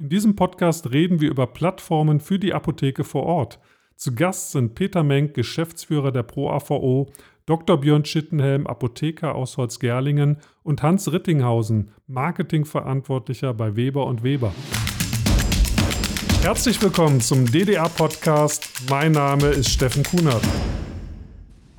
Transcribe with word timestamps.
In 0.00 0.08
diesem 0.08 0.34
Podcast 0.34 0.90
reden 0.90 1.20
wir 1.20 1.30
über 1.30 1.46
Plattformen 1.46 2.18
für 2.18 2.40
die 2.40 2.52
Apotheke 2.52 3.04
vor 3.04 3.22
Ort. 3.22 3.60
Zu 3.94 4.12
Gast 4.12 4.50
sind 4.50 4.74
Peter 4.74 5.04
Menk, 5.04 5.34
Geschäftsführer 5.34 6.10
der 6.10 6.24
ProAVO, 6.24 7.12
Dr. 7.46 7.80
Björn 7.80 8.04
Schittenhelm, 8.04 8.66
Apotheker 8.66 9.36
aus 9.36 9.56
Holzgerlingen 9.56 10.38
und 10.64 10.82
Hans 10.82 11.12
Rittinghausen, 11.12 11.92
Marketingverantwortlicher 12.08 13.54
bei 13.54 13.76
Weber 13.76 14.06
und 14.06 14.24
Weber. 14.24 14.52
Herzlich 16.42 16.82
willkommen 16.82 17.20
zum 17.20 17.46
DDR-Podcast. 17.46 18.90
Mein 18.90 19.12
Name 19.12 19.46
ist 19.46 19.70
Steffen 19.70 20.02
Kunert. 20.02 20.42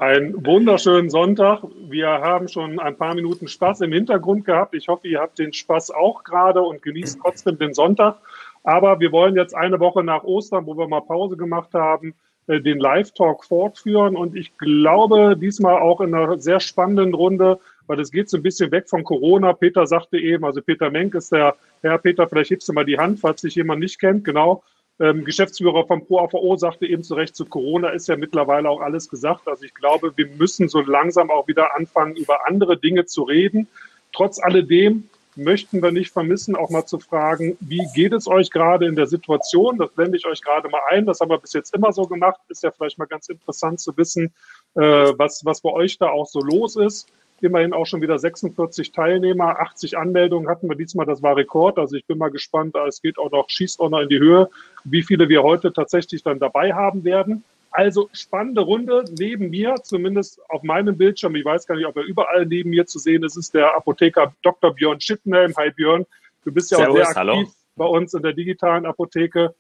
Einen 0.06 0.46
wunderschönen 0.46 1.10
Sonntag. 1.10 1.64
Wir 1.90 2.08
haben 2.08 2.48
schon 2.48 2.80
ein 2.80 2.96
paar 2.96 3.16
Minuten 3.16 3.48
Spaß 3.48 3.82
im 3.82 3.92
Hintergrund 3.92 4.46
gehabt. 4.46 4.76
Ich 4.76 4.88
hoffe, 4.88 5.08
ihr 5.08 5.20
habt 5.20 5.40
den 5.40 5.52
Spaß 5.52 5.90
auch 5.90 6.24
gerade 6.24 6.62
und 6.62 6.84
genießt 6.84 7.18
trotzdem 7.24 7.58
den 7.58 7.74
Sonntag. 7.74 8.20
Aber 8.64 9.00
wir 9.00 9.12
wollen 9.12 9.36
jetzt 9.36 9.56
eine 9.56 9.80
Woche 9.80 10.04
nach 10.04 10.24
Ostern, 10.24 10.68
wo 10.68 10.78
wir 10.78 10.88
mal 10.88 11.02
Pause 11.02 11.38
gemacht 11.38 11.74
haben, 11.74 12.14
äh, 12.46 12.62
den 12.62 12.78
Live-Talk 12.78 13.46
fortführen. 13.46 14.16
Und 14.16 14.36
ich 14.36 14.56
glaube, 14.60 15.36
diesmal 15.36 15.82
auch 15.82 16.02
in 16.02 16.14
einer 16.14 16.38
sehr 16.38 16.60
spannenden 16.60 17.16
Runde, 17.16 17.58
weil 17.88 18.00
es 18.00 18.12
geht 18.12 18.30
so 18.30 18.38
ein 18.38 18.44
bisschen 18.44 18.72
weg 18.72 18.88
von 18.88 19.04
Corona. 19.04 19.54
Peter 19.54 19.88
sagte 19.88 20.20
eben, 20.20 20.46
also 20.46 20.62
Peter 20.62 20.92
Menk 20.92 21.16
ist 21.16 21.32
der 21.32 21.56
Herr 21.82 21.98
Peter, 21.98 22.30
vielleicht 22.30 22.52
hebst 22.52 22.70
du 22.70 22.74
mal 22.74 22.86
die 22.86 23.00
Hand, 23.00 23.22
falls 23.22 23.42
dich 23.42 23.56
jemand 23.56 23.80
nicht 23.80 24.00
kennt. 24.00 24.24
Genau. 24.24 24.62
Ähm, 25.00 25.26
Geschäftsführer 25.26 25.86
vom 25.86 26.06
ProAVO 26.06 26.56
sagte 26.56 26.86
eben 26.86 27.04
zu 27.04 27.16
Recht, 27.16 27.36
zu 27.36 27.46
Corona 27.46 27.90
ist 27.90 28.08
ja 28.08 28.16
mittlerweile 28.16 28.70
auch 28.70 28.80
alles 28.80 29.10
gesagt. 29.10 29.48
Also 29.48 29.66
ich 29.66 29.74
glaube, 29.74 30.14
wir 30.16 30.28
müssen 30.28 30.70
so 30.70 30.80
langsam 30.82 31.30
auch 31.30 31.48
wieder 31.48 31.76
anfangen, 31.76 32.16
über 32.16 32.48
andere 32.48 32.78
Dinge 32.78 33.06
zu 33.06 33.24
reden. 33.24 33.68
Trotz 34.14 34.40
alledem 34.42 35.10
möchten 35.36 35.84
wir 35.84 35.92
nicht 35.92 36.12
vermissen, 36.12 36.56
auch 36.56 36.70
mal 36.70 36.86
zu 36.86 36.98
fragen, 37.00 37.58
wie 37.60 37.86
geht 37.94 38.14
es 38.14 38.26
euch 38.26 38.50
gerade 38.52 38.88
in 38.88 38.96
der 38.96 39.08
Situation? 39.08 39.78
Das 39.78 39.92
blende 39.92 40.18
ich 40.18 40.26
euch 40.26 40.42
gerade 40.42 40.70
mal 40.70 40.82
ein. 40.90 41.06
Das 41.06 41.20
haben 41.20 41.30
wir 41.30 41.40
bis 41.40 41.52
jetzt 41.52 41.76
immer 41.76 41.92
so 41.92 42.08
gemacht. 42.08 42.40
Ist 42.48 42.64
ja 42.64 42.72
vielleicht 42.72 42.98
mal 42.98 43.06
ganz 43.06 43.28
interessant 43.28 43.82
zu 43.82 43.96
wissen, 43.98 44.34
äh, 44.76 44.82
was, 45.18 45.44
was 45.44 45.60
bei 45.60 45.72
euch 45.72 45.98
da 45.98 46.08
auch 46.08 46.28
so 46.28 46.40
los 46.40 46.78
ist 46.78 47.10
immerhin 47.42 47.74
auch 47.74 47.86
schon 47.86 48.02
wieder 48.02 48.18
46 48.18 48.92
Teilnehmer, 48.92 49.60
80 49.60 49.98
Anmeldungen 49.98 50.48
hatten 50.50 50.70
wir 50.70 50.76
diesmal, 50.76 51.06
das 51.06 51.22
war 51.22 51.36
Rekord. 51.36 51.78
Also 51.78 51.96
ich 51.96 52.06
bin 52.06 52.18
mal 52.18 52.32
gespannt, 52.32 52.76
es 52.88 53.02
geht 53.02 53.18
auch 53.18 53.32
noch, 53.32 53.50
schießt 53.50 53.80
auch 53.80 53.90
noch 53.90 54.00
in 54.00 54.10
die 54.10 54.20
Höhe, 54.20 54.50
wie 54.84 55.04
viele 55.04 55.30
wir 55.30 55.44
heute 55.44 55.74
tatsächlich 55.74 56.24
dann 56.24 56.40
dabei 56.40 56.74
haben 56.74 57.04
werden. 57.04 57.44
Also 57.72 58.10
spannende 58.14 58.62
Runde 58.62 59.04
neben 59.20 59.50
mir, 59.50 59.76
zumindest 59.84 60.40
auf 60.50 60.64
meinem 60.64 60.98
Bildschirm. 60.98 61.36
Ich 61.36 61.44
weiß 61.44 61.68
gar 61.68 61.76
nicht, 61.76 61.86
ob 61.86 61.98
er 61.98 62.04
überall 62.04 62.46
neben 62.46 62.70
mir 62.70 62.86
zu 62.86 63.00
sehen 63.00 63.24
ist, 63.24 63.36
ist 63.36 63.54
der 63.54 63.76
Apotheker 63.76 64.34
Dr. 64.42 64.74
Björn 64.74 65.02
Schittenhelm. 65.02 65.54
Hi 65.58 65.72
Björn, 65.72 66.06
du 66.46 66.54
bist 66.54 66.72
ja 66.72 66.78
Servus, 66.78 66.94
auch 66.94 66.98
sehr 66.98 67.08
aktiv 67.10 67.18
hallo. 67.18 67.48
bei 67.76 67.86
uns 67.86 68.14
in 68.14 68.22
der 68.22 68.32
digitalen 68.32 68.86
Apotheke. 68.86 69.54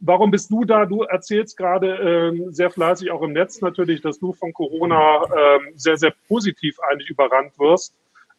Warum 0.00 0.30
bist 0.30 0.50
du 0.50 0.64
da? 0.64 0.86
Du 0.86 1.02
erzählst 1.02 1.56
gerade 1.56 1.96
ähm, 1.96 2.52
sehr 2.52 2.70
fleißig 2.70 3.10
auch 3.10 3.22
im 3.22 3.32
Netz 3.32 3.60
natürlich, 3.60 4.00
dass 4.00 4.18
du 4.18 4.32
von 4.32 4.52
Corona 4.52 5.22
ähm, 5.24 5.72
sehr, 5.74 5.98
sehr 5.98 6.14
positiv 6.26 6.78
eigentlich 6.80 7.10
überrannt 7.10 7.58
wirst. 7.58 7.94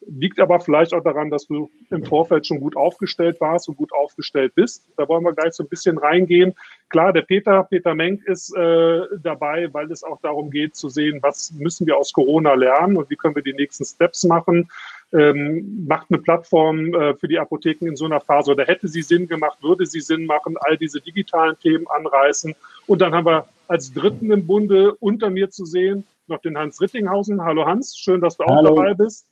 Liegt 0.07 0.39
aber 0.39 0.59
vielleicht 0.59 0.95
auch 0.95 1.03
daran, 1.03 1.29
dass 1.29 1.45
du 1.45 1.69
im 1.91 2.03
Vorfeld 2.03 2.47
schon 2.47 2.59
gut 2.59 2.75
aufgestellt 2.75 3.39
warst 3.39 3.69
und 3.69 3.77
gut 3.77 3.93
aufgestellt 3.93 4.55
bist. 4.55 4.83
Da 4.97 5.07
wollen 5.07 5.23
wir 5.23 5.33
gleich 5.33 5.53
so 5.53 5.63
ein 5.63 5.69
bisschen 5.69 5.99
reingehen. 5.99 6.55
Klar, 6.89 7.13
der 7.13 7.21
Peter, 7.21 7.63
Peter 7.65 7.93
Menk 7.93 8.25
ist 8.25 8.55
äh, 8.55 9.01
dabei, 9.21 9.71
weil 9.71 9.91
es 9.91 10.03
auch 10.03 10.19
darum 10.21 10.49
geht 10.49 10.75
zu 10.75 10.89
sehen, 10.89 11.19
was 11.21 11.51
müssen 11.51 11.85
wir 11.85 11.97
aus 11.97 12.11
Corona 12.11 12.55
lernen 12.55 12.97
und 12.97 13.11
wie 13.11 13.15
können 13.15 13.35
wir 13.35 13.43
die 13.43 13.53
nächsten 13.53 13.85
Steps 13.85 14.23
machen 14.23 14.67
ähm, 15.13 15.85
macht 15.87 16.07
eine 16.09 16.19
Plattform 16.19 16.93
äh, 16.93 17.15
für 17.15 17.27
die 17.27 17.39
Apotheken 17.39 17.87
in 17.87 17.95
so 17.95 18.05
einer 18.05 18.21
Phase 18.21 18.51
oder 18.51 18.65
hätte 18.65 18.87
sie 18.87 19.01
Sinn 19.01 19.27
gemacht, 19.27 19.57
würde 19.61 19.85
sie 19.85 20.01
Sinn 20.01 20.25
machen, 20.25 20.55
all 20.59 20.77
diese 20.77 21.01
digitalen 21.01 21.57
Themen 21.59 21.85
anreißen. 21.87 22.55
Und 22.87 23.01
dann 23.01 23.13
haben 23.13 23.25
wir 23.25 23.45
als 23.67 23.93
Dritten 23.93 24.31
im 24.31 24.47
Bunde 24.47 24.95
unter 24.95 25.29
mir 25.29 25.49
zu 25.49 25.65
sehen 25.65 26.05
noch 26.27 26.41
den 26.41 26.57
Hans 26.57 26.81
Rittinghausen. 26.81 27.43
Hallo 27.43 27.65
Hans, 27.65 27.97
schön, 27.97 28.21
dass 28.21 28.37
du 28.37 28.43
auch 28.45 28.55
Hallo. 28.55 28.75
dabei 28.75 28.93
bist. 28.93 29.27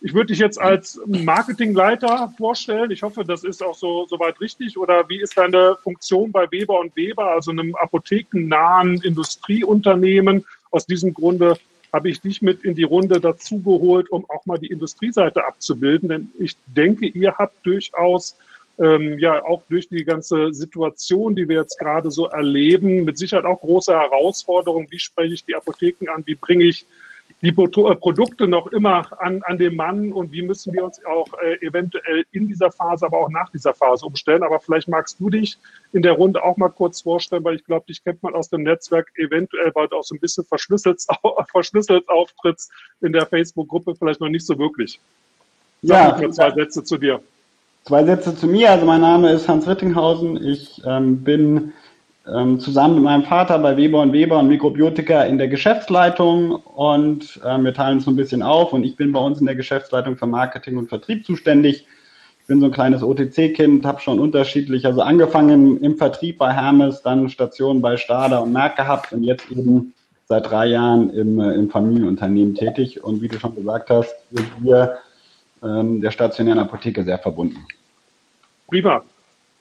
Ich 0.00 0.12
würde 0.12 0.26
dich 0.26 0.38
jetzt 0.38 0.60
als 0.60 1.00
Marketingleiter 1.06 2.34
vorstellen. 2.36 2.90
Ich 2.90 3.02
hoffe, 3.02 3.24
das 3.24 3.42
ist 3.42 3.62
auch 3.62 3.74
so 3.74 4.06
soweit 4.06 4.38
richtig. 4.38 4.76
Oder 4.76 5.08
wie 5.08 5.18
ist 5.18 5.38
deine 5.38 5.78
Funktion 5.82 6.30
bei 6.30 6.50
Weber 6.50 6.78
und 6.78 6.94
Weber, 6.94 7.30
also 7.30 7.52
einem 7.52 7.74
apothekennahen 7.74 9.00
Industrieunternehmen? 9.00 10.44
Aus 10.70 10.84
diesem 10.84 11.14
Grunde 11.14 11.56
habe 11.94 12.10
ich 12.10 12.20
dich 12.20 12.42
mit 12.42 12.64
in 12.64 12.74
die 12.74 12.82
Runde 12.82 13.20
dazugeholt, 13.20 14.10
um 14.10 14.28
auch 14.28 14.44
mal 14.46 14.58
die 14.58 14.66
Industrieseite 14.66 15.46
abzubilden. 15.46 16.08
Denn 16.08 16.32
ich 16.40 16.56
denke, 16.66 17.06
ihr 17.06 17.36
habt 17.38 17.64
durchaus 17.64 18.36
ähm, 18.80 19.16
ja 19.20 19.44
auch 19.44 19.62
durch 19.68 19.88
die 19.88 20.04
ganze 20.04 20.52
Situation, 20.52 21.36
die 21.36 21.48
wir 21.48 21.58
jetzt 21.60 21.78
gerade 21.78 22.10
so 22.10 22.26
erleben, 22.26 23.04
mit 23.04 23.16
Sicherheit 23.16 23.44
auch 23.44 23.60
große 23.60 23.92
Herausforderungen. 23.92 24.88
Wie 24.90 24.98
spreche 24.98 25.34
ich 25.34 25.44
die 25.44 25.54
Apotheken 25.54 26.08
an? 26.12 26.24
Wie 26.26 26.34
bringe 26.34 26.64
ich 26.64 26.84
die 27.44 27.52
Produkte 27.52 28.48
noch 28.48 28.68
immer 28.68 29.06
an, 29.20 29.42
an 29.44 29.58
den 29.58 29.76
Mann 29.76 30.12
und 30.12 30.32
wie 30.32 30.42
müssen 30.42 30.72
wir 30.72 30.84
uns 30.84 31.00
auch 31.04 31.26
äh, 31.42 31.64
eventuell 31.66 32.24
in 32.32 32.48
dieser 32.48 32.72
Phase, 32.72 33.06
aber 33.06 33.18
auch 33.18 33.28
nach 33.28 33.50
dieser 33.50 33.74
Phase 33.74 34.06
umstellen. 34.06 34.42
Aber 34.42 34.60
vielleicht 34.60 34.88
magst 34.88 35.20
du 35.20 35.30
dich 35.30 35.58
in 35.92 36.02
der 36.02 36.12
Runde 36.12 36.42
auch 36.42 36.56
mal 36.56 36.70
kurz 36.70 37.02
vorstellen, 37.02 37.44
weil 37.44 37.56
ich 37.56 37.64
glaube, 37.64 37.86
dich 37.86 38.02
kennt 38.02 38.22
man 38.22 38.34
aus 38.34 38.48
dem 38.48 38.62
Netzwerk 38.62 39.10
eventuell, 39.16 39.72
weil 39.74 39.88
du 39.88 39.96
auch 39.96 40.04
so 40.04 40.14
ein 40.14 40.20
bisschen 40.20 40.44
verschlüsselt, 40.44 41.02
verschlüsselt 41.50 42.08
auftrittst 42.08 42.72
in 43.00 43.12
der 43.12 43.26
Facebook-Gruppe, 43.26 43.94
vielleicht 43.94 44.20
noch 44.20 44.28
nicht 44.28 44.46
so 44.46 44.58
wirklich. 44.58 44.98
Sag 45.82 46.20
ja, 46.20 46.30
zwei 46.30 46.50
Sätze 46.50 46.82
zu 46.82 46.96
dir. 46.96 47.20
Zwei 47.84 48.04
Sätze 48.04 48.34
zu 48.34 48.46
mir. 48.46 48.70
Also 48.70 48.86
mein 48.86 49.02
Name 49.02 49.30
ist 49.30 49.46
Hans 49.46 49.68
Rittinghausen. 49.68 50.42
Ich 50.42 50.80
ähm, 50.86 51.22
bin 51.22 51.74
ähm, 52.32 52.58
zusammen 52.58 52.96
mit 52.96 53.04
meinem 53.04 53.24
Vater 53.24 53.58
bei 53.58 53.76
Weber 53.76 54.00
und 54.00 54.12
Weber 54.12 54.38
und 54.38 54.48
Mikrobiotika 54.48 55.24
in 55.24 55.38
der 55.38 55.48
Geschäftsleitung 55.48 56.52
und 56.52 57.40
äh, 57.44 57.58
wir 57.58 57.74
teilen 57.74 57.96
uns 57.96 58.06
so 58.06 58.10
ein 58.10 58.16
bisschen 58.16 58.42
auf 58.42 58.72
und 58.72 58.84
ich 58.84 58.96
bin 58.96 59.12
bei 59.12 59.20
uns 59.20 59.40
in 59.40 59.46
der 59.46 59.54
Geschäftsleitung 59.54 60.16
für 60.16 60.26
Marketing 60.26 60.78
und 60.78 60.88
Vertrieb 60.88 61.26
zuständig. 61.26 61.86
Ich 62.40 62.46
bin 62.46 62.60
so 62.60 62.66
ein 62.66 62.72
kleines 62.72 63.02
OTC-Kind, 63.02 63.84
habe 63.84 64.00
schon 64.00 64.18
unterschiedlich, 64.18 64.86
also 64.86 65.00
angefangen 65.00 65.82
im 65.82 65.96
Vertrieb 65.96 66.38
bei 66.38 66.52
Hermes, 66.52 67.02
dann 67.02 67.28
Stationen 67.28 67.80
bei 67.80 67.96
Stada 67.96 68.38
und 68.38 68.52
Merck 68.52 68.76
gehabt 68.76 69.12
und 69.12 69.22
jetzt 69.22 69.50
eben 69.50 69.94
seit 70.26 70.50
drei 70.50 70.66
Jahren 70.66 71.10
im, 71.10 71.38
äh, 71.40 71.54
im 71.54 71.70
Familienunternehmen 71.70 72.54
tätig 72.54 73.04
und 73.04 73.20
wie 73.20 73.28
du 73.28 73.38
schon 73.38 73.54
gesagt 73.54 73.90
hast, 73.90 74.14
sind 74.30 74.48
wir 74.60 74.96
ähm, 75.62 76.00
der 76.00 76.10
stationären 76.10 76.58
Apotheke 76.58 77.04
sehr 77.04 77.18
verbunden. 77.18 77.66
Prima. 78.68 79.02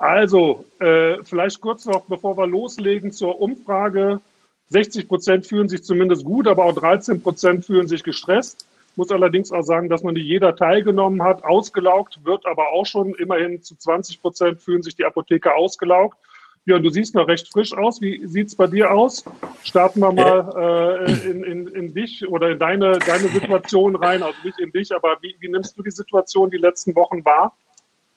Also, 0.04 0.66
äh, 0.82 1.24
vielleicht 1.24 1.62
kurz 1.62 1.86
noch, 1.86 2.02
bevor 2.02 2.38
wir 2.38 2.46
loslegen 2.46 3.14
zur 3.14 3.40
Umfrage. 3.40 4.20
60 4.68 5.08
Prozent 5.08 5.48
fühlen 5.48 5.70
sich 5.70 5.86
zumindest 5.86 6.26
gut, 6.26 6.46
aber 6.46 6.66
auch 6.66 6.76
13 6.76 7.24
Prozent 7.24 7.64
fühlen 7.64 7.88
sich 7.88 8.04
gestresst. 8.04 8.68
Muss 8.98 9.12
allerdings 9.12 9.54
auch 9.54 9.62
sagen, 9.62 9.88
dass 9.88 10.04
noch 10.04 10.12
nicht 10.12 10.26
jeder 10.26 10.58
teilgenommen 10.58 11.24
hat. 11.24 11.46
Ausgelaugt 11.46 12.20
wird 12.26 12.46
aber 12.46 12.74
auch 12.74 12.86
schon. 12.86 13.16
Immerhin 13.16 13.64
zu 13.64 13.78
20 13.78 14.22
Prozent 14.22 14.62
fühlen 14.62 14.84
sich 14.84 14.98
die 14.98 15.06
Apotheker 15.06 15.56
ausgelaugt. 15.56 16.18
Ja, 16.66 16.80
du 16.80 16.90
siehst 16.90 17.16
noch 17.16 17.30
recht 17.30 17.50
frisch 17.50 17.72
aus. 17.72 18.02
Wie 18.02 18.28
sieht's 18.28 18.58
bei 18.58 18.68
dir 18.68 18.92
aus? 18.92 19.24
Starten 19.64 20.02
wir 20.02 20.12
mal 20.12 21.06
äh, 21.08 21.32
in, 21.32 21.46
in, 21.46 21.68
in 21.68 21.94
dich 21.94 22.28
oder 22.28 22.50
in 22.50 22.60
deine, 22.60 23.00
deine 23.00 23.30
Situation 23.30 23.96
rein. 23.96 24.22
Also 24.22 24.38
nicht 24.44 24.60
in 24.60 24.74
dich, 24.74 24.94
aber 24.94 25.16
wie, 25.22 25.34
wie 25.40 25.48
nimmst 25.48 25.78
du 25.78 25.82
die 25.82 25.92
Situation 25.92 26.52
die 26.52 26.58
letzten 26.58 26.94
Wochen 26.94 27.24
wahr? 27.24 27.56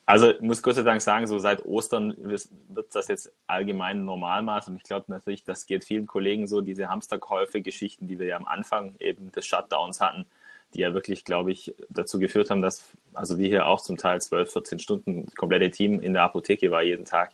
Also 0.06 0.30
ich 0.30 0.40
muss 0.40 0.62
Gott 0.62 0.76
sei 0.76 0.82
Dank 0.82 1.02
sagen, 1.02 1.26
so 1.26 1.40
seit 1.40 1.64
Ostern 1.66 2.14
wird 2.16 2.94
das 2.94 3.08
jetzt 3.08 3.32
allgemein 3.48 4.04
Normalmaß 4.04 4.68
und 4.68 4.76
ich 4.76 4.84
glaube 4.84 5.06
natürlich, 5.08 5.42
das 5.42 5.66
geht 5.66 5.84
vielen 5.84 6.06
Kollegen 6.06 6.46
so, 6.46 6.60
diese 6.60 6.88
Hamsterkäufe-Geschichten, 6.88 8.06
die 8.06 8.20
wir 8.20 8.26
ja 8.26 8.36
am 8.36 8.46
Anfang 8.46 8.94
eben 9.00 9.32
des 9.32 9.46
Shutdowns 9.46 10.00
hatten, 10.00 10.24
die 10.74 10.80
ja 10.80 10.94
wirklich, 10.94 11.24
glaube 11.24 11.50
ich, 11.50 11.74
dazu 11.90 12.20
geführt 12.20 12.50
haben, 12.50 12.62
dass, 12.62 12.84
also 13.14 13.36
wir 13.36 13.48
hier 13.48 13.66
auch 13.66 13.80
zum 13.80 13.96
Teil 13.96 14.20
12, 14.20 14.52
14 14.52 14.78
Stunden, 14.78 15.24
das 15.24 15.34
komplette 15.34 15.72
Team 15.72 15.98
in 15.98 16.12
der 16.12 16.22
Apotheke 16.22 16.70
war 16.70 16.84
jeden 16.84 17.04
Tag. 17.04 17.32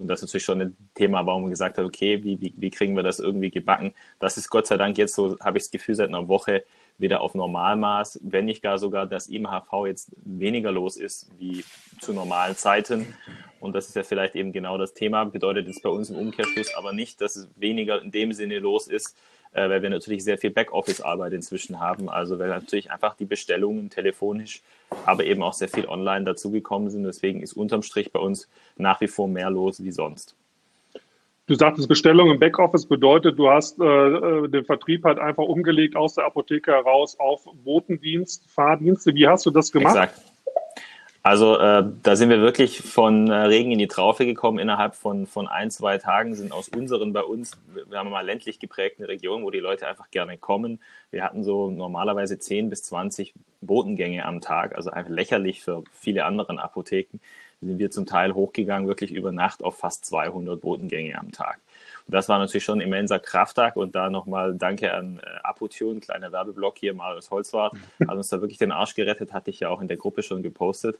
Und 0.00 0.08
das 0.08 0.20
ist 0.20 0.28
natürlich 0.28 0.44
schon 0.44 0.60
ein 0.62 0.76
Thema, 0.94 1.26
warum 1.26 1.42
man 1.42 1.50
gesagt 1.50 1.76
hat, 1.76 1.84
okay, 1.84 2.24
wie, 2.24 2.40
wie, 2.40 2.54
wie 2.56 2.70
kriegen 2.70 2.96
wir 2.96 3.02
das 3.02 3.18
irgendwie 3.18 3.50
gebacken? 3.50 3.94
Das 4.18 4.38
ist 4.38 4.48
Gott 4.48 4.66
sei 4.66 4.78
Dank 4.78 4.96
jetzt 4.96 5.14
so, 5.14 5.38
habe 5.40 5.58
ich 5.58 5.64
das 5.64 5.70
Gefühl, 5.70 5.94
seit 5.94 6.08
einer 6.08 6.26
Woche 6.26 6.64
wieder 6.96 7.20
auf 7.20 7.34
Normalmaß, 7.34 8.20
wenn 8.22 8.46
nicht 8.46 8.62
gar 8.62 8.78
sogar, 8.78 9.06
dass 9.06 9.26
im 9.26 9.46
HV 9.46 9.86
jetzt 9.86 10.12
weniger 10.24 10.72
los 10.72 10.96
ist 10.96 11.30
wie 11.38 11.64
zu 12.00 12.12
normalen 12.12 12.56
Zeiten. 12.56 13.14
Und 13.60 13.74
das 13.74 13.88
ist 13.88 13.96
ja 13.96 14.02
vielleicht 14.02 14.34
eben 14.36 14.52
genau 14.52 14.78
das 14.78 14.94
Thema, 14.94 15.24
bedeutet 15.24 15.68
es 15.68 15.80
bei 15.82 15.90
uns 15.90 16.10
im 16.10 16.16
Umkehrschluss 16.16 16.74
aber 16.74 16.92
nicht, 16.92 17.20
dass 17.20 17.36
es 17.36 17.48
weniger 17.56 18.00
in 18.00 18.10
dem 18.10 18.32
Sinne 18.32 18.58
los 18.58 18.88
ist, 18.88 19.16
äh, 19.52 19.68
weil 19.68 19.82
wir 19.82 19.90
natürlich 19.90 20.24
sehr 20.24 20.38
viel 20.38 20.50
Backoffice-Arbeit 20.50 21.34
inzwischen 21.34 21.78
haben. 21.78 22.08
Also 22.08 22.38
weil 22.38 22.48
natürlich 22.48 22.90
einfach 22.90 23.16
die 23.16 23.26
Bestellungen 23.26 23.90
telefonisch, 23.90 24.62
aber 25.04 25.24
eben 25.24 25.42
auch 25.42 25.52
sehr 25.52 25.68
viel 25.68 25.86
online 25.86 26.24
dazugekommen 26.24 26.90
sind. 26.90 27.04
Deswegen 27.04 27.42
ist 27.42 27.52
unterm 27.52 27.82
Strich 27.82 28.12
bei 28.12 28.20
uns 28.20 28.48
nach 28.76 29.00
wie 29.02 29.08
vor 29.08 29.28
mehr 29.28 29.50
los 29.50 29.82
wie 29.84 29.92
sonst. 29.92 30.34
Du 31.46 31.56
sagtest, 31.56 31.88
Bestellung 31.88 32.30
im 32.30 32.38
Backoffice 32.38 32.86
bedeutet, 32.86 33.36
du 33.36 33.50
hast 33.50 33.80
äh, 33.80 33.84
äh, 33.84 34.48
den 34.48 34.64
Vertrieb 34.64 35.04
halt 35.04 35.18
einfach 35.18 35.42
umgelegt 35.42 35.96
aus 35.96 36.14
der 36.14 36.24
Apotheke 36.24 36.70
heraus 36.70 37.18
auf 37.18 37.44
Botendienst, 37.64 38.48
Fahrdienste. 38.48 39.14
Wie 39.16 39.26
hast 39.26 39.46
du 39.46 39.50
das 39.50 39.72
gemacht? 39.72 39.96
Exakt. 39.96 40.29
Also 41.22 41.58
äh, 41.58 41.84
da 42.02 42.16
sind 42.16 42.30
wir 42.30 42.40
wirklich 42.40 42.80
von 42.80 43.28
äh, 43.28 43.34
Regen 43.34 43.72
in 43.72 43.78
die 43.78 43.88
Traufe 43.88 44.24
gekommen. 44.24 44.58
Innerhalb 44.58 44.94
von, 44.94 45.26
von 45.26 45.48
ein, 45.48 45.70
zwei 45.70 45.98
Tagen 45.98 46.34
sind 46.34 46.50
aus 46.50 46.68
unseren 46.68 47.12
bei 47.12 47.22
uns, 47.22 47.58
wir 47.88 47.98
haben 47.98 48.08
mal 48.08 48.24
ländlich 48.24 48.58
geprägte 48.58 49.06
Region, 49.06 49.42
wo 49.42 49.50
die 49.50 49.60
Leute 49.60 49.86
einfach 49.86 50.10
gerne 50.10 50.38
kommen. 50.38 50.80
Wir 51.10 51.22
hatten 51.22 51.44
so 51.44 51.70
normalerweise 51.70 52.38
10 52.38 52.70
bis 52.70 52.84
20 52.84 53.34
Botengänge 53.60 54.24
am 54.24 54.40
Tag, 54.40 54.74
also 54.74 54.90
einfach 54.90 55.10
lächerlich 55.10 55.62
für 55.62 55.84
viele 55.92 56.24
andere 56.24 56.58
Apotheken. 56.58 57.20
Sind 57.60 57.78
wir 57.78 57.90
zum 57.90 58.06
Teil 58.06 58.32
hochgegangen, 58.32 58.88
wirklich 58.88 59.12
über 59.12 59.30
Nacht 59.30 59.62
auf 59.62 59.76
fast 59.76 60.06
200 60.06 60.58
Botengänge 60.58 61.18
am 61.18 61.32
Tag 61.32 61.58
das 62.10 62.28
war 62.28 62.38
natürlich 62.38 62.64
schon 62.64 62.78
ein 62.78 62.86
immenser 62.86 63.18
Krafttag 63.18 63.76
und 63.76 63.94
da 63.94 64.10
nochmal 64.10 64.54
Danke 64.54 64.92
an 64.92 65.18
äh, 65.18 65.38
Apotune, 65.42 66.00
kleiner 66.00 66.32
Werbeblock 66.32 66.78
hier, 66.78 66.94
Marius 66.94 67.30
Holzwart, 67.30 67.74
hat 68.06 68.16
uns 68.16 68.28
da 68.28 68.40
wirklich 68.40 68.58
den 68.58 68.72
Arsch 68.72 68.94
gerettet, 68.94 69.32
hatte 69.32 69.50
ich 69.50 69.60
ja 69.60 69.68
auch 69.68 69.80
in 69.80 69.88
der 69.88 69.96
Gruppe 69.96 70.22
schon 70.22 70.42
gepostet 70.42 70.98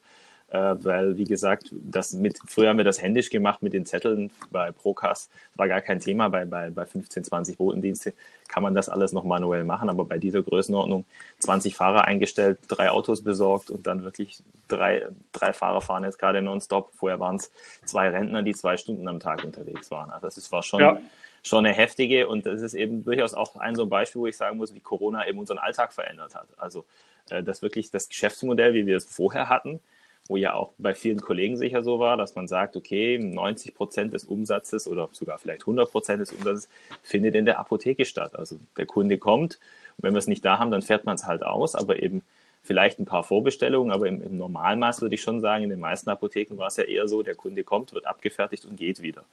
äh, 0.50 0.74
weil, 0.82 1.16
wie 1.16 1.24
gesagt, 1.24 1.72
das 1.72 2.12
mit, 2.12 2.38
früher 2.46 2.68
haben 2.68 2.78
wir 2.78 2.84
das 2.84 3.00
händisch 3.00 3.30
gemacht 3.30 3.62
mit 3.62 3.72
den 3.72 3.86
Zetteln 3.86 4.30
bei 4.50 4.72
Procast, 4.72 5.30
war 5.54 5.68
gar 5.68 5.80
kein 5.80 6.00
Thema, 6.00 6.28
bei, 6.28 6.44
bei, 6.44 6.70
bei 6.70 6.86
15, 6.86 7.24
20 7.24 7.56
Botendienste 7.56 8.14
kann 8.48 8.64
man 8.64 8.74
das 8.74 8.88
alles 8.88 9.12
noch 9.12 9.22
manuell 9.22 9.62
machen, 9.62 9.88
aber 9.88 10.04
bei 10.04 10.18
dieser 10.18 10.42
Größenordnung 10.42 11.04
20 11.38 11.76
Fahrer 11.76 12.04
eingestellt, 12.06 12.58
drei 12.66 12.90
Autos 12.90 13.22
besorgt 13.22 13.70
und 13.70 13.86
dann 13.86 14.02
wirklich 14.02 14.42
drei, 14.66 15.06
drei 15.30 15.52
Fahrer 15.52 15.80
fahren 15.80 16.02
jetzt 16.02 16.18
gerade 16.18 16.42
nonstop. 16.42 16.90
Vorher 16.96 17.20
waren 17.20 17.36
es 17.36 17.52
zwei 17.84 18.08
Rentner, 18.08 18.42
die 18.42 18.54
zwei 18.54 18.76
Stunden 18.76 19.06
am 19.06 19.20
Tag 19.20 19.44
unterwegs 19.44 19.92
waren. 19.92 20.10
Also 20.10 20.26
das 20.26 20.50
war 20.50 20.64
schon, 20.64 20.80
ja. 20.80 21.00
schon 21.44 21.64
eine 21.64 21.74
heftige 21.74 22.26
und 22.26 22.44
das 22.44 22.60
ist 22.62 22.74
eben 22.74 23.04
durchaus 23.04 23.34
auch 23.34 23.54
ein 23.54 23.76
so 23.76 23.84
ein 23.84 23.88
Beispiel, 23.88 24.22
wo 24.22 24.26
ich 24.26 24.36
sagen 24.36 24.56
muss, 24.56 24.74
wie 24.74 24.80
Corona 24.80 25.28
eben 25.28 25.38
unseren 25.38 25.58
Alltag 25.58 25.92
verändert 25.92 26.34
hat. 26.34 26.48
Also 26.56 26.84
äh, 27.30 27.44
das 27.44 27.62
wirklich 27.62 27.92
das 27.92 28.08
Geschäftsmodell, 28.08 28.74
wie 28.74 28.86
wir 28.86 28.96
es 28.96 29.04
vorher 29.04 29.48
hatten, 29.48 29.78
wo 30.28 30.36
ja 30.36 30.54
auch 30.54 30.72
bei 30.78 30.94
vielen 30.94 31.20
Kollegen 31.20 31.56
sicher 31.56 31.82
so 31.82 31.98
war, 31.98 32.16
dass 32.16 32.34
man 32.34 32.46
sagt, 32.46 32.76
okay, 32.76 33.18
90 33.18 33.74
Prozent 33.74 34.14
des 34.14 34.24
Umsatzes 34.24 34.86
oder 34.86 35.08
sogar 35.12 35.38
vielleicht 35.38 35.62
100 35.62 35.90
Prozent 35.90 36.20
des 36.20 36.32
Umsatzes 36.32 36.68
findet 37.02 37.34
in 37.34 37.44
der 37.44 37.58
Apotheke 37.58 38.04
statt. 38.04 38.36
Also 38.36 38.58
der 38.76 38.86
Kunde 38.86 39.18
kommt 39.18 39.58
und 39.96 40.04
wenn 40.04 40.14
wir 40.14 40.18
es 40.18 40.28
nicht 40.28 40.44
da 40.44 40.58
haben, 40.58 40.70
dann 40.70 40.82
fährt 40.82 41.04
man 41.04 41.16
es 41.16 41.26
halt 41.26 41.42
aus, 41.42 41.74
aber 41.74 42.02
eben 42.02 42.22
vielleicht 42.62 42.98
ein 42.98 43.06
paar 43.06 43.24
Vorbestellungen, 43.24 43.92
aber 43.92 44.06
im, 44.06 44.22
im 44.22 44.36
Normalmaß 44.36 45.02
würde 45.02 45.14
ich 45.14 45.22
schon 45.22 45.40
sagen, 45.40 45.64
in 45.64 45.70
den 45.70 45.80
meisten 45.80 46.10
Apotheken 46.10 46.56
war 46.58 46.68
es 46.68 46.76
ja 46.76 46.84
eher 46.84 47.08
so, 47.08 47.22
der 47.22 47.34
Kunde 47.34 47.64
kommt, 47.64 47.92
wird 47.92 48.06
abgefertigt 48.06 48.64
und 48.64 48.76
geht 48.76 49.02
wieder. 49.02 49.24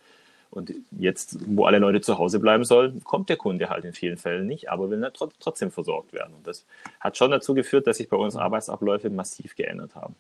Und 0.50 0.74
jetzt, 0.92 1.38
wo 1.46 1.66
alle 1.66 1.80
Leute 1.80 2.02
zu 2.02 2.18
Hause 2.18 2.40
bleiben 2.40 2.64
sollen, 2.64 3.04
kommt 3.04 3.30
der 3.30 3.38
Kunde 3.38 3.70
halt 3.70 3.86
in 3.86 3.94
vielen 3.94 4.18
Fällen 4.18 4.48
nicht, 4.48 4.70
aber 4.70 4.90
will 4.90 5.12
trotzdem 5.40 5.72
versorgt 5.72 6.14
werden. 6.14 6.34
Und 6.36 6.48
das 6.48 6.66
hat 7.00 7.18
schon 7.18 7.32
dazu 7.32 7.54
geführt, 7.54 7.86
dass 7.86 7.98
sich 7.98 8.08
bei 8.08 8.18
uns 8.18 8.36
Arbeitsabläufe 8.36 9.10
massiv 9.10 9.56
geändert 9.56 9.96
haben. 9.96 10.16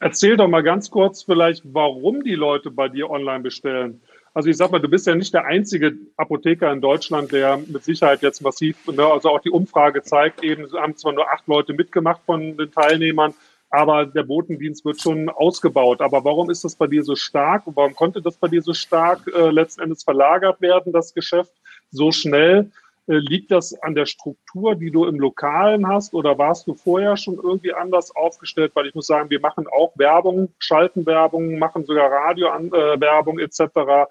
Erzähl 0.00 0.36
doch 0.36 0.48
mal 0.48 0.62
ganz 0.62 0.90
kurz 0.90 1.22
vielleicht, 1.22 1.62
warum 1.64 2.22
die 2.22 2.36
Leute 2.36 2.70
bei 2.70 2.88
dir 2.88 3.10
online 3.10 3.40
bestellen. 3.40 4.00
Also 4.32 4.48
ich 4.48 4.56
sag 4.56 4.70
mal, 4.70 4.78
du 4.78 4.88
bist 4.88 5.06
ja 5.06 5.14
nicht 5.16 5.34
der 5.34 5.46
einzige 5.46 5.96
Apotheker 6.16 6.70
in 6.72 6.80
Deutschland, 6.80 7.32
der 7.32 7.56
mit 7.66 7.82
Sicherheit 7.82 8.22
jetzt 8.22 8.40
massiv, 8.40 8.76
ne, 8.86 9.04
also 9.04 9.30
auch 9.30 9.40
die 9.40 9.50
Umfrage 9.50 10.02
zeigt 10.02 10.44
eben, 10.44 10.70
haben 10.72 10.96
zwar 10.96 11.12
nur 11.12 11.28
acht 11.28 11.48
Leute 11.48 11.72
mitgemacht 11.72 12.20
von 12.24 12.56
den 12.56 12.70
Teilnehmern, 12.70 13.34
aber 13.70 14.06
der 14.06 14.22
Botendienst 14.22 14.84
wird 14.84 15.00
schon 15.00 15.28
ausgebaut. 15.28 16.00
Aber 16.00 16.24
warum 16.24 16.50
ist 16.50 16.64
das 16.64 16.76
bei 16.76 16.86
dir 16.86 17.02
so 17.02 17.16
stark? 17.16 17.64
Warum 17.66 17.94
konnte 17.96 18.22
das 18.22 18.36
bei 18.36 18.46
dir 18.46 18.62
so 18.62 18.74
stark 18.74 19.26
äh, 19.34 19.50
letzten 19.50 19.82
Endes 19.82 20.04
verlagert 20.04 20.60
werden, 20.60 20.92
das 20.92 21.12
Geschäft 21.12 21.52
so 21.90 22.12
schnell? 22.12 22.70
Äh, 23.08 23.16
liegt 23.16 23.50
das 23.50 23.74
an 23.82 23.94
der 23.94 24.06
Struktur, 24.06 24.74
die 24.74 24.90
du 24.90 25.06
im 25.06 25.18
Lokalen 25.18 25.88
hast 25.88 26.14
oder 26.14 26.36
warst 26.38 26.66
du 26.66 26.74
vorher 26.74 27.16
schon 27.16 27.36
irgendwie 27.36 27.72
anders 27.72 28.14
aufgestellt? 28.14 28.72
Weil 28.74 28.86
ich 28.86 28.94
muss 28.94 29.06
sagen, 29.06 29.30
wir 29.30 29.40
machen 29.40 29.66
auch 29.66 29.92
Werbung, 29.96 30.52
schalten 30.58 31.06
Werbung, 31.06 31.58
machen 31.58 31.84
sogar 31.86 32.10
Radiowerbung 32.10 33.38
äh, 33.38 33.44
etc. 33.44 34.08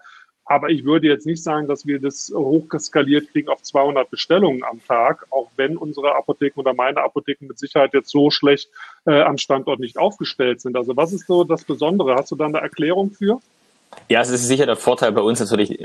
Aber 0.50 0.70
ich 0.70 0.86
würde 0.86 1.08
jetzt 1.08 1.26
nicht 1.26 1.44
sagen, 1.44 1.68
dass 1.68 1.86
wir 1.86 2.00
das 2.00 2.32
hochskaliert 2.34 3.30
kriegen 3.32 3.50
auf 3.50 3.62
200 3.62 4.10
Bestellungen 4.10 4.64
am 4.64 4.82
Tag, 4.84 5.28
auch 5.30 5.52
wenn 5.58 5.78
unsere 5.78 6.16
Apotheken 6.16 6.62
oder 6.62 6.74
meine 6.74 7.04
Apotheken 7.04 7.48
mit 7.48 7.60
Sicherheit 7.60 7.94
jetzt 7.94 8.10
so 8.10 8.32
schlecht 8.32 8.70
äh, 9.06 9.22
am 9.22 9.38
Standort 9.38 9.80
nicht 9.80 9.98
aufgestellt 9.98 10.62
sind. 10.62 10.76
Also 10.76 10.96
was 10.96 11.14
ist 11.14 11.28
so 11.28 11.44
das 11.44 11.66
Besondere? 11.66 12.16
Hast 12.16 12.32
du 12.32 12.36
da 12.36 12.46
eine 12.46 12.60
Erklärung 12.60 13.12
für? 13.12 13.40
Ja, 14.10 14.22
es 14.22 14.30
ist 14.30 14.48
sicher 14.48 14.66
der 14.66 14.78
Vorteil 14.78 15.12
bei 15.12 15.22
uns 15.22 15.40
natürlich. 15.40 15.80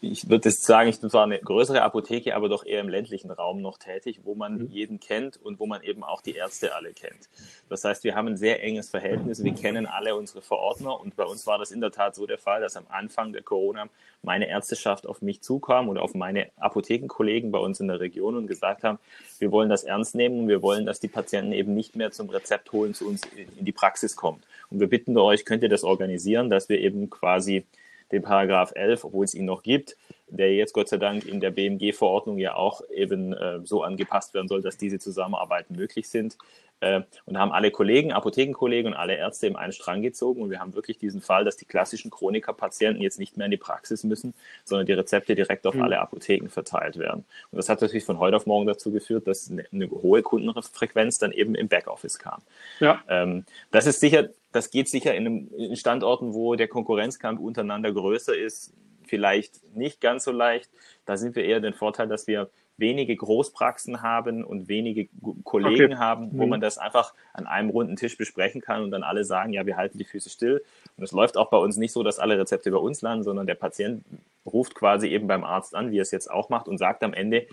Ich 0.00 0.28
würde 0.28 0.48
jetzt 0.48 0.64
sagen, 0.64 0.88
ich 0.88 1.00
bin 1.00 1.10
zwar 1.10 1.24
eine 1.24 1.38
größere 1.38 1.82
Apotheke, 1.82 2.34
aber 2.34 2.48
doch 2.48 2.64
eher 2.64 2.80
im 2.80 2.88
ländlichen 2.88 3.30
Raum 3.30 3.62
noch 3.62 3.78
tätig, 3.78 4.20
wo 4.24 4.34
man 4.34 4.58
mhm. 4.58 4.68
jeden 4.70 5.00
kennt 5.00 5.36
und 5.36 5.60
wo 5.60 5.66
man 5.66 5.82
eben 5.82 6.02
auch 6.02 6.20
die 6.20 6.34
Ärzte 6.34 6.74
alle 6.74 6.92
kennt. 6.92 7.28
Das 7.68 7.84
heißt, 7.84 8.02
wir 8.04 8.14
haben 8.14 8.28
ein 8.28 8.36
sehr 8.36 8.62
enges 8.62 8.90
Verhältnis. 8.90 9.44
Wir 9.44 9.54
kennen 9.54 9.86
alle 9.86 10.16
unsere 10.16 10.42
Verordner 10.42 11.00
und 11.00 11.14
bei 11.14 11.24
uns 11.24 11.46
war 11.46 11.58
das 11.58 11.70
in 11.70 11.80
der 11.80 11.92
Tat 11.92 12.14
so 12.14 12.26
der 12.26 12.38
Fall, 12.38 12.60
dass 12.60 12.76
am 12.76 12.86
Anfang 12.88 13.32
der 13.32 13.42
Corona 13.42 13.88
meine 14.22 14.48
Ärzteschaft 14.48 15.06
auf 15.06 15.22
mich 15.22 15.42
zukam 15.42 15.88
oder 15.88 16.02
auf 16.02 16.14
meine 16.14 16.48
Apothekenkollegen 16.56 17.52
bei 17.52 17.58
uns 17.58 17.78
in 17.78 17.88
der 17.88 18.00
Region 18.00 18.36
und 18.36 18.48
gesagt 18.48 18.82
haben, 18.82 18.98
wir 19.38 19.52
wollen 19.52 19.68
das 19.68 19.84
ernst 19.84 20.14
nehmen 20.16 20.40
und 20.40 20.48
wir 20.48 20.62
wollen, 20.62 20.86
dass 20.86 20.98
die 20.98 21.08
Patienten 21.08 21.52
eben 21.52 21.74
nicht 21.74 21.94
mehr 21.94 22.10
zum 22.10 22.28
Rezept 22.28 22.72
holen 22.72 22.94
zu 22.94 23.06
uns 23.06 23.22
in 23.56 23.64
die 23.64 23.72
Praxis 23.72 24.16
kommt. 24.16 24.44
Und 24.70 24.80
wir 24.80 24.88
bitten 24.88 25.16
euch, 25.16 25.44
könnt 25.44 25.62
ihr 25.62 25.68
das 25.68 25.84
organisieren, 25.84 26.50
dass 26.50 26.68
wir 26.68 26.80
eben 26.80 27.10
quasi 27.10 27.64
den 28.12 28.22
Paragraph 28.22 28.72
11, 28.74 29.04
obwohl 29.04 29.24
es 29.24 29.34
ihn 29.34 29.44
noch 29.44 29.62
gibt, 29.62 29.96
der 30.28 30.54
jetzt 30.54 30.72
Gott 30.72 30.88
sei 30.88 30.96
Dank 30.96 31.26
in 31.26 31.40
der 31.40 31.50
BMG-Verordnung 31.50 32.38
ja 32.38 32.54
auch 32.54 32.82
eben 32.90 33.32
äh, 33.32 33.60
so 33.64 33.82
angepasst 33.82 34.34
werden 34.34 34.48
soll, 34.48 34.62
dass 34.62 34.76
diese 34.76 34.98
Zusammenarbeiten 34.98 35.76
möglich 35.76 36.08
sind, 36.08 36.36
äh, 36.80 37.00
und 37.26 37.38
haben 37.38 37.52
alle 37.52 37.70
Kollegen, 37.70 38.12
Apothekenkollegen 38.12 38.92
und 38.92 38.98
alle 38.98 39.16
Ärzte 39.16 39.46
im 39.46 39.56
einen 39.56 39.72
Strang 39.72 40.02
gezogen. 40.02 40.42
Und 40.42 40.50
wir 40.50 40.60
haben 40.60 40.74
wirklich 40.74 40.98
diesen 40.98 41.20
Fall, 41.20 41.44
dass 41.44 41.56
die 41.56 41.64
klassischen 41.64 42.10
Chroniker-Patienten 42.10 43.02
jetzt 43.02 43.18
nicht 43.18 43.36
mehr 43.36 43.46
in 43.46 43.50
die 43.50 43.56
Praxis 43.56 44.04
müssen, 44.04 44.34
sondern 44.64 44.86
die 44.86 44.92
Rezepte 44.92 45.34
direkt 45.34 45.66
auf 45.66 45.74
mhm. 45.74 45.82
alle 45.82 46.00
Apotheken 46.00 46.48
verteilt 46.48 46.96
werden. 46.96 47.24
Und 47.50 47.56
das 47.56 47.68
hat 47.68 47.80
natürlich 47.80 48.04
von 48.04 48.18
heute 48.18 48.36
auf 48.36 48.46
morgen 48.46 48.66
dazu 48.66 48.92
geführt, 48.92 49.26
dass 49.26 49.50
eine, 49.50 49.64
eine 49.72 49.90
hohe 49.90 50.22
Kundenfrequenz 50.22 51.18
dann 51.18 51.32
eben 51.32 51.54
im 51.54 51.68
Backoffice 51.68 52.18
kam. 52.18 52.42
Ja. 52.80 53.02
Ähm, 53.08 53.44
das 53.70 53.86
ist 53.86 54.00
sicher, 54.00 54.28
das 54.52 54.70
geht 54.70 54.88
sicher 54.88 55.14
in, 55.14 55.26
einem, 55.26 55.50
in 55.56 55.76
Standorten, 55.76 56.34
wo 56.34 56.54
der 56.54 56.68
Konkurrenzkampf 56.68 57.40
untereinander 57.40 57.92
größer 57.92 58.36
ist, 58.36 58.72
vielleicht 59.04 59.74
nicht 59.74 60.00
ganz 60.00 60.24
so 60.24 60.32
leicht. 60.32 60.70
Da 61.06 61.16
sind 61.16 61.36
wir 61.36 61.44
eher 61.44 61.60
den 61.60 61.74
Vorteil, 61.74 62.08
dass 62.08 62.26
wir 62.26 62.50
wenige 62.76 63.16
Großpraxen 63.16 64.02
haben 64.02 64.44
und 64.44 64.68
wenige 64.68 65.08
Kollegen 65.42 65.92
okay. 65.92 65.96
haben, 65.96 66.30
wo 66.38 66.44
mhm. 66.44 66.50
man 66.50 66.60
das 66.60 66.78
einfach 66.78 67.12
an 67.32 67.46
einem 67.46 67.70
runden 67.70 67.96
Tisch 67.96 68.16
besprechen 68.16 68.60
kann 68.60 68.82
und 68.82 68.92
dann 68.92 69.02
alle 69.02 69.24
sagen, 69.24 69.52
ja, 69.52 69.66
wir 69.66 69.76
halten 69.76 69.98
die 69.98 70.04
Füße 70.04 70.30
still. 70.30 70.62
Und 70.96 71.02
es 71.02 71.10
läuft 71.10 71.36
auch 71.36 71.50
bei 71.50 71.56
uns 71.58 71.76
nicht 71.76 71.92
so, 71.92 72.04
dass 72.04 72.20
alle 72.20 72.38
Rezepte 72.38 72.70
bei 72.70 72.78
uns 72.78 73.02
landen, 73.02 73.24
sondern 73.24 73.48
der 73.48 73.56
Patient 73.56 74.04
ruft 74.46 74.76
quasi 74.76 75.08
eben 75.08 75.26
beim 75.26 75.42
Arzt 75.42 75.74
an, 75.74 75.90
wie 75.90 75.98
er 75.98 76.02
es 76.02 76.12
jetzt 76.12 76.30
auch 76.30 76.50
macht 76.50 76.68
und 76.68 76.78
sagt 76.78 77.02
am 77.02 77.14
Ende, 77.14 77.48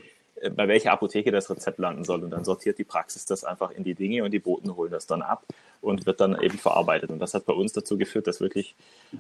bei 0.56 0.68
welcher 0.68 0.92
Apotheke 0.92 1.32
das 1.32 1.50
Rezept 1.50 1.80
landen 1.80 2.04
soll. 2.04 2.24
Und 2.24 2.32
dann 2.32 2.44
sortiert 2.44 2.77
die 2.77 2.84
Praxis 2.84 3.25
das 3.25 3.44
einfach 3.44 3.72
in 3.72 3.84
die 3.84 3.94
Dinge 3.94 4.24
und 4.24 4.32
die 4.32 4.39
Boten 4.39 4.75
holen 4.75 4.92
das 4.92 5.08
dann 5.08 5.22
ab 5.22 5.44
und 5.82 6.06
wird 6.06 6.20
dann 6.20 6.39
eben 6.42 6.58
verarbeitet. 6.58 7.10
Und 7.10 7.20
das 7.20 7.34
hat 7.34 7.46
bei 7.46 7.54
uns 7.54 7.72
dazu 7.72 7.98
geführt, 7.98 8.27
dass 8.27 8.42
wirklich 8.42 8.75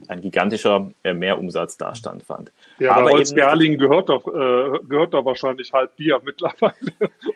ein 0.07 0.21
gigantischer 0.21 0.91
äh, 1.03 1.13
Mehrumsatz 1.13 1.77
da 1.77 1.95
stattfand. 1.95 2.51
Ja, 2.79 2.95
aber 2.95 3.11
Holzgerling 3.11 3.77
gehört 3.77 4.09
doch, 4.09 4.27
äh, 4.27 4.79
gehört 4.87 5.13
doch 5.13 5.23
wahrscheinlich 5.23 5.71
halt 5.71 5.95
Bier 5.95 6.19
mittlerweile. 6.23 6.73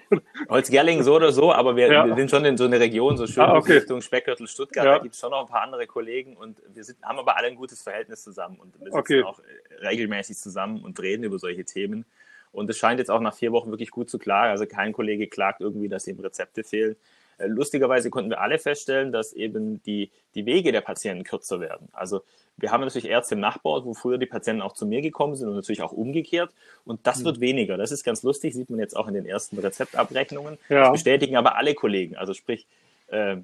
Holzgerling 0.49 1.03
so 1.03 1.15
oder 1.15 1.31
so, 1.31 1.53
aber 1.53 1.75
wir, 1.75 1.91
ja. 1.91 2.05
wir, 2.05 2.15
sind 2.15 2.31
schon 2.31 2.43
in 2.43 2.57
so 2.57 2.65
einer 2.65 2.79
Region, 2.79 3.17
so 3.17 3.27
schön 3.27 3.43
ah, 3.43 3.55
okay. 3.55 3.77
Richtung 3.77 4.01
Speckgürtel, 4.01 4.47
Stuttgart, 4.47 4.85
ja. 4.85 4.95
da 4.95 4.99
gibt 4.99 5.13
es 5.13 5.21
schon 5.21 5.31
noch 5.31 5.41
ein 5.41 5.47
paar 5.47 5.61
andere 5.61 5.87
Kollegen 5.87 6.35
und 6.35 6.57
wir 6.73 6.83
sind, 6.83 7.01
haben 7.03 7.19
aber 7.19 7.37
alle 7.37 7.47
ein 7.47 7.55
gutes 7.55 7.81
Verhältnis 7.81 8.23
zusammen 8.23 8.57
und 8.59 8.73
wir 8.79 8.85
sitzen 8.85 8.97
okay. 8.97 9.23
auch 9.23 9.39
äh, 9.39 9.87
regelmäßig 9.87 10.37
zusammen 10.37 10.83
und 10.83 10.99
reden 10.99 11.23
über 11.23 11.39
solche 11.39 11.63
Themen. 11.63 12.05
Und 12.51 12.69
es 12.69 12.77
scheint 12.77 12.99
jetzt 12.99 13.11
auch 13.11 13.21
nach 13.21 13.35
vier 13.35 13.51
Wochen 13.51 13.69
wirklich 13.69 13.91
gut 13.91 14.09
zu 14.09 14.17
klagen. 14.17 14.51
Also 14.51 14.65
kein 14.65 14.93
Kollege 14.93 15.27
klagt 15.27 15.61
irgendwie, 15.61 15.89
dass 15.89 16.07
ihm 16.07 16.19
Rezepte 16.19 16.63
fehlen. 16.63 16.95
Äh, 17.37 17.47
lustigerweise 17.47 18.09
konnten 18.09 18.29
wir 18.29 18.41
alle 18.41 18.59
feststellen, 18.59 19.11
dass 19.11 19.33
eben 19.33 19.81
die, 19.83 20.11
die 20.35 20.45
Wege 20.45 20.71
der 20.71 20.81
Patienten 20.81 21.23
kürzer 21.23 21.59
werden. 21.59 21.89
Also 21.91 22.21
wir 22.57 22.71
haben 22.71 22.81
natürlich 22.81 23.07
Ärzte 23.07 23.35
im 23.35 23.41
Nachbarort, 23.41 23.85
wo 23.85 23.93
früher 23.93 24.17
die 24.17 24.25
Patienten 24.25 24.61
auch 24.61 24.73
zu 24.73 24.85
mir 24.85 25.01
gekommen 25.01 25.35
sind 25.35 25.47
und 25.47 25.55
natürlich 25.55 25.81
auch 25.81 25.91
umgekehrt. 25.91 26.51
Und 26.85 27.05
das 27.07 27.19
mhm. 27.19 27.25
wird 27.25 27.39
weniger. 27.39 27.77
Das 27.77 27.91
ist 27.91 28.03
ganz 28.03 28.23
lustig, 28.23 28.53
sieht 28.53 28.69
man 28.69 28.79
jetzt 28.79 28.95
auch 28.95 29.07
in 29.07 29.13
den 29.13 29.25
ersten 29.25 29.57
Rezeptabrechnungen. 29.57 30.57
Ja. 30.67 30.81
Das 30.81 30.91
bestätigen 30.93 31.37
aber 31.37 31.55
alle 31.55 31.73
Kollegen. 31.73 32.17
Also 32.17 32.33
sprich, 32.33 32.67
äh, 33.07 33.37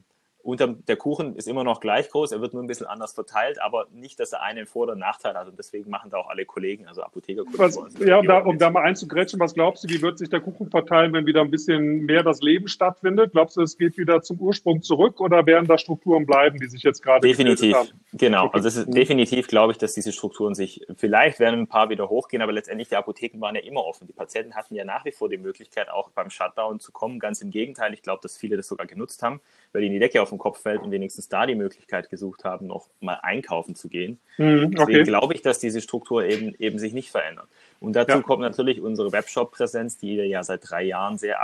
unter, 0.46 0.68
der 0.68 0.96
Kuchen 0.96 1.36
ist 1.36 1.48
immer 1.48 1.64
noch 1.64 1.80
gleich 1.80 2.10
groß, 2.10 2.32
er 2.32 2.40
wird 2.40 2.54
nur 2.54 2.62
ein 2.62 2.68
bisschen 2.68 2.86
anders 2.86 3.14
verteilt, 3.14 3.60
aber 3.62 3.88
nicht, 3.92 4.20
dass 4.20 4.32
er 4.32 4.44
einen 4.44 4.68
Vor- 4.68 4.84
oder 4.84 4.96
Nachteil 4.96 5.34
hat. 5.34 5.48
Und 5.48 5.58
deswegen 5.58 5.90
machen 5.90 6.12
da 6.12 6.18
auch 6.18 6.30
alle 6.30 6.46
Kollegen, 6.46 6.88
also 6.88 7.02
Apothekerkollegen. 7.02 8.08
Ja, 8.08 8.20
um 8.20 8.28
da, 8.28 8.38
um 8.40 8.58
da 8.60 8.70
mal 8.70 8.84
einzugrätschen, 8.84 9.40
was 9.40 9.56
glaubst 9.56 9.84
du, 9.84 9.90
wie 9.90 10.02
wird 10.04 10.20
sich 10.20 10.30
der 10.30 10.42
Kuchen 10.42 10.70
verteilen, 10.70 11.14
wenn 11.14 11.26
wieder 11.26 11.42
ein 11.42 11.50
bisschen 11.50 12.06
mehr 12.06 12.22
das 12.22 12.42
Leben 12.42 12.68
stattfindet? 12.68 13.32
Glaubst 13.32 13.58
du, 13.58 13.64
es 13.64 13.76
geht 13.76 13.98
wieder 13.98 14.22
zum 14.22 14.40
Ursprung 14.40 14.84
zurück 14.84 15.20
oder 15.20 15.46
werden 15.48 15.68
da 15.68 15.80
Strukturen 15.80 16.28
bleiben, 16.28 16.60
die 16.60 16.68
sich 16.68 16.84
jetzt 16.84 17.02
gerade 17.02 17.28
Definitiv, 17.28 17.76
Genau, 18.14 18.48
also 18.50 18.68
es 18.68 18.78
ist 18.78 18.94
definitiv, 18.94 19.48
glaube 19.48 19.72
ich, 19.72 19.80
dass 19.80 19.94
diese 19.94 20.12
Strukturen 20.12 20.54
sich, 20.54 20.86
vielleicht 20.96 21.40
werden 21.40 21.62
ein 21.62 21.68
paar 21.68 21.90
wieder 21.90 22.08
hochgehen, 22.08 22.44
aber 22.44 22.54
letztendlich 22.54 22.88
die 22.88 22.96
Apotheken 22.96 23.42
waren 23.42 23.56
ja 23.56 23.62
immer 23.62 23.84
offen. 23.84 24.06
Die 24.06 24.14
Patienten 24.14 24.54
hatten 24.54 24.76
ja 24.76 24.86
nach 24.86 25.06
wie 25.06 25.12
vor 25.12 25.28
die 25.28 25.38
Möglichkeit, 25.38 25.90
auch 25.90 26.12
beim 26.12 26.30
Shutdown 26.30 26.80
zu 26.80 26.92
kommen. 26.92 27.20
Ganz 27.20 27.42
im 27.42 27.50
Gegenteil, 27.50 27.94
ich 27.94 28.04
glaube, 28.04 28.22
dass 28.22 28.38
viele 28.38 28.58
das 28.58 28.68
sogar 28.68 28.86
genutzt 28.86 29.24
haben, 29.24 29.42
weil 29.76 29.84
ihnen 29.84 29.94
die 29.94 30.00
Decke 30.00 30.22
auf 30.22 30.30
den 30.30 30.38
Kopf 30.38 30.62
fällt 30.62 30.82
und 30.82 30.92
wenigstens 30.92 31.28
da 31.28 31.46
die 31.46 31.54
Möglichkeit 31.54 32.10
gesucht 32.10 32.46
haben, 32.46 32.68
noch 32.68 32.88
mal 33.02 33.20
einkaufen 33.22 33.76
zu 33.76 33.90
gehen. 33.90 34.20
Mhm, 34.38 34.68
okay. 34.68 34.76
Deswegen 34.78 35.04
glaube 35.04 35.34
ich, 35.34 35.42
dass 35.42 35.60
diese 35.60 35.82
Struktur 35.82 36.24
eben, 36.24 36.56
eben 36.60 36.80
sich 36.80 36.94
nicht 36.94 37.12
verändert. 37.12 37.48
Und 37.82 37.94
dazu 37.94 38.18
ja. 38.18 38.22
kommt 38.22 38.42
natürlich 38.42 38.80
unsere 38.80 39.12
Webshop-Präsenz, 39.12 39.98
die 39.98 40.16
wir 40.16 40.28
ja 40.28 40.44
seit 40.44 40.62
drei 40.70 40.84
Jahren 40.84 41.18
sehr 41.18 41.38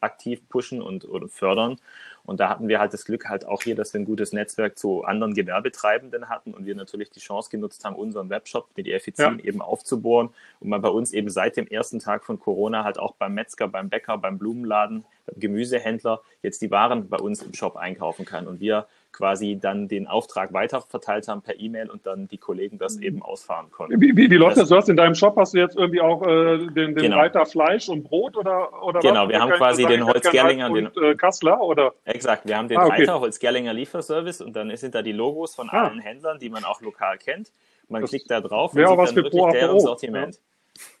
aktiv 0.00 0.40
pushen 0.48 0.80
und, 0.80 1.04
und 1.04 1.30
fördern. 1.30 1.76
Und 2.26 2.40
da 2.40 2.48
hatten 2.48 2.68
wir 2.68 2.80
halt 2.80 2.94
das 2.94 3.04
Glück 3.04 3.28
halt 3.28 3.44
auch 3.44 3.62
hier, 3.62 3.74
dass 3.74 3.92
wir 3.92 4.00
ein 4.00 4.06
gutes 4.06 4.32
Netzwerk 4.32 4.78
zu 4.78 5.04
anderen 5.04 5.34
Gewerbetreibenden 5.34 6.30
hatten 6.30 6.54
und 6.54 6.64
wir 6.64 6.74
natürlich 6.74 7.10
die 7.10 7.20
Chance 7.20 7.50
genutzt 7.50 7.84
haben, 7.84 7.96
unseren 7.96 8.30
Webshop 8.30 8.68
mit 8.76 8.88
Effizien 8.88 9.38
ja. 9.38 9.44
eben 9.44 9.60
aufzubohren 9.60 10.30
und 10.60 10.68
man 10.68 10.80
bei 10.80 10.88
uns 10.88 11.12
eben 11.12 11.28
seit 11.28 11.56
dem 11.58 11.66
ersten 11.66 11.98
Tag 11.98 12.24
von 12.24 12.40
Corona 12.40 12.82
halt 12.82 12.98
auch 12.98 13.14
beim 13.14 13.34
Metzger, 13.34 13.68
beim 13.68 13.90
Bäcker, 13.90 14.16
beim 14.16 14.38
Blumenladen, 14.38 15.04
beim 15.26 15.38
Gemüsehändler 15.38 16.22
jetzt 16.42 16.62
die 16.62 16.70
Waren 16.70 17.08
bei 17.10 17.18
uns 17.18 17.42
im 17.42 17.52
Shop 17.52 17.76
einkaufen 17.76 18.24
kann 18.24 18.46
und 18.46 18.58
wir 18.60 18.86
quasi 19.14 19.58
dann 19.60 19.88
den 19.88 20.06
Auftrag 20.06 20.52
weiterverteilt 20.52 21.28
haben 21.28 21.40
per 21.42 21.58
E-Mail 21.58 21.90
und 21.90 22.04
dann 22.06 22.28
die 22.28 22.38
Kollegen 22.38 22.78
das 22.78 22.98
eben 22.98 23.22
ausfahren 23.22 23.70
konnten. 23.70 24.00
Wie, 24.00 24.16
wie, 24.16 24.30
wie 24.30 24.36
läuft 24.36 24.56
das? 24.56 24.68
Du 24.68 24.76
hast 24.76 24.88
in 24.88 24.96
deinem 24.96 25.14
Shop 25.14 25.36
hast 25.36 25.54
du 25.54 25.58
jetzt 25.58 25.76
irgendwie 25.76 26.00
auch 26.00 26.22
äh, 26.22 26.58
den, 26.58 26.74
den 26.74 26.94
genau. 26.94 27.16
Reiter 27.16 27.46
Fleisch 27.46 27.88
und 27.88 28.02
Brot 28.02 28.36
oder 28.36 28.82
oder 28.82 29.00
Genau, 29.00 29.22
was? 29.22 29.28
wir 29.30 29.40
haben 29.40 29.52
quasi 29.52 29.82
sagen, 29.82 29.94
den 29.94 30.06
Holzgerlinger 30.06 30.70
und 30.70 30.74
den 30.96 31.02
äh, 31.02 31.14
Kassler 31.14 31.60
oder 31.60 31.94
Exakt, 32.04 32.46
wir 32.46 32.56
haben 32.56 32.68
den 32.68 32.78
ah, 32.78 32.86
okay. 32.86 33.02
Reiter 33.02 33.20
Holzgerlinger 33.20 33.72
Lieferservice 33.72 34.40
und 34.40 34.54
dann 34.54 34.76
sind 34.76 34.94
da 34.94 35.02
die 35.02 35.12
Logos 35.12 35.54
von 35.54 35.70
ah. 35.70 35.84
allen 35.84 36.00
Händlern, 36.00 36.38
die 36.38 36.50
man 36.50 36.64
auch 36.64 36.80
lokal 36.80 37.18
kennt. 37.18 37.52
Man 37.88 38.02
das 38.02 38.10
klickt 38.10 38.30
da 38.30 38.40
drauf 38.40 38.72
und 38.72 38.78
sieht 38.78 38.88
dann 38.88 39.16
wirklich 39.16 39.52
deren 39.52 39.80
Sortiment. 39.80 40.34
Ja. 40.34 40.40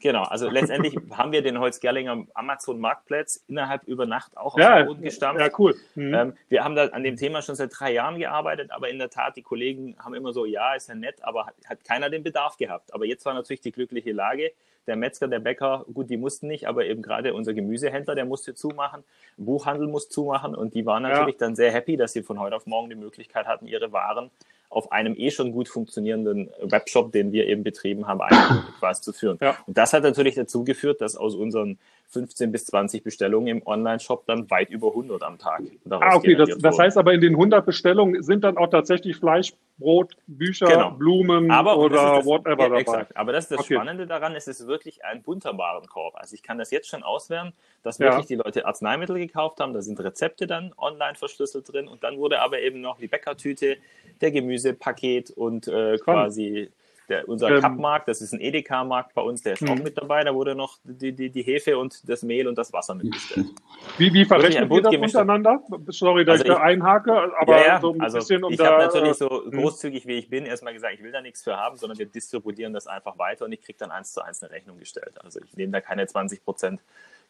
Genau, 0.00 0.22
also 0.22 0.48
letztendlich 0.48 0.96
haben 1.10 1.32
wir 1.32 1.42
den 1.42 1.58
Holzgerlinger 1.58 2.26
Amazon 2.34 2.78
Marktplatz 2.78 3.42
innerhalb 3.48 3.84
über 3.84 4.06
Nacht 4.06 4.36
auch 4.36 4.56
ja, 4.56 4.72
auf 4.72 4.78
den 4.78 4.86
Boden 4.86 5.02
gestampft. 5.02 5.40
Ja, 5.40 5.50
cool. 5.58 5.74
Mhm. 5.94 6.14
Ähm, 6.14 6.36
wir 6.48 6.64
haben 6.64 6.76
da 6.76 6.86
an 6.86 7.02
dem 7.02 7.16
Thema 7.16 7.42
schon 7.42 7.56
seit 7.56 7.70
drei 7.78 7.92
Jahren 7.92 8.18
gearbeitet, 8.18 8.70
aber 8.70 8.88
in 8.88 8.98
der 8.98 9.10
Tat, 9.10 9.36
die 9.36 9.42
Kollegen 9.42 9.96
haben 9.98 10.14
immer 10.14 10.32
so, 10.32 10.44
ja, 10.44 10.74
ist 10.74 10.88
ja 10.88 10.94
nett, 10.94 11.24
aber 11.24 11.46
hat, 11.46 11.54
hat 11.66 11.84
keiner 11.84 12.10
den 12.10 12.22
Bedarf 12.22 12.56
gehabt. 12.56 12.94
Aber 12.94 13.04
jetzt 13.04 13.24
war 13.26 13.34
natürlich 13.34 13.62
die 13.62 13.72
glückliche 13.72 14.12
Lage, 14.12 14.52
der 14.86 14.96
Metzger, 14.96 15.28
der 15.28 15.38
Bäcker, 15.38 15.86
gut, 15.92 16.10
die 16.10 16.16
mussten 16.16 16.46
nicht, 16.46 16.68
aber 16.68 16.84
eben 16.84 17.02
gerade 17.02 17.34
unser 17.34 17.54
Gemüsehändler, 17.54 18.14
der 18.14 18.26
musste 18.26 18.54
zumachen, 18.54 19.02
Buchhandel 19.36 19.88
muss 19.88 20.08
zumachen 20.08 20.54
und 20.54 20.74
die 20.74 20.84
waren 20.86 21.02
natürlich 21.02 21.36
ja. 21.36 21.46
dann 21.46 21.56
sehr 21.56 21.72
happy, 21.72 21.96
dass 21.96 22.12
sie 22.12 22.22
von 22.22 22.38
heute 22.38 22.54
auf 22.56 22.66
morgen 22.66 22.90
die 22.90 22.96
Möglichkeit 22.96 23.46
hatten, 23.46 23.66
ihre 23.66 23.92
Waren 23.92 24.30
auf 24.74 24.92
einem 24.92 25.14
eh 25.16 25.30
schon 25.30 25.52
gut 25.52 25.68
funktionierenden 25.68 26.50
Webshop, 26.62 27.12
den 27.12 27.32
wir 27.32 27.46
eben 27.46 27.62
betrieben 27.62 28.06
haben, 28.06 28.20
quasi 28.78 29.02
zu 29.02 29.12
führen. 29.12 29.38
Ja. 29.40 29.56
Und 29.66 29.78
das 29.78 29.92
hat 29.92 30.02
natürlich 30.02 30.34
dazu 30.34 30.64
geführt, 30.64 31.00
dass 31.00 31.16
aus 31.16 31.34
unseren 31.34 31.78
15 32.08 32.52
bis 32.52 32.66
20 32.66 33.02
Bestellungen 33.02 33.48
im 33.48 33.66
Online-Shop 33.66 34.26
dann 34.26 34.50
weit 34.50 34.70
über 34.70 34.88
100 34.88 35.22
am 35.22 35.38
Tag. 35.38 35.62
Ah, 35.90 36.14
okay, 36.14 36.34
das, 36.34 36.50
das, 36.58 36.78
heißt 36.78 36.98
aber 36.98 37.12
in 37.12 37.20
den 37.20 37.32
100 37.32 37.64
Bestellungen 37.64 38.22
sind 38.22 38.44
dann 38.44 38.56
auch 38.56 38.68
tatsächlich 38.68 39.16
Fleisch, 39.16 39.54
Brot, 39.76 40.16
Bücher, 40.28 40.66
genau. 40.66 40.90
Blumen 40.92 41.50
aber, 41.50 41.76
oder 41.78 42.16
das, 42.16 42.26
whatever 42.26 42.50
ja, 42.62 42.68
dabei. 42.68 42.80
Exakt. 42.80 43.16
Aber 43.16 43.32
das 43.32 43.46
ist 43.46 43.50
das 43.50 43.60
okay. 43.60 43.74
Spannende 43.74 44.06
daran, 44.06 44.36
es 44.36 44.46
ist 44.46 44.66
wirklich 44.68 45.04
ein 45.04 45.22
bunter 45.22 45.58
Warenkorb. 45.58 46.14
Also 46.16 46.34
ich 46.34 46.44
kann 46.44 46.58
das 46.58 46.70
jetzt 46.70 46.88
schon 46.88 47.02
auswählen, 47.02 47.52
dass 47.82 47.98
wirklich 47.98 48.28
ja. 48.30 48.36
die 48.36 48.42
Leute 48.42 48.66
Arzneimittel 48.66 49.18
gekauft 49.18 49.58
haben, 49.58 49.72
da 49.72 49.82
sind 49.82 49.98
Rezepte 49.98 50.46
dann 50.46 50.72
online 50.76 51.16
verschlüsselt 51.16 51.72
drin 51.72 51.88
und 51.88 52.04
dann 52.04 52.18
wurde 52.18 52.40
aber 52.40 52.60
eben 52.60 52.80
noch 52.80 52.98
die 52.98 53.08
Bäckertüte, 53.08 53.76
der 54.20 54.30
Gemüsepaket 54.30 55.30
und 55.30 55.66
äh, 55.66 55.98
quasi 55.98 56.70
der, 57.08 57.28
unser 57.28 57.50
ähm, 57.50 57.60
Cup-Markt, 57.60 58.08
das 58.08 58.20
ist 58.20 58.32
ein 58.32 58.40
Edeka-Markt 58.40 59.14
bei 59.14 59.22
uns, 59.22 59.42
der 59.42 59.54
ist 59.54 59.62
auch 59.62 59.74
mhm. 59.74 59.82
mit 59.82 59.98
dabei. 59.98 60.24
Da 60.24 60.34
wurde 60.34 60.54
noch 60.54 60.78
die, 60.84 61.12
die, 61.12 61.30
die 61.30 61.42
Hefe 61.42 61.78
und 61.78 62.08
das 62.08 62.22
Mehl 62.22 62.48
und 62.48 62.56
das 62.56 62.72
Wasser 62.72 62.94
mitgestellt. 62.94 63.46
Wie, 63.98 64.12
wie 64.12 64.24
verrechnet 64.24 64.70
ihr 64.72 64.82
das 64.82 64.94
untereinander? 64.94 65.62
Sorry, 65.88 66.24
dass 66.24 66.40
also 66.40 66.44
ich 66.44 66.58
da 66.58 66.62
einhake, 66.62 67.12
aber 67.38 67.60
ja, 67.60 67.66
ja, 67.66 67.80
so 67.80 67.92
ein 67.92 68.00
also 68.00 68.18
bisschen 68.18 68.42
um 68.42 68.52
Ich 68.52 68.60
habe 68.60 68.78
natürlich 68.78 69.14
so 69.14 69.46
äh, 69.46 69.50
großzügig 69.50 70.06
wie 70.06 70.14
ich 70.14 70.28
bin 70.28 70.46
erstmal 70.46 70.72
gesagt, 70.72 70.94
ich 70.94 71.02
will 71.02 71.12
da 71.12 71.20
nichts 71.20 71.42
für 71.42 71.56
haben, 71.56 71.76
sondern 71.76 71.98
wir 71.98 72.06
distributieren 72.06 72.72
das 72.72 72.86
einfach 72.86 73.18
weiter 73.18 73.44
und 73.44 73.52
ich 73.52 73.62
kriege 73.62 73.78
dann 73.78 73.90
eins 73.90 74.12
zu 74.12 74.22
eins 74.22 74.42
eine 74.42 74.50
Rechnung 74.50 74.78
gestellt. 74.78 75.22
Also 75.22 75.40
ich 75.44 75.56
nehme 75.56 75.72
da 75.72 75.80
keine 75.80 76.06
20 76.06 76.44
Prozent 76.44 76.80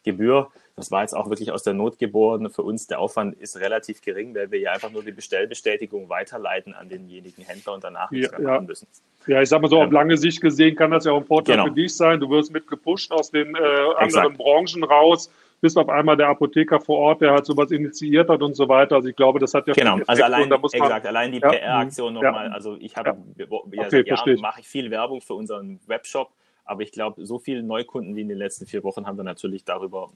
Gebühr. 0.05 0.49
Das 0.77 0.91
war 0.91 1.01
jetzt 1.01 1.13
auch 1.13 1.29
wirklich 1.29 1.51
aus 1.51 1.63
der 1.63 1.73
Not 1.73 1.99
geboren. 1.99 2.49
Für 2.49 2.63
uns 2.63 2.87
der 2.87 2.99
Aufwand 2.99 3.35
ist 3.35 3.59
relativ 3.59 4.01
gering, 4.01 4.33
weil 4.35 4.51
wir 4.51 4.59
ja 4.59 4.71
einfach 4.71 4.91
nur 4.91 5.03
die 5.03 5.11
Bestellbestätigung 5.11 6.09
weiterleiten 6.09 6.73
an 6.73 6.87
denjenigen 6.89 7.43
Händler 7.43 7.73
und 7.73 7.83
danach 7.83 8.11
nichts 8.11 8.31
ja, 8.31 8.39
mehr 8.39 8.53
machen 8.53 8.67
müssen. 8.67 8.87
Ja, 9.27 9.41
ich 9.41 9.49
sag 9.49 9.61
mal 9.61 9.69
so, 9.69 9.79
auf 9.79 9.87
ähm, 9.87 9.91
lange 9.91 10.17
Sicht 10.17 10.39
gesehen 10.39 10.75
kann 10.75 10.91
das 10.91 11.05
ja 11.05 11.11
auch 11.11 11.21
ein 11.21 11.25
Vorteil 11.25 11.57
genau. 11.57 11.67
für 11.67 11.73
dich 11.73 11.95
sein. 11.95 12.19
Du 12.19 12.29
wirst 12.29 12.53
mit 12.53 12.67
gepusht 12.67 13.11
aus 13.11 13.31
den 13.31 13.55
äh, 13.55 13.59
anderen 13.97 14.05
Exakt. 14.05 14.37
Branchen 14.37 14.83
raus 14.83 15.29
bist 15.61 15.77
auf 15.77 15.89
einmal 15.89 16.15
der 16.15 16.27
Apotheker 16.27 16.79
vor 16.79 16.99
Ort, 16.99 17.21
der 17.21 17.31
halt 17.31 17.45
sowas 17.45 17.71
initiiert 17.71 18.29
hat 18.29 18.41
und 18.43 18.55
so 18.55 18.67
weiter. 18.69 18.97
Also 18.97 19.07
ich 19.09 19.15
glaube, 19.15 19.39
das 19.39 19.53
hat 19.53 19.67
ja 19.67 19.73
genau. 19.73 19.97
Also 20.05 20.23
allein, 20.23 20.47
man, 20.47 20.63
exakt, 20.63 21.07
allein 21.07 21.31
die 21.31 21.39
ja, 21.39 21.49
PR-Aktion 21.49 22.13
nochmal. 22.13 22.47
Ja, 22.47 22.53
also 22.53 22.77
ich 22.79 22.95
habe 22.95 23.17
ja, 23.37 23.45
ja 23.45 23.85
okay, 23.85 24.03
Jahren 24.05 24.41
mache 24.41 24.59
ich 24.59 24.67
viel 24.67 24.91
Werbung 24.91 25.21
für 25.21 25.33
unseren 25.33 25.79
Webshop, 25.87 26.29
aber 26.65 26.81
ich 26.81 26.91
glaube, 26.91 27.25
so 27.25 27.39
viele 27.39 27.63
Neukunden 27.63 28.15
wie 28.15 28.21
in 28.21 28.29
den 28.29 28.37
letzten 28.37 28.65
vier 28.65 28.83
Wochen 28.83 29.05
haben 29.05 29.17
wir 29.17 29.23
natürlich 29.23 29.63
darüber 29.63 30.11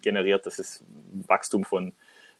generiert. 0.00 0.46
Das 0.46 0.58
ist 0.58 0.84
Wachstum 1.26 1.64
von, 1.64 1.92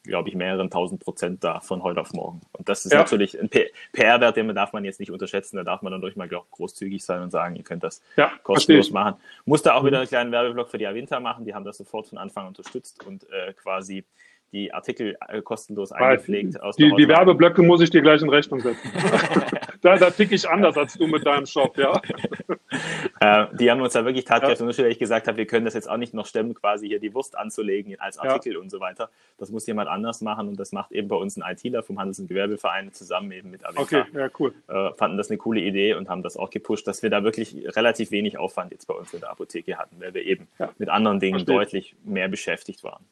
glaube 0.03 0.29
ich, 0.29 0.35
mehreren 0.35 0.71
tausend 0.71 1.01
Prozent 1.01 1.45
da 1.45 1.61
von 1.61 1.83
heute 1.83 2.01
auf 2.01 2.13
morgen. 2.13 2.41
Und 2.53 2.69
das 2.69 2.85
ist 2.85 2.93
ja. 2.93 2.99
natürlich 2.99 3.39
ein 3.39 3.49
PR-Wert, 3.93 4.37
den 4.37 4.53
darf 4.55 4.73
man 4.73 4.85
jetzt 4.85 5.01
nicht 5.01 5.13
unterschätzen. 5.13 5.57
Da 5.57 5.65
darf 5.65 5.83
man 5.83 5.93
dann 5.93 6.01
durch 6.01 6.17
mal 6.17 6.33
auch 6.35 6.51
großzügig 6.51 7.05
sein 7.05 7.23
und 7.23 7.31
sagen, 7.31 7.55
ihr 7.57 7.63
könnt 7.63 7.85
das 7.85 8.03
ja, 8.17 8.33
kostenlos 8.43 8.91
machen. 8.91 9.21
Musste 9.45 9.75
auch 9.75 9.85
wieder 9.85 9.99
mhm. 9.99 10.03
einen 10.03 10.09
kleinen 10.09 10.33
Werbeblock 10.33 10.71
für 10.71 10.79
die 10.79 10.87
Avinta 10.87 11.21
machen. 11.21 11.45
Die 11.45 11.55
haben 11.55 11.65
das 11.65 11.77
sofort 11.77 12.09
von 12.09 12.19
Anfang 12.19 12.49
unterstützt 12.49 13.07
und 13.07 13.25
äh, 13.31 13.53
quasi 13.53 14.05
die 14.53 14.73
Artikel 14.73 15.17
äh, 15.29 15.41
kostenlos 15.41 15.93
eingepflegt. 15.93 16.61
Aus 16.61 16.77
die, 16.77 16.93
die 16.97 17.09
Werbeblöcke 17.09 17.63
muss 17.63 17.81
ich 17.81 17.91
dir 17.91 18.03
gleich 18.03 18.21
in 18.23 18.29
Rechnung 18.29 18.61
setzen. 18.61 18.91
da, 19.83 19.97
da 19.97 20.11
tick 20.11 20.33
ich 20.33 20.49
anders 20.49 20.77
als 20.77 20.95
du 20.95 21.07
mit 21.07 21.27
deinem 21.27 21.47
Shop, 21.47 21.77
ja. 21.77 22.01
Äh, 23.21 23.47
die 23.53 23.71
haben 23.71 23.81
uns 23.83 23.93
da 23.93 24.05
wirklich 24.05 24.25
tatkräftig 24.25 24.79
ja. 24.79 24.87
ich 24.87 24.99
gesagt 24.99 25.29
habe, 25.29 25.37
wir 25.37 25.47
können 25.47 25.65
das 25.65 25.75
jetzt 25.75 25.89
auch 25.89 25.99
nicht 25.99 26.15
noch 26.15 26.27
stemmen, 26.27 26.55
quasi 26.55 26.89
hier 26.89 26.99
die 26.99 27.13
Wurst 27.15 27.37
anzulegen 27.37 28.01
als 28.01 28.19
Artikel 28.19 28.55
ja. 28.55 28.59
und 28.59 28.71
so 28.71 28.81
weiter. 28.81 29.11
Das 29.39 29.51
muss 29.51 29.67
jemand 29.67 29.89
anders 29.89 30.23
machen 30.23 30.49
und 30.49 30.59
das 30.59 30.73
macht 30.73 30.93
eben 30.93 31.09
bei 31.09 31.17
uns 31.17 31.37
ein 31.37 31.43
ITler 31.43 31.83
vom 31.83 31.99
Handels- 31.99 32.19
und 32.19 32.29
Gewerbeverein 32.29 32.93
zusammen 32.93 33.31
eben 33.33 33.51
mit 33.51 33.65
Avita. 33.65 33.83
Okay, 33.83 34.05
ja, 34.15 34.29
cool. 34.39 34.55
Äh, 34.69 34.93
fanden 34.95 35.19
das 35.19 35.31
eine 35.31 35.37
coole 35.37 35.61
Idee 35.61 35.95
und 35.95 36.09
haben 36.09 36.23
das 36.23 36.37
auch 36.37 36.51
gepusht, 36.51 36.87
dass 36.87 37.03
wir 37.03 37.11
da 37.11 37.23
wirklich 37.25 37.55
relativ 37.77 38.11
wenig 38.11 38.39
Aufwand 38.39 38.73
jetzt 38.73 38.87
bei 38.87 38.95
uns 38.95 39.13
in 39.13 39.21
der 39.21 39.31
Apotheke 39.31 39.77
hatten, 39.79 39.97
weil 40.01 40.15
wir 40.15 40.25
eben 40.25 40.49
ja. 40.59 40.71
mit 40.79 40.89
anderen 40.89 41.21
Dingen 41.21 41.41
Verstehe. 41.41 41.57
deutlich 41.57 41.97
mehr 42.05 42.29
beschäftigt 42.29 42.83
waren. 42.85 43.05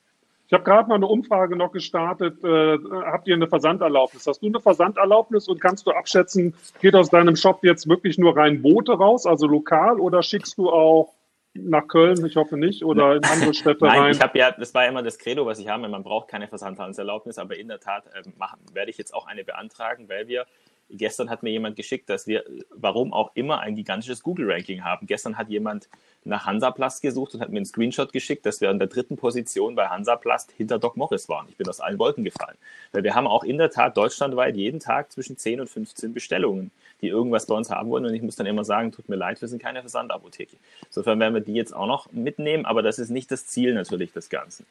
Ich 0.50 0.52
habe 0.52 0.64
gerade 0.64 0.88
mal 0.88 0.96
eine 0.96 1.06
Umfrage 1.06 1.54
noch 1.54 1.70
gestartet. 1.70 2.42
Äh, 2.42 2.78
habt 3.04 3.28
ihr 3.28 3.36
eine 3.36 3.46
Versanderlaubnis? 3.46 4.26
Hast 4.26 4.42
du 4.42 4.46
eine 4.46 4.58
Versanderlaubnis 4.58 5.46
und 5.46 5.60
kannst 5.60 5.86
du 5.86 5.92
abschätzen, 5.92 6.54
geht 6.80 6.96
aus 6.96 7.08
deinem 7.08 7.36
Shop 7.36 7.62
jetzt 7.62 7.88
wirklich 7.88 8.18
nur 8.18 8.36
rein 8.36 8.60
Boote 8.60 8.94
raus, 8.94 9.26
also 9.26 9.46
lokal, 9.46 10.00
oder 10.00 10.24
schickst 10.24 10.58
du 10.58 10.68
auch 10.68 11.14
nach 11.54 11.86
Köln, 11.86 12.26
ich 12.26 12.34
hoffe 12.34 12.56
nicht, 12.56 12.84
oder 12.84 13.14
in 13.14 13.24
andere 13.24 13.54
Städte 13.54 13.84
Nein, 13.84 14.00
rein? 14.00 14.10
ich 14.10 14.20
habe 14.20 14.36
ja, 14.36 14.50
das 14.50 14.74
war 14.74 14.88
immer 14.88 15.04
das 15.04 15.18
Credo, 15.18 15.46
was 15.46 15.60
ich 15.60 15.68
habe, 15.68 15.88
man 15.88 16.02
braucht 16.02 16.26
keine 16.26 16.48
Versandhandelserlaubnis, 16.48 17.38
aber 17.38 17.56
in 17.56 17.68
der 17.68 17.78
Tat 17.78 18.06
äh, 18.08 18.28
machen, 18.36 18.58
werde 18.72 18.90
ich 18.90 18.98
jetzt 18.98 19.14
auch 19.14 19.28
eine 19.28 19.44
beantragen, 19.44 20.08
weil 20.08 20.26
wir 20.26 20.46
Gestern 20.92 21.30
hat 21.30 21.42
mir 21.42 21.50
jemand 21.50 21.76
geschickt, 21.76 22.08
dass 22.08 22.26
wir, 22.26 22.44
warum 22.70 23.12
auch 23.12 23.30
immer, 23.34 23.60
ein 23.60 23.76
gigantisches 23.76 24.22
Google-Ranking 24.22 24.84
haben. 24.84 25.06
Gestern 25.06 25.38
hat 25.38 25.48
jemand 25.48 25.88
nach 26.24 26.46
Hansaplast 26.46 27.00
gesucht 27.00 27.34
und 27.34 27.40
hat 27.40 27.50
mir 27.50 27.58
einen 27.58 27.66
Screenshot 27.66 28.12
geschickt, 28.12 28.44
dass 28.44 28.60
wir 28.60 28.70
an 28.70 28.78
der 28.78 28.88
dritten 28.88 29.16
Position 29.16 29.74
bei 29.74 29.86
Hansaplast 29.86 30.52
hinter 30.52 30.78
Doc 30.78 30.96
Morris 30.96 31.28
waren. 31.28 31.46
Ich 31.48 31.56
bin 31.56 31.68
aus 31.68 31.80
allen 31.80 31.98
Wolken 31.98 32.24
gefallen. 32.24 32.56
Weil 32.92 33.04
wir 33.04 33.14
haben 33.14 33.26
auch 33.26 33.44
in 33.44 33.58
der 33.58 33.70
Tat 33.70 33.96
deutschlandweit 33.96 34.56
jeden 34.56 34.80
Tag 34.80 35.12
zwischen 35.12 35.36
10 35.36 35.60
und 35.60 35.68
15 35.68 36.12
Bestellungen, 36.12 36.70
die 37.00 37.08
irgendwas 37.08 37.46
bei 37.46 37.54
uns 37.54 37.70
haben 37.70 37.90
wollen. 37.90 38.04
Und 38.04 38.14
ich 38.14 38.22
muss 38.22 38.36
dann 38.36 38.46
immer 38.46 38.64
sagen, 38.64 38.92
tut 38.92 39.08
mir 39.08 39.16
leid, 39.16 39.40
wir 39.40 39.48
sind 39.48 39.62
keine 39.62 39.80
Versandapotheke. 39.80 40.56
Insofern 40.86 41.20
werden 41.20 41.34
wir 41.34 41.40
die 41.40 41.54
jetzt 41.54 41.74
auch 41.74 41.86
noch 41.86 42.12
mitnehmen, 42.12 42.66
aber 42.66 42.82
das 42.82 42.98
ist 42.98 43.10
nicht 43.10 43.30
das 43.30 43.46
Ziel 43.46 43.74
natürlich 43.74 44.12
des 44.12 44.28
Ganzen. 44.28 44.66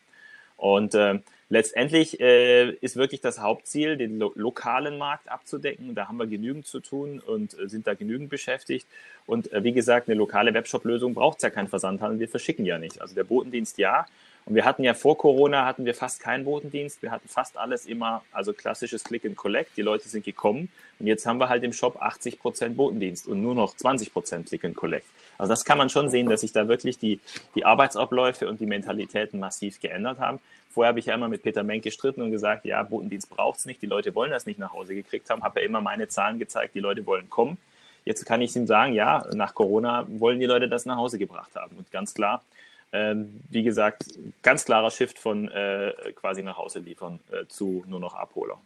Und 0.60 0.94
äh, 0.94 1.20
letztendlich 1.48 2.20
äh, 2.20 2.72
ist 2.72 2.98
wirklich 2.98 3.22
das 3.22 3.40
Hauptziel, 3.40 3.96
den 3.96 4.20
lo 4.20 4.34
lokalen 4.36 4.98
Markt 4.98 5.30
abzudecken. 5.30 5.96
Da 5.96 6.10
haben 6.10 6.18
wir 6.18 6.28
genügend 6.28 6.68
zu 6.68 6.82
tun 6.82 7.20
und 7.20 7.58
äh, 7.58 7.70
sind 7.70 7.88
da 7.88 7.94
genügend 7.94 8.30
beschäftigt. 8.30 8.86
Und 9.26 9.52
äh, 9.54 9.64
wie 9.64 9.72
gesagt, 9.72 10.10
eine 10.10 10.18
lokale 10.18 10.54
Webshop-Lösung 10.54 11.14
braucht 11.14 11.42
ja 11.44 11.50
keinen 11.50 11.70
Versandhandel. 11.70 12.20
Wir 12.20 12.28
verschicken 12.28 12.66
ja 12.66 12.78
nicht. 12.78 13.02
Also 13.02 13.16
der 13.16 13.24
Botendienst 13.24 13.78
ja. 13.78 14.06
Und 14.46 14.56
wir 14.56 14.66
hatten 14.66 14.84
ja 14.84 14.94
vor 14.94 15.18
Corona 15.18 15.66
hatten 15.66 15.86
wir 15.86 15.96
fast 15.96 16.20
keinen 16.20 16.44
Botendienst. 16.44 17.02
Wir 17.02 17.12
hatten 17.12 17.30
fast 17.30 17.56
alles 17.56 17.86
immer, 17.86 18.24
also 18.34 18.52
klassisches 18.52 19.06
Click 19.06 19.24
and 19.24 19.38
Collect. 19.38 19.78
Die 19.78 19.82
Leute 19.82 20.10
sind 20.10 20.26
gekommen. 20.26 20.70
Und 21.00 21.08
jetzt 21.08 21.26
haben 21.26 21.40
wir 21.40 21.48
halt 21.48 21.64
im 21.64 21.72
Shop 21.72 22.02
80 22.02 22.40
Prozent 22.40 22.76
Botendienst 22.76 23.28
und 23.28 23.42
nur 23.42 23.56
noch 23.56 23.76
20 23.78 24.12
Prozent 24.12 24.50
Click 24.50 24.66
and 24.66 24.76
Collect. 24.76 25.06
Also 25.40 25.54
das 25.54 25.64
kann 25.64 25.78
man 25.78 25.90
schon 25.90 26.10
sehen, 26.10 26.28
dass 26.28 26.42
sich 26.42 26.52
da 26.52 26.68
wirklich 26.68 27.00
die, 27.00 27.20
die 27.56 27.66
Arbeitsabläufe 27.66 28.48
und 28.48 28.60
die 28.60 28.66
Mentalitäten 28.66 29.40
massiv 29.40 29.80
geändert 29.80 30.20
haben. 30.20 30.40
Vorher 30.70 30.90
habe 30.90 31.00
ich 31.00 31.06
ja 31.06 31.16
immer 31.16 31.30
mit 31.30 31.42
Peter 31.42 31.64
Menk 31.64 31.84
gestritten 31.84 32.22
und 32.22 32.32
gesagt, 32.32 32.66
ja, 32.66 32.84
Botendienst 32.84 33.30
braucht 33.30 33.60
es 33.60 33.66
nicht, 33.66 33.82
die 33.82 33.88
Leute 33.88 34.14
wollen 34.14 34.32
das 34.32 34.46
nicht 34.46 34.60
nach 34.60 34.74
Hause 34.74 34.94
gekriegt 34.94 35.30
haben, 35.30 35.42
habe 35.42 35.62
ja 35.62 35.66
immer 35.66 35.82
meine 35.82 36.10
Zahlen 36.10 36.40
gezeigt, 36.40 36.76
die 36.76 36.82
Leute 36.82 37.06
wollen 37.06 37.30
kommen. 37.30 37.58
Jetzt 38.04 38.26
kann 38.26 38.42
ich 38.42 38.56
ihm 38.56 38.68
sagen, 38.68 38.94
ja, 38.94 39.26
nach 39.34 39.56
Corona 39.56 40.06
wollen 40.10 40.40
die 40.40 40.46
Leute 40.46 40.68
das 40.68 40.86
nach 40.86 40.98
Hause 40.98 41.18
gebracht 41.18 41.56
haben. 41.56 41.78
Und 41.78 41.90
ganz 41.90 42.14
klar, 42.14 42.44
ähm, 42.92 43.40
wie 43.50 43.64
gesagt, 43.64 44.06
ganz 44.42 44.66
klarer 44.66 44.92
Shift 44.92 45.20
von 45.20 45.50
äh, 45.50 45.94
quasi 46.16 46.44
nach 46.44 46.58
Hause 46.58 46.80
liefern 46.80 47.20
äh, 47.32 47.46
zu 47.48 47.86
nur 47.88 48.00
noch 48.00 48.14
Abholer. 48.14 48.60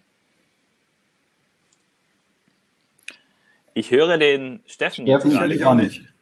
Ich 3.76 3.92
höre 3.92 4.18
den 4.18 4.62
Steffen. 4.68 5.06
Ja, 5.06 5.20
sicherlich 5.20 5.66
auch 5.66 5.76
nicht. 5.76 6.13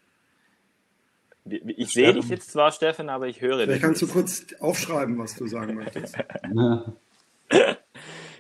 Ich 1.45 1.91
sehe 1.91 2.13
dich 2.13 2.29
jetzt 2.29 2.51
zwar, 2.51 2.71
Steffen, 2.71 3.10
aber 3.10 3.27
ich 3.27 3.41
höre 3.41 3.57
Vielleicht 3.57 3.71
dich. 3.71 3.81
kannst 3.81 4.01
nicht. 4.01 4.13
du 4.13 4.19
kurz 4.19 4.45
aufschreiben, 4.60 5.17
was 5.17 5.36
du 5.36 5.48
sagen 5.48 5.75
möchtest. 5.75 6.15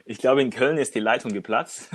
ich 0.05 0.17
glaube, 0.19 0.41
in 0.41 0.51
Köln 0.51 0.77
ist 0.77 0.93
die 0.93 0.99
Leitung 0.99 1.33
geplatzt. 1.33 1.89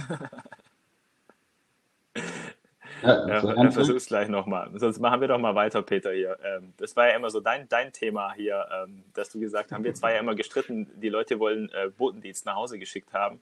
Ja, 3.03 3.29
ja 3.45 3.71
versuch's 3.71 4.07
gleich 4.07 4.29
nochmal. 4.29 4.71
Sonst 4.75 4.99
machen 4.99 5.21
wir 5.21 5.29
doch 5.29 5.39
mal 5.39 5.55
weiter, 5.55 5.83
Peter, 5.83 6.13
hier. 6.13 6.39
Ähm, 6.45 6.73
das 6.77 6.97
war 6.97 7.09
ja 7.09 7.17
immer 7.17 7.31
so 7.31 7.41
dein, 7.41 7.69
dein 7.69 7.93
Thema 7.93 8.33
hier, 8.35 8.67
ähm, 8.83 9.05
dass 9.15 9.31
du 9.31 9.39
gesagt 9.39 9.71
hast, 9.71 9.77
haben 9.77 9.85
wir 9.85 9.95
zwei 9.95 10.15
ja 10.15 10.21
immer 10.21 10.35
gestritten, 10.35 10.91
die 10.97 11.09
Leute 11.09 11.39
wollen 11.39 11.71
äh, 11.71 11.89
Botendienst 11.97 12.47
nach 12.47 12.57
Hause 12.57 12.81
geschickt 12.81 13.13
haben. 13.13 13.41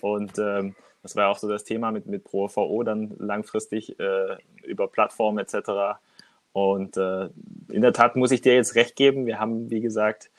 Und 0.00 0.38
ähm, 0.38 0.76
das 1.02 1.16
war 1.16 1.24
ja 1.24 1.30
auch 1.30 1.38
so 1.38 1.48
das 1.48 1.64
Thema 1.64 1.90
mit, 1.90 2.06
mit 2.06 2.24
ProVO 2.24 2.82
dann 2.82 3.16
langfristig 3.18 3.98
äh, 3.98 4.36
über 4.64 4.86
Plattformen 4.86 5.38
etc. 5.38 5.98
Und 6.52 6.96
äh, 6.96 7.28
in 7.68 7.82
der 7.82 7.92
Tat 7.92 8.16
muss 8.16 8.32
ich 8.32 8.40
dir 8.40 8.54
jetzt 8.54 8.74
recht 8.74 8.96
geben. 8.96 9.26
Wir 9.26 9.38
haben, 9.38 9.70
wie 9.70 9.80
gesagt, 9.80 10.30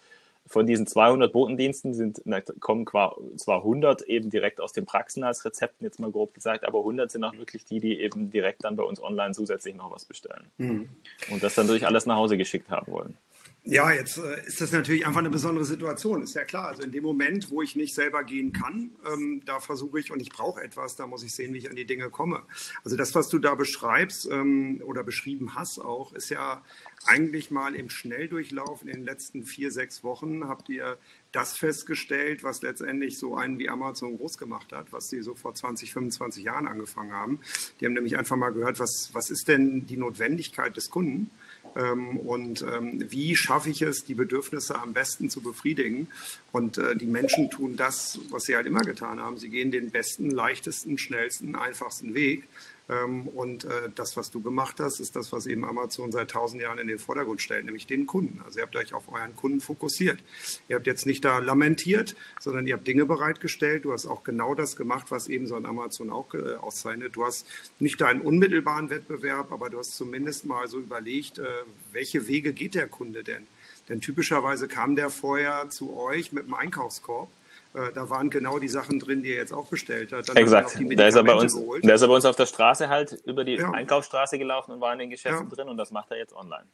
von 0.51 0.67
diesen 0.67 0.85
200 0.85 1.31
Botendiensten 1.31 1.93
sind, 1.93 2.21
na, 2.25 2.41
kommen 2.41 2.85
zwar 2.85 3.57
100 3.57 4.01
eben 4.03 4.29
direkt 4.29 4.59
aus 4.59 4.73
den 4.73 4.85
Praxen 4.85 5.23
als 5.23 5.45
Rezepten, 5.45 5.85
jetzt 5.85 5.99
mal 5.99 6.11
grob 6.11 6.33
gesagt, 6.33 6.65
aber 6.65 6.79
100 6.79 7.09
sind 7.09 7.23
auch 7.23 7.37
wirklich 7.37 7.63
die, 7.63 7.79
die 7.79 8.01
eben 8.01 8.29
direkt 8.29 8.63
dann 8.63 8.75
bei 8.75 8.83
uns 8.83 9.01
online 9.01 9.33
zusätzlich 9.33 9.75
noch 9.75 9.91
was 9.91 10.03
bestellen. 10.03 10.51
Mhm. 10.57 10.89
Und 11.31 11.41
das 11.41 11.55
dann 11.55 11.67
durch 11.67 11.85
alles 11.85 12.05
nach 12.05 12.17
Hause 12.17 12.37
geschickt 12.37 12.69
haben 12.69 12.91
wollen. 12.91 13.17
Ja, 13.63 13.91
jetzt 13.91 14.17
äh, 14.17 14.43
ist 14.47 14.59
das 14.59 14.71
natürlich 14.71 15.05
einfach 15.05 15.19
eine 15.19 15.29
besondere 15.29 15.65
Situation, 15.65 16.23
ist 16.23 16.33
ja 16.33 16.43
klar. 16.45 16.69
Also 16.69 16.81
in 16.81 16.91
dem 16.91 17.03
Moment, 17.03 17.51
wo 17.51 17.61
ich 17.61 17.75
nicht 17.75 17.93
selber 17.93 18.23
gehen 18.23 18.53
kann, 18.53 18.89
ähm, 19.05 19.43
da 19.45 19.59
versuche 19.59 19.99
ich 19.99 20.11
und 20.11 20.19
ich 20.19 20.31
brauche 20.31 20.63
etwas, 20.63 20.95
da 20.95 21.05
muss 21.05 21.21
ich 21.21 21.35
sehen, 21.35 21.53
wie 21.53 21.59
ich 21.59 21.69
an 21.69 21.75
die 21.75 21.85
Dinge 21.85 22.09
komme. 22.09 22.41
Also 22.83 22.97
das, 22.97 23.13
was 23.13 23.29
du 23.29 23.37
da 23.37 23.53
beschreibst 23.53 24.27
ähm, 24.31 24.81
oder 24.83 25.03
beschrieben 25.03 25.53
hast 25.53 25.77
auch, 25.77 26.11
ist 26.13 26.29
ja 26.29 26.63
eigentlich 27.05 27.51
mal 27.51 27.75
im 27.75 27.91
Schnelldurchlauf 27.91 28.81
in 28.81 28.87
den 28.87 29.03
letzten 29.03 29.43
vier, 29.43 29.71
sechs 29.71 30.03
Wochen 30.03 30.47
habt 30.47 30.67
ihr 30.69 30.97
das 31.31 31.55
festgestellt, 31.55 32.43
was 32.43 32.63
letztendlich 32.63 33.19
so 33.19 33.35
einen 33.35 33.59
wie 33.59 33.69
Amazon 33.69 34.17
groß 34.17 34.39
gemacht 34.39 34.73
hat, 34.73 34.91
was 34.91 35.09
sie 35.09 35.21
so 35.21 35.35
vor 35.35 35.53
20, 35.53 35.93
25 35.93 36.43
Jahren 36.43 36.67
angefangen 36.67 37.13
haben. 37.13 37.39
Die 37.79 37.85
haben 37.85 37.93
nämlich 37.93 38.17
einfach 38.17 38.37
mal 38.37 38.49
gehört, 38.49 38.79
was, 38.79 39.11
was 39.13 39.29
ist 39.29 39.47
denn 39.47 39.85
die 39.85 39.97
Notwendigkeit 39.97 40.75
des 40.75 40.89
Kunden? 40.89 41.29
Ähm, 41.75 42.17
und 42.17 42.61
ähm, 42.63 43.05
wie 43.09 43.35
schaffe 43.35 43.69
ich 43.69 43.81
es, 43.81 44.03
die 44.03 44.15
Bedürfnisse 44.15 44.79
am 44.79 44.93
besten 44.93 45.29
zu 45.29 45.41
befriedigen. 45.41 46.07
Und 46.51 46.77
äh, 46.77 46.95
die 46.95 47.05
Menschen 47.05 47.49
tun 47.49 47.75
das, 47.77 48.19
was 48.29 48.43
sie 48.43 48.55
halt 48.55 48.67
immer 48.67 48.81
getan 48.81 49.19
haben. 49.19 49.37
Sie 49.37 49.49
gehen 49.49 49.71
den 49.71 49.91
besten, 49.91 50.29
leichtesten, 50.29 50.97
schnellsten, 50.97 51.55
einfachsten 51.55 52.13
Weg. 52.13 52.47
Ähm, 52.89 53.27
und 53.27 53.65
äh, 53.65 53.89
das, 53.95 54.17
was 54.17 54.31
du 54.31 54.41
gemacht 54.41 54.79
hast, 54.79 54.99
ist 54.99 55.15
das, 55.15 55.31
was 55.31 55.45
eben 55.45 55.63
Amazon 55.65 56.11
seit 56.11 56.31
tausend 56.31 56.61
Jahren 56.61 56.79
in 56.79 56.87
den 56.87 56.99
Vordergrund 56.99 57.41
stellt, 57.41 57.65
nämlich 57.65 57.87
den 57.87 58.05
Kunden. 58.05 58.41
Also 58.43 58.59
ihr 58.59 58.63
habt 58.63 58.75
euch 58.75 58.93
auf 58.93 59.11
euren 59.11 59.35
Kunden 59.35 59.61
fokussiert. 59.61 60.19
Ihr 60.67 60.75
habt 60.75 60.87
jetzt 60.87 61.05
nicht 61.05 61.23
da 61.23 61.39
lamentiert, 61.39 62.15
sondern 62.39 62.67
ihr 62.67 62.73
habt 62.75 62.87
Dinge 62.87 63.05
bereitgestellt. 63.05 63.85
Du 63.85 63.93
hast 63.93 64.05
auch 64.05 64.23
genau 64.23 64.55
das 64.55 64.75
gemacht, 64.75 65.07
was 65.09 65.27
eben 65.27 65.47
so 65.47 65.55
ein 65.55 65.65
Amazon 65.65 66.09
auch 66.09 66.33
äh, 66.33 66.55
auszeichnet. 66.55 67.15
Du 67.15 67.25
hast 67.25 67.47
nicht 67.79 68.01
deinen 68.01 68.21
unmittelbaren 68.21 68.89
Wettbewerb, 68.89 69.51
aber 69.51 69.69
du 69.69 69.77
hast 69.77 69.95
zumindest 69.95 70.45
mal 70.45 70.67
so 70.67 70.79
überlegt, 70.79 71.39
äh, 71.39 71.45
welche 71.91 72.27
Wege 72.27 72.53
geht 72.53 72.75
der 72.75 72.87
Kunde 72.87 73.23
denn? 73.23 73.47
Denn 73.89 74.01
typischerweise 74.01 74.67
kam 74.67 74.95
der 74.95 75.09
vorher 75.09 75.69
zu 75.69 75.97
euch 75.97 76.31
mit 76.31 76.45
einem 76.45 76.53
Einkaufskorb 76.53 77.29
da 77.73 78.09
waren 78.09 78.29
genau 78.29 78.59
die 78.59 78.67
Sachen 78.67 78.99
drin, 78.99 79.23
die 79.23 79.29
er 79.29 79.37
jetzt 79.37 79.53
auch 79.53 79.67
bestellt 79.67 80.11
hat. 80.11 80.29
Dann 80.29 80.37
Exakt. 80.37 80.75
Da 80.75 81.07
ist, 81.07 81.15
er 81.15 81.23
bei 81.23 81.35
uns, 81.35 81.57
da 81.83 81.93
ist 81.93 82.01
er 82.01 82.07
bei 82.07 82.15
uns 82.15 82.25
auf 82.25 82.35
der 82.35 82.45
Straße 82.45 82.89
halt 82.89 83.13
über 83.25 83.43
die 83.43 83.55
ja. 83.55 83.71
Einkaufsstraße 83.71 84.37
gelaufen 84.37 84.71
und 84.71 84.81
war 84.81 84.93
in 84.93 84.99
den 84.99 85.09
Geschäften 85.09 85.49
ja. 85.49 85.55
drin 85.55 85.69
und 85.69 85.77
das 85.77 85.91
macht 85.91 86.11
er 86.11 86.17
jetzt 86.17 86.33
online. 86.33 86.65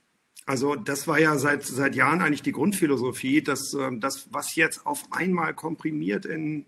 Also 0.46 0.76
das 0.76 1.08
war 1.08 1.20
ja 1.20 1.38
seit, 1.38 1.64
seit 1.66 1.94
Jahren 1.94 2.22
eigentlich 2.22 2.42
die 2.42 2.54
Grundphilosophie, 2.54 3.42
dass 3.42 3.74
ähm, 3.74 4.00
das, 4.00 4.30
was 4.32 4.56
jetzt 4.56 4.86
auf 4.86 5.04
einmal 5.12 5.54
komprimiert 5.54 6.26
in 6.26 6.66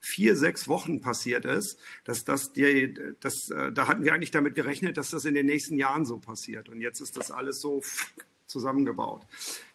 vier, 0.00 0.34
sechs 0.36 0.66
Wochen 0.68 1.00
passiert 1.02 1.44
ist, 1.44 1.78
dass 2.04 2.24
das, 2.24 2.52
die, 2.52 2.94
das 3.20 3.50
äh, 3.50 3.70
da 3.72 3.86
hatten 3.86 4.04
wir 4.04 4.14
eigentlich 4.14 4.30
damit 4.30 4.54
gerechnet, 4.54 4.96
dass 4.96 5.10
das 5.10 5.26
in 5.26 5.34
den 5.34 5.46
nächsten 5.46 5.76
Jahren 5.76 6.06
so 6.06 6.18
passiert. 6.18 6.70
Und 6.70 6.80
jetzt 6.80 7.00
ist 7.00 7.16
das 7.18 7.30
alles 7.30 7.60
so 7.60 7.82
zusammengebaut. 8.50 9.22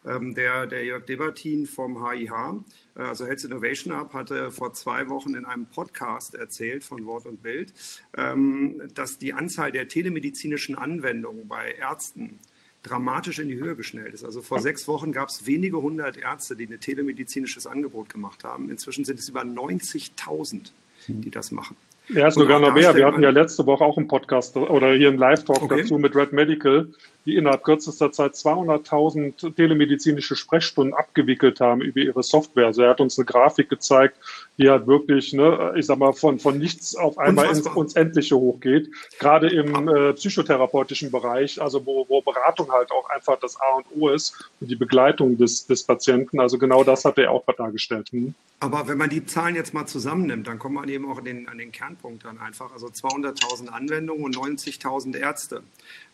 Ähm, 0.04 0.34
der, 0.34 0.66
der 0.66 0.84
Jörg 0.84 1.04
Debertin 1.06 1.66
vom 1.66 2.06
HIH, 2.06 2.64
äh, 2.94 3.02
also 3.02 3.26
Health 3.26 3.44
Innovation 3.44 3.98
Hub, 3.98 4.12
hatte 4.12 4.50
vor 4.50 4.72
zwei 4.74 5.08
Wochen 5.08 5.34
in 5.34 5.44
einem 5.44 5.66
Podcast 5.66 6.34
erzählt 6.34 6.84
von 6.84 7.04
Wort 7.06 7.26
und 7.26 7.42
Bild, 7.42 7.72
ähm, 8.16 8.82
dass 8.94 9.18
die 9.18 9.32
Anzahl 9.32 9.72
der 9.72 9.88
telemedizinischen 9.88 10.76
Anwendungen 10.76 11.48
bei 11.48 11.72
Ärzten 11.72 12.38
dramatisch 12.86 13.38
in 13.38 13.48
die 13.48 13.56
Höhe 13.56 13.74
geschnellt 13.74 14.14
ist. 14.14 14.24
Also 14.24 14.42
vor 14.42 14.60
sechs 14.60 14.86
Wochen 14.86 15.12
gab 15.12 15.28
es 15.28 15.46
wenige 15.46 15.82
hundert 15.82 16.16
Ärzte, 16.16 16.56
die 16.56 16.66
ein 16.66 16.80
telemedizinisches 16.80 17.66
Angebot 17.66 18.08
gemacht 18.08 18.44
haben. 18.44 18.70
Inzwischen 18.70 19.04
sind 19.04 19.18
es 19.18 19.28
über 19.28 19.42
90.000, 19.42 20.70
die 21.08 21.30
das 21.30 21.50
machen. 21.50 21.76
Ja, 22.08 22.30
sogar 22.30 22.60
noch 22.60 22.72
mehr. 22.72 22.94
Wir 22.94 23.06
hatten 23.06 23.22
ja 23.22 23.30
letzte 23.30 23.66
Woche 23.66 23.84
auch 23.84 23.96
einen 23.96 24.06
Podcast 24.06 24.56
oder 24.56 24.94
hier 24.94 25.08
einen 25.08 25.18
Live-Talk 25.18 25.62
okay. 25.62 25.82
dazu 25.82 25.98
mit 25.98 26.14
Red 26.14 26.32
Medical, 26.32 26.92
die 27.26 27.36
innerhalb 27.36 27.64
kürzester 27.64 28.12
Zeit 28.12 28.34
200.000 28.34 29.54
telemedizinische 29.54 30.36
Sprechstunden 30.36 30.94
abgewickelt 30.94 31.60
haben 31.60 31.80
über 31.80 32.00
ihre 32.00 32.22
Software. 32.22 32.66
Also 32.66 32.82
er 32.82 32.90
hat 32.90 33.00
uns 33.00 33.18
eine 33.18 33.26
Grafik 33.26 33.68
gezeigt, 33.68 34.16
die 34.58 34.70
halt 34.70 34.86
wirklich, 34.86 35.32
ne, 35.32 35.74
ich 35.76 35.86
sag 35.86 35.98
mal, 35.98 36.12
von, 36.12 36.38
von 36.38 36.56
nichts 36.56 36.94
auf 36.94 37.18
einmal 37.18 37.48
ins, 37.48 37.66
ins 37.66 37.94
Endliche 37.94 38.36
hochgeht. 38.36 38.90
Gerade 39.18 39.48
im 39.48 39.88
äh, 39.88 40.12
psychotherapeutischen 40.12 41.10
Bereich, 41.10 41.60
also 41.60 41.84
wo, 41.84 42.06
wo 42.08 42.22
Beratung 42.22 42.70
halt 42.70 42.90
auch 42.92 43.10
einfach 43.10 43.38
das 43.40 43.60
A 43.60 43.76
und 43.76 43.86
O 44.00 44.08
ist 44.08 44.50
und 44.60 44.70
die 44.70 44.76
Begleitung 44.76 45.36
des, 45.36 45.66
des 45.66 45.82
Patienten. 45.82 46.38
Also 46.38 46.58
genau 46.58 46.84
das 46.84 47.04
hat 47.04 47.18
er 47.18 47.32
auch 47.32 47.44
dargestellt. 47.56 48.08
Hm? 48.10 48.34
Aber 48.60 48.88
wenn 48.88 48.98
man 48.98 49.10
die 49.10 49.24
Zahlen 49.26 49.54
jetzt 49.54 49.74
mal 49.74 49.86
zusammennimmt, 49.86 50.46
dann 50.46 50.58
kommt 50.58 50.76
man 50.76 50.88
eben 50.88 51.10
auch 51.10 51.20
den, 51.20 51.48
an 51.48 51.58
den 51.58 51.72
Kernpunkt 51.72 52.24
dann 52.24 52.38
einfach. 52.38 52.72
Also 52.72 52.86
200.000 52.86 53.68
Anwendungen 53.68 54.24
und 54.24 54.36
90.000 54.36 55.16
Ärzte. 55.16 55.62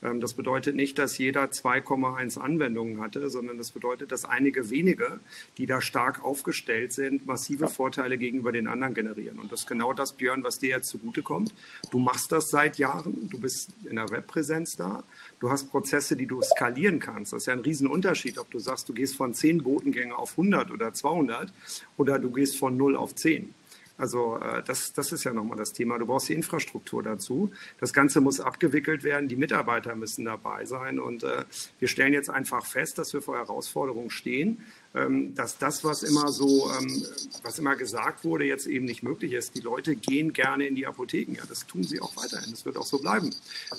Ähm, 0.02 0.20
das 0.20 0.34
bedeutet 0.34 0.74
nicht, 0.74 0.98
dass 0.98 1.18
jeder 1.18 1.44
2,1 1.44 2.38
Anwendungen 2.38 3.00
hatte, 3.00 3.30
sondern 3.30 3.58
das 3.58 3.70
bedeutet, 3.70 4.12
dass 4.12 4.24
einige 4.24 4.70
wenige, 4.70 5.20
die 5.58 5.66
da 5.66 5.80
stark 5.80 6.24
aufgestellt 6.24 6.92
sind, 6.92 7.26
massive 7.26 7.68
Vorteile 7.68 8.18
gegenüber 8.18 8.52
den 8.52 8.66
anderen 8.66 8.94
generieren. 8.94 9.38
Und 9.38 9.52
das 9.52 9.60
ist 9.60 9.66
genau 9.66 9.92
das, 9.92 10.12
Björn, 10.12 10.44
was 10.44 10.58
dir 10.58 10.70
jetzt 10.70 10.88
zugutekommt. 10.88 11.54
Du 11.90 11.98
machst 11.98 12.32
das 12.32 12.50
seit 12.50 12.78
Jahren, 12.78 13.28
du 13.30 13.38
bist 13.38 13.70
in 13.88 13.96
der 13.96 14.10
Webpräsenz 14.10 14.76
da, 14.76 15.04
du 15.40 15.50
hast 15.50 15.70
Prozesse, 15.70 16.16
die 16.16 16.26
du 16.26 16.42
skalieren 16.42 16.98
kannst. 16.98 17.32
Das 17.32 17.42
ist 17.42 17.46
ja 17.46 17.52
ein 17.52 17.60
Riesenunterschied, 17.60 18.38
ob 18.38 18.50
du 18.50 18.58
sagst, 18.58 18.88
du 18.88 18.92
gehst 18.92 19.16
von 19.16 19.34
10 19.34 19.62
Botengänge 19.62 20.16
auf 20.16 20.32
100 20.32 20.70
oder 20.70 20.92
200 20.92 21.52
oder 21.96 22.18
du 22.18 22.30
gehst 22.30 22.58
von 22.58 22.76
0 22.76 22.96
auf 22.96 23.14
10. 23.14 23.54
Also 24.02 24.36
äh, 24.38 24.64
das, 24.64 24.92
das 24.94 25.12
ist 25.12 25.22
ja 25.22 25.32
nochmal 25.32 25.56
das 25.56 25.72
Thema. 25.72 25.96
Du 25.96 26.06
brauchst 26.06 26.28
die 26.28 26.34
Infrastruktur 26.34 27.04
dazu. 27.04 27.52
Das 27.78 27.92
Ganze 27.92 28.20
muss 28.20 28.40
abgewickelt 28.40 29.04
werden. 29.04 29.28
Die 29.28 29.36
Mitarbeiter 29.36 29.94
müssen 29.94 30.24
dabei 30.24 30.64
sein. 30.64 30.98
Und 30.98 31.22
äh, 31.22 31.44
wir 31.78 31.86
stellen 31.86 32.12
jetzt 32.12 32.28
einfach 32.28 32.66
fest, 32.66 32.98
dass 32.98 33.12
wir 33.12 33.22
vor 33.22 33.36
Herausforderungen 33.36 34.10
stehen. 34.10 34.60
Ähm, 34.94 35.34
dass 35.34 35.56
das, 35.56 35.84
was 35.84 36.02
immer 36.02 36.28
so, 36.28 36.70
ähm, 36.70 37.02
was 37.42 37.58
immer 37.58 37.76
gesagt 37.76 38.24
wurde, 38.24 38.44
jetzt 38.44 38.66
eben 38.66 38.84
nicht 38.84 39.02
möglich 39.02 39.32
ist. 39.32 39.54
Die 39.56 39.60
Leute 39.60 39.96
gehen 39.96 40.34
gerne 40.34 40.66
in 40.66 40.74
die 40.74 40.86
Apotheken. 40.86 41.34
Ja, 41.34 41.44
das 41.48 41.66
tun 41.66 41.82
sie 41.82 41.98
auch 42.00 42.14
weiterhin. 42.16 42.50
Das 42.50 42.66
wird 42.66 42.76
auch 42.76 42.84
so 42.84 42.98
bleiben. 42.98 43.30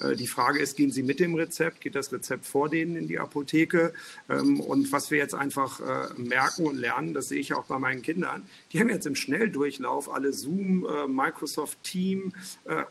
Äh, 0.01 0.15
die 0.15 0.25
Frage 0.25 0.59
ist, 0.59 0.75
gehen 0.75 0.91
sie 0.91 1.03
mit 1.03 1.19
dem 1.19 1.35
Rezept? 1.35 1.81
Geht 1.81 1.93
das 1.93 2.11
Rezept 2.11 2.47
vor 2.47 2.67
denen 2.67 2.95
in 2.95 3.07
die 3.07 3.19
Apotheke? 3.19 3.93
Ähm, 4.27 4.59
und 4.59 4.91
was 4.91 5.11
wir 5.11 5.19
jetzt 5.19 5.35
einfach 5.35 5.81
äh, 5.81 6.19
merken 6.19 6.65
und 6.65 6.77
lernen, 6.77 7.13
das 7.13 7.29
sehe 7.29 7.39
ich 7.39 7.53
auch 7.53 7.65
bei 7.65 7.77
meinen 7.77 8.01
Kindern, 8.01 8.47
die 8.71 8.79
haben 8.79 8.89
jetzt 8.89 9.05
im 9.05 9.15
Schnelldurchlauf 9.15 10.11
alle 10.11 10.33
Zoom, 10.33 10.85
äh, 10.85 11.07
Microsoft 11.07 11.77
Team, 11.83 12.33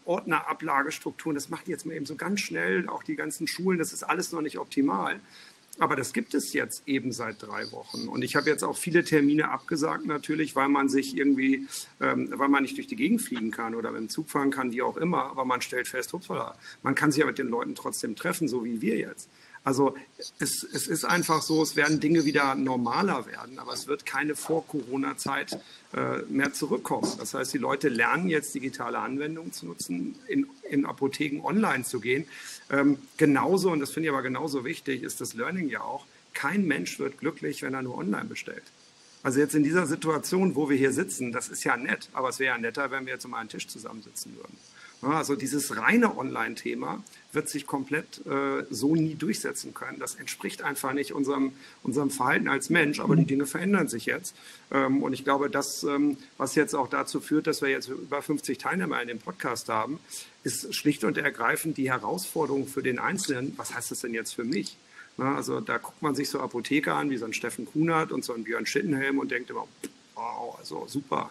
Ordnerablagestrukturen. 0.05 1.35
Das 1.35 1.49
macht 1.49 1.67
jetzt 1.67 1.87
mal 1.87 1.95
eben 1.95 2.07
so 2.07 2.15
ganz 2.15 2.41
schnell, 2.41 2.89
auch 2.89 3.03
die 3.03 3.17
ganzen 3.17 3.47
Schulen. 3.47 3.79
Das 3.79 3.93
ist 3.93 4.03
alles 4.03 4.33
noch 4.33 4.43
nicht 4.43 4.59
optimal. 4.59 5.21
Aber 5.79 5.97
das 5.97 6.13
gibt 6.13 6.35
es 6.35 6.53
jetzt 6.53 6.87
eben 6.87 7.13
seit 7.13 7.43
drei 7.43 7.71
Wochen. 7.73 8.07
Und 8.07 8.23
ich 8.23 8.37
habe 8.37 8.51
jetzt 8.51 8.63
auch 8.63 8.77
viele 8.77 9.05
Termine 9.05 9.51
abgesagt 9.51 10.05
natürlich, 10.05 10.55
weil 10.55 10.69
man 10.69 10.91
sich 10.91 11.17
irgendwie, 11.17 11.67
ähm, 11.99 12.29
weil 12.35 12.49
man 12.49 12.63
nicht 12.63 12.77
durch 12.77 12.87
die 12.87 12.97
Gegend 12.97 13.23
fliegen 13.23 13.51
kann 13.51 13.75
oder 13.75 13.91
mit 13.91 14.01
dem 14.01 14.09
Zug 14.11 14.29
fahren 14.29 14.51
kann, 14.51 14.71
wie 14.73 14.83
auch 14.83 14.99
immer. 14.99 15.25
Aber 15.25 15.47
man 15.47 15.63
stellt 15.63 15.89
fest, 15.89 16.13
upsala, 16.13 16.57
man 16.83 16.95
kann 16.95 17.11
sich 17.11 17.21
ja 17.21 17.27
mit 17.27 17.39
den 17.39 17.49
Leuten 17.49 17.75
trotzdem 17.75 18.17
treffen, 18.17 18.49
so 18.49 18.65
wie 18.65 18.83
wir 18.83 18.97
jetzt. 18.97 19.31
Also 19.65 19.95
es, 20.41 20.65
es 20.65 20.89
ist 20.89 21.05
einfach 21.05 21.41
so, 21.41 21.63
es 21.63 21.77
werden 21.77 22.01
Dinge 22.01 22.25
wieder 22.25 22.57
normaler 22.57 23.27
werden, 23.27 23.61
aber 23.61 23.73
es 23.73 23.87
wird 23.87 24.05
keine 24.05 24.35
Vor-Corona-Zeit 24.35 25.59
äh, 25.95 26.23
mehr 26.29 26.53
zurückkommen. 26.53 27.09
Das 27.19 27.35
heißt, 27.35 27.55
die 27.55 27.59
Leute 27.59 27.89
lernen 27.89 28.29
jetzt 28.29 28.55
digitale 28.55 28.99
Anwendungen 28.99 29.53
zu 29.53 29.67
nutzen, 29.67 30.17
in, 30.27 30.49
in 30.69 30.85
Apotheken 30.85 31.45
online 31.45 31.85
zu 31.85 32.01
gehen. 32.01 32.27
Ähm, 32.71 32.99
genauso, 33.17 33.71
und 33.71 33.79
das 33.79 33.93
finde 33.93 34.09
ich 34.09 34.13
aber 34.13 34.23
genauso 34.23 34.65
wichtig, 34.65 35.05
ist 35.05 35.21
das 35.21 35.35
Learning 35.35 35.69
ja 35.69 35.83
auch, 35.83 36.07
kein 36.35 36.67
Mensch 36.67 36.99
wird 36.99 37.19
glücklich, 37.19 37.63
wenn 37.63 37.75
er 37.75 37.83
nur 37.83 37.97
online 37.97 38.25
bestellt. 38.25 38.65
Also 39.23 39.39
jetzt 39.39 39.55
in 39.55 39.63
dieser 39.63 39.87
Situation, 39.87 40.57
wo 40.57 40.69
wir 40.69 40.77
hier 40.77 40.93
sitzen, 40.93 41.31
das 41.31 41.49
ist 41.49 41.63
ja 41.63 41.77
nett, 41.77 42.09
aber 42.13 42.31
es 42.31 42.41
wäre 42.41 42.57
ja 42.57 42.59
netter, 42.59 42.91
wenn 42.91 43.07
wir 43.07 43.13
jetzt 43.13 43.25
um 43.25 43.35
einen 43.35 43.49
Tisch 43.49 43.69
zusammensitzen 43.69 44.35
würden. 44.37 44.57
Also 45.03 45.35
dieses 45.35 45.77
reine 45.77 46.17
Online-Thema 46.17 47.03
wird 47.33 47.49
sich 47.49 47.67
komplett 47.67 48.25
äh, 48.25 48.65
so 48.71 48.95
nie 48.95 49.17
durchsetzen 49.17 49.75
können. 49.75 49.99
Das 49.99 50.15
entspricht 50.15 50.63
einfach 50.63 50.93
nicht 50.93 51.13
unserem, 51.13 51.53
unserem 51.83 52.11
Verhalten 52.11 52.47
als 52.47 52.71
Mensch, 52.71 53.01
aber 53.01 53.17
die 53.17 53.25
Dinge 53.25 53.47
verändern 53.47 53.89
sich 53.89 54.07
jetzt. 54.07 54.37
Ähm, 54.71 55.03
und 55.03 55.13
ich 55.13 55.25
glaube, 55.25 55.51
das, 55.51 55.83
ähm, 55.83 56.19
was 56.37 56.55
jetzt 56.55 56.75
auch 56.75 56.89
dazu 56.89 57.21
führt, 57.21 57.49
dass 57.49 57.63
wir 57.63 57.69
jetzt 57.69 57.89
über 57.89 58.23
50 58.23 58.59
Teilnehmer 58.59 59.03
in 59.03 59.09
dem 59.09 59.19
Podcast 59.19 59.69
haben, 59.69 59.99
ist 60.45 60.73
schlicht 60.73 61.03
und 61.03 61.19
ergreifend 61.19 61.79
die 61.79 61.91
Herausforderung 61.91 62.69
für 62.69 62.83
den 62.83 63.01
Einzelnen. 63.01 63.55
Was 63.57 63.75
heißt 63.75 63.91
das 63.91 64.01
denn 64.01 64.15
jetzt 64.15 64.35
für 64.35 64.45
mich? 64.45 64.77
Na, 65.17 65.35
also 65.35 65.61
da 65.61 65.79
guckt 65.79 66.01
man 66.01 66.15
sich 66.15 66.29
so 66.29 66.39
Apotheker 66.39 66.95
an, 66.95 67.11
wie 67.11 67.17
so 67.17 67.25
ein 67.25 67.33
Steffen 67.33 67.67
Kunert 67.67 68.13
und 68.13 68.25
so 68.25 68.35
ein 68.35 68.45
Björn 68.45 68.67
Schittenhelm 68.67 69.19
und 69.19 69.31
denkt 69.31 69.51
immer, 69.51 69.67
wow, 70.15 70.57
also 70.59 70.87
super 70.87 71.31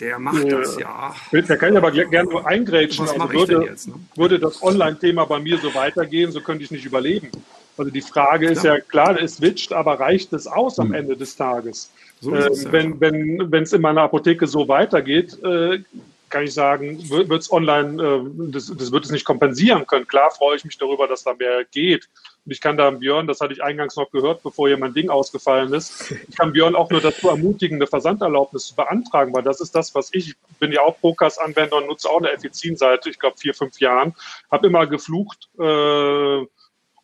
der 0.00 0.18
macht 0.18 0.44
äh, 0.44 0.50
das 0.50 0.78
ja. 0.78 1.14
Da 1.32 1.56
kann 1.56 1.72
ich 1.72 1.78
aber 1.78 1.90
gerne 1.90 2.30
nur 2.30 2.46
eingrätschen. 2.46 3.06
Was 3.06 3.18
also 3.18 3.32
würde, 3.32 3.66
jetzt, 3.66 3.88
ne? 3.88 3.94
würde 4.14 4.38
das 4.38 4.62
Online-Thema 4.62 5.24
bei 5.24 5.40
mir 5.40 5.58
so 5.58 5.74
weitergehen, 5.74 6.30
so 6.30 6.40
könnte 6.40 6.64
ich 6.64 6.70
nicht 6.70 6.84
überleben. 6.84 7.30
Also 7.76 7.90
die 7.90 8.02
Frage 8.02 8.48
ist 8.48 8.64
ja, 8.64 8.80
klar, 8.80 9.20
es 9.20 9.36
switcht, 9.36 9.72
aber 9.72 10.00
reicht 10.00 10.32
es 10.32 10.46
aus 10.46 10.78
am 10.78 10.88
hm. 10.88 10.94
Ende 10.94 11.16
des 11.16 11.36
Tages? 11.36 11.92
So 12.20 12.34
äh, 12.34 12.48
es, 12.48 12.70
wenn 12.70 12.92
ja. 13.00 13.50
wenn 13.50 13.62
es 13.62 13.72
in 13.72 13.80
meiner 13.80 14.02
Apotheke 14.02 14.46
so 14.46 14.66
weitergeht, 14.68 15.38
äh, 15.44 15.80
kann 16.28 16.44
ich 16.44 16.54
sagen, 16.54 16.98
wird 17.08 17.30
es 17.32 17.50
online, 17.50 18.02
äh, 18.02 18.50
das, 18.52 18.72
das 18.76 18.92
wird 18.92 19.04
es 19.04 19.10
nicht 19.10 19.24
kompensieren 19.24 19.86
können. 19.86 20.06
Klar 20.06 20.30
freue 20.30 20.56
ich 20.56 20.64
mich 20.64 20.78
darüber, 20.78 21.06
dass 21.06 21.24
da 21.24 21.34
mehr 21.34 21.64
geht. 21.70 22.08
Ich 22.50 22.60
kann 22.60 22.76
da 22.76 22.90
Björn, 22.90 23.26
das 23.26 23.40
hatte 23.40 23.52
ich 23.52 23.62
eingangs 23.62 23.96
noch 23.96 24.10
gehört, 24.10 24.42
bevor 24.42 24.68
hier 24.68 24.78
mein 24.78 24.94
Ding 24.94 25.10
ausgefallen 25.10 25.72
ist, 25.72 26.10
ich 26.10 26.36
kann 26.36 26.52
Björn 26.52 26.74
auch 26.74 26.90
nur 26.90 27.00
dazu 27.00 27.28
ermutigen, 27.28 27.76
eine 27.76 27.86
Versanderlaubnis 27.86 28.68
zu 28.68 28.76
beantragen, 28.76 29.34
weil 29.34 29.42
das 29.42 29.60
ist 29.60 29.74
das, 29.74 29.94
was 29.94 30.10
ich, 30.12 30.34
bin 30.58 30.72
ja 30.72 30.82
auch 30.82 30.98
Procast-Anwender 30.98 31.76
und 31.76 31.86
nutze 31.88 32.08
auch 32.08 32.18
eine 32.18 32.32
Effizin 32.32 32.76
seit, 32.76 33.06
ich 33.06 33.18
glaube, 33.18 33.36
vier, 33.36 33.54
fünf 33.54 33.78
Jahren, 33.80 34.14
habe 34.50 34.66
immer 34.66 34.86
geflucht, 34.86 35.48
äh, 35.58 36.46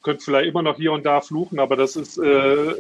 könnt 0.05 0.23
vielleicht 0.23 0.49
immer 0.49 0.63
noch 0.63 0.77
hier 0.77 0.93
und 0.93 1.05
da 1.05 1.21
fluchen, 1.21 1.59
aber 1.59 1.75
das 1.75 1.97
ist, 1.97 2.19
äh, 2.19 2.75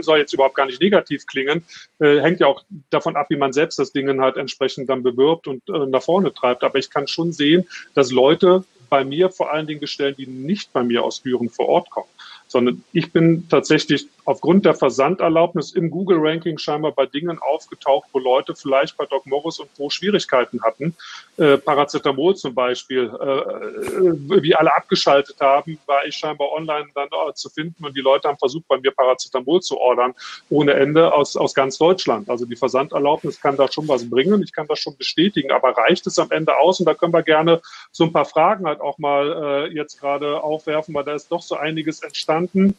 soll 0.00 0.18
jetzt 0.18 0.32
überhaupt 0.32 0.54
gar 0.54 0.66
nicht 0.66 0.80
negativ 0.80 1.26
klingen. 1.26 1.64
Äh, 1.98 2.20
hängt 2.20 2.40
ja 2.40 2.46
auch 2.46 2.64
davon 2.90 3.16
ab, 3.16 3.26
wie 3.28 3.36
man 3.36 3.52
selbst 3.52 3.78
das 3.78 3.92
Ding 3.92 4.20
halt 4.20 4.36
entsprechend 4.36 4.88
dann 4.88 5.02
bewirbt 5.02 5.46
und 5.46 5.68
äh, 5.68 5.86
nach 5.86 6.02
vorne 6.02 6.32
treibt. 6.32 6.64
Aber 6.64 6.78
ich 6.78 6.88
kann 6.88 7.06
schon 7.06 7.32
sehen, 7.32 7.66
dass 7.94 8.10
Leute 8.10 8.64
bei 8.88 9.04
mir 9.04 9.28
vor 9.30 9.52
allen 9.52 9.66
Dingen 9.66 9.80
bestellen, 9.80 10.14
die 10.16 10.26
nicht 10.26 10.72
bei 10.72 10.82
mir 10.82 11.04
aus 11.04 11.20
Büren 11.20 11.50
vor 11.50 11.68
Ort 11.68 11.90
kommen 11.90 12.08
sondern 12.48 12.82
ich 12.92 13.12
bin 13.12 13.46
tatsächlich 13.48 14.08
aufgrund 14.28 14.66
der 14.66 14.74
Versanderlaubnis 14.74 15.72
im 15.72 15.90
Google-Ranking 15.90 16.58
scheinbar 16.58 16.92
bei 16.92 17.06
Dingen 17.06 17.38
aufgetaucht, 17.38 18.10
wo 18.12 18.18
Leute 18.18 18.54
vielleicht 18.54 18.94
bei 18.98 19.06
Doc 19.06 19.24
Morris 19.24 19.58
und 19.58 19.72
Pro 19.74 19.88
Schwierigkeiten 19.88 20.62
hatten. 20.62 20.94
Äh, 21.38 21.56
Paracetamol 21.56 22.36
zum 22.36 22.54
Beispiel, 22.54 23.06
äh, 23.06 24.42
wie 24.42 24.54
alle 24.54 24.74
abgeschaltet 24.76 25.36
haben, 25.40 25.78
war 25.86 26.04
ich 26.04 26.14
scheinbar 26.14 26.52
online 26.52 26.88
dann 26.94 27.08
äh, 27.08 27.32
zu 27.32 27.48
finden 27.48 27.86
und 27.86 27.96
die 27.96 28.02
Leute 28.02 28.28
haben 28.28 28.36
versucht, 28.36 28.68
bei 28.68 28.78
mir 28.78 28.90
Paracetamol 28.90 29.62
zu 29.62 29.78
ordern, 29.78 30.14
ohne 30.50 30.74
Ende 30.74 31.14
aus, 31.14 31.34
aus 31.34 31.54
ganz 31.54 31.78
Deutschland. 31.78 32.28
Also 32.28 32.44
die 32.44 32.56
Versanderlaubnis 32.56 33.40
kann 33.40 33.56
da 33.56 33.72
schon 33.72 33.88
was 33.88 34.10
bringen, 34.10 34.42
ich 34.42 34.52
kann 34.52 34.66
das 34.66 34.78
schon 34.78 34.94
bestätigen, 34.98 35.52
aber 35.52 35.70
reicht 35.70 36.06
es 36.06 36.18
am 36.18 36.30
Ende 36.30 36.54
aus? 36.58 36.80
Und 36.80 36.84
da 36.84 36.92
können 36.92 37.14
wir 37.14 37.22
gerne 37.22 37.62
so 37.92 38.04
ein 38.04 38.12
paar 38.12 38.26
Fragen 38.26 38.66
halt 38.66 38.82
auch 38.82 38.98
mal 38.98 39.68
äh, 39.70 39.74
jetzt 39.74 39.98
gerade 39.98 40.42
aufwerfen, 40.42 40.94
weil 40.94 41.04
da 41.04 41.14
ist 41.14 41.32
doch 41.32 41.40
so 41.40 41.56
einiges 41.56 42.02
entstanden. 42.02 42.76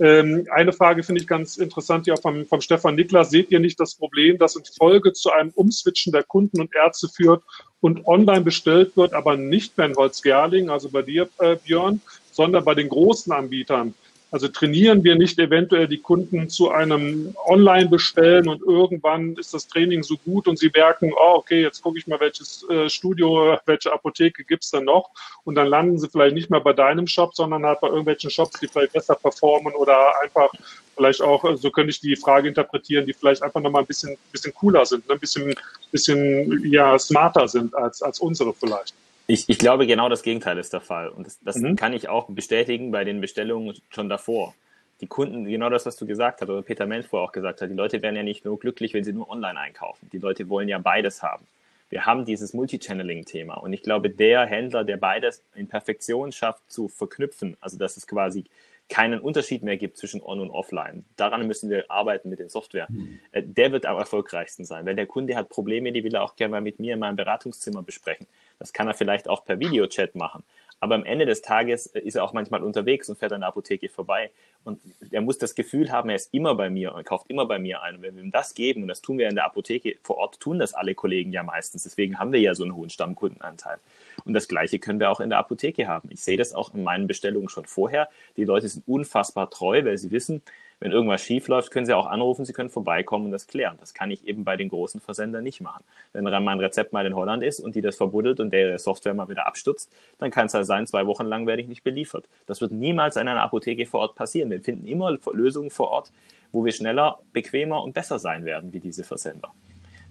Ähm, 0.00 0.46
eine 0.50 0.72
Frage 0.72 1.02
finde 1.02 1.20
ich 1.20 1.26
ganz 1.26 1.56
interessant, 1.56 2.06
die 2.06 2.12
auch 2.12 2.20
vom, 2.20 2.46
vom 2.46 2.60
Stefan 2.60 2.94
Niklas. 2.94 3.30
Seht 3.30 3.50
ihr 3.50 3.58
nicht 3.58 3.80
das 3.80 3.96
Problem, 3.96 4.38
dass 4.38 4.54
in 4.54 4.62
Folge 4.78 5.12
zu 5.12 5.30
einem 5.30 5.50
Umswitchen 5.54 6.12
der 6.12 6.22
Kunden 6.22 6.60
und 6.60 6.74
Ärzte 6.74 7.08
führt 7.08 7.42
und 7.80 8.06
online 8.06 8.42
bestellt 8.42 8.96
wird, 8.96 9.12
aber 9.12 9.36
nicht 9.36 9.76
mehr 9.76 9.86
in 9.86 9.96
Holzgerling, 9.96 10.70
also 10.70 10.88
bei 10.88 11.02
dir, 11.02 11.28
äh, 11.38 11.56
Björn, 11.56 12.00
sondern 12.30 12.64
bei 12.64 12.74
den 12.74 12.88
großen 12.88 13.32
Anbietern? 13.32 13.94
Also 14.30 14.48
trainieren 14.48 15.04
wir 15.04 15.16
nicht 15.16 15.38
eventuell 15.38 15.88
die 15.88 15.98
Kunden 15.98 16.50
zu 16.50 16.70
einem 16.70 17.34
Online-Bestellen 17.46 18.46
und 18.46 18.60
irgendwann 18.60 19.36
ist 19.36 19.54
das 19.54 19.66
Training 19.66 20.02
so 20.02 20.18
gut 20.18 20.46
und 20.46 20.58
sie 20.58 20.70
merken, 20.74 21.12
oh, 21.16 21.36
okay, 21.36 21.62
jetzt 21.62 21.82
gucke 21.82 21.98
ich 21.98 22.06
mal, 22.06 22.20
welches 22.20 22.66
äh, 22.68 22.90
Studio, 22.90 23.56
welche 23.64 23.90
Apotheke 23.90 24.44
gibt's 24.44 24.70
denn 24.70 24.84
noch 24.84 25.10
und 25.44 25.54
dann 25.54 25.68
landen 25.68 25.98
sie 25.98 26.08
vielleicht 26.08 26.34
nicht 26.34 26.50
mehr 26.50 26.60
bei 26.60 26.74
deinem 26.74 27.06
Shop, 27.06 27.34
sondern 27.34 27.64
halt 27.64 27.80
bei 27.80 27.88
irgendwelchen 27.88 28.30
Shops, 28.30 28.60
die 28.60 28.68
vielleicht 28.68 28.92
besser 28.92 29.14
performen 29.14 29.74
oder 29.74 30.20
einfach 30.22 30.50
vielleicht 30.94 31.22
auch, 31.22 31.44
äh, 31.44 31.56
so 31.56 31.70
könnte 31.70 31.90
ich 31.90 32.00
die 32.00 32.14
Frage 32.14 32.48
interpretieren, 32.48 33.06
die 33.06 33.14
vielleicht 33.14 33.42
einfach 33.42 33.62
nochmal 33.62 33.82
ein 33.82 33.86
bisschen, 33.86 34.18
bisschen 34.30 34.52
cooler 34.52 34.84
sind, 34.84 35.08
ne? 35.08 35.14
ein 35.14 35.20
bisschen, 35.20 35.54
bisschen 35.90 36.70
ja, 36.70 36.98
smarter 36.98 37.48
sind 37.48 37.74
als, 37.74 38.02
als 38.02 38.20
unsere 38.20 38.52
vielleicht. 38.52 38.94
Ich, 39.30 39.46
ich 39.46 39.58
glaube, 39.58 39.86
genau 39.86 40.08
das 40.08 40.22
Gegenteil 40.22 40.56
ist 40.56 40.72
der 40.72 40.80
Fall. 40.80 41.10
Und 41.10 41.26
das, 41.26 41.38
das 41.40 41.56
mhm. 41.56 41.76
kann 41.76 41.92
ich 41.92 42.08
auch 42.08 42.28
bestätigen 42.30 42.90
bei 42.90 43.04
den 43.04 43.20
Bestellungen 43.20 43.74
schon 43.90 44.08
davor. 44.08 44.54
Die 45.02 45.06
Kunden, 45.06 45.44
genau 45.44 45.68
das, 45.68 45.84
was 45.84 45.96
du 45.96 46.06
gesagt 46.06 46.40
hast, 46.40 46.48
oder 46.48 46.62
Peter 46.62 46.86
Menz 46.86 47.06
vorher 47.06 47.28
auch 47.28 47.32
gesagt 47.32 47.60
hat, 47.60 47.70
die 47.70 47.74
Leute 47.74 48.00
werden 48.00 48.16
ja 48.16 48.22
nicht 48.22 48.46
nur 48.46 48.58
glücklich, 48.58 48.94
wenn 48.94 49.04
sie 49.04 49.12
nur 49.12 49.28
online 49.28 49.60
einkaufen. 49.60 50.08
Die 50.12 50.18
Leute 50.18 50.48
wollen 50.48 50.66
ja 50.66 50.78
beides 50.78 51.22
haben. 51.22 51.46
Wir 51.90 52.06
haben 52.06 52.24
dieses 52.24 52.54
Multichanneling-Thema. 52.54 53.54
Und 53.56 53.74
ich 53.74 53.82
glaube, 53.82 54.08
der 54.08 54.46
Händler, 54.46 54.82
der 54.84 54.96
beides 54.96 55.44
in 55.54 55.68
Perfektion 55.68 56.32
schafft 56.32 56.62
zu 56.72 56.88
verknüpfen, 56.88 57.58
also 57.60 57.76
dass 57.76 57.98
es 57.98 58.06
quasi 58.06 58.46
keinen 58.88 59.20
Unterschied 59.20 59.62
mehr 59.62 59.76
gibt 59.76 59.98
zwischen 59.98 60.22
On- 60.22 60.40
und 60.40 60.50
Offline. 60.50 61.04
Daran 61.16 61.46
müssen 61.46 61.68
wir 61.68 61.90
arbeiten 61.90 62.30
mit 62.30 62.38
der 62.38 62.48
Software. 62.48 62.86
Mhm. 62.88 63.20
Der 63.34 63.72
wird 63.72 63.84
am 63.84 63.98
erfolgreichsten 63.98 64.64
sein, 64.64 64.86
weil 64.86 64.96
der 64.96 65.06
Kunde 65.06 65.36
hat 65.36 65.50
Probleme, 65.50 65.92
die 65.92 66.02
will 66.02 66.14
er 66.14 66.22
auch 66.22 66.36
gerne 66.36 66.52
mal 66.52 66.60
mit 66.62 66.80
mir 66.80 66.94
in 66.94 67.00
meinem 67.00 67.16
Beratungszimmer 67.16 67.82
besprechen. 67.82 68.26
Das 68.58 68.72
kann 68.72 68.88
er 68.88 68.94
vielleicht 68.94 69.28
auch 69.28 69.44
per 69.44 69.60
Videochat 69.60 70.14
machen. 70.14 70.42
Aber 70.80 70.94
am 70.94 71.04
Ende 71.04 71.26
des 71.26 71.42
Tages 71.42 71.86
äh, 71.86 72.00
ist 72.00 72.14
er 72.14 72.24
auch 72.24 72.32
manchmal 72.32 72.62
unterwegs 72.62 73.08
und 73.08 73.18
fährt 73.18 73.32
an 73.32 73.40
der 73.40 73.48
Apotheke 73.48 73.88
vorbei. 73.88 74.30
Und 74.64 74.80
er 75.10 75.20
muss 75.20 75.38
das 75.38 75.54
Gefühl 75.54 75.90
haben, 75.90 76.08
er 76.08 76.16
ist 76.16 76.32
immer 76.32 76.54
bei 76.54 76.70
mir 76.70 76.94
und 76.94 77.04
kauft 77.04 77.30
immer 77.30 77.46
bei 77.46 77.58
mir 77.58 77.82
ein. 77.82 77.96
Und 77.96 78.02
wenn 78.02 78.16
wir 78.16 78.22
ihm 78.22 78.30
das 78.30 78.54
geben, 78.54 78.82
und 78.82 78.88
das 78.88 79.00
tun 79.00 79.18
wir 79.18 79.28
in 79.28 79.34
der 79.34 79.44
Apotheke 79.44 79.96
vor 80.02 80.18
Ort, 80.18 80.40
tun 80.40 80.58
das 80.58 80.74
alle 80.74 80.94
Kollegen 80.94 81.32
ja 81.32 81.42
meistens. 81.42 81.84
Deswegen 81.84 82.18
haben 82.18 82.32
wir 82.32 82.40
ja 82.40 82.54
so 82.54 82.64
einen 82.64 82.74
hohen 82.74 82.90
Stammkundenanteil. 82.90 83.78
Und 84.24 84.34
das 84.34 84.46
Gleiche 84.46 84.78
können 84.78 85.00
wir 85.00 85.10
auch 85.10 85.20
in 85.20 85.30
der 85.30 85.38
Apotheke 85.38 85.88
haben. 85.88 86.10
Ich 86.12 86.22
sehe 86.22 86.36
das 86.36 86.54
auch 86.54 86.74
in 86.74 86.82
meinen 86.84 87.06
Bestellungen 87.06 87.48
schon 87.48 87.64
vorher. 87.64 88.08
Die 88.36 88.44
Leute 88.44 88.68
sind 88.68 88.86
unfassbar 88.86 89.50
treu, 89.50 89.84
weil 89.84 89.98
sie 89.98 90.10
wissen, 90.10 90.42
wenn 90.80 90.92
irgendwas 90.92 91.22
schief 91.22 91.48
läuft, 91.48 91.72
können 91.72 91.86
Sie 91.86 91.94
auch 91.94 92.06
anrufen, 92.06 92.44
Sie 92.44 92.52
können 92.52 92.70
vorbeikommen 92.70 93.26
und 93.26 93.32
das 93.32 93.46
klären. 93.46 93.76
Das 93.80 93.94
kann 93.94 94.10
ich 94.10 94.26
eben 94.26 94.44
bei 94.44 94.56
den 94.56 94.68
großen 94.68 95.00
Versendern 95.00 95.42
nicht 95.42 95.60
machen. 95.60 95.82
Wenn 96.12 96.24
mein 96.24 96.60
Rezept 96.60 96.92
mal 96.92 97.04
in 97.04 97.16
Holland 97.16 97.42
ist 97.42 97.58
und 97.58 97.74
die 97.74 97.80
das 97.80 97.96
verbuddelt 97.96 98.38
und 98.38 98.52
der 98.52 98.78
Software 98.78 99.14
mal 99.14 99.28
wieder 99.28 99.46
abstürzt, 99.46 99.92
dann 100.18 100.30
kann 100.30 100.46
es 100.46 100.54
halt 100.54 100.66
sein, 100.66 100.86
zwei 100.86 101.06
Wochen 101.06 101.26
lang 101.26 101.46
werde 101.46 101.62
ich 101.62 101.68
nicht 101.68 101.82
beliefert. 101.82 102.28
Das 102.46 102.60
wird 102.60 102.70
niemals 102.70 103.16
in 103.16 103.26
einer 103.26 103.42
Apotheke 103.42 103.86
vor 103.86 104.00
Ort 104.00 104.14
passieren. 104.14 104.50
Wir 104.50 104.60
finden 104.60 104.86
immer 104.86 105.16
Lösungen 105.32 105.70
vor 105.70 105.88
Ort, 105.90 106.12
wo 106.52 106.64
wir 106.64 106.72
schneller, 106.72 107.18
bequemer 107.32 107.82
und 107.82 107.92
besser 107.92 108.18
sein 108.18 108.44
werden 108.44 108.72
wie 108.72 108.80
diese 108.80 109.02
Versender. 109.02 109.52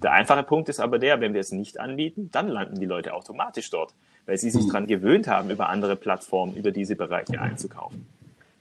Der 0.04 0.12
einfache 0.12 0.44
Punkt 0.44 0.70
ist 0.70 0.80
aber 0.80 1.00
der, 1.00 1.22
wenn 1.22 1.34
wir 1.34 1.42
es 1.42 1.52
nicht 1.52 1.80
anbieten, 1.80 2.30
dann 2.32 2.50
landen 2.50 2.80
die 2.80 2.86
Leute 2.86 3.14
automatisch 3.14 3.70
dort, 3.70 3.96
weil 4.26 4.38
sie 4.38 4.52
sich 4.52 4.66
mhm. 4.66 4.68
daran 4.68 4.88
gewöhnt 4.88 5.28
haben, 5.28 5.50
über 5.50 5.70
andere 5.70 5.96
Plattformen, 5.96 6.56
über 6.56 6.72
diese 6.72 6.96
Bereiche 6.96 7.42
einzukaufen. 7.42 8.06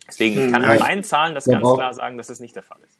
Deswegen 0.08 0.46
ich 0.46 0.52
kann 0.52 0.62
hm, 0.62 0.70
ja, 0.70 0.76
an 0.76 0.78
meinen 0.78 1.04
Zahlen 1.04 1.34
das 1.34 1.46
ganz 1.46 1.62
klar 1.62 1.94
sagen, 1.94 2.16
dass 2.18 2.28
das 2.28 2.40
nicht 2.40 2.54
der 2.54 2.62
Fall 2.62 2.78
ist. 2.84 2.98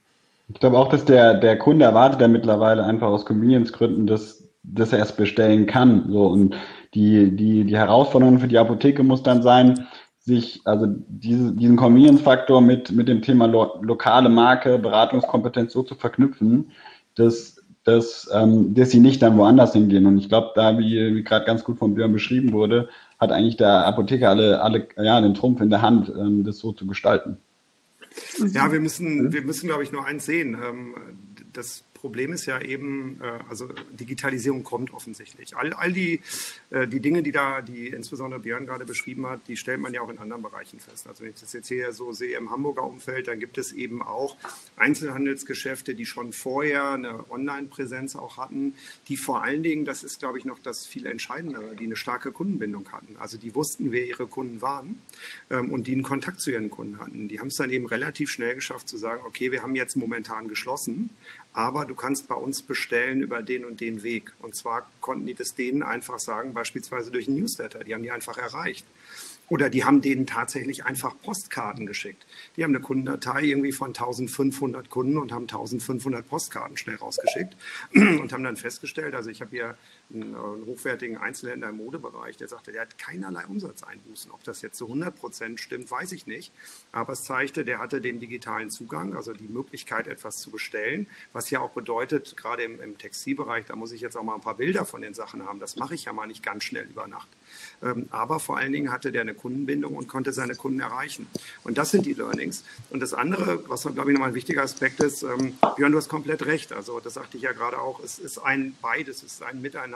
Ich 0.48 0.60
glaube 0.60 0.78
auch, 0.78 0.88
dass 0.88 1.04
der, 1.04 1.34
der 1.34 1.58
Kunde 1.58 1.84
erwartet 1.84 2.20
ja 2.20 2.28
mittlerweile 2.28 2.84
einfach 2.84 3.08
aus 3.08 3.26
Convenience-Gründen, 3.26 4.06
dass, 4.06 4.44
dass 4.62 4.92
er 4.92 5.02
es 5.02 5.12
bestellen 5.12 5.66
kann. 5.66 6.06
So, 6.08 6.26
und 6.26 6.56
die, 6.94 7.34
die, 7.34 7.64
die 7.64 7.76
Herausforderung 7.76 8.38
für 8.38 8.48
die 8.48 8.58
Apotheke 8.58 9.02
muss 9.02 9.22
dann 9.22 9.42
sein, 9.42 9.86
sich, 10.20 10.60
also 10.64 10.86
diese, 10.88 11.52
diesen 11.52 11.76
Convenience-Faktor 11.76 12.60
mit, 12.60 12.90
mit 12.90 13.08
dem 13.08 13.22
Thema 13.22 13.46
lo, 13.46 13.78
lokale 13.80 14.28
Marke, 14.28 14.78
Beratungskompetenz 14.78 15.72
so 15.72 15.82
zu 15.82 15.94
verknüpfen, 15.94 16.72
dass, 17.14 17.56
dass, 17.84 18.28
ähm, 18.32 18.74
dass 18.74 18.90
sie 18.90 19.00
nicht 19.00 19.22
dann 19.22 19.38
woanders 19.38 19.72
hingehen. 19.72 20.06
Und 20.06 20.18
ich 20.18 20.28
glaube, 20.28 20.50
da, 20.54 20.78
wie, 20.78 21.14
wie 21.14 21.22
gerade 21.22 21.44
ganz 21.44 21.64
gut 21.64 21.78
von 21.78 21.94
Björn 21.94 22.12
beschrieben 22.12 22.52
wurde, 22.52 22.88
hat 23.18 23.32
eigentlich 23.32 23.56
der 23.56 23.86
Apotheker 23.86 24.28
alle, 24.28 24.60
alle 24.60 24.88
ja, 24.96 25.20
den 25.20 25.34
Trumpf 25.34 25.60
in 25.60 25.70
der 25.70 25.82
Hand, 25.82 26.08
ähm, 26.08 26.44
das 26.44 26.58
so 26.58 26.72
zu 26.72 26.86
gestalten. 26.86 27.38
Ja, 28.52 28.72
wir 28.72 28.80
müssen, 28.80 29.32
wir 29.32 29.42
müssen, 29.42 29.66
glaube 29.66 29.82
ich, 29.82 29.92
nur 29.92 30.04
eins 30.04 30.26
sehen. 30.26 30.56
Ähm, 30.62 30.94
das 31.52 31.84
Problem 32.06 32.32
ist 32.32 32.46
ja 32.46 32.60
eben, 32.60 33.20
äh, 33.20 33.40
also 33.48 33.66
Digitalisierung 33.90 34.62
kommt 34.62 34.94
offensichtlich. 34.94 35.56
All, 35.56 35.72
all 35.72 35.92
die, 35.92 36.20
äh, 36.70 36.86
die 36.86 37.00
Dinge, 37.00 37.24
die 37.24 37.32
da, 37.32 37.62
die 37.62 37.88
insbesondere 37.88 38.38
Björn 38.38 38.64
gerade 38.64 38.84
beschrieben 38.84 39.26
hat, 39.26 39.40
die 39.48 39.56
stellt 39.56 39.80
man 39.80 39.92
ja 39.92 40.02
auch 40.02 40.08
in 40.08 40.18
anderen 40.18 40.40
Bereichen 40.40 40.78
fest. 40.78 41.08
Also 41.08 41.24
wenn 41.24 41.30
ich 41.30 41.40
das 41.40 41.52
jetzt 41.52 41.66
hier 41.66 41.92
so 41.92 42.12
sehe 42.12 42.38
im 42.38 42.52
Hamburger 42.52 42.84
Umfeld, 42.84 43.26
dann 43.26 43.40
gibt 43.40 43.58
es 43.58 43.72
eben 43.72 44.02
auch 44.02 44.36
Einzelhandelsgeschäfte, 44.76 45.96
die 45.96 46.06
schon 46.06 46.32
vorher 46.32 46.90
eine 46.90 47.28
Online-Präsenz 47.28 48.14
auch 48.14 48.36
hatten, 48.36 48.74
die 49.08 49.16
vor 49.16 49.42
allen 49.42 49.64
Dingen, 49.64 49.84
das 49.84 50.04
ist 50.04 50.20
glaube 50.20 50.38
ich 50.38 50.44
noch 50.44 50.60
das 50.60 50.86
viel 50.86 51.06
Entscheidendere, 51.06 51.74
die 51.74 51.86
eine 51.86 51.96
starke 51.96 52.30
Kundenbindung 52.30 52.92
hatten. 52.92 53.16
Also 53.18 53.36
die 53.36 53.52
wussten, 53.56 53.90
wer 53.90 54.06
ihre 54.06 54.28
Kunden 54.28 54.62
waren 54.62 55.02
ähm, 55.50 55.72
und 55.72 55.88
die 55.88 55.92
einen 55.92 56.04
Kontakt 56.04 56.40
zu 56.40 56.52
ihren 56.52 56.70
Kunden 56.70 57.00
hatten. 57.00 57.26
Die 57.26 57.40
haben 57.40 57.48
es 57.48 57.56
dann 57.56 57.70
eben 57.70 57.86
relativ 57.86 58.30
schnell 58.30 58.54
geschafft 58.54 58.88
zu 58.88 58.96
sagen, 58.96 59.22
okay, 59.26 59.50
wir 59.50 59.64
haben 59.64 59.74
jetzt 59.74 59.96
momentan 59.96 60.46
geschlossen, 60.46 61.10
aber 61.56 61.86
du 61.86 61.94
kannst 61.94 62.28
bei 62.28 62.34
uns 62.34 62.60
bestellen 62.60 63.22
über 63.22 63.42
den 63.42 63.64
und 63.64 63.80
den 63.80 64.02
Weg. 64.02 64.34
Und 64.40 64.54
zwar 64.54 64.90
konnten 65.00 65.24
die 65.24 65.32
das 65.32 65.54
denen 65.54 65.82
einfach 65.82 66.18
sagen, 66.18 66.52
beispielsweise 66.52 67.10
durch 67.10 67.28
ein 67.28 67.34
Newsletter. 67.34 67.82
Die 67.82 67.94
haben 67.94 68.02
die 68.02 68.10
einfach 68.10 68.36
erreicht. 68.36 68.86
Oder 69.48 69.70
die 69.70 69.82
haben 69.82 70.02
denen 70.02 70.26
tatsächlich 70.26 70.84
einfach 70.84 71.14
Postkarten 71.22 71.86
geschickt. 71.86 72.26
Die 72.56 72.64
haben 72.64 72.74
eine 72.74 72.84
Kundendatei 72.84 73.44
irgendwie 73.44 73.72
von 73.72 73.88
1500 73.88 74.90
Kunden 74.90 75.16
und 75.16 75.32
haben 75.32 75.44
1500 75.44 76.28
Postkarten 76.28 76.76
schnell 76.76 76.96
rausgeschickt 76.96 77.56
und 77.94 78.32
haben 78.34 78.44
dann 78.44 78.56
festgestellt, 78.56 79.14
also 79.14 79.30
ich 79.30 79.40
habe 79.40 79.52
hier 79.52 79.78
einen, 80.12 80.34
äh, 80.34 80.36
einen, 80.36 80.66
hochwertigen 80.66 81.16
Einzelhändler 81.16 81.70
im 81.70 81.78
Modebereich, 81.78 82.36
der 82.36 82.48
sagte, 82.48 82.72
der 82.72 82.82
hat 82.82 82.98
keinerlei 82.98 83.44
Umsatzeinbußen. 83.46 84.30
Ob 84.30 84.44
das 84.44 84.62
jetzt 84.62 84.76
zu 84.78 84.86
100 84.86 85.14
Prozent 85.14 85.60
stimmt, 85.60 85.90
weiß 85.90 86.12
ich 86.12 86.26
nicht. 86.26 86.52
Aber 86.92 87.12
es 87.12 87.24
zeigte, 87.24 87.64
der 87.64 87.78
hatte 87.78 88.00
den 88.00 88.20
digitalen 88.20 88.70
Zugang, 88.70 89.14
also 89.16 89.32
die 89.32 89.48
Möglichkeit, 89.48 90.06
etwas 90.06 90.38
zu 90.38 90.50
bestellen, 90.50 91.06
was 91.32 91.50
ja 91.50 91.60
auch 91.60 91.70
bedeutet, 91.70 92.36
gerade 92.36 92.62
im, 92.62 92.80
im 92.80 92.98
Textilbereich, 92.98 93.66
da 93.66 93.76
muss 93.76 93.92
ich 93.92 94.00
jetzt 94.00 94.16
auch 94.16 94.22
mal 94.22 94.34
ein 94.34 94.40
paar 94.40 94.56
Bilder 94.56 94.84
von 94.84 95.02
den 95.02 95.14
Sachen 95.14 95.44
haben. 95.44 95.60
Das 95.60 95.76
mache 95.76 95.94
ich 95.94 96.04
ja 96.04 96.12
mal 96.12 96.26
nicht 96.26 96.42
ganz 96.42 96.64
schnell 96.64 96.84
über 96.84 97.06
Nacht. 97.08 97.28
Ähm, 97.82 98.08
aber 98.10 98.40
vor 98.40 98.56
allen 98.56 98.72
Dingen 98.72 98.92
hatte 98.92 99.12
der 99.12 99.22
eine 99.22 99.34
Kundenbindung 99.34 99.96
und 99.96 100.08
konnte 100.08 100.32
seine 100.32 100.54
Kunden 100.54 100.80
erreichen. 100.80 101.26
Und 101.64 101.78
das 101.78 101.90
sind 101.90 102.06
die 102.06 102.14
Learnings. 102.14 102.64
Und 102.90 103.00
das 103.00 103.12
andere, 103.12 103.68
was, 103.68 103.82
glaube 103.82 104.10
ich, 104.10 104.14
nochmal 104.14 104.28
ein 104.28 104.34
wichtiger 104.34 104.62
Aspekt 104.62 105.00
ist, 105.00 105.22
ähm, 105.22 105.58
Björn, 105.76 105.92
du 105.92 105.98
hast 105.98 106.08
komplett 106.08 106.46
recht. 106.46 106.72
Also 106.72 107.00
das 107.00 107.14
sagte 107.14 107.36
ich 107.36 107.42
ja 107.42 107.52
gerade 107.52 107.78
auch, 107.80 108.00
es 108.00 108.18
ist 108.18 108.38
ein 108.38 108.76
beides, 108.80 109.22
es 109.22 109.34
ist 109.34 109.42
ein 109.42 109.60
Miteinander. 109.60 109.95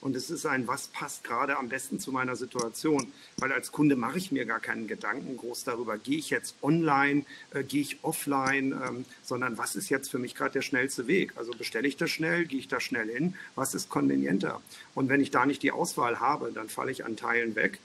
Und 0.00 0.16
es 0.16 0.30
ist 0.30 0.46
ein, 0.46 0.66
was 0.66 0.88
passt 0.88 1.22
gerade 1.22 1.56
am 1.56 1.68
besten 1.68 2.00
zu 2.00 2.10
meiner 2.10 2.34
Situation. 2.34 3.12
Weil 3.36 3.52
als 3.52 3.70
Kunde 3.70 3.94
mache 3.94 4.18
ich 4.18 4.32
mir 4.32 4.44
gar 4.44 4.58
keinen 4.58 4.88
Gedanken 4.88 5.36
groß 5.36 5.64
darüber, 5.64 5.96
gehe 5.96 6.18
ich 6.18 6.30
jetzt 6.30 6.56
online, 6.60 7.24
äh, 7.54 7.62
gehe 7.62 7.82
ich 7.82 7.98
offline, 8.02 8.72
ähm, 8.72 9.04
sondern 9.22 9.58
was 9.58 9.76
ist 9.76 9.90
jetzt 9.90 10.10
für 10.10 10.18
mich 10.18 10.34
gerade 10.34 10.54
der 10.54 10.62
schnellste 10.62 11.06
Weg? 11.06 11.32
Also 11.36 11.52
bestelle 11.52 11.86
ich 11.86 11.96
das 11.96 12.10
schnell, 12.10 12.46
gehe 12.46 12.58
ich 12.58 12.68
da 12.68 12.80
schnell 12.80 13.08
hin, 13.08 13.34
was 13.54 13.74
ist 13.74 13.88
konvenienter? 13.90 14.60
Und 14.94 15.08
wenn 15.08 15.20
ich 15.20 15.30
da 15.30 15.46
nicht 15.46 15.62
die 15.62 15.72
Auswahl 15.72 16.18
habe, 16.20 16.50
dann 16.52 16.68
falle 16.68 16.90
ich 16.90 17.04
an 17.04 17.16
Teilen 17.16 17.54
weg. 17.54 17.78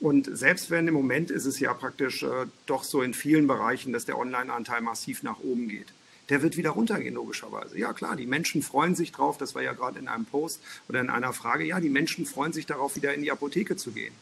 Und 0.00 0.28
selbst 0.36 0.70
wenn 0.70 0.88
im 0.88 0.94
Moment 0.94 1.30
ist 1.30 1.44
es 1.44 1.60
ja 1.60 1.72
praktisch 1.74 2.22
äh, 2.22 2.46
doch 2.66 2.84
so 2.84 3.02
in 3.02 3.14
vielen 3.14 3.46
Bereichen, 3.46 3.92
dass 3.92 4.06
der 4.06 4.18
Online-Anteil 4.18 4.80
massiv 4.80 5.22
nach 5.22 5.40
oben 5.40 5.68
geht 5.68 5.92
der 6.30 6.42
wird 6.42 6.56
wieder 6.56 6.70
runtergehen, 6.70 7.14
logischerweise. 7.14 7.78
Ja, 7.78 7.92
klar, 7.92 8.16
die 8.16 8.26
Menschen 8.26 8.62
freuen 8.62 8.94
sich 8.94 9.12
drauf, 9.12 9.36
das 9.36 9.54
war 9.54 9.62
ja 9.62 9.72
gerade 9.72 9.98
in 9.98 10.08
einem 10.08 10.24
Post 10.24 10.60
oder 10.88 11.00
in 11.00 11.10
einer 11.10 11.32
Frage, 11.32 11.64
ja, 11.64 11.80
die 11.80 11.90
Menschen 11.90 12.24
freuen 12.24 12.52
sich 12.52 12.66
darauf, 12.66 12.96
wieder 12.96 13.12
in 13.12 13.22
die 13.22 13.32
Apotheke 13.32 13.76
zu 13.76 13.90
gehen. 13.90 14.14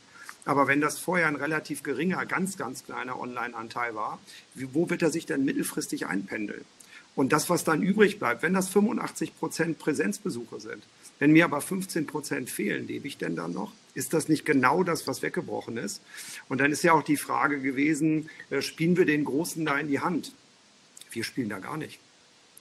Aber 0.45 0.67
wenn 0.67 0.81
das 0.81 0.99
vorher 0.99 1.29
ein 1.29 1.37
relativ 1.37 1.83
geringer, 1.83 2.25
ganz, 2.25 2.57
ganz 2.57 2.85
kleiner 2.85 3.21
Online-Anteil 3.21 3.95
war, 3.95 4.19
wo 4.55 4.89
wird 4.89 5.03
er 5.03 5.11
sich 5.11 5.27
denn 5.27 5.45
mittelfristig 5.45 6.07
einpendeln? 6.07 6.65
Und 7.15 7.33
das, 7.33 7.51
was 7.51 7.65
dann 7.65 7.83
übrig 7.83 8.19
bleibt, 8.19 8.43
wenn 8.43 8.55
das 8.55 8.69
85 8.69 9.37
Prozent 9.37 9.79
Präsenzbesuche 9.79 10.61
sind, 10.61 10.85
wenn 11.19 11.33
mir 11.33 11.45
aber 11.45 11.61
15 11.61 12.07
Prozent 12.07 12.49
fehlen, 12.49 12.87
lebe 12.87 13.09
ich 13.09 13.19
denn 13.19 13.37
dann 13.37 13.53
noch? 13.53 13.73
Ist 13.93 14.15
das 14.15 14.29
nicht 14.29 14.47
genau 14.47 14.85
das, 14.85 15.07
was 15.07 15.21
weggebrochen 15.21 15.77
ist? 15.77 16.01
Und 16.49 16.61
dann 16.61 16.71
ist 16.71 16.85
ja 16.85 16.93
auch 16.93 17.03
die 17.03 17.17
Frage 17.17 17.61
gewesen, 17.61 18.31
äh, 18.51 18.63
spielen 18.63 18.97
wir 18.97 19.05
den 19.05 19.25
Großen 19.25 19.67
da 19.67 19.77
in 19.79 19.89
die 19.89 20.01
Hand? 20.01 20.33
Wir 21.11 21.25
spielen 21.25 21.49
da 21.49 21.59
gar 21.59 21.77
nicht. 21.77 21.99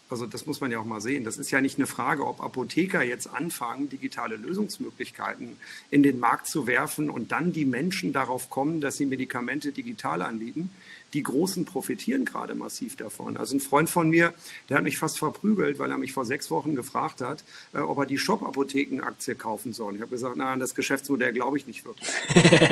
Also 0.10 0.26
das 0.26 0.46
muss 0.46 0.62
man 0.62 0.72
ja 0.72 0.80
auch 0.80 0.86
mal 0.86 1.02
sehen. 1.02 1.26
Das 1.26 1.38
ist 1.38 1.52
ja 1.52 1.60
nicht 1.60 1.78
eine 1.78 1.88
Frage, 1.88 2.26
ob 2.26 2.42
Apotheker 2.42 3.04
jetzt 3.04 3.28
anfangen, 3.28 3.90
digitale 3.90 4.38
Lösungsmöglichkeiten 4.38 5.58
in 5.92 6.02
den 6.02 6.20
Markt 6.20 6.48
zu 6.48 6.66
werfen 6.66 7.10
und 7.10 7.32
dann 7.34 7.52
die 7.52 7.66
Menschen 7.66 8.14
darauf 8.14 8.50
kommen, 8.50 8.80
dass 8.80 8.96
sie 8.96 9.06
Medikamente 9.06 9.74
digital 9.74 10.22
anbieten. 10.22 10.70
Die 11.14 11.24
Großen 11.24 11.66
profitieren 11.66 12.26
gerade 12.26 12.56
massiv 12.56 12.96
davon. 12.96 13.38
Also 13.38 13.56
ein 13.56 13.60
Freund 13.60 13.90
von 13.90 14.10
mir, 14.10 14.34
der 14.70 14.78
hat 14.78 14.84
mich 14.84 14.98
fast 14.98 15.20
verprügelt, 15.20 15.80
weil 15.80 15.92
er 15.92 15.98
mich 15.98 16.14
vor 16.14 16.26
sechs 16.26 16.52
Wochen 16.52 16.76
gefragt 16.76 17.22
hat, 17.22 17.44
äh, 17.74 17.80
ob 17.80 17.98
er 18.00 18.06
die 18.06 18.18
Shop-Apotheken-Aktie 18.18 19.36
kaufen 19.36 19.74
soll. 19.74 19.96
Ich 19.96 20.02
habe 20.02 20.12
gesagt, 20.12 20.36
na, 20.38 20.52
an 20.52 20.60
das 20.60 20.76
Geschäftsmodell 20.76 21.34
glaube 21.34 21.58
ich 21.58 21.68
nicht 21.68 21.86
wirklich. 21.86 22.10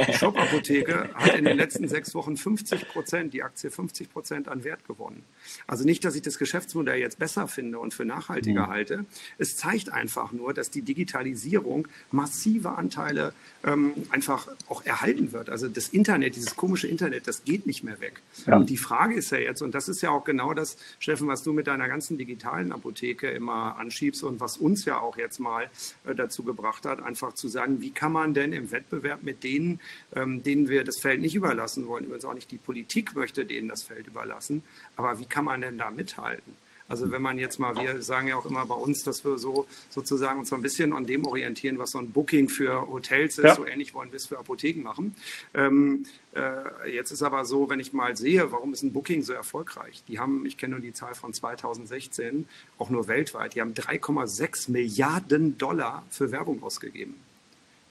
Die 0.07 0.13
Shop-Apotheke 0.17 1.09
hat 1.13 1.35
in 1.35 1.45
den 1.45 1.57
letzten 1.57 1.87
sechs 1.87 2.13
Wochen 2.13 2.37
50 2.37 2.89
Prozent, 2.89 3.33
die 3.33 3.43
Aktie 3.43 3.71
50 3.71 4.11
Prozent 4.11 4.47
an 4.47 4.63
Wert 4.63 4.85
gewonnen. 4.85 5.23
Also 5.67 5.85
nicht, 5.85 6.03
dass 6.03 6.15
ich 6.15 6.21
das 6.21 6.37
Geschäftsmodell 6.37 6.99
jetzt 6.99 7.19
besser 7.19 7.47
finde 7.47 7.79
und 7.79 7.93
für 7.93 8.05
nachhaltiger 8.05 8.67
mhm. 8.67 8.71
halte. 8.71 9.05
Es 9.37 9.55
zeigt 9.55 9.91
einfach 9.91 10.31
nur, 10.31 10.53
dass 10.53 10.69
die 10.69 10.81
Digitalisierung 10.81 11.87
massive 12.11 12.71
Anteile 12.71 13.33
ähm, 13.63 13.93
einfach 14.09 14.47
auch 14.67 14.85
erhalten 14.85 15.31
wird. 15.31 15.49
Also 15.49 15.67
das 15.67 15.89
Internet, 15.89 16.35
dieses 16.35 16.55
komische 16.55 16.87
Internet, 16.87 17.27
das 17.27 17.43
geht 17.43 17.65
nicht 17.65 17.83
mehr 17.83 17.99
weg. 17.99 18.21
Ja. 18.45 18.57
Und 18.57 18.69
die 18.69 18.77
Frage 18.77 19.15
ist 19.15 19.31
ja 19.31 19.37
jetzt, 19.37 19.61
und 19.61 19.73
das 19.73 19.87
ist 19.87 20.01
ja 20.01 20.11
auch 20.11 20.23
genau 20.23 20.53
das, 20.53 20.77
Steffen, 20.99 21.27
was 21.27 21.43
du 21.43 21.53
mit 21.53 21.67
deiner 21.67 21.87
ganzen 21.87 22.17
digitalen 22.17 22.71
Apotheke 22.71 23.29
immer 23.29 23.77
anschiebst 23.77 24.23
und 24.23 24.39
was 24.39 24.57
uns 24.57 24.85
ja 24.85 24.99
auch 24.99 25.17
jetzt 25.17 25.39
mal 25.39 25.69
äh, 26.05 26.15
dazu 26.15 26.43
gebracht 26.43 26.85
hat, 26.85 27.01
einfach 27.01 27.33
zu 27.33 27.47
sagen, 27.47 27.81
wie 27.81 27.91
kann 27.91 28.11
man 28.11 28.33
denn 28.33 28.53
im 28.53 28.71
Wettbewerb 28.71 29.23
mit 29.23 29.43
denen, 29.43 29.79
ähm, 30.15 30.43
denen 30.43 30.69
wir 30.69 30.83
das 30.83 30.99
Feld 30.99 31.21
nicht 31.21 31.35
überlassen 31.35 31.87
wollen, 31.87 32.05
übrigens 32.05 32.25
auch 32.25 32.33
nicht 32.33 32.51
die 32.51 32.57
Politik 32.57 33.15
möchte 33.15 33.45
denen 33.45 33.69
das 33.69 33.83
Feld 33.83 34.07
überlassen, 34.07 34.63
aber 34.95 35.19
wie 35.19 35.25
kann 35.25 35.45
man 35.45 35.61
denn 35.61 35.77
da 35.77 35.89
mithalten? 35.91 36.55
Also 36.87 37.11
wenn 37.11 37.21
man 37.21 37.39
jetzt 37.39 37.59
mal, 37.59 37.75
wir 37.75 38.01
sagen 38.03 38.27
ja 38.27 38.35
auch 38.35 38.45
immer 38.45 38.65
bei 38.65 38.75
uns, 38.75 39.03
dass 39.03 39.25
wir 39.25 39.37
so 39.39 39.65
sozusagen 39.89 40.39
uns 40.39 40.49
so 40.49 40.55
ein 40.55 40.61
bisschen 40.61 40.93
an 40.93 41.05
dem 41.05 41.25
orientieren, 41.25 41.79
was 41.79 41.91
so 41.91 41.97
ein 41.97 42.11
Booking 42.11 42.47
für 42.47 42.87
Hotels 42.87 43.39
ist, 43.39 43.45
ja. 43.45 43.55
so 43.55 43.65
ähnlich 43.65 43.93
wollen 43.95 44.11
wir 44.11 44.17
es 44.17 44.27
für 44.27 44.37
Apotheken 44.37 44.83
machen. 44.83 45.15
Ähm, 45.55 46.05
äh, 46.35 46.93
jetzt 46.93 47.11
ist 47.11 47.23
aber 47.23 47.45
so, 47.45 47.69
wenn 47.69 47.79
ich 47.79 47.91
mal 47.93 48.15
sehe, 48.15 48.51
warum 48.51 48.73
ist 48.73 48.83
ein 48.83 48.93
Booking 48.93 49.23
so 49.23 49.33
erfolgreich? 49.33 50.03
Die 50.07 50.19
haben, 50.19 50.45
ich 50.45 50.57
kenne 50.57 50.75
nur 50.75 50.81
die 50.81 50.93
Zahl 50.93 51.15
von 51.15 51.33
2016, 51.33 52.47
auch 52.77 52.91
nur 52.91 53.07
weltweit, 53.07 53.55
die 53.55 53.61
haben 53.61 53.73
3,6 53.73 54.69
Milliarden 54.71 55.57
Dollar 55.57 56.03
für 56.09 56.31
Werbung 56.31 56.61
ausgegeben. 56.61 57.15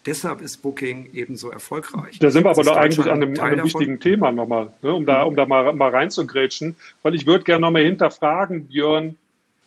Deshalb 0.06 0.42
ist 0.42 0.58
Booking 0.58 1.10
eben 1.14 1.36
so 1.36 1.50
erfolgreich. 1.50 2.18
Da 2.18 2.30
sind 2.30 2.44
wir 2.44 2.50
aber 2.50 2.62
doch 2.62 2.76
eigentlich 2.76 3.06
an 3.06 3.22
einem, 3.22 3.40
an 3.40 3.52
einem 3.52 3.64
wichtigen 3.64 4.00
Thema 4.00 4.32
nochmal, 4.32 4.72
ne, 4.82 4.92
um 4.92 5.06
da, 5.06 5.22
um 5.22 5.34
da 5.34 5.46
mal, 5.46 5.72
mal 5.72 5.90
reinzugrätschen. 5.90 6.76
Weil 7.02 7.14
ich 7.14 7.26
würde 7.26 7.44
gerne 7.44 7.62
nochmal 7.62 7.84
hinterfragen, 7.84 8.66
Björn, 8.66 9.16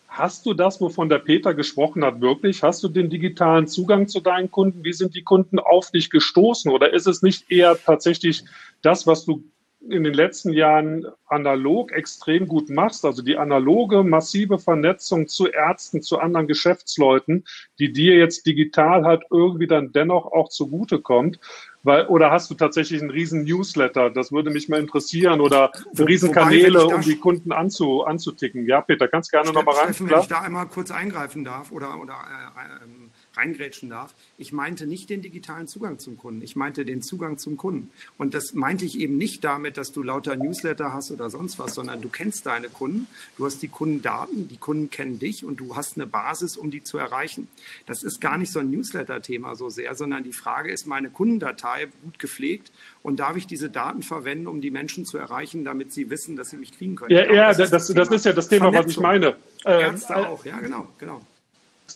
hast 0.08 0.46
du 0.46 0.54
das, 0.54 0.80
wovon 0.80 1.10
der 1.10 1.20
Peter 1.20 1.56
gesprochen 1.56 2.04
hat, 2.06 2.22
wirklich? 2.22 2.62
Hast 2.62 2.84
du 2.84 2.88
den 2.88 3.10
digitalen 3.10 3.68
Zugang 3.68 4.08
zu 4.08 4.20
deinen 4.20 4.52
Kunden? 4.52 4.84
Wie 4.84 4.94
sind 4.94 5.16
die 5.16 5.24
Kunden 5.24 5.58
auf 5.58 5.90
dich 5.90 6.12
gestoßen? 6.12 6.72
Oder 6.72 6.94
ist 6.94 7.08
es 7.08 7.24
nicht 7.24 7.52
eher 7.52 7.76
tatsächlich 7.84 8.44
das, 8.84 9.08
was 9.08 9.26
du 9.26 9.44
in 9.82 10.04
den 10.04 10.14
letzten 10.14 10.52
Jahren 10.54 11.06
analog 11.28 11.92
extrem 11.92 12.48
gut 12.48 12.70
machst, 12.70 13.06
also 13.06 13.22
die 13.22 13.38
analoge 13.38 14.04
massive 14.04 14.60
Vernetzung 14.60 15.28
zu 15.28 15.48
Ärzten, 15.48 16.02
zu 16.02 16.20
anderen 16.20 16.48
Geschäftsleuten, 16.48 17.46
die 17.80 17.94
dir 17.94 18.18
jetzt 18.18 18.46
digital 18.46 19.06
halt 19.06 19.24
irgendwie 19.30 19.68
dann 19.68 19.92
dennoch 19.92 20.26
auch 20.26 20.50
zugutekommt. 20.50 21.40
Weil, 21.84 22.08
oder 22.08 22.32
hast 22.32 22.50
du 22.52 22.56
tatsächlich 22.56 23.02
einen 23.02 23.12
riesen 23.12 23.46
Newsletter? 23.46 24.10
Das 24.10 24.34
würde 24.34 24.50
mich 24.50 24.68
mal 24.68 24.80
interessieren. 24.80 25.40
Oder 25.40 25.72
riesen 25.98 26.34
Kanäle, 26.34 26.86
um 26.86 27.02
die 27.02 27.16
Kunden 27.16 27.54
anzu, 27.54 28.04
anzuticken. 28.04 28.66
Ja, 28.66 28.82
Peter, 28.82 29.08
kannst 29.08 29.32
gerne 29.32 29.54
nochmal 29.54 29.76
rein. 29.76 29.96
Wenn 29.98 30.20
ich 30.20 30.28
da 30.28 30.42
einmal 30.42 30.66
kurz 30.66 30.92
eingreifen 30.92 31.46
darf 31.46 31.72
oder, 31.72 31.98
oder 32.02 32.14
äh, 32.14 32.60
äh, 32.60 32.97
reingrätschen 33.38 33.90
darf. 33.90 34.14
Ich 34.38 34.52
meinte 34.52 34.88
nicht 34.88 35.10
den 35.10 35.22
digitalen 35.22 35.68
Zugang 35.68 36.00
zum 36.00 36.18
Kunden, 36.18 36.42
ich 36.42 36.56
meinte 36.56 36.86
den 36.86 37.02
Zugang 37.02 37.38
zum 37.38 37.58
Kunden. 37.58 37.92
Und 38.18 38.34
das 38.34 38.54
meinte 38.54 38.86
ich 38.86 39.00
eben 39.00 39.18
nicht 39.18 39.44
damit, 39.44 39.78
dass 39.78 39.92
du 39.92 40.04
lauter 40.04 40.36
Newsletter 40.36 40.94
hast 40.94 41.12
oder 41.12 41.30
sonst 41.30 41.60
was, 41.60 41.74
sondern 41.74 42.02
du 42.02 42.10
kennst 42.10 42.46
deine 42.46 42.70
Kunden, 42.70 43.08
du 43.38 43.46
hast 43.46 43.62
die 43.62 43.68
Kundendaten, 43.68 44.48
die 44.48 44.58
Kunden 44.58 44.90
kennen 44.90 45.20
dich 45.20 45.46
und 45.46 45.60
du 45.60 45.76
hast 45.76 45.98
eine 45.98 46.08
Basis, 46.08 46.58
um 46.58 46.72
die 46.72 46.84
zu 46.84 46.98
erreichen. 46.98 47.48
Das 47.86 48.04
ist 48.04 48.20
gar 48.20 48.38
nicht 48.38 48.52
so 48.52 48.60
ein 48.60 48.70
Newsletter-Thema 48.72 49.56
so 49.56 49.70
sehr, 49.70 49.96
sondern 49.96 50.24
die 50.24 50.34
Frage 50.34 50.72
ist, 50.72 50.88
meine 50.88 51.10
Kundendatei 51.10 51.88
gut 52.04 52.20
gepflegt 52.20 52.72
und 53.04 53.20
darf 53.20 53.38
ich 53.38 53.48
diese 53.48 53.70
Daten 53.70 54.04
verwenden, 54.04 54.48
um 54.48 54.62
die 54.62 54.72
Menschen 54.72 55.06
zu 55.06 55.18
erreichen, 55.18 55.64
damit 55.64 55.94
sie 55.94 56.10
wissen, 56.10 56.36
dass 56.36 56.50
sie 56.50 56.58
mich 56.58 56.78
kriegen 56.78 56.96
können? 56.96 57.12
Ja, 57.12 57.32
ja 57.32 57.54
das, 57.54 57.70
das, 57.70 57.88
das, 57.88 58.10
ist 58.10 58.26
ja 58.26 58.34
das 58.34 58.50
Thema, 58.50 58.74
was 58.74 58.88
ich 58.88 59.00
meine. 59.00 59.36
Ärzte 59.64 60.14
ähm, 60.14 60.26
auch, 60.26 60.46
ja, 60.46 60.60
genau, 60.60 60.88
genau. 60.98 61.22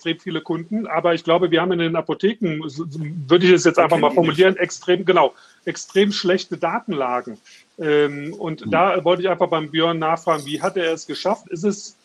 Extrem 0.02 0.20
viele 0.20 0.42
Kunden, 0.42 0.88
aber 0.88 1.14
ich 1.14 1.24
glaube, 1.24 1.52
wir 1.52 1.62
haben 1.62 1.72
in 1.74 1.80
den 1.80 1.96
Apotheken, 1.96 2.64
würde 2.64 3.46
ich 3.46 3.52
es 3.52 3.66
jetzt 3.66 3.78
einfach 3.78 4.00
mal 4.00 4.10
formulieren, 4.12 4.58
extrem, 4.58 5.06
genau, 5.06 5.34
extrem 5.66 6.12
schlechte 6.12 6.58
Datenlagen. 6.58 7.38
Ähm, 7.78 8.34
und 8.34 8.66
mhm. 8.66 8.72
da 8.72 9.04
wollte 9.04 9.22
ich 9.22 9.30
einfach 9.30 9.50
beim 9.50 9.70
Björn 9.70 10.00
nachfragen, 10.00 10.46
wie 10.46 10.62
hat 10.62 10.76
er 10.76 10.92
es 10.92 11.06
geschafft? 11.06 11.48
Ist 11.50 11.64
es 11.64 11.98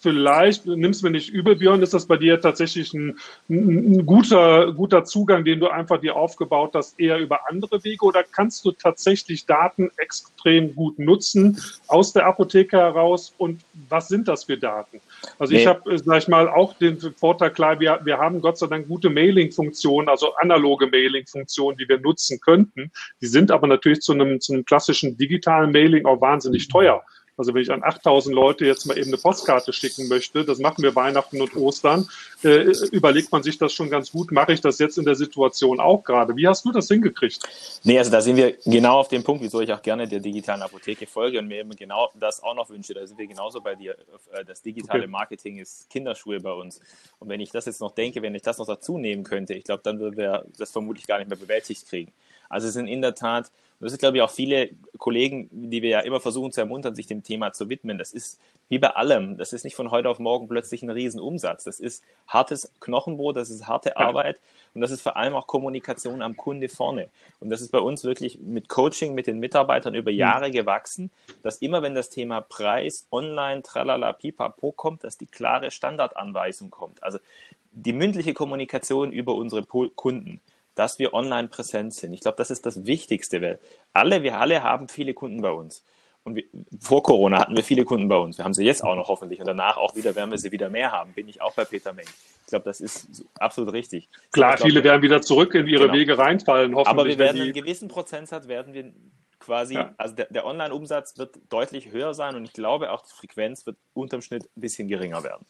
vielleicht, 0.00 0.66
nimmst 0.66 1.02
mir 1.02 1.10
nicht 1.10 1.30
übel, 1.30 1.56
Björn, 1.56 1.82
ist 1.82 1.94
das 1.94 2.06
bei 2.06 2.16
dir 2.16 2.40
tatsächlich 2.40 2.94
ein, 2.94 3.18
ein, 3.48 4.06
guter, 4.06 4.72
guter 4.72 5.04
Zugang, 5.04 5.44
den 5.44 5.60
du 5.60 5.68
einfach 5.68 6.00
dir 6.00 6.16
aufgebaut 6.16 6.72
hast, 6.74 6.98
eher 6.98 7.18
über 7.18 7.48
andere 7.48 7.84
Wege 7.84 8.04
oder 8.04 8.24
kannst 8.24 8.64
du 8.64 8.72
tatsächlich 8.72 9.46
Daten 9.46 9.90
extrem 9.98 10.74
gut 10.74 10.98
nutzen 10.98 11.60
aus 11.86 12.12
der 12.12 12.26
Apotheke 12.26 12.78
heraus 12.78 13.34
und 13.36 13.60
was 13.88 14.08
sind 14.08 14.26
das 14.26 14.44
für 14.44 14.56
Daten? 14.56 15.00
Also 15.38 15.52
nee. 15.52 15.60
ich 15.60 15.66
habe, 15.66 15.98
sag 15.98 16.18
ich 16.18 16.28
mal, 16.28 16.48
auch 16.48 16.74
den 16.74 16.98
Vorteil, 17.16 17.50
klar, 17.50 17.78
wir, 17.78 18.00
wir 18.02 18.18
haben 18.18 18.40
Gott 18.40 18.58
sei 18.58 18.66
Dank 18.68 18.88
gute 18.88 19.10
Mailing-Funktionen, 19.10 20.08
also 20.08 20.34
analoge 20.36 20.86
Mailing-Funktionen, 20.86 21.76
die 21.76 21.88
wir 21.88 22.00
nutzen 22.00 22.40
könnten. 22.40 22.90
Die 23.20 23.26
sind 23.26 23.50
aber 23.50 23.66
natürlich 23.66 24.00
zu 24.00 24.12
einem, 24.12 24.40
zu 24.40 24.54
einem 24.54 24.64
klassischen 24.64 25.18
digitalen 25.18 25.72
Mailing 25.72 26.06
auch 26.06 26.20
wahnsinnig 26.20 26.68
teuer. 26.68 27.02
Also 27.40 27.54
wenn 27.54 27.62
ich 27.62 27.70
an 27.70 27.82
8000 27.82 28.34
Leute 28.34 28.66
jetzt 28.66 28.84
mal 28.84 28.98
eben 28.98 29.08
eine 29.08 29.16
Postkarte 29.16 29.72
schicken 29.72 30.08
möchte, 30.08 30.44
das 30.44 30.58
machen 30.58 30.82
wir 30.82 30.94
Weihnachten 30.94 31.40
und 31.40 31.56
Ostern, 31.56 32.06
äh, 32.44 32.70
überlegt 32.92 33.32
man 33.32 33.42
sich 33.42 33.56
das 33.56 33.72
schon 33.72 33.88
ganz 33.88 34.12
gut, 34.12 34.30
mache 34.30 34.52
ich 34.52 34.60
das 34.60 34.78
jetzt 34.78 34.98
in 34.98 35.06
der 35.06 35.14
Situation 35.14 35.80
auch 35.80 36.04
gerade? 36.04 36.36
Wie 36.36 36.46
hast 36.46 36.66
du 36.66 36.70
das 36.70 36.88
hingekriegt? 36.88 37.40
Nee, 37.82 37.98
also 37.98 38.10
da 38.10 38.20
sind 38.20 38.36
wir 38.36 38.58
genau 38.66 39.00
auf 39.00 39.08
dem 39.08 39.24
Punkt, 39.24 39.42
wieso 39.42 39.62
ich 39.62 39.72
auch 39.72 39.80
gerne 39.80 40.06
der 40.06 40.20
digitalen 40.20 40.60
Apotheke 40.60 41.06
folge 41.06 41.38
und 41.38 41.48
mir 41.48 41.60
eben 41.60 41.74
genau 41.74 42.10
das 42.14 42.42
auch 42.42 42.54
noch 42.54 42.68
wünsche. 42.68 42.92
Da 42.92 43.06
sind 43.06 43.18
wir 43.18 43.26
genauso 43.26 43.62
bei 43.62 43.74
dir. 43.74 43.96
Äh, 44.32 44.44
das 44.44 44.60
digitale 44.60 45.04
okay. 45.04 45.10
Marketing 45.10 45.58
ist 45.58 45.88
Kinderschuhe 45.88 46.40
bei 46.40 46.52
uns. 46.52 46.78
Und 47.20 47.30
wenn 47.30 47.40
ich 47.40 47.50
das 47.50 47.64
jetzt 47.64 47.80
noch 47.80 47.94
denke, 47.94 48.20
wenn 48.20 48.34
ich 48.34 48.42
das 48.42 48.58
noch 48.58 48.66
dazu 48.66 48.98
nehmen 48.98 49.24
könnte, 49.24 49.54
ich 49.54 49.64
glaube, 49.64 49.82
dann 49.82 49.98
würden 49.98 50.18
wir 50.18 50.44
das 50.58 50.70
vermutlich 50.70 51.06
gar 51.06 51.18
nicht 51.18 51.28
mehr 51.28 51.38
bewältigt 51.38 51.88
kriegen. 51.88 52.12
Also 52.50 52.68
es 52.68 52.74
sind 52.74 52.86
in 52.86 53.00
der 53.00 53.14
Tat 53.14 53.50
das 53.80 53.92
sind, 53.92 54.00
glaube 54.00 54.18
ich, 54.18 54.22
auch 54.22 54.30
viele 54.30 54.70
Kollegen, 54.98 55.48
die 55.50 55.82
wir 55.82 55.88
ja 55.88 56.00
immer 56.00 56.20
versuchen 56.20 56.52
zu 56.52 56.60
ermuntern, 56.60 56.94
sich 56.94 57.06
dem 57.06 57.22
Thema 57.22 57.52
zu 57.52 57.68
widmen. 57.68 57.96
Das 57.96 58.12
ist 58.12 58.38
wie 58.68 58.78
bei 58.78 58.90
allem. 58.90 59.38
Das 59.38 59.52
ist 59.52 59.64
nicht 59.64 59.74
von 59.74 59.90
heute 59.90 60.08
auf 60.08 60.18
morgen 60.18 60.48
plötzlich 60.48 60.82
ein 60.82 60.90
Riesenumsatz. 60.90 61.64
Das 61.64 61.80
ist 61.80 62.04
hartes 62.28 62.72
Knochenbrot, 62.80 63.36
das 63.36 63.50
ist 63.50 63.66
harte 63.66 63.96
Arbeit 63.96 64.38
und 64.74 64.82
das 64.82 64.90
ist 64.90 65.00
vor 65.00 65.16
allem 65.16 65.34
auch 65.34 65.46
Kommunikation 65.46 66.22
am 66.22 66.36
Kunde 66.36 66.68
vorne. 66.68 67.08
Und 67.40 67.50
das 67.50 67.60
ist 67.60 67.72
bei 67.72 67.80
uns 67.80 68.04
wirklich 68.04 68.38
mit 68.38 68.68
Coaching, 68.68 69.14
mit 69.14 69.26
den 69.26 69.38
Mitarbeitern 69.40 69.94
über 69.94 70.10
Jahre 70.10 70.50
gewachsen, 70.50 71.10
dass 71.42 71.56
immer 71.58 71.82
wenn 71.82 71.94
das 71.94 72.10
Thema 72.10 72.40
Preis, 72.40 73.06
Online, 73.10 73.62
Tralala, 73.62 74.12
Pipapo 74.12 74.72
kommt, 74.72 75.04
dass 75.04 75.18
die 75.18 75.26
klare 75.26 75.70
Standardanweisung 75.70 76.70
kommt. 76.70 77.02
Also 77.02 77.18
die 77.72 77.92
mündliche 77.92 78.34
Kommunikation 78.34 79.12
über 79.12 79.34
unsere 79.34 79.64
Kunden 79.64 80.40
dass 80.74 80.98
wir 80.98 81.14
online 81.14 81.48
präsent 81.48 81.94
sind. 81.94 82.12
Ich 82.12 82.20
glaube, 82.20 82.36
das 82.36 82.50
ist 82.50 82.66
das 82.66 82.86
Wichtigste, 82.86 83.42
weil 83.42 83.58
alle, 83.92 84.22
wir 84.22 84.38
alle 84.38 84.62
haben 84.62 84.88
viele 84.88 85.14
Kunden 85.14 85.42
bei 85.42 85.50
uns. 85.50 85.84
Und 86.22 86.36
wir, 86.36 86.44
vor 86.80 87.02
Corona 87.02 87.38
hatten 87.38 87.56
wir 87.56 87.64
viele 87.64 87.84
Kunden 87.84 88.06
bei 88.08 88.16
uns. 88.16 88.38
Wir 88.38 88.44
haben 88.44 88.52
sie 88.52 88.64
jetzt 88.64 88.84
auch 88.84 88.94
noch 88.94 89.08
hoffentlich 89.08 89.40
und 89.40 89.46
danach 89.46 89.78
auch 89.78 89.96
wieder, 89.96 90.14
werden 90.14 90.30
wir 90.30 90.36
sie 90.38 90.52
wieder 90.52 90.68
mehr 90.68 90.92
haben. 90.92 91.14
Bin 91.14 91.26
ich 91.28 91.40
auch 91.40 91.54
bei 91.54 91.64
Peter 91.64 91.94
Meng. 91.94 92.04
Ich 92.42 92.48
glaube, 92.48 92.64
das 92.64 92.80
ist 92.80 93.24
absolut 93.38 93.72
richtig. 93.72 94.10
Klar, 94.32 94.56
glaub, 94.56 94.66
viele 94.66 94.82
werden 94.84 95.00
wieder 95.02 95.22
zurück 95.22 95.54
in 95.54 95.66
ihre 95.66 95.84
genau. 95.84 95.94
Wege 95.94 96.18
reinfallen, 96.18 96.74
hoffentlich. 96.74 96.88
Aber 96.88 97.06
wir 97.06 97.16
werden 97.18 97.40
einen 97.40 97.54
gewissen 97.54 97.88
Prozentsatz 97.88 98.48
werden 98.48 98.74
wir 98.74 98.92
quasi, 99.38 99.74
ja. 99.74 99.94
also 99.96 100.14
der, 100.14 100.26
der 100.26 100.46
Online-Umsatz 100.46 101.18
wird 101.18 101.38
deutlich 101.48 101.90
höher 101.90 102.14
sein 102.14 102.36
und 102.36 102.44
ich 102.44 102.52
glaube 102.52 102.92
auch 102.92 103.02
die 103.02 103.12
Frequenz 103.12 103.66
wird 103.66 103.76
unterm 103.94 104.22
Schnitt 104.22 104.44
ein 104.44 104.60
bisschen 104.60 104.86
geringer 104.86 105.24
werden. 105.24 105.44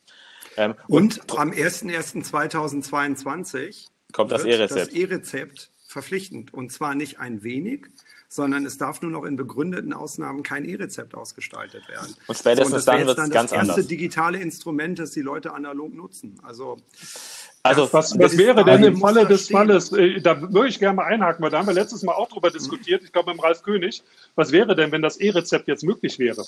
Ähm, 0.56 0.74
und, 0.88 1.18
und 1.18 1.38
am 1.38 1.50
01.01.2022 1.50 3.89
kommt 4.12 4.32
das 4.32 4.44
E-Rezept. 4.44 4.80
Das 4.80 4.88
E-Rezept 4.88 5.70
verpflichtend. 5.86 6.54
Und 6.54 6.72
zwar 6.72 6.94
nicht 6.94 7.18
ein 7.18 7.42
wenig, 7.42 7.86
sondern 8.28 8.64
es 8.64 8.78
darf 8.78 9.02
nur 9.02 9.10
noch 9.10 9.24
in 9.24 9.36
begründeten 9.36 9.92
Ausnahmen 9.92 10.42
kein 10.42 10.64
E-Rezept 10.64 11.14
ausgestaltet 11.14 11.88
werden. 11.88 12.14
Und 12.28 12.38
spätestens 12.38 12.84
so, 12.84 12.92
und 12.92 12.98
dann 12.98 13.06
wird 13.06 13.18
es 13.18 13.30
ganz 13.30 13.52
anders. 13.52 13.68
Das 13.68 13.76
erste 13.78 13.88
digitale 13.88 14.38
Instrument, 14.38 14.98
das 15.00 15.10
die 15.10 15.22
Leute 15.22 15.52
analog 15.52 15.92
nutzen. 15.92 16.38
Also 16.42 16.78
also, 17.62 17.92
was, 17.92 18.18
was 18.18 18.38
wäre 18.38 18.64
denn 18.64 18.82
im 18.84 18.96
Falle 18.96 19.26
des 19.26 19.48
Falles, 19.48 19.92
äh, 19.92 20.18
da 20.22 20.40
würde 20.40 20.68
ich 20.68 20.78
gerne 20.78 20.96
mal 20.96 21.04
einhaken, 21.04 21.42
weil 21.42 21.50
da 21.50 21.58
haben 21.58 21.66
wir 21.66 21.74
letztes 21.74 22.02
Mal 22.02 22.14
auch 22.14 22.28
drüber 22.28 22.50
diskutiert, 22.50 23.02
ich 23.04 23.12
glaube 23.12 23.34
mit 23.34 23.42
Ralf 23.42 23.62
König, 23.62 24.02
was 24.34 24.50
wäre 24.50 24.74
denn, 24.74 24.92
wenn 24.92 25.02
das 25.02 25.18
E-Rezept 25.18 25.68
jetzt 25.68 25.84
möglich 25.84 26.18
wäre? 26.18 26.42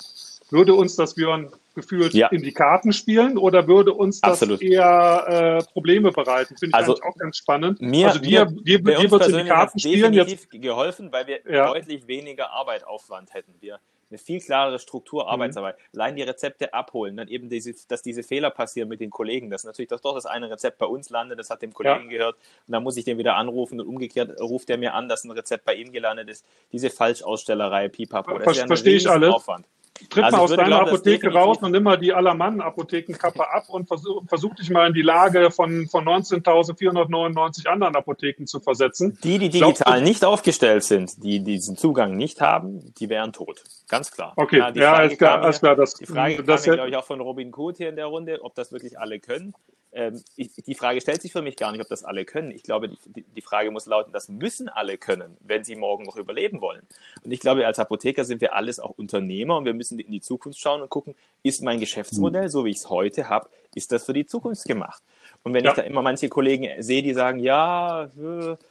Würde 0.53 0.75
uns 0.75 0.95
das, 0.95 1.15
Björn, 1.15 1.51
gefühlt 1.73 2.13
ja. 2.13 2.27
in 2.27 2.43
die 2.43 2.51
Karten 2.51 2.93
spielen 2.93 3.39
oder 3.39 3.67
würde 3.67 3.91
uns 3.91 4.21
das 4.21 4.33
Absolut. 4.33 4.61
eher 4.61 5.59
äh, 5.59 5.71
Probleme 5.71 6.11
bereiten? 6.11 6.55
Finde 6.55 6.67
ich 6.67 6.75
also, 6.75 6.93
auch 7.01 7.15
ganz 7.17 7.37
spannend. 7.37 7.81
Mir, 7.81 8.07
also 8.07 8.19
dir, 8.19 8.45
dir, 8.45 8.77
dir 8.77 9.11
wird 9.11 9.27
in 9.27 9.37
die 9.37 9.43
Karten 9.45 9.79
spielen. 9.79 10.13
Jetzt 10.13 10.51
geholfen, 10.51 11.11
weil 11.11 11.25
wir 11.25 11.39
ja. 11.51 11.65
deutlich 11.65 12.07
weniger 12.07 12.51
Arbeitaufwand 12.51 13.33
hätten. 13.33 13.55
Wir 13.61 13.79
eine 14.13 14.19
viel 14.19 14.39
klarere 14.39 14.77
Struktur, 14.77 15.23
mhm. 15.23 15.29
Arbeitsarbeit. 15.29 15.77
Mhm. 15.77 15.99
Allein 15.99 16.15
die 16.15 16.21
Rezepte 16.21 16.73
abholen, 16.73 17.17
dann 17.17 17.27
eben, 17.27 17.49
diese, 17.49 17.73
dass 17.87 18.03
diese 18.03 18.21
Fehler 18.23 18.51
passieren 18.51 18.87
mit 18.87 18.99
den 18.99 19.09
Kollegen. 19.09 19.49
Das 19.49 19.61
ist 19.61 19.65
natürlich, 19.65 19.89
dass 19.89 20.01
doch 20.01 20.13
das 20.13 20.27
eine 20.27 20.49
Rezept 20.49 20.77
bei 20.77 20.85
uns 20.85 21.09
landet, 21.09 21.39
das 21.39 21.49
hat 21.49 21.61
dem 21.61 21.73
Kollegen 21.73 22.11
ja. 22.11 22.17
gehört 22.17 22.35
und 22.67 22.71
dann 22.71 22.83
muss 22.83 22.95
ich 22.95 23.05
den 23.05 23.17
wieder 23.17 23.35
anrufen 23.35 23.81
und 23.81 23.87
umgekehrt 23.87 24.39
ruft 24.39 24.69
er 24.69 24.77
mir 24.77 24.93
an, 24.93 25.09
dass 25.09 25.23
ein 25.23 25.31
Rezept 25.31 25.65
bei 25.65 25.73
ihm 25.73 25.91
gelandet 25.91 26.29
ist. 26.29 26.45
Diese 26.71 26.91
Falschausstellerei, 26.91 27.89
pipapo, 27.89 28.37
das 28.37 28.57
Ver 28.57 28.67
Verstehe 28.67 28.97
ich 28.97 29.09
alles. 29.09 29.33
Aufwand. 29.33 29.65
Tritt 30.09 30.23
also 30.25 30.37
mal 30.37 30.43
aus 30.43 30.49
deiner 30.51 30.65
glauben, 30.65 30.87
Apotheke 30.87 31.33
raus 31.33 31.57
und 31.61 31.71
nimm 31.71 31.83
mal 31.83 31.97
die 31.97 32.13
Allermann-Apothekenkappe 32.13 33.49
ab 33.49 33.65
und 33.69 33.87
versuch, 33.87 34.23
versuch 34.27 34.55
dich 34.55 34.69
mal 34.69 34.87
in 34.87 34.93
die 34.93 35.01
Lage 35.01 35.51
von, 35.51 35.87
von 35.87 36.05
19.499 36.05 37.67
anderen 37.67 37.95
Apotheken 37.95 38.45
zu 38.45 38.59
versetzen. 38.59 39.17
Die, 39.23 39.39
die 39.39 39.49
digital 39.49 39.99
du, 39.99 40.05
nicht 40.05 40.25
aufgestellt 40.25 40.83
sind, 40.83 41.23
die 41.23 41.43
diesen 41.43 41.77
Zugang 41.77 42.15
nicht 42.15 42.41
haben, 42.41 42.93
die 42.99 43.09
wären 43.09 43.33
tot. 43.33 43.63
Ganz 43.87 44.11
klar. 44.11 44.33
Okay, 44.35 44.59
ja, 44.59 44.69
ja 44.69 45.01
ist 45.01 45.17
klar, 45.17 45.41
hier, 45.41 45.49
ist 45.49 45.59
klar. 45.59 45.75
Das, 45.75 45.93
die 45.95 46.05
Frage 46.05 46.43
das, 46.43 46.63
kam, 46.63 46.75
glaube 46.75 46.89
ich, 46.89 46.95
auch 46.95 47.05
von 47.05 47.21
Robin 47.21 47.51
Koth 47.51 47.77
hier 47.77 47.89
in 47.89 47.95
der 47.95 48.07
Runde, 48.07 48.39
ob 48.43 48.55
das 48.55 48.71
wirklich 48.71 48.99
alle 48.99 49.19
können. 49.19 49.53
Ähm, 49.93 50.23
ich, 50.35 50.51
die 50.53 50.75
Frage 50.75 51.01
stellt 51.01 51.21
sich 51.21 51.31
für 51.31 51.41
mich 51.41 51.55
gar 51.55 51.71
nicht, 51.71 51.81
ob 51.81 51.87
das 51.87 52.03
alle 52.03 52.25
können. 52.25 52.51
Ich 52.51 52.63
glaube, 52.63 52.89
die, 53.05 53.23
die 53.23 53.41
Frage 53.41 53.69
muss 53.71 53.85
lauten, 53.85 54.11
das 54.11 54.27
müssen 54.27 54.69
alle 54.69 54.97
können, 54.97 55.37
wenn 55.41 55.63
sie 55.63 55.75
morgen 55.75 56.03
noch 56.03 56.15
überleben 56.15 56.61
wollen. 56.61 56.81
Und 57.23 57.31
ich 57.31 57.39
glaube, 57.39 57.65
als 57.65 57.79
Apotheker 57.79 58.25
sind 58.25 58.41
wir 58.41 58.55
alles 58.55 58.79
auch 58.79 58.91
Unternehmer 58.91 59.57
und 59.57 59.65
wir 59.65 59.73
müssen 59.73 59.99
in 59.99 60.11
die 60.11 60.21
Zukunft 60.21 60.59
schauen 60.59 60.81
und 60.81 60.89
gucken, 60.89 61.15
ist 61.43 61.61
mein 61.61 61.79
Geschäftsmodell, 61.79 62.49
so 62.49 62.65
wie 62.65 62.71
ich 62.71 62.77
es 62.77 62.89
heute 62.89 63.29
habe, 63.29 63.49
ist 63.75 63.91
das 63.91 64.05
für 64.05 64.13
die 64.13 64.25
Zukunft 64.25 64.65
gemacht? 64.65 65.01
Und 65.43 65.53
wenn 65.53 65.63
ja. 65.63 65.71
ich 65.71 65.75
da 65.75 65.83
immer 65.83 66.01
manche 66.01 66.29
Kollegen 66.29 66.81
sehe, 66.81 67.03
die 67.03 67.13
sagen, 67.13 67.39
ja, 67.39 68.09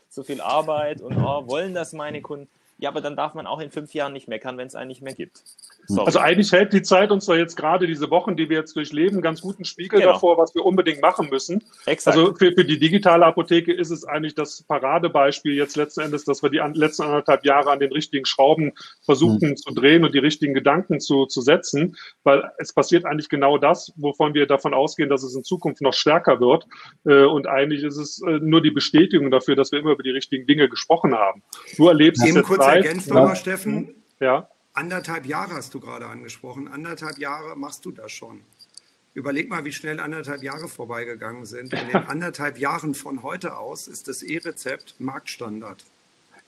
so 0.08 0.22
viel 0.22 0.40
Arbeit 0.40 1.00
und 1.00 1.16
oh, 1.16 1.46
wollen 1.46 1.74
das 1.74 1.92
meine 1.92 2.20
Kunden, 2.20 2.48
ja, 2.82 2.88
aber 2.88 3.00
dann 3.00 3.14
darf 3.14 3.34
man 3.34 3.46
auch 3.46 3.60
in 3.60 3.70
fünf 3.70 3.94
Jahren 3.94 4.12
nicht 4.12 4.26
meckern, 4.26 4.58
wenn 4.58 4.66
es 4.66 4.74
einen 4.74 4.88
nicht 4.88 5.02
mehr 5.02 5.14
gibt. 5.14 5.44
Sorry. 5.86 6.04
Also 6.04 6.18
eigentlich 6.18 6.50
hält 6.50 6.72
die 6.72 6.82
Zeit 6.82 7.12
uns 7.12 7.26
da 7.26 7.36
jetzt 7.36 7.56
gerade 7.56 7.86
diese 7.86 8.10
Wochen, 8.10 8.36
die 8.36 8.48
wir 8.48 8.58
jetzt 8.58 8.74
durchleben, 8.74 9.20
ganz 9.20 9.40
guten 9.40 9.64
Spiegel 9.64 10.00
genau. 10.00 10.14
davor, 10.14 10.36
was 10.36 10.52
wir 10.56 10.64
unbedingt 10.64 11.00
machen 11.00 11.28
müssen. 11.30 11.62
Exakt. 11.86 12.16
Also 12.16 12.34
für, 12.34 12.50
für 12.52 12.64
die 12.64 12.80
digitale 12.80 13.24
Apotheke 13.24 13.72
ist 13.72 13.90
es 13.90 14.04
eigentlich 14.04 14.34
das 14.34 14.64
Paradebeispiel 14.64 15.54
jetzt 15.54 15.76
letzten 15.76 16.00
Endes, 16.00 16.24
dass 16.24 16.42
wir 16.42 16.50
die 16.50 16.60
an, 16.60 16.74
letzten 16.74 17.04
anderthalb 17.04 17.44
Jahre 17.44 17.70
an 17.70 17.78
den 17.78 17.92
richtigen 17.92 18.26
Schrauben 18.26 18.72
versuchen 19.02 19.50
mhm. 19.50 19.56
zu 19.56 19.72
drehen 19.72 20.04
und 20.04 20.12
die 20.12 20.18
richtigen 20.18 20.52
Gedanken 20.52 20.98
zu, 20.98 21.26
zu 21.26 21.40
setzen, 21.40 21.96
weil 22.24 22.50
es 22.58 22.72
passiert 22.72 23.04
eigentlich 23.04 23.28
genau 23.28 23.58
das, 23.58 23.92
wovon 23.96 24.34
wir 24.34 24.46
davon 24.46 24.74
ausgehen, 24.74 25.08
dass 25.08 25.22
es 25.22 25.36
in 25.36 25.44
Zukunft 25.44 25.82
noch 25.82 25.94
stärker 25.94 26.40
wird. 26.40 26.66
Äh, 27.04 27.26
und 27.26 27.46
eigentlich 27.46 27.84
ist 27.84 27.96
es 27.96 28.20
äh, 28.22 28.40
nur 28.40 28.60
die 28.60 28.72
Bestätigung 28.72 29.30
dafür, 29.30 29.54
dass 29.54 29.70
wir 29.70 29.78
immer 29.78 29.92
über 29.92 30.02
die 30.02 30.10
richtigen 30.10 30.48
Dinge 30.48 30.68
gesprochen 30.68 31.14
haben. 31.14 31.44
Du 31.76 31.86
erlebst 31.86 32.24
es 32.24 32.34
jetzt 32.34 32.48
ergänzt 32.76 33.08
ja. 33.08 33.14
nochmal, 33.14 33.36
Steffen. 33.36 33.94
Ja. 34.20 34.48
Anderthalb 34.74 35.26
Jahre 35.26 35.54
hast 35.54 35.74
du 35.74 35.80
gerade 35.80 36.06
angesprochen. 36.06 36.68
Anderthalb 36.68 37.18
Jahre 37.18 37.56
machst 37.56 37.84
du 37.84 37.90
das 37.90 38.12
schon. 38.12 38.40
Überleg 39.14 39.50
mal, 39.50 39.64
wie 39.64 39.72
schnell 39.72 40.00
anderthalb 40.00 40.42
Jahre 40.42 40.68
vorbeigegangen 40.68 41.44
sind. 41.44 41.74
In 41.74 41.88
den 41.88 41.96
anderthalb 42.08 42.58
Jahren 42.58 42.94
von 42.94 43.22
heute 43.22 43.58
aus 43.58 43.86
ist 43.86 44.08
das 44.08 44.22
E-Rezept 44.22 44.94
Marktstandard. 44.98 45.84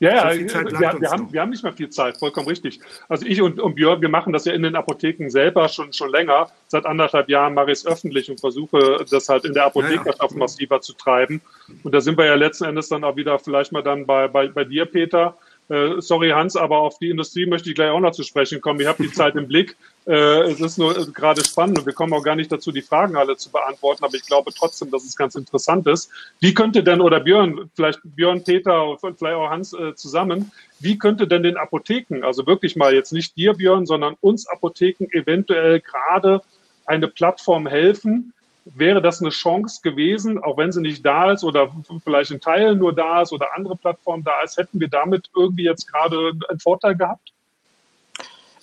Ja, 0.00 0.32
ja, 0.32 0.48
so 0.48 0.58
wir, 0.58 1.00
wir 1.00 1.10
haben, 1.10 1.32
wir 1.32 1.40
haben 1.40 1.50
nicht 1.50 1.62
mehr 1.62 1.72
viel 1.72 1.88
Zeit, 1.88 2.18
vollkommen 2.18 2.48
richtig. 2.48 2.80
Also 3.08 3.24
ich 3.26 3.40
und, 3.40 3.60
und 3.60 3.76
Björn, 3.76 4.02
wir 4.02 4.08
machen 4.08 4.32
das 4.32 4.44
ja 4.44 4.52
in 4.52 4.62
den 4.62 4.74
Apotheken 4.74 5.30
selber 5.30 5.68
schon, 5.68 5.92
schon 5.92 6.10
länger. 6.10 6.50
Seit 6.66 6.84
anderthalb 6.84 7.28
Jahren 7.28 7.54
mache 7.54 7.70
ich 7.70 7.78
es 7.78 7.86
öffentlich 7.86 8.28
und 8.28 8.40
versuche 8.40 9.04
das 9.08 9.28
halt 9.28 9.44
in 9.44 9.54
der 9.54 9.66
Apothekerschaft 9.66 10.20
ja, 10.20 10.28
ja. 10.30 10.36
massiver 10.36 10.80
zu 10.80 10.94
treiben. 10.94 11.40
Und 11.84 11.94
da 11.94 12.00
sind 12.00 12.18
wir 12.18 12.26
ja 12.26 12.34
letzten 12.34 12.64
Endes 12.64 12.88
dann 12.88 13.04
auch 13.04 13.14
wieder 13.14 13.38
vielleicht 13.38 13.70
mal 13.70 13.82
dann 13.82 14.04
bei, 14.04 14.26
bei, 14.26 14.48
bei 14.48 14.64
dir, 14.64 14.84
Peter, 14.84 15.36
äh, 15.68 16.00
sorry, 16.00 16.30
Hans, 16.30 16.56
aber 16.56 16.78
auf 16.78 16.98
die 16.98 17.08
Industrie 17.08 17.46
möchte 17.46 17.70
ich 17.70 17.74
gleich 17.74 17.90
auch 17.90 18.00
noch 18.00 18.12
zu 18.12 18.22
sprechen 18.22 18.60
kommen. 18.60 18.80
Ich 18.80 18.86
habe 18.86 19.02
die 19.02 19.12
Zeit 19.12 19.34
im 19.34 19.48
Blick. 19.48 19.76
Äh, 20.06 20.50
es 20.50 20.60
ist 20.60 20.78
nur 20.78 20.96
äh, 20.96 21.06
gerade 21.06 21.42
spannend 21.42 21.78
und 21.78 21.86
wir 21.86 21.94
kommen 21.94 22.12
auch 22.12 22.22
gar 22.22 22.36
nicht 22.36 22.52
dazu, 22.52 22.70
die 22.70 22.82
Fragen 22.82 23.16
alle 23.16 23.36
zu 23.36 23.50
beantworten, 23.50 24.04
aber 24.04 24.14
ich 24.14 24.26
glaube 24.26 24.52
trotzdem, 24.54 24.90
dass 24.90 25.04
es 25.04 25.16
ganz 25.16 25.34
interessant 25.34 25.86
ist. 25.86 26.10
Wie 26.40 26.52
könnte 26.52 26.84
denn, 26.84 27.00
oder 27.00 27.20
Björn, 27.20 27.70
vielleicht 27.74 28.00
Björn, 28.04 28.44
Peter, 28.44 28.96
vielleicht 29.00 29.36
auch 29.36 29.48
Hans 29.48 29.72
äh, 29.72 29.94
zusammen, 29.94 30.52
wie 30.80 30.98
könnte 30.98 31.26
denn 31.26 31.42
den 31.42 31.56
Apotheken, 31.56 32.24
also 32.24 32.46
wirklich 32.46 32.76
mal 32.76 32.92
jetzt 32.92 33.12
nicht 33.12 33.34
dir, 33.36 33.54
Björn, 33.54 33.86
sondern 33.86 34.16
uns 34.20 34.46
Apotheken 34.46 35.06
eventuell 35.12 35.80
gerade 35.80 36.42
eine 36.84 37.08
Plattform 37.08 37.66
helfen, 37.66 38.34
wäre 38.64 39.02
das 39.02 39.20
eine 39.20 39.30
Chance 39.30 39.80
gewesen, 39.82 40.42
auch 40.42 40.56
wenn 40.56 40.72
sie 40.72 40.80
nicht 40.80 41.04
da 41.04 41.32
ist 41.32 41.44
oder 41.44 41.70
vielleicht 42.02 42.30
in 42.30 42.40
Teilen 42.40 42.78
nur 42.78 42.94
da 42.94 43.22
ist 43.22 43.32
oder 43.32 43.54
andere 43.54 43.76
Plattformen 43.76 44.24
da 44.24 44.42
ist, 44.42 44.56
hätten 44.56 44.80
wir 44.80 44.88
damit 44.88 45.30
irgendwie 45.36 45.64
jetzt 45.64 45.86
gerade 45.86 46.32
einen 46.48 46.60
Vorteil 46.60 46.96
gehabt? 46.96 47.32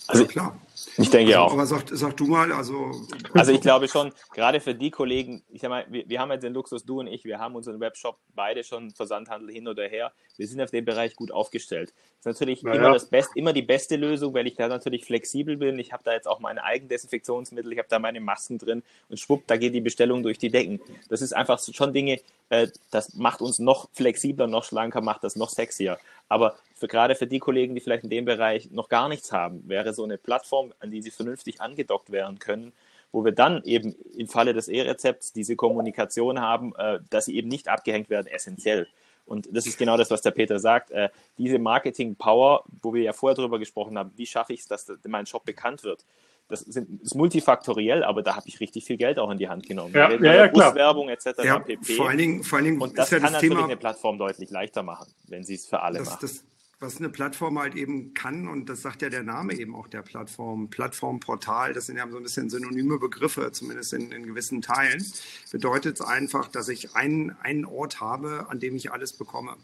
Also 0.08 0.26
klar. 0.26 0.56
Ich 0.98 1.10
denke 1.10 1.38
also, 1.38 1.48
auch. 1.48 1.54
Aber 1.54 1.66
sag, 1.66 1.84
sag, 1.90 2.18
du 2.18 2.26
mal, 2.26 2.52
also. 2.52 2.92
Also 3.34 3.52
ich 3.52 3.62
glaube 3.62 3.88
schon, 3.88 4.12
gerade 4.34 4.60
für 4.60 4.76
die 4.76 4.92
Kollegen, 4.92 5.44
ich 5.50 5.62
sag 5.62 5.70
mal, 5.70 5.86
wir, 5.90 6.08
wir, 6.08 6.20
haben 6.20 6.32
jetzt 6.32 6.44
den 6.44 6.54
Luxus, 6.54 6.86
du 6.86 7.00
und 7.00 7.08
ich, 7.08 7.24
wir 7.24 7.40
haben 7.40 7.56
unseren 7.56 7.80
Webshop 7.80 8.18
beide 8.36 8.64
schon 8.64 8.92
Versandhandel 8.92 9.52
hin 9.52 9.68
oder 9.68 9.88
her. 9.88 10.12
Wir 10.38 10.48
sind 10.48 10.62
auf 10.62 10.72
dem 10.72 10.86
Bereich 10.86 11.16
gut 11.16 11.32
aufgestellt. 11.32 11.94
Das 12.24 12.36
ist 12.36 12.40
natürlich 12.40 12.64
naja. 12.64 12.80
immer, 12.80 12.94
das 12.94 13.06
Best, 13.06 13.32
immer 13.36 13.54
die 13.54 13.62
beste 13.62 13.96
Lösung, 13.96 14.34
weil 14.34 14.48
ich 14.48 14.56
da 14.56 14.68
natürlich 14.68 15.06
flexibel 15.06 15.58
bin. 15.58 15.80
Ich 15.80 15.92
habe 15.92 16.04
da 16.04 16.14
jetzt 16.14 16.28
auch 16.28 16.40
meine 16.40 16.64
eigenen 16.64 16.90
Desinfektionsmittel, 16.90 17.72
ich 17.72 17.80
habe 17.80 17.90
da 17.90 18.00
meine 18.00 18.22
Masken 18.22 18.58
drin 18.58 18.84
und 19.10 19.20
schwupp, 19.20 19.48
da 19.48 19.58
geht 19.58 19.74
die 19.74 19.82
Bestellung 19.82 20.24
durch 20.24 20.38
die 20.38 20.50
Decken. 20.50 20.80
Das 21.10 21.22
ist 21.22 21.34
einfach 21.34 21.60
schon 21.60 21.94
Dinge, 21.94 22.20
äh, 22.50 22.68
das 22.92 23.16
macht 23.16 23.42
uns 23.42 23.60
noch 23.60 23.90
flexibler, 23.94 24.48
noch 24.48 24.64
schlanker, 24.64 25.02
macht 25.02 25.24
das 25.24 25.36
noch 25.36 25.50
sexier. 25.50 25.98
Aber 26.30 26.56
für, 26.82 26.88
gerade 26.88 27.14
für 27.14 27.28
die 27.28 27.38
Kollegen, 27.38 27.76
die 27.76 27.82
vielleicht 27.82 28.04
in 28.04 28.10
dem 28.10 28.26
Bereich 28.26 28.72
noch 28.72 28.90
gar 28.90 29.08
nichts 29.08 29.32
haben, 29.32 29.62
wäre 29.70 29.94
so 29.94 30.04
eine 30.04 30.18
Plattform, 30.18 30.74
an 30.80 30.90
die 30.90 31.04
sie 31.04 31.12
vernünftig 31.12 31.62
angedockt 31.62 32.12
werden 32.12 32.40
können, 32.40 32.74
wo 33.12 33.24
wir 33.24 33.34
dann 33.34 33.64
eben 33.66 33.96
im 34.18 34.28
Falle 34.28 34.56
des 34.56 34.68
E-Rezepts 34.68 35.32
diese 35.32 35.56
Kommunikation 35.56 36.42
haben, 36.42 36.74
äh, 36.76 36.98
dass 37.12 37.26
sie 37.26 37.36
eben 37.36 37.50
nicht 37.50 37.68
abgehängt 37.68 38.10
werden, 38.10 38.26
essentiell. 38.26 38.88
Und 39.28 39.48
das 39.56 39.68
ist 39.68 39.78
genau 39.78 39.96
das, 39.96 40.10
was 40.10 40.24
der 40.24 40.32
Peter 40.32 40.58
sagt. 40.58 40.90
Äh, 40.90 41.10
diese 41.38 41.60
Marketing-Power, 41.60 42.64
wo 42.82 42.96
wir 42.96 43.04
ja 43.04 43.14
vorher 43.14 43.36
darüber 43.36 43.60
gesprochen 43.60 43.96
haben, 44.00 44.12
wie 44.16 44.26
schaffe 44.26 44.54
ich 44.54 44.62
es, 44.62 44.68
dass 44.68 44.92
mein 45.08 45.28
Shop 45.28 45.46
bekannt 45.46 45.84
wird, 45.84 46.04
das, 46.48 46.62
sind, 46.62 47.00
ist 47.04 47.14
multifaktoriell, 47.14 48.04
aber 48.04 48.24
da 48.24 48.36
habe 48.36 48.48
ich 48.48 48.60
richtig 48.60 48.86
viel 48.86 48.98
Geld 48.98 49.20
auch 49.20 49.30
in 49.30 49.38
die 49.38 49.48
Hand 49.48 49.68
genommen. 49.68 49.94
Ja, 49.94 50.12
ja, 50.12 50.34
ja 50.34 50.48
klar. 50.48 50.74
Werbung 50.74 51.10
etc. 51.10 51.44
Ja, 51.44 51.60
pp. 51.60 51.94
Vor 51.94 52.10
allen 52.10 52.18
Dingen, 52.18 52.44
vor 52.44 52.58
allen 52.58 52.66
Dingen 52.66 52.82
und 52.82 52.98
das 52.98 53.12
ja 53.12 53.20
kann 53.20 53.26
das 53.26 53.34
natürlich 53.34 53.56
Thema, 53.56 53.66
eine 53.66 53.78
Plattform 53.78 54.18
deutlich 54.18 54.50
leichter 54.50 54.82
machen, 54.82 55.14
wenn 55.28 55.44
sie 55.44 55.54
es 55.54 55.68
für 55.68 55.80
alle 55.80 56.00
das, 56.00 56.10
macht. 56.10 56.24
Das, 56.24 56.44
was 56.82 56.98
eine 56.98 57.10
Plattform 57.10 57.60
halt 57.60 57.76
eben 57.76 58.16
kann, 58.16 58.48
und 58.48 58.68
das 58.68 58.82
sagt 58.82 59.04
ja 59.04 59.10
der 59.10 59.22
Name 59.22 59.54
eben 59.54 59.76
auch 59.76 59.88
der 59.88 60.02
Plattform, 60.02 60.68
Plattformportal, 60.68 61.74
das 61.74 61.86
sind 61.86 61.98
ja 61.98 62.10
so 62.10 62.18
ein 62.18 62.24
bisschen 62.24 62.50
synonyme 62.50 62.98
Begriffe, 62.98 63.52
zumindest 63.52 63.94
in, 63.94 64.12
in 64.12 64.26
gewissen 64.26 64.64
Teilen, 64.64 65.06
bedeutet 65.52 66.00
es 66.00 66.02
einfach, 66.02 66.48
dass 66.48 66.70
ich 66.70 66.96
einen, 66.96 67.38
einen 67.44 67.66
Ort 67.66 68.02
habe, 68.02 68.48
an 68.50 68.60
dem 68.60 68.76
ich 68.76 68.92
alles 68.92 69.14
bekomme. 69.14 69.58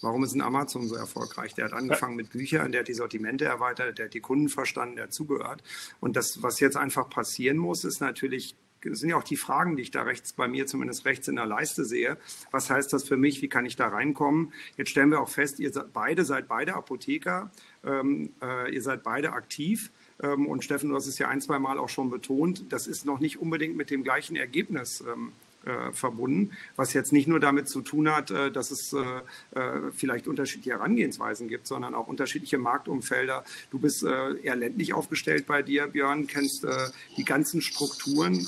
Warum 0.00 0.24
ist 0.24 0.34
ein 0.34 0.40
Amazon 0.40 0.88
so 0.88 0.96
erfolgreich? 0.96 1.54
Der 1.54 1.66
hat 1.66 1.72
angefangen 1.72 2.16
mit 2.16 2.30
Büchern, 2.30 2.72
der 2.72 2.80
hat 2.80 2.88
die 2.88 2.94
Sortimente 2.94 3.44
erweitert, 3.44 3.98
der 3.98 4.06
hat 4.06 4.14
die 4.14 4.20
Kunden 4.20 4.48
verstanden, 4.48 4.96
der 4.96 5.04
hat 5.04 5.14
zugehört. 5.14 5.62
Und 6.00 6.16
das, 6.16 6.42
was 6.42 6.58
jetzt 6.58 6.76
einfach 6.76 7.08
passieren 7.08 7.56
muss, 7.56 7.84
ist 7.84 8.00
natürlich 8.00 8.56
sind 8.92 9.08
ja 9.08 9.16
auch 9.16 9.24
die 9.24 9.36
Fragen, 9.36 9.76
die 9.76 9.82
ich 9.82 9.90
da 9.90 10.02
rechts 10.02 10.32
bei 10.32 10.48
mir 10.48 10.66
zumindest 10.66 11.04
rechts 11.04 11.28
in 11.28 11.36
der 11.36 11.46
Leiste 11.46 11.84
sehe. 11.84 12.18
Was 12.50 12.70
heißt 12.70 12.92
das 12.92 13.04
für 13.04 13.16
mich? 13.16 13.42
Wie 13.42 13.48
kann 13.48 13.66
ich 13.66 13.76
da 13.76 13.88
reinkommen? 13.88 14.52
Jetzt 14.76 14.90
stellen 14.90 15.10
wir 15.10 15.20
auch 15.20 15.28
fest, 15.28 15.58
ihr 15.60 15.72
seid 15.72 15.92
beide 15.92 16.24
seid 16.24 16.48
beide 16.48 16.74
Apotheker, 16.74 17.50
ähm, 17.84 18.30
äh, 18.42 18.72
ihr 18.72 18.82
seid 18.82 19.02
beide 19.02 19.32
aktiv. 19.32 19.90
Ähm, 20.22 20.46
und 20.46 20.62
Steffen, 20.62 20.90
du 20.90 20.96
hast 20.96 21.06
es 21.06 21.18
ja 21.18 21.28
ein, 21.28 21.40
zwei 21.40 21.58
Mal 21.58 21.78
auch 21.78 21.88
schon 21.88 22.10
betont, 22.10 22.72
das 22.72 22.86
ist 22.86 23.04
noch 23.04 23.18
nicht 23.18 23.40
unbedingt 23.40 23.76
mit 23.76 23.90
dem 23.90 24.04
gleichen 24.04 24.36
Ergebnis 24.36 25.02
ähm, 25.12 25.32
äh, 25.66 25.92
verbunden, 25.92 26.52
was 26.76 26.92
jetzt 26.92 27.12
nicht 27.12 27.28
nur 27.28 27.40
damit 27.40 27.68
zu 27.68 27.80
tun 27.80 28.10
hat, 28.10 28.30
äh, 28.30 28.50
dass 28.50 28.70
es 28.70 28.92
äh, 28.92 29.58
äh, 29.58 29.92
vielleicht 29.92 30.28
unterschiedliche 30.28 30.70
Herangehensweisen 30.70 31.48
gibt, 31.48 31.66
sondern 31.66 31.94
auch 31.94 32.06
unterschiedliche 32.06 32.58
Marktumfelder. 32.58 33.44
Du 33.70 33.78
bist 33.78 34.02
äh, 34.02 34.34
eher 34.42 34.56
ländlich 34.56 34.94
aufgestellt 34.94 35.46
bei 35.46 35.62
dir, 35.62 35.86
Björn, 35.86 36.26
kennst 36.26 36.64
äh, 36.64 36.88
die 37.16 37.24
ganzen 37.24 37.60
Strukturen 37.60 38.46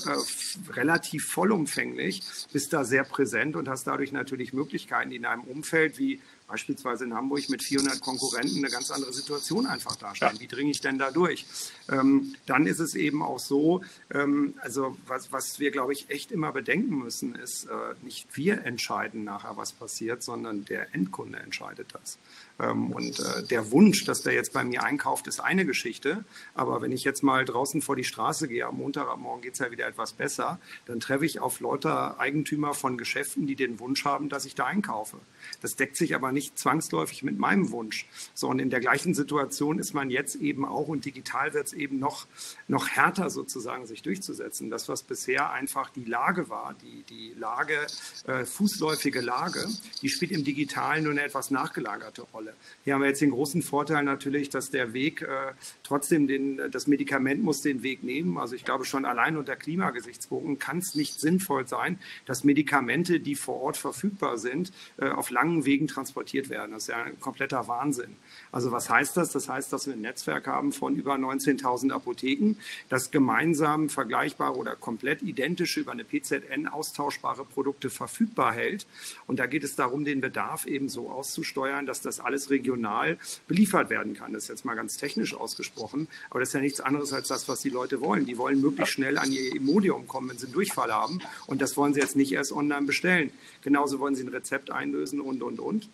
relativ 0.71 1.27
vollumfänglich, 1.27 2.23
bist 2.51 2.73
da 2.73 2.83
sehr 2.83 3.03
präsent 3.03 3.55
und 3.55 3.67
hast 3.67 3.87
dadurch 3.87 4.11
natürlich 4.11 4.53
Möglichkeiten, 4.53 5.09
die 5.09 5.17
in 5.17 5.25
einem 5.25 5.43
Umfeld 5.43 5.97
wie 5.99 6.21
beispielsweise 6.47 7.03
in 7.03 7.13
Hamburg 7.13 7.49
mit 7.49 7.61
400 7.61 7.99
Konkurrenten 8.01 8.57
eine 8.57 8.69
ganz 8.69 8.89
andere 8.89 9.13
Situation 9.13 9.67
einfach 9.67 9.95
darstellen. 9.97 10.35
Ja. 10.35 10.41
Wie 10.41 10.47
dringe 10.47 10.71
ich 10.71 10.81
denn 10.81 10.97
da 10.97 11.11
durch? 11.11 11.45
Ähm, 11.89 12.35
dann 12.45 12.67
ist 12.67 12.79
es 12.79 12.95
eben 12.95 13.21
auch 13.21 13.39
so, 13.39 13.81
ähm, 14.13 14.55
also 14.61 14.97
was, 15.07 15.31
was 15.31 15.59
wir, 15.59 15.71
glaube 15.71 15.93
ich, 15.93 16.09
echt 16.09 16.31
immer 16.31 16.51
bedenken 16.51 16.97
müssen, 16.97 17.35
ist, 17.35 17.65
äh, 17.65 17.95
nicht 18.03 18.35
wir 18.35 18.65
entscheiden 18.65 19.23
nachher, 19.23 19.57
was 19.57 19.71
passiert, 19.71 20.23
sondern 20.23 20.65
der 20.65 20.93
Endkunde 20.93 21.39
entscheidet 21.39 21.93
das. 21.93 22.17
Ähm, 22.59 22.91
und 22.91 23.19
äh, 23.19 23.43
der 23.43 23.71
Wunsch, 23.71 24.03
dass 24.05 24.21
der 24.21 24.33
jetzt 24.33 24.53
bei 24.53 24.63
mir 24.63 24.83
einkauft, 24.83 25.27
ist 25.27 25.39
eine 25.39 25.65
Geschichte. 25.65 26.25
Aber 26.53 26.81
wenn 26.81 26.91
ich 26.91 27.03
jetzt 27.03 27.23
mal 27.23 27.45
draußen 27.45 27.81
vor 27.81 27.95
die 27.95 28.03
Straße 28.03 28.47
gehe, 28.47 28.65
am 28.65 28.77
Montagmorgen 28.77 29.41
geht 29.41 29.53
es 29.53 29.59
ja 29.59 29.71
wieder 29.71 29.87
etwas 29.87 30.13
besser, 30.13 30.59
dann 30.85 30.99
treffe 30.99 31.25
ich 31.25 31.39
auf 31.39 31.59
Leute 31.59 32.19
Eigentümer 32.19 32.73
von 32.73 32.97
Geschäften, 32.97 33.47
die 33.47 33.55
den 33.55 33.79
Wunsch 33.79 34.05
haben, 34.05 34.29
dass 34.29 34.45
ich 34.45 34.55
da 34.55 34.65
einkaufe. 34.65 35.17
Das 35.61 35.75
deckt 35.75 35.95
sich 35.95 36.15
aber 36.15 36.31
nicht 36.31 36.57
zwangsläufig 36.57 37.23
mit 37.23 37.37
meinem 37.37 37.71
Wunsch. 37.71 38.07
So, 38.33 38.47
und 38.47 38.59
in 38.59 38.69
der 38.69 38.79
gleichen 38.79 39.13
Situation 39.13 39.79
ist 39.79 39.93
man 39.93 40.09
jetzt 40.09 40.35
eben 40.35 40.65
auch 40.65 40.87
und 40.87 41.05
digital 41.05 41.53
wird 41.53 41.67
es 41.67 41.73
eben 41.77 41.99
noch, 41.99 42.27
noch 42.67 42.89
härter 42.89 43.29
sozusagen 43.29 43.85
sich 43.85 44.01
durchzusetzen. 44.01 44.69
Das, 44.69 44.89
was 44.89 45.03
bisher 45.03 45.51
einfach 45.51 45.89
die 45.89 46.05
Lage 46.05 46.49
war, 46.49 46.75
die, 46.81 47.03
die 47.03 47.33
Lage, 47.37 47.87
äh, 48.25 48.45
fußläufige 48.45 49.21
Lage, 49.21 49.67
die 50.01 50.09
spielt 50.09 50.31
im 50.31 50.43
Digitalen 50.43 51.03
nur 51.03 51.13
eine 51.13 51.23
etwas 51.23 51.51
nachgelagerte 51.51 52.23
Rolle. 52.23 52.53
Hier 52.83 52.93
haben 52.93 53.01
wir 53.01 53.09
jetzt 53.09 53.21
den 53.21 53.31
großen 53.31 53.61
Vorteil 53.61 54.03
natürlich, 54.03 54.49
dass 54.49 54.69
der 54.69 54.93
Weg 54.93 55.21
äh, 55.21 55.53
trotzdem 55.83 56.27
den, 56.27 56.71
das 56.71 56.87
Medikament 56.87 57.43
muss 57.43 57.61
den 57.61 57.83
Weg 57.83 58.03
nehmen. 58.03 58.37
Also 58.37 58.55
ich 58.55 58.65
glaube 58.65 58.85
schon 58.85 59.05
allein 59.05 59.37
unter 59.37 59.55
Klimagesichtspunkten 59.55 60.59
kann 60.59 60.79
es 60.79 60.95
nicht 60.95 61.19
sinnvoll 61.19 61.67
sein, 61.67 61.99
dass 62.25 62.43
Medikamente, 62.43 63.19
die 63.19 63.35
vor 63.35 63.61
Ort 63.61 63.77
verfügbar 63.77 64.37
sind, 64.37 64.71
äh, 64.97 65.09
auf 65.09 65.29
langen 65.29 65.65
Wegen 65.65 65.87
transportiert 65.87 66.49
werden. 66.49 66.71
Das 66.71 66.83
ist 66.83 66.89
ja 66.89 67.03
ein 67.03 67.19
kompletter 67.19 67.67
Wahnsinn. 67.67 68.15
Also 68.51 68.71
was 68.71 68.89
heißt 68.89 69.17
das? 69.17 69.31
Das 69.31 69.49
heißt, 69.49 69.71
dass 69.71 69.87
wir 69.87 69.93
ein 69.93 70.01
Netzwerk 70.01 70.47
haben 70.47 70.71
von 70.71 70.95
über 70.95 71.15
19.000 71.15 71.63
Apotheken, 71.91 72.55
das 72.89 73.11
gemeinsam 73.11 73.89
vergleichbare 73.89 74.55
oder 74.55 74.75
komplett 74.75 75.21
identische 75.21 75.81
über 75.81 75.91
eine 75.91 76.03
PZN 76.03 76.67
austauschbare 76.67 77.45
Produkte 77.45 77.89
verfügbar 77.89 78.53
hält. 78.53 78.85
Und 79.27 79.39
da 79.39 79.45
geht 79.45 79.63
es 79.63 79.75
darum, 79.75 80.05
den 80.05 80.21
Bedarf 80.21 80.65
eben 80.65 80.89
so 80.89 81.09
auszusteuern, 81.09 81.85
dass 81.85 82.01
das 82.01 82.19
alles 82.19 82.49
regional 82.49 83.17
beliefert 83.47 83.89
werden 83.89 84.13
kann. 84.13 84.33
Das 84.33 84.43
ist 84.43 84.49
jetzt 84.49 84.65
mal 84.65 84.75
ganz 84.75 84.97
technisch 84.97 85.35
ausgesprochen, 85.35 86.07
aber 86.29 86.39
das 86.39 86.49
ist 86.49 86.53
ja 86.53 86.61
nichts 86.61 86.81
anderes 86.81 87.13
als 87.13 87.27
das, 87.27 87.47
was 87.47 87.61
die 87.61 87.69
Leute 87.69 88.01
wollen. 88.01 88.25
Die 88.25 88.37
wollen 88.37 88.61
möglichst 88.61 88.93
schnell 88.93 89.17
an 89.17 89.31
ihr 89.31 89.55
Imodium 89.55 90.07
kommen, 90.07 90.29
wenn 90.29 90.37
sie 90.37 90.45
einen 90.45 90.53
Durchfall 90.53 90.91
haben. 90.91 91.19
Und 91.45 91.61
das 91.61 91.77
wollen 91.77 91.93
sie 91.93 91.99
jetzt 91.99 92.15
nicht 92.15 92.31
erst 92.31 92.51
online 92.51 92.85
bestellen. 92.85 93.31
Genauso 93.61 93.99
wollen 93.99 94.15
sie 94.15 94.23
ein 94.23 94.29
Rezept 94.29 94.71
einlösen 94.71 95.21
und, 95.21 95.43
und, 95.43 95.59
und. 95.59 95.89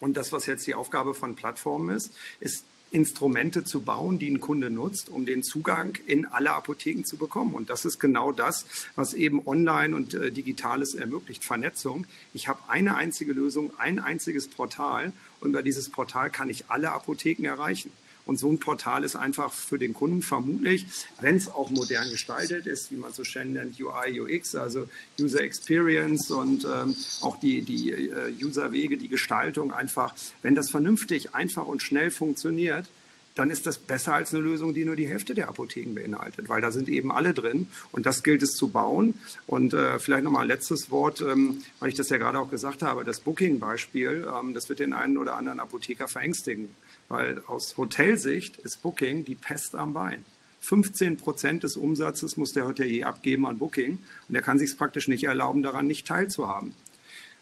Und 0.00 0.16
das, 0.16 0.32
was 0.32 0.46
jetzt 0.46 0.66
die 0.66 0.74
Aufgabe 0.74 1.14
von 1.14 1.36
Plattformen 1.36 1.94
ist, 1.94 2.14
ist 2.40 2.64
Instrumente 2.90 3.64
zu 3.64 3.82
bauen, 3.82 4.18
die 4.18 4.30
ein 4.30 4.40
Kunde 4.40 4.70
nutzt, 4.70 5.08
um 5.08 5.26
den 5.26 5.42
Zugang 5.42 5.96
in 6.06 6.26
alle 6.26 6.50
Apotheken 6.52 7.04
zu 7.04 7.16
bekommen. 7.16 7.54
Und 7.54 7.70
das 7.70 7.84
ist 7.84 7.98
genau 7.98 8.32
das, 8.32 8.66
was 8.96 9.14
eben 9.14 9.46
online 9.46 9.94
und 9.94 10.14
äh, 10.14 10.32
digitales 10.32 10.94
ermöglicht, 10.94 11.44
Vernetzung. 11.44 12.06
Ich 12.34 12.48
habe 12.48 12.60
eine 12.68 12.96
einzige 12.96 13.32
Lösung, 13.32 13.72
ein 13.78 13.98
einziges 13.98 14.48
Portal 14.48 15.12
und 15.40 15.50
über 15.50 15.62
dieses 15.62 15.88
Portal 15.88 16.30
kann 16.30 16.50
ich 16.50 16.64
alle 16.68 16.90
Apotheken 16.92 17.44
erreichen. 17.46 17.92
Und 18.30 18.36
so 18.36 18.48
ein 18.48 18.60
Portal 18.60 19.02
ist 19.02 19.16
einfach 19.16 19.52
für 19.52 19.76
den 19.76 19.92
Kunden 19.92 20.22
vermutlich, 20.22 20.86
wenn 21.20 21.34
es 21.34 21.48
auch 21.48 21.68
modern 21.70 22.08
gestaltet 22.10 22.64
ist, 22.64 22.92
wie 22.92 22.94
man 22.94 23.12
so 23.12 23.24
schön 23.24 23.54
nennt, 23.54 23.80
UI, 23.80 24.20
UX, 24.20 24.54
also 24.54 24.88
User 25.20 25.40
Experience 25.40 26.30
und 26.30 26.64
ähm, 26.64 26.94
auch 27.22 27.40
die, 27.40 27.62
die 27.62 27.90
äh, 27.90 28.32
Userwege, 28.40 28.96
die 28.98 29.08
Gestaltung 29.08 29.72
einfach, 29.72 30.14
wenn 30.42 30.54
das 30.54 30.70
vernünftig, 30.70 31.34
einfach 31.34 31.66
und 31.66 31.82
schnell 31.82 32.12
funktioniert, 32.12 32.86
dann 33.34 33.50
ist 33.50 33.66
das 33.66 33.78
besser 33.78 34.14
als 34.14 34.32
eine 34.32 34.42
Lösung, 34.42 34.74
die 34.74 34.84
nur 34.84 34.96
die 34.96 35.08
Hälfte 35.08 35.34
der 35.34 35.48
Apotheken 35.48 35.94
beinhaltet, 35.94 36.48
weil 36.48 36.60
da 36.60 36.70
sind 36.70 36.88
eben 36.88 37.10
alle 37.10 37.34
drin 37.34 37.66
und 37.90 38.06
das 38.06 38.22
gilt 38.22 38.42
es 38.42 38.52
zu 38.52 38.68
bauen. 38.68 39.14
Und 39.46 39.72
äh, 39.74 39.98
vielleicht 39.98 40.24
nochmal 40.24 40.42
ein 40.42 40.48
letztes 40.48 40.90
Wort, 40.90 41.20
ähm, 41.20 41.62
weil 41.80 41.88
ich 41.88 41.96
das 41.96 42.10
ja 42.10 42.18
gerade 42.18 42.38
auch 42.38 42.50
gesagt 42.50 42.82
habe, 42.82 43.02
das 43.02 43.20
Booking-Beispiel, 43.20 44.28
ähm, 44.32 44.54
das 44.54 44.68
wird 44.68 44.78
den 44.78 44.92
einen 44.92 45.16
oder 45.16 45.36
anderen 45.36 45.58
Apotheker 45.58 46.06
verängstigen. 46.06 46.68
Weil 47.10 47.42
aus 47.46 47.76
Hotelsicht 47.76 48.56
ist 48.56 48.80
Booking 48.80 49.26
die 49.26 49.34
Pest 49.34 49.74
am 49.74 49.92
Bein. 49.92 50.24
15 50.62 51.18
Prozent 51.18 51.62
des 51.62 51.76
Umsatzes 51.76 52.38
muss 52.38 52.54
der 52.54 52.66
Hotelier 52.66 53.06
abgeben 53.06 53.46
an 53.46 53.58
Booking 53.58 53.98
und 54.28 54.34
er 54.34 54.42
kann 54.42 54.58
sich 54.58 54.78
praktisch 54.78 55.08
nicht 55.08 55.24
erlauben, 55.24 55.62
daran 55.62 55.86
nicht 55.86 56.06
teilzuhaben 56.06 56.74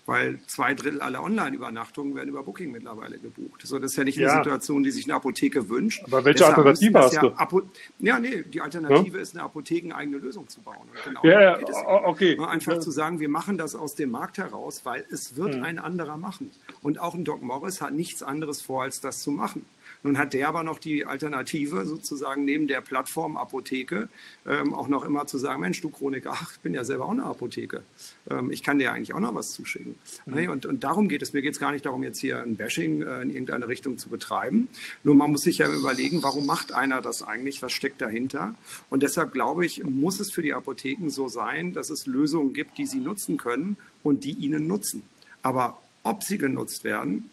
weil 0.08 0.38
zwei 0.46 0.72
Drittel 0.72 1.02
aller 1.02 1.22
Online-Übernachtungen 1.22 2.14
werden 2.14 2.30
über 2.30 2.42
Booking 2.42 2.72
mittlerweile 2.72 3.18
gebucht. 3.18 3.60
So, 3.64 3.78
das 3.78 3.90
ist 3.90 3.98
ja 3.98 4.04
nicht 4.04 4.18
eine 4.18 4.30
Situation, 4.30 4.82
die 4.82 4.90
sich 4.90 5.04
eine 5.04 5.14
Apotheke 5.14 5.68
wünscht. 5.68 6.02
Aber 6.04 6.24
welche 6.24 6.38
Deshalb 6.38 6.56
Alternative 6.56 6.98
hast 6.98 7.12
ja 7.12 7.20
du? 7.20 7.28
Apo 7.32 7.62
ja, 7.98 8.18
nee, 8.18 8.42
die 8.42 8.62
Alternative 8.62 9.18
ja? 9.18 9.22
ist 9.22 9.34
eine 9.34 9.44
apothekeneigene 9.44 10.16
Lösung 10.16 10.48
zu 10.48 10.62
bauen. 10.62 10.88
Genau 11.04 11.20
ja, 11.24 11.58
ja 11.58 11.58
okay. 12.06 12.38
Einfach 12.40 12.72
ja. 12.72 12.80
zu 12.80 12.90
sagen, 12.90 13.20
wir 13.20 13.28
machen 13.28 13.58
das 13.58 13.74
aus 13.74 13.96
dem 13.96 14.10
Markt 14.10 14.38
heraus, 14.38 14.80
weil 14.84 15.04
es 15.10 15.36
wird 15.36 15.56
hm. 15.56 15.62
ein 15.62 15.78
anderer 15.78 16.16
machen. 16.16 16.52
Und 16.80 16.98
auch 16.98 17.12
ein 17.12 17.26
Doc 17.26 17.42
Morris 17.42 17.82
hat 17.82 17.92
nichts 17.92 18.22
anderes 18.22 18.62
vor, 18.62 18.84
als 18.84 19.02
das 19.02 19.20
zu 19.20 19.30
machen. 19.30 19.66
Nun 20.02 20.18
hat 20.18 20.32
der 20.32 20.48
aber 20.48 20.62
noch 20.62 20.78
die 20.78 21.04
Alternative 21.04 21.84
sozusagen 21.84 22.44
neben 22.44 22.68
der 22.68 22.80
Plattform 22.80 23.36
Apotheke 23.36 24.08
ähm, 24.46 24.74
auch 24.74 24.88
noch 24.88 25.04
immer 25.04 25.26
zu 25.26 25.38
sagen, 25.38 25.60
Mensch, 25.60 25.80
du 25.80 25.90
Chronik, 25.90 26.26
ach, 26.26 26.52
ich 26.52 26.60
bin 26.60 26.74
ja 26.74 26.84
selber 26.84 27.06
auch 27.06 27.10
eine 27.10 27.24
Apotheke. 27.24 27.82
Ähm, 28.30 28.50
ich 28.50 28.62
kann 28.62 28.78
dir 28.78 28.92
eigentlich 28.92 29.14
auch 29.14 29.20
noch 29.20 29.34
was 29.34 29.52
zuschicken. 29.52 29.96
Mhm. 30.26 30.50
Und, 30.50 30.66
und 30.66 30.84
darum 30.84 31.08
geht 31.08 31.22
es. 31.22 31.32
Mir 31.32 31.42
geht 31.42 31.54
es 31.54 31.60
gar 31.60 31.72
nicht 31.72 31.84
darum, 31.84 32.02
jetzt 32.02 32.20
hier 32.20 32.42
ein 32.42 32.56
Bashing 32.56 33.02
äh, 33.02 33.22
in 33.22 33.30
irgendeine 33.30 33.68
Richtung 33.68 33.98
zu 33.98 34.08
betreiben. 34.08 34.68
Nur 35.02 35.14
man 35.14 35.32
muss 35.32 35.42
sich 35.42 35.58
ja 35.58 35.72
überlegen, 35.72 36.22
warum 36.22 36.46
macht 36.46 36.72
einer 36.72 37.00
das 37.00 37.22
eigentlich? 37.22 37.62
Was 37.62 37.72
steckt 37.72 38.00
dahinter? 38.00 38.54
Und 38.90 39.02
deshalb 39.02 39.32
glaube 39.32 39.66
ich, 39.66 39.82
muss 39.84 40.20
es 40.20 40.30
für 40.30 40.42
die 40.42 40.54
Apotheken 40.54 41.10
so 41.10 41.28
sein, 41.28 41.72
dass 41.72 41.90
es 41.90 42.06
Lösungen 42.06 42.52
gibt, 42.52 42.78
die 42.78 42.86
sie 42.86 43.00
nutzen 43.00 43.36
können 43.36 43.76
und 44.02 44.24
die 44.24 44.32
ihnen 44.32 44.66
nutzen. 44.66 45.02
Aber 45.42 45.80
ob 46.02 46.22
sie 46.22 46.38
genutzt 46.38 46.84
werden, 46.84 47.30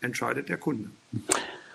entscheidet 0.00 0.48
der 0.48 0.58
Kunde. 0.58 0.90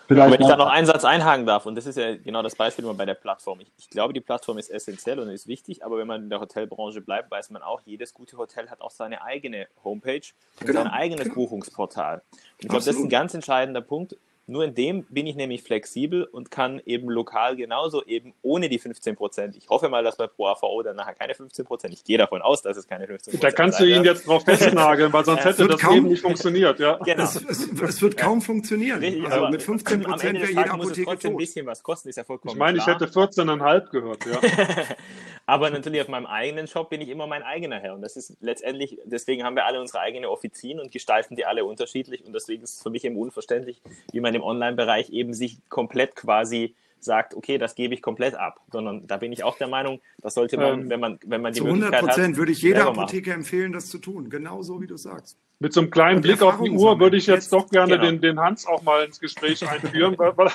Vielleicht 0.09 0.33
wenn 0.33 0.41
ich 0.41 0.47
da 0.47 0.57
noch 0.57 0.69
einen 0.69 0.87
Satz 0.87 1.05
einhaken 1.05 1.45
darf, 1.45 1.67
und 1.67 1.75
das 1.75 1.85
ist 1.85 1.95
ja 1.95 2.15
genau 2.15 2.41
das 2.41 2.55
Beispiel 2.55 2.83
immer 2.83 2.95
bei 2.95 3.05
der 3.05 3.13
Plattform. 3.13 3.59
Ich, 3.59 3.71
ich, 3.77 3.91
glaube, 3.91 4.11
die 4.11 4.21
Plattform 4.21 4.57
ist 4.57 4.71
essentiell 4.71 5.19
und 5.19 5.29
ist 5.29 5.45
wichtig, 5.45 5.85
aber 5.85 5.99
wenn 5.99 6.07
man 6.07 6.23
in 6.23 6.29
der 6.31 6.39
Hotelbranche 6.39 6.99
bleibt, 6.99 7.29
weiß 7.29 7.51
man 7.51 7.61
auch, 7.61 7.81
jedes 7.85 8.11
gute 8.11 8.35
Hotel 8.35 8.71
hat 8.71 8.81
auch 8.81 8.89
seine 8.89 9.21
eigene 9.21 9.67
Homepage 9.83 10.21
und 10.61 10.65
genau. 10.65 10.81
sein 10.81 10.91
eigenes 10.91 11.25
genau. 11.25 11.35
Buchungsportal. 11.35 12.23
Und 12.31 12.39
ich 12.57 12.67
glaube, 12.67 12.83
das 12.83 12.95
ist 12.95 13.03
ein 13.03 13.09
ganz 13.09 13.35
entscheidender 13.35 13.81
Punkt. 13.81 14.15
Nur 14.49 14.63
in 14.63 14.73
dem 14.73 15.03
bin 15.05 15.27
ich 15.27 15.35
nämlich 15.35 15.61
flexibel 15.61 16.23
und 16.23 16.49
kann 16.49 16.81
eben 16.85 17.09
lokal 17.09 17.55
genauso 17.55 18.03
eben 18.03 18.33
ohne 18.41 18.67
die 18.67 18.79
15 18.79 19.15
Prozent. 19.15 19.55
Ich 19.55 19.69
hoffe 19.69 19.89
mal, 19.89 20.03
dass 20.03 20.17
bei 20.17 20.25
Pro 20.25 20.47
AVO 20.47 20.81
dann 20.81 20.95
nachher 20.95 21.13
keine 21.13 21.35
15 21.35 21.65
Prozent. 21.65 21.93
Ich 21.93 22.03
gehe 22.03 22.17
davon 22.17 22.41
aus, 22.41 22.63
dass 22.63 22.75
es 22.75 22.87
keine 22.87 23.05
15 23.05 23.33
Prozent 23.33 23.43
Da 23.43 23.51
kannst 23.55 23.79
du 23.79 23.85
ihn 23.85 24.03
jetzt 24.03 24.27
drauf 24.27 24.43
festnageln, 24.45 25.13
weil 25.13 25.23
sonst 25.23 25.45
hätte 25.45 25.67
das 25.67 25.79
kaum, 25.79 25.97
eben 25.97 26.07
nicht 26.07 26.21
funktioniert. 26.21 26.79
Ja. 26.79 26.99
Genau. 27.09 27.23
Es, 27.23 27.35
es, 27.37 27.71
es 27.71 28.01
wird 28.01 28.17
kaum 28.17 28.41
funktionieren. 28.41 28.99
Richtig, 28.99 29.25
also 29.25 29.47
mit 29.47 29.63
15 29.63 30.01
Prozent 30.03 30.39
wäre 30.39 30.47
jede 30.47 30.69
Apotheke 30.69 31.07
muss 31.07 31.17
es 31.17 31.25
ein 31.25 31.37
bisschen 31.37 31.65
was 31.65 31.81
kosten, 31.81 32.09
ist 32.09 32.17
ja 32.17 32.23
vollkommen 32.23 32.53
Ich 32.53 32.59
meine, 32.59 32.77
klar. 32.77 33.01
ich 33.01 33.01
hätte 33.01 33.11
14,5 33.11 33.89
gehört. 33.89 34.25
Ja. 34.25 34.39
Aber 35.49 35.71
natürlich 35.71 36.01
auf 36.01 36.07
meinem 36.09 36.27
eigenen 36.27 36.67
Shop 36.67 36.91
bin 36.91 37.01
ich 37.01 37.09
immer 37.09 37.25
mein 37.25 37.41
eigener 37.41 37.79
Herr. 37.79 37.95
Und 37.95 38.03
das 38.03 38.15
ist 38.15 38.37
letztendlich, 38.39 38.99
deswegen 39.05 39.43
haben 39.43 39.55
wir 39.55 39.65
alle 39.65 39.81
unsere 39.81 39.99
eigene 39.99 40.29
Offizien 40.29 40.79
und 40.79 40.91
gestalten 40.91 41.35
die 41.35 41.45
alle 41.45 41.65
unterschiedlich. 41.65 42.23
Und 42.23 42.33
deswegen 42.33 42.61
ist 42.61 42.75
es 42.75 42.83
für 42.83 42.91
mich 42.91 43.03
eben 43.03 43.17
unverständlich, 43.17 43.81
wie 44.11 44.19
man 44.19 44.35
im 44.39 44.43
Online-Bereich 44.43 45.09
eben 45.09 45.33
sich 45.33 45.59
komplett 45.69 46.15
quasi 46.15 46.75
sagt, 47.01 47.33
okay, 47.33 47.57
das 47.57 47.75
gebe 47.75 47.93
ich 47.93 48.01
komplett 48.01 48.35
ab, 48.35 48.59
sondern 48.71 49.07
da 49.07 49.17
bin 49.17 49.31
ich 49.31 49.43
auch 49.43 49.57
der 49.57 49.67
Meinung, 49.67 50.01
das 50.21 50.33
sollte 50.33 50.57
man, 50.57 50.81
ähm, 50.81 50.89
wenn 50.89 50.99
man, 50.99 51.19
wenn 51.25 51.41
man 51.41 51.53
die 51.53 51.59
zu 51.59 51.65
100 51.65 51.99
Prozent 51.99 52.37
würde 52.37 52.51
ich 52.51 52.61
jeder 52.61 52.87
Apotheker 52.87 53.33
empfehlen, 53.33 53.71
das 53.71 53.89
zu 53.89 53.99
tun, 53.99 54.29
genauso 54.29 54.81
wie 54.81 54.87
du 54.87 54.97
sagst. 54.97 55.37
Mit 55.61 55.73
so 55.73 55.81
einem 55.81 55.91
kleinen 55.91 56.21
Blick 56.21 56.41
auf 56.41 56.61
die 56.61 56.69
Uhr 56.69 56.99
würde 56.99 57.17
ich 57.17 57.27
jetzt, 57.27 57.51
jetzt 57.51 57.53
doch 57.53 57.69
gerne 57.69 57.97
genau. 57.97 58.05
den, 58.05 58.21
den 58.21 58.39
Hans 58.39 58.65
auch 58.65 58.81
mal 58.81 59.03
ins 59.03 59.19
Gespräch 59.19 59.67
einführen, 59.67 60.17
weil, 60.17 60.37
weil, 60.37 60.51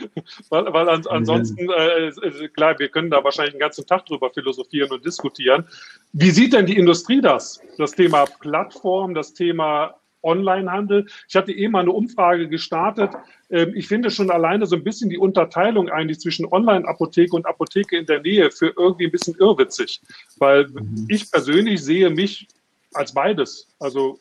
weil, 0.50 0.72
weil 0.72 0.88
ans, 0.88 1.06
ansonsten, 1.06 1.70
äh, 1.70 2.48
klar, 2.48 2.78
wir 2.78 2.88
können 2.88 3.10
da 3.10 3.24
wahrscheinlich 3.24 3.54
den 3.54 3.60
ganzen 3.60 3.86
Tag 3.86 4.04
drüber 4.06 4.30
philosophieren 4.30 4.90
und 4.90 5.04
diskutieren. 5.04 5.66
Wie 6.12 6.30
sieht 6.30 6.52
denn 6.52 6.66
die 6.66 6.76
Industrie 6.76 7.22
das? 7.22 7.60
Das 7.78 7.92
Thema 7.92 8.26
Plattform, 8.40 9.14
das 9.14 9.32
Thema 9.32 9.94
Onlinehandel. 10.22 11.06
Ich 11.28 11.36
hatte 11.36 11.52
eben 11.52 11.72
mal 11.72 11.80
eine 11.80 11.92
Umfrage 11.92 12.48
gestartet. 12.48 13.10
Ähm, 13.50 13.72
ich 13.74 13.88
finde 13.88 14.10
schon 14.10 14.30
alleine 14.30 14.66
so 14.66 14.76
ein 14.76 14.84
bisschen 14.84 15.10
die 15.10 15.18
Unterteilung 15.18 15.88
eigentlich 15.88 16.20
zwischen 16.20 16.46
Online-Apotheke 16.46 17.34
und 17.34 17.46
Apotheke 17.46 17.98
in 17.98 18.06
der 18.06 18.20
Nähe 18.20 18.50
für 18.50 18.72
irgendwie 18.76 19.06
ein 19.06 19.10
bisschen 19.10 19.36
irrwitzig, 19.38 20.00
weil 20.38 20.68
mhm. 20.68 21.06
ich 21.08 21.30
persönlich 21.30 21.82
sehe 21.82 22.10
mich 22.10 22.48
als 22.94 23.12
beides. 23.12 23.68
Also 23.78 24.18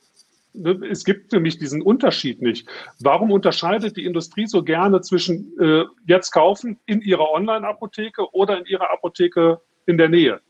ne, 0.54 0.80
es 0.90 1.04
gibt 1.04 1.32
für 1.32 1.40
mich 1.40 1.58
diesen 1.58 1.82
Unterschied 1.82 2.42
nicht. 2.42 2.68
Warum 3.00 3.32
unterscheidet 3.32 3.98
die 3.98 4.06
Industrie 4.06 4.48
so 4.48 4.64
gerne 4.64 5.02
zwischen 5.02 5.58
äh, 5.60 5.86
jetzt 6.06 6.32
kaufen 6.32 6.80
in 6.86 7.02
ihrer 7.02 7.32
Online-Apotheke 7.32 8.34
oder 8.34 8.60
in 8.60 8.66
ihrer 8.66 8.92
Apotheke 8.92 9.60
in 9.86 9.98
der 9.98 10.10
Nähe? 10.10 10.42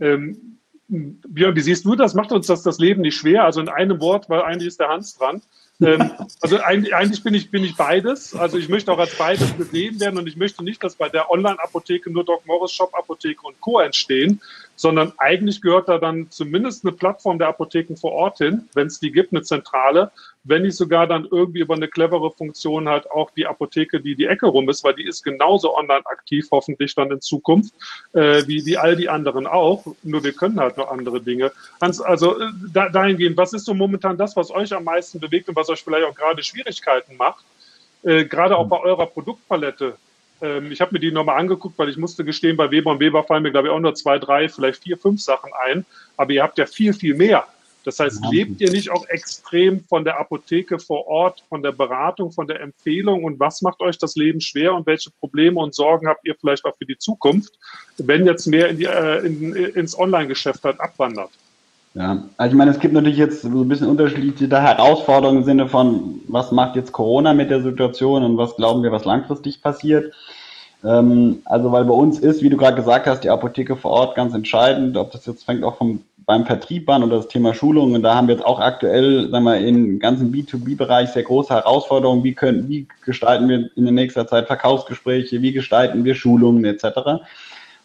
Ähm, 0.00 0.58
Björn, 0.88 1.56
wie 1.56 1.60
siehst 1.60 1.84
du 1.84 1.94
das? 1.94 2.14
Macht 2.14 2.32
uns 2.32 2.46
das 2.46 2.62
das 2.62 2.78
Leben 2.78 3.00
nicht 3.00 3.16
schwer? 3.16 3.44
Also 3.44 3.60
in 3.60 3.68
einem 3.68 4.00
Wort, 4.00 4.28
weil 4.28 4.42
eigentlich 4.42 4.68
ist 4.68 4.80
der 4.80 4.88
Hans 4.88 5.16
dran. 5.16 5.40
ähm, 5.80 6.10
also 6.40 6.58
eigentlich, 6.58 6.94
eigentlich 6.94 7.22
bin 7.22 7.34
ich, 7.34 7.50
bin 7.50 7.64
ich 7.64 7.76
beides. 7.76 8.34
Also 8.34 8.58
ich 8.58 8.68
möchte 8.68 8.92
auch 8.92 8.98
als 8.98 9.16
beides 9.16 9.56
gesehen 9.56 9.98
werden 10.00 10.18
und 10.18 10.26
ich 10.26 10.36
möchte 10.36 10.62
nicht, 10.62 10.82
dass 10.84 10.96
bei 10.96 11.08
der 11.08 11.30
Online-Apotheke 11.30 12.10
nur 12.10 12.24
Doc 12.24 12.44
Morris 12.46 12.72
Shop 12.72 12.94
Apotheke 12.94 13.46
und 13.46 13.60
Co. 13.60 13.80
entstehen, 13.80 14.40
sondern 14.76 15.12
eigentlich 15.18 15.60
gehört 15.60 15.88
da 15.88 15.98
dann 15.98 16.30
zumindest 16.30 16.84
eine 16.84 16.94
Plattform 16.94 17.38
der 17.38 17.48
Apotheken 17.48 17.96
vor 17.96 18.12
Ort 18.12 18.38
hin, 18.38 18.68
wenn 18.74 18.88
es 18.88 18.98
die 18.98 19.12
gibt, 19.12 19.32
eine 19.32 19.42
zentrale, 19.42 20.10
wenn 20.44 20.62
nicht 20.62 20.76
sogar 20.76 21.06
dann 21.06 21.26
irgendwie 21.30 21.60
über 21.60 21.74
eine 21.74 21.88
clevere 21.88 22.30
Funktion 22.30 22.88
halt 22.88 23.10
auch 23.10 23.30
die 23.30 23.46
Apotheke, 23.46 24.00
die 24.00 24.14
die 24.14 24.26
Ecke 24.26 24.46
rum 24.46 24.68
ist, 24.68 24.84
weil 24.84 24.94
die 24.94 25.06
ist 25.06 25.22
genauso 25.22 25.76
online 25.76 26.04
aktiv, 26.06 26.46
hoffentlich 26.50 26.94
dann 26.94 27.10
in 27.10 27.20
Zukunft, 27.20 27.72
äh, 28.12 28.46
wie, 28.46 28.66
wie 28.66 28.76
all 28.76 28.96
die 28.96 29.08
anderen 29.08 29.46
auch. 29.46 29.86
Nur 30.02 30.22
wir 30.22 30.32
können 30.32 30.60
halt 30.60 30.76
noch 30.76 30.90
andere 30.90 31.20
Dinge. 31.20 31.52
Hans, 31.80 32.00
also 32.00 32.38
äh, 32.38 32.46
da, 32.72 32.88
dahingehend, 32.88 33.36
was 33.36 33.52
ist 33.52 33.64
so 33.64 33.74
momentan 33.74 34.18
das, 34.18 34.36
was 34.36 34.50
euch 34.50 34.74
am 34.74 34.84
meisten 34.84 35.18
bewegt 35.18 35.48
und 35.48 35.56
was 35.56 35.68
euch 35.70 35.82
vielleicht 35.82 36.04
auch 36.04 36.14
gerade 36.14 36.42
Schwierigkeiten 36.42 37.16
macht? 37.16 37.44
Äh, 38.02 38.26
gerade 38.26 38.56
auch 38.56 38.68
bei 38.68 38.80
eurer 38.80 39.06
Produktpalette. 39.06 39.96
Ähm, 40.44 40.70
ich 40.70 40.80
habe 40.80 40.92
mir 40.92 41.00
die 41.00 41.10
nochmal 41.10 41.40
angeguckt, 41.40 41.78
weil 41.78 41.88
ich 41.88 41.96
musste 41.96 42.24
gestehen, 42.24 42.56
bei 42.56 42.70
Weber 42.70 42.90
und 42.90 43.00
Weber 43.00 43.24
fallen 43.24 43.42
mir, 43.42 43.50
glaube 43.50 43.68
ich, 43.68 43.72
auch 43.72 43.80
nur 43.80 43.94
zwei, 43.94 44.18
drei, 44.18 44.48
vielleicht 44.48 44.82
vier, 44.82 44.98
fünf 44.98 45.22
Sachen 45.22 45.50
ein. 45.66 45.86
Aber 46.16 46.32
ihr 46.32 46.42
habt 46.42 46.58
ja 46.58 46.66
viel, 46.66 46.92
viel 46.92 47.14
mehr. 47.14 47.46
Das 47.84 48.00
heißt, 48.00 48.24
lebt 48.30 48.62
ihr 48.62 48.70
nicht 48.70 48.90
auch 48.90 49.06
extrem 49.08 49.84
von 49.84 50.04
der 50.04 50.18
Apotheke 50.18 50.78
vor 50.78 51.06
Ort, 51.06 51.44
von 51.50 51.62
der 51.62 51.72
Beratung, 51.72 52.32
von 52.32 52.46
der 52.46 52.60
Empfehlung 52.60 53.24
und 53.24 53.38
was 53.38 53.60
macht 53.60 53.80
euch 53.80 53.98
das 53.98 54.16
Leben 54.16 54.40
schwer 54.40 54.74
und 54.74 54.86
welche 54.86 55.10
Probleme 55.10 55.60
und 55.60 55.74
Sorgen 55.74 56.08
habt 56.08 56.26
ihr 56.26 56.34
vielleicht 56.34 56.64
auch 56.64 56.74
für 56.78 56.86
die 56.86 56.96
Zukunft, 56.96 57.52
wenn 57.98 58.26
jetzt 58.26 58.46
mehr 58.46 58.68
in 58.68 58.78
die, 58.78 58.84
äh, 58.86 59.26
in, 59.26 59.54
ins 59.54 59.98
Online-Geschäft 59.98 60.64
halt 60.64 60.80
abwandert? 60.80 61.30
Ja, 61.94 62.24
also 62.36 62.52
ich 62.52 62.58
meine, 62.58 62.72
es 62.72 62.80
gibt 62.80 62.92
natürlich 62.92 63.18
jetzt 63.18 63.42
so 63.42 63.48
ein 63.48 63.68
bisschen 63.68 63.88
unterschiedliche 63.88 64.60
Herausforderungen 64.60 65.38
im 65.38 65.44
Sinne 65.44 65.68
von, 65.68 66.20
was 66.26 66.50
macht 66.50 66.74
jetzt 66.74 66.92
Corona 66.92 67.34
mit 67.34 67.50
der 67.50 67.62
Situation 67.62 68.24
und 68.24 68.36
was 68.36 68.56
glauben 68.56 68.82
wir, 68.82 68.90
was 68.90 69.04
langfristig 69.04 69.62
passiert. 69.62 70.12
Ähm, 70.84 71.42
also 71.44 71.70
weil 71.70 71.84
bei 71.84 71.94
uns 71.94 72.18
ist, 72.18 72.42
wie 72.42 72.50
du 72.50 72.56
gerade 72.56 72.76
gesagt 72.76 73.06
hast, 73.06 73.22
die 73.22 73.30
Apotheke 73.30 73.76
vor 73.76 73.92
Ort 73.92 74.16
ganz 74.16 74.34
entscheidend. 74.34 74.96
Ob 74.96 75.12
das 75.12 75.24
jetzt 75.26 75.44
fängt 75.44 75.62
auch 75.62 75.76
vom 75.76 76.00
beim 76.26 76.46
Vertrieb 76.46 76.86
waren 76.86 77.02
oder 77.02 77.16
das 77.16 77.28
Thema 77.28 77.54
Schulungen. 77.54 77.96
Und 77.96 78.02
da 78.02 78.14
haben 78.14 78.28
wir 78.28 78.34
jetzt 78.34 78.46
auch 78.46 78.58
aktuell, 78.58 79.30
sagen 79.30 79.44
wir, 79.44 79.58
im 79.58 79.98
ganzen 79.98 80.32
B2B-Bereich 80.32 81.10
sehr 81.10 81.22
große 81.22 81.52
Herausforderungen. 81.52 82.24
Wie 82.24 82.34
können, 82.34 82.68
wie 82.68 82.86
gestalten 83.04 83.48
wir 83.48 83.70
in 83.76 83.84
der 83.84 83.92
nächster 83.92 84.26
Zeit 84.26 84.46
Verkaufsgespräche? 84.46 85.42
Wie 85.42 85.52
gestalten 85.52 86.04
wir 86.04 86.14
Schulungen 86.14 86.64
etc.? 86.64 87.22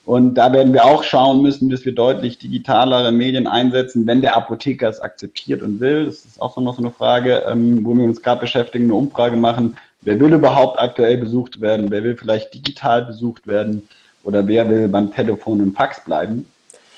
Und 0.06 0.36
da 0.36 0.52
werden 0.52 0.74
wir 0.74 0.86
auch 0.86 1.04
schauen 1.04 1.42
müssen, 1.42 1.70
dass 1.70 1.86
wir 1.86 1.94
deutlich 1.94 2.40
digitalere 2.40 3.12
Medien 3.12 3.46
einsetzen, 3.46 4.08
wenn 4.08 4.22
der 4.22 4.36
Apotheker 4.36 4.90
es 4.90 5.00
akzeptiert 5.00 5.62
und 5.62 5.80
will. 5.80 6.06
Das 6.06 6.26
ist 6.26 6.42
auch 6.42 6.58
noch 6.58 6.76
so 6.76 6.82
eine 6.82 6.92
Frage, 6.92 7.44
ähm, 7.48 7.86
wo 7.86 7.94
wir 7.96 8.06
uns 8.06 8.22
gerade 8.22 8.42
beschäftigen, 8.42 8.86
eine 8.86 8.96
Umfrage 8.96 9.36
machen. 9.36 9.78
Wer 10.02 10.20
will 10.20 10.34
überhaupt 10.34 10.80
aktuell 10.80 11.18
besucht 11.18 11.62
werden? 11.62 11.92
Wer 11.92 12.04
will 12.04 12.18
vielleicht 12.18 12.54
digital 12.54 13.06
besucht 13.06 13.46
werden? 13.46 13.88
Oder 14.24 14.48
wer 14.48 14.70
will 14.70 14.88
beim 14.88 15.14
Telefon 15.14 15.62
und 15.62 15.76
Fax 15.76 16.04
bleiben? 16.04 16.46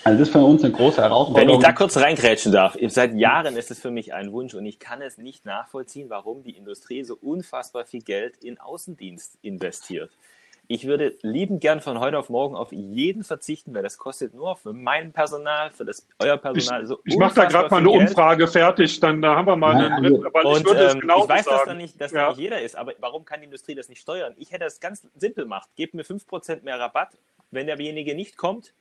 Also 0.03 0.17
das 0.17 0.29
ist 0.29 0.33
für 0.33 0.43
uns 0.43 0.63
eine 0.63 0.73
große 0.73 1.01
Herausforderung. 1.01 1.49
Wenn 1.49 1.55
ich 1.55 1.63
da 1.63 1.73
kurz 1.73 1.95
reingrätschen 1.97 2.51
darf, 2.51 2.75
seit 2.87 3.13
Jahren 3.13 3.55
ist 3.55 3.69
es 3.69 3.79
für 3.79 3.91
mich 3.91 4.13
ein 4.13 4.31
Wunsch 4.31 4.55
und 4.55 4.65
ich 4.65 4.79
kann 4.79 5.01
es 5.01 5.19
nicht 5.19 5.45
nachvollziehen, 5.45 6.09
warum 6.09 6.43
die 6.43 6.51
Industrie 6.51 7.03
so 7.03 7.15
unfassbar 7.21 7.85
viel 7.85 8.01
Geld 8.01 8.37
in 8.43 8.59
Außendienst 8.59 9.37
investiert. 9.43 10.09
Ich 10.71 10.87
würde 10.87 11.17
liebend 11.21 11.59
gern 11.59 11.81
von 11.81 11.99
heute 11.99 12.17
auf 12.17 12.29
morgen 12.29 12.55
auf 12.55 12.71
jeden 12.71 13.25
verzichten, 13.25 13.73
weil 13.73 13.83
das 13.83 13.97
kostet 13.97 14.33
nur 14.33 14.55
für 14.55 14.71
mein 14.71 15.11
Personal, 15.11 15.69
für 15.71 15.83
das 15.83 16.07
euer 16.17 16.37
Personal 16.37 16.83
ich, 16.83 16.87
so 16.87 16.99
Ich 17.03 17.17
mache 17.17 17.35
da 17.35 17.43
gerade 17.43 17.69
mal 17.69 17.79
eine 17.79 17.89
Geld. 17.89 18.09
Umfrage 18.09 18.47
fertig, 18.47 18.97
dann 19.01 19.21
da 19.21 19.35
haben 19.35 19.47
wir 19.47 19.57
mal 19.57 19.77
ja, 19.77 19.93
einen 19.93 20.25
aber 20.25 20.45
und, 20.45 20.59
ich 20.59 20.65
würde 20.65 20.85
es 20.85 20.93
ähm, 20.93 21.01
genau 21.01 21.23
Ich 21.23 21.29
weiß, 21.29 21.43
sagen. 21.43 21.57
dass 21.57 21.65
da 21.65 21.73
nicht, 21.73 21.99
dass 21.99 22.11
ja. 22.13 22.21
da 22.21 22.29
nicht 22.29 22.39
jeder 22.39 22.61
ist, 22.61 22.77
aber 22.77 22.93
warum 22.99 23.25
kann 23.25 23.41
die 23.41 23.45
Industrie 23.45 23.75
das 23.75 23.89
nicht 23.89 23.99
steuern? 23.99 24.33
Ich 24.37 24.53
hätte 24.53 24.63
das 24.63 24.79
ganz 24.79 25.05
simpel 25.17 25.43
gemacht. 25.43 25.67
Gebt 25.75 25.93
mir 25.93 26.03
5% 26.03 26.63
mehr 26.63 26.79
Rabatt, 26.79 27.17
wenn 27.51 27.67
derjenige 27.67 28.15
nicht 28.15 28.37
kommt, 28.37 28.73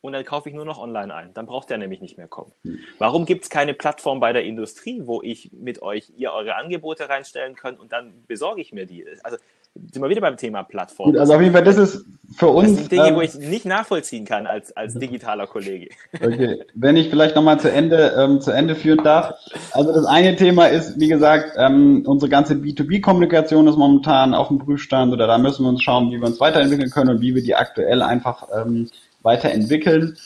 und 0.00 0.12
dann 0.12 0.24
kaufe 0.24 0.48
ich 0.48 0.54
nur 0.54 0.64
noch 0.64 0.78
online 0.78 1.12
ein. 1.12 1.34
Dann 1.34 1.46
braucht 1.46 1.70
der 1.70 1.78
nämlich 1.78 2.00
nicht 2.00 2.18
mehr 2.18 2.28
kommen. 2.28 2.52
Warum 2.98 3.26
gibt 3.26 3.44
es 3.44 3.50
keine 3.50 3.74
Plattform 3.74 4.20
bei 4.20 4.32
der 4.32 4.44
Industrie, 4.44 5.02
wo 5.04 5.22
ich 5.22 5.50
mit 5.52 5.82
euch 5.82 6.12
ihr 6.16 6.32
eure 6.32 6.54
Angebote 6.54 7.08
reinstellen 7.08 7.56
könnt 7.56 7.80
und 7.80 7.90
dann 7.90 8.24
besorge 8.26 8.60
ich 8.60 8.72
mir 8.72 8.86
die? 8.86 9.04
Also 9.24 9.38
sind 9.74 10.02
wir 10.02 10.08
wieder 10.08 10.20
beim 10.20 10.36
Thema 10.36 10.62
Plattform. 10.64 11.10
Gut, 11.10 11.18
also 11.18 11.34
auf 11.34 11.40
jeden 11.40 11.52
Fall, 11.52 11.64
das 11.64 11.76
ist 11.76 12.04
für 12.36 12.48
uns. 12.48 12.70
Das 12.70 12.78
sind 12.78 12.92
Dinge, 12.92 13.08
ähm, 13.08 13.14
wo 13.16 13.20
ich 13.20 13.34
nicht 13.34 13.64
nachvollziehen 13.64 14.24
kann 14.24 14.46
als, 14.46 14.76
als 14.76 14.94
digitaler 14.94 15.46
Kollege. 15.46 15.88
Okay, 16.20 16.64
wenn 16.74 16.96
ich 16.96 17.08
vielleicht 17.08 17.36
nochmal 17.36 17.60
zu 17.60 17.70
Ende, 17.70 18.14
ähm, 18.18 18.40
zu 18.40 18.50
Ende 18.50 18.74
führen 18.74 19.02
darf. 19.04 19.34
Also 19.72 19.92
das 19.92 20.04
eine 20.04 20.36
Thema 20.36 20.66
ist, 20.66 20.98
wie 20.98 21.08
gesagt, 21.08 21.52
ähm, 21.56 22.02
unsere 22.06 22.28
ganze 22.28 22.54
B2B-Kommunikation 22.54 23.66
ist 23.66 23.76
momentan 23.76 24.34
auf 24.34 24.48
dem 24.48 24.58
Prüfstand 24.58 25.12
oder 25.12 25.26
da 25.26 25.38
müssen 25.38 25.64
wir 25.64 25.70
uns 25.70 25.82
schauen, 25.82 26.10
wie 26.10 26.18
wir 26.18 26.26
uns 26.26 26.40
weiterentwickeln 26.40 26.90
können 26.90 27.10
und 27.10 27.20
wie 27.20 27.34
wir 27.34 27.42
die 27.42 27.54
aktuell 27.54 28.02
einfach 28.02 28.48
ähm, 28.54 28.90
weiterentwickeln. 29.22 30.16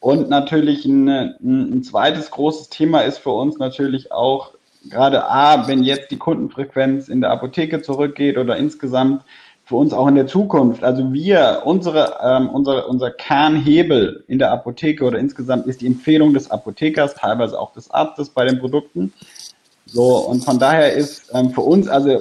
Und 0.00 0.30
natürlich 0.30 0.86
ein, 0.86 1.08
ein 1.08 1.82
zweites 1.82 2.30
großes 2.30 2.70
Thema 2.70 3.00
ist 3.00 3.18
für 3.18 3.30
uns 3.30 3.58
natürlich 3.58 4.12
auch 4.12 4.52
gerade 4.88 5.24
A, 5.24 5.68
wenn 5.68 5.82
jetzt 5.82 6.10
die 6.10 6.16
Kundenfrequenz 6.16 7.08
in 7.08 7.20
der 7.20 7.30
Apotheke 7.30 7.82
zurückgeht 7.82 8.38
oder 8.38 8.56
insgesamt 8.56 9.24
für 9.64 9.76
uns 9.76 9.92
auch 9.92 10.08
in 10.08 10.16
der 10.16 10.26
Zukunft. 10.26 10.82
Also 10.82 11.12
wir, 11.12 11.62
unsere, 11.64 12.18
ähm, 12.22 12.48
unser, 12.48 12.88
unser 12.88 13.10
Kernhebel 13.10 14.24
in 14.26 14.38
der 14.38 14.50
Apotheke 14.50 15.04
oder 15.04 15.18
insgesamt 15.18 15.66
ist 15.66 15.80
die 15.80 15.86
Empfehlung 15.86 16.34
des 16.34 16.50
Apothekers, 16.50 17.14
teilweise 17.14 17.58
auch 17.58 17.72
des 17.72 17.90
Arztes 17.90 18.30
bei 18.30 18.44
den 18.44 18.58
Produkten. 18.58 19.12
So, 19.86 20.16
und 20.16 20.44
von 20.44 20.58
daher 20.58 20.92
ist 20.94 21.30
ähm, 21.34 21.50
für 21.50 21.60
uns 21.60 21.88
also 21.88 22.20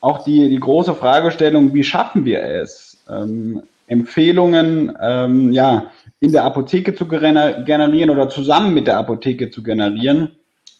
auch 0.00 0.24
die, 0.24 0.48
die 0.48 0.60
große 0.60 0.94
Fragestellung, 0.94 1.74
wie 1.74 1.84
schaffen 1.84 2.24
wir 2.24 2.42
es, 2.42 2.98
ähm, 3.10 3.62
Empfehlungen 3.88 4.96
ähm, 5.00 5.52
ja, 5.52 5.90
in 6.20 6.32
der 6.32 6.44
Apotheke 6.44 6.94
zu 6.94 7.06
generieren 7.06 8.10
oder 8.10 8.28
zusammen 8.28 8.72
mit 8.72 8.86
der 8.86 8.98
Apotheke 8.98 9.50
zu 9.50 9.62
generieren 9.62 10.30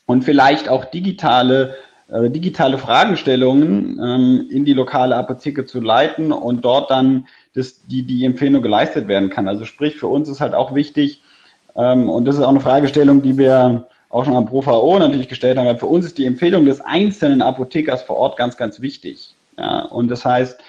und 0.06 0.24
vielleicht 0.24 0.68
auch 0.68 0.84
digitale 0.84 1.76
äh, 2.08 2.30
digitale 2.30 2.78
Fragestellungen 2.78 3.98
ähm, 4.00 4.46
in 4.48 4.64
die 4.64 4.74
lokale 4.74 5.16
Apotheke 5.16 5.66
zu 5.66 5.80
leiten 5.80 6.30
und 6.30 6.64
dort 6.64 6.90
dann 6.90 7.26
das, 7.54 7.84
die, 7.86 8.04
die 8.04 8.24
Empfehlung 8.24 8.62
geleistet 8.62 9.08
werden 9.08 9.28
kann. 9.28 9.48
Also 9.48 9.64
sprich, 9.64 9.96
für 9.96 10.06
uns 10.06 10.28
ist 10.28 10.40
halt 10.40 10.54
auch 10.54 10.72
wichtig, 10.74 11.22
ähm, 11.74 12.08
und 12.08 12.24
das 12.24 12.36
ist 12.36 12.42
auch 12.42 12.50
eine 12.50 12.60
Fragestellung, 12.60 13.22
die 13.22 13.36
wir 13.36 13.88
auch 14.08 14.24
schon 14.24 14.36
am 14.36 14.46
ProVO 14.46 14.98
natürlich 15.00 15.28
gestellt 15.28 15.58
haben, 15.58 15.78
für 15.78 15.86
uns 15.86 16.06
ist 16.06 16.16
die 16.16 16.26
Empfehlung 16.26 16.64
des 16.64 16.80
einzelnen 16.80 17.42
Apothekers 17.42 18.02
vor 18.02 18.16
Ort 18.16 18.36
ganz, 18.36 18.56
ganz 18.56 18.80
wichtig. 18.80 19.34
Ja, 19.58 19.80
und 19.86 20.08
das 20.08 20.24
heißt, 20.24 20.60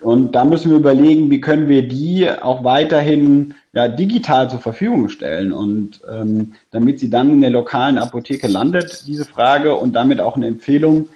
und 0.00 0.32
da 0.32 0.44
müssen 0.44 0.70
wir 0.70 0.78
überlegen, 0.78 1.30
wie 1.30 1.40
können 1.40 1.68
wir 1.68 1.86
die 1.86 2.30
auch 2.30 2.62
weiterhin 2.62 3.54
ja, 3.72 3.88
digital 3.88 4.48
zur 4.48 4.60
Verfügung 4.60 5.08
stellen 5.08 5.52
und 5.52 6.00
ähm, 6.10 6.54
damit 6.70 7.00
sie 7.00 7.10
dann 7.10 7.30
in 7.30 7.40
der 7.40 7.50
lokalen 7.50 7.98
Apotheke 7.98 8.46
landet, 8.46 9.04
diese 9.06 9.24
Frage 9.24 9.74
und 9.74 9.94
damit 9.94 10.20
auch 10.20 10.36
eine 10.36 10.46
Empfehlung, 10.46 11.08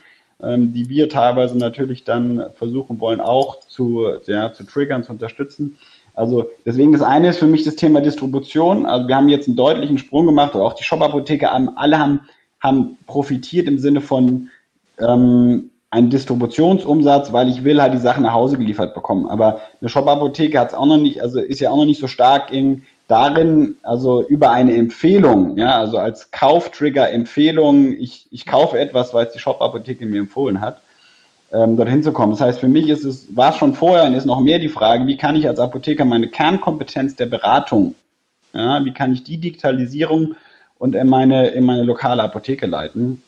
ähm, 0.43 0.73
die 0.73 0.89
wir 0.89 1.09
teilweise 1.09 1.57
natürlich 1.57 2.03
dann 2.03 2.45
versuchen 2.55 2.99
wollen, 2.99 3.21
auch 3.21 3.61
zu, 3.61 4.07
ja, 4.27 4.53
zu 4.53 4.65
triggern, 4.65 5.05
zu 5.05 5.13
unterstützen. 5.13 5.79
Also 6.15 6.51
deswegen 6.67 6.93
das 6.93 7.03
eine 7.03 7.29
ist 7.29 7.39
für 7.39 7.47
mich 7.47 7.63
das 7.63 7.77
Thema 7.77 8.01
Distribution. 8.01 8.85
Also 8.85 9.07
wir 9.07 9.17
haben 9.17 9.29
jetzt 9.29 9.47
einen 9.47 9.57
deutlichen 9.57 9.99
Sprung 9.99 10.27
gemacht, 10.27 10.55
auch 10.55 10.75
die 10.75 10.85
Shop-Apotheke, 10.85 11.51
alle 11.51 11.99
haben, 11.99 12.21
haben 12.61 12.99
profitiert 13.07 13.69
im 13.69 13.79
Sinne 13.79 14.01
von 14.01 14.51
ähm, 14.99 15.71
einen 15.93 16.09
Distributionsumsatz, 16.09 17.35
weil 17.35 17.51
ich 17.51 17.65
will 17.65 17.81
halt 17.81 17.93
die 17.93 17.99
Sachen 17.99 18.23
nach 18.23 18.33
Hause 18.33 18.57
geliefert 18.57 18.95
bekommen. 18.95 19.29
Aber 19.29 19.61
eine 19.79 19.91
Shop-Apotheke 19.91 20.59
hat 20.59 20.69
es 20.69 20.75
auch 20.75 20.87
noch 20.87 20.97
nicht, 20.97 21.21
also 21.21 21.39
ist 21.39 21.61
ja 21.61 21.71
auch 21.71 21.77
noch 21.77 21.85
nicht 21.85 22.01
so 22.01 22.07
stark 22.07 22.51
in 22.51 22.85
darin, 23.09 23.77
also 23.83 24.27
über 24.27 24.53
eine 24.53 24.75
Empfehlung, 24.75 25.59
ja, 25.59 25.79
also 25.79 25.99
als 25.99 26.31
Kauftrigger 26.31 27.11
Empfehlung, 27.11 27.93
ich, 27.93 28.27
ich 28.31 28.47
kaufe 28.47 28.79
etwas, 28.79 29.13
weil 29.13 29.27
es 29.27 29.35
die 29.35 29.39
Shop-Apotheke 29.39 30.07
mir 30.07 30.21
empfohlen 30.21 30.63
hat, 30.63 30.81
ähm, 31.53 31.77
dorthin 31.77 32.03
zu 32.03 32.13
kommen. 32.13 32.33
Das 32.33 32.41
heißt, 32.41 32.61
für 32.61 32.69
mich 32.69 32.89
ist 32.89 33.05
es, 33.05 33.37
war 33.37 33.51
es 33.51 33.57
schon 33.57 33.75
vorher 33.75 34.05
und 34.05 34.15
ist 34.15 34.25
noch 34.25 34.41
mehr 34.41 34.59
die 34.59 34.71
Frage, 34.71 35.07
wie 35.07 35.19
kann 35.19 35.37
ich 35.37 35.47
als 35.47 35.61
Apotheker 35.61 36.07
meine 36.07 36.29
Kernkompetenz 36.29 37.17
der 37.17 37.27
Beratung, 37.27 37.97
ja, 38.55 38.83
wie 38.83 38.95
kann 38.95 39.13
ich 39.13 39.25
die 39.25 39.37
Digitalisierung 39.37 40.37
und 40.79 40.95
in 40.95 41.09
meine, 41.11 41.49
in 41.49 41.65
meine 41.65 41.83
lokale 41.83 42.23
Apotheke 42.23 42.65
leiten? 42.65 43.23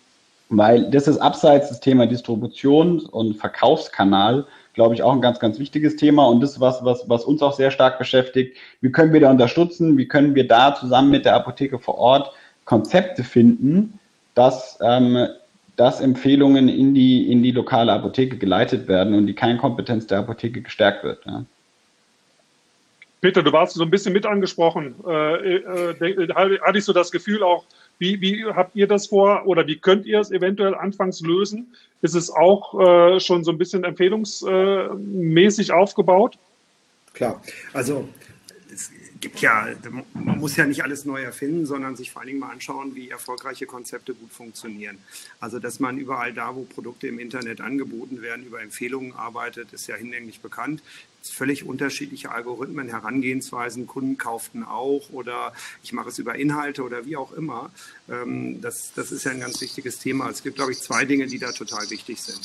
Weil 0.49 0.91
das 0.91 1.09
ist 1.09 1.19
abseits 1.19 1.69
des 1.69 1.81
Thema 1.81 2.07
Distribution 2.07 3.01
und 3.01 3.37
Verkaufskanal, 3.37 4.47
glaube 4.75 4.95
ich, 4.95 5.03
auch 5.03 5.13
ein 5.13 5.21
ganz, 5.21 5.39
ganz 5.39 5.59
wichtiges 5.59 5.97
Thema 5.97 6.27
und 6.27 6.41
das 6.41 6.53
ist 6.53 6.61
was, 6.61 6.85
was, 6.85 7.09
was 7.09 7.25
uns 7.25 7.43
auch 7.43 7.53
sehr 7.53 7.71
stark 7.71 7.99
beschäftigt. 7.99 8.57
Wie 8.81 8.91
können 8.91 9.13
wir 9.13 9.21
da 9.21 9.31
unterstützen? 9.31 9.97
Wie 9.97 10.09
können 10.09 10.35
wir 10.35 10.47
da 10.47 10.75
zusammen 10.75 11.11
mit 11.11 11.25
der 11.25 11.35
Apotheke 11.35 11.79
vor 11.79 11.97
Ort 11.97 12.33
Konzepte 12.65 13.25
finden, 13.25 13.99
dass, 14.35 14.79
ähm, 14.83 15.29
dass 15.77 16.01
Empfehlungen 16.01 16.69
in 16.69 16.95
die, 16.95 17.31
in 17.31 17.43
die 17.43 17.51
lokale 17.51 17.93
Apotheke 17.93 18.37
geleitet 18.37 18.89
werden 18.89 19.15
und 19.15 19.27
die 19.27 19.35
Kernkompetenz 19.35 20.07
der 20.07 20.21
Apotheke 20.21 20.63
gestärkt 20.63 21.05
wird. 21.05 21.25
Ja. 21.27 21.45
Peter, 23.25 23.43
du 23.43 23.53
warst 23.53 23.73
so 23.75 23.83
ein 23.83 23.91
bisschen 23.91 24.13
mit 24.13 24.27
angesprochen. 24.27 24.97
Äh, 25.07 25.57
äh, 25.57 26.29
hatte 26.35 26.79
ich 26.79 26.85
so 26.85 26.93
das 26.93 27.11
Gefühl 27.11 27.43
auch, 27.43 27.65
wie, 27.99 28.21
wie 28.21 28.45
habt 28.45 28.75
ihr 28.77 28.87
das 28.87 29.09
vor 29.09 29.47
oder 29.47 29.67
wie 29.67 29.79
könnt 29.79 30.07
ihr 30.07 30.21
es 30.21 30.31
eventuell 30.31 30.75
anfangs 30.75 31.21
lösen? 31.21 31.75
Ist 32.03 32.15
es 32.15 32.31
auch 32.31 32.79
äh, 32.79 33.21
schon 33.21 33.45
so 33.45 33.51
ein 33.51 33.59
bisschen 33.59 33.85
empfehlungsmäßig 33.85 35.73
aufgebaut? 35.73 36.39
Klar, 37.13 37.41
also 37.73 38.09
es 38.73 38.91
gibt 39.21 39.41
ja, 39.41 39.69
man 40.13 40.39
muss 40.39 40.57
ja 40.57 40.67
nicht 40.67 40.83
alles 40.83 41.05
neu 41.05 41.23
erfinden, 41.23 41.65
sondern 41.65 41.97
sich 41.97 42.11
vor 42.11 42.21
allen 42.21 42.29
Dingen 42.29 42.41
mal 42.41 42.51
anschauen, 42.51 42.95
wie 42.95 43.09
erfolgreiche 43.09 43.65
Konzepte 43.65 44.13
gut 44.13 44.33
funktionieren. 44.33 44.99
Also, 45.41 45.61
dass 45.61 45.81
man 45.81 45.97
überall 45.97 46.35
da, 46.35 46.55
wo 46.55 46.65
Produkte 46.65 47.07
im 47.07 47.19
Internet 47.19 47.61
angeboten 47.61 48.21
werden, 48.21 48.45
über 48.45 48.61
Empfehlungen 48.61 49.15
arbeitet, 49.15 49.73
ist 49.73 49.87
ja 49.87 49.95
hinlänglich 49.95 50.41
bekannt 50.41 50.83
völlig 51.31 51.65
unterschiedliche 51.65 52.31
Algorithmen, 52.31 52.89
Herangehensweisen. 52.89 53.87
Kunden 53.87 54.19
kauften 54.19 54.63
auch 54.63 55.11
oder 55.11 55.53
ich 55.83 55.93
mache 55.93 56.09
es 56.09 56.19
über 56.19 56.35
Inhalte 56.37 56.83
oder 56.83 57.07
wie 57.07 57.17
auch 57.17 57.33
immer. 57.33 57.71
Ähm, 58.09 58.61
das, 58.61 58.93
das 58.95 59.13
ist 59.13 59.25
ja 59.25 59.31
ein 59.31 59.41
ganz 59.41 59.61
wichtiges 59.61 59.99
Thema. 59.99 60.29
Es 60.31 60.43
gibt, 60.43 60.57
glaube 60.57 60.73
ich, 60.73 60.81
zwei 60.81 61.05
Dinge, 61.05 61.27
die 61.27 61.39
da 61.39 61.53
total 61.53 61.89
wichtig 61.91 62.21
sind. 62.21 62.41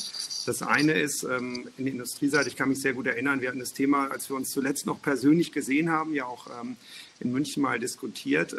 Das 0.46 0.62
eine 0.62 0.98
ist 0.98 1.22
ähm, 1.24 1.68
in 1.76 1.84
der 1.84 1.92
Industrieseite, 1.92 2.48
ich 2.48 2.56
kann 2.56 2.68
mich 2.68 2.80
sehr 2.80 2.94
gut 2.94 3.06
erinnern, 3.06 3.40
wir 3.40 3.48
hatten 3.48 3.60
das 3.60 3.72
Thema, 3.72 4.08
als 4.10 4.28
wir 4.30 4.36
uns 4.36 4.50
zuletzt 4.50 4.86
noch 4.86 5.02
persönlich 5.02 5.52
gesehen 5.52 5.90
haben, 5.90 6.14
ja 6.14 6.24
auch 6.24 6.46
ähm, 6.60 6.76
in 7.20 7.32
München 7.32 7.62
mal 7.62 7.78
diskutiert 7.78 8.56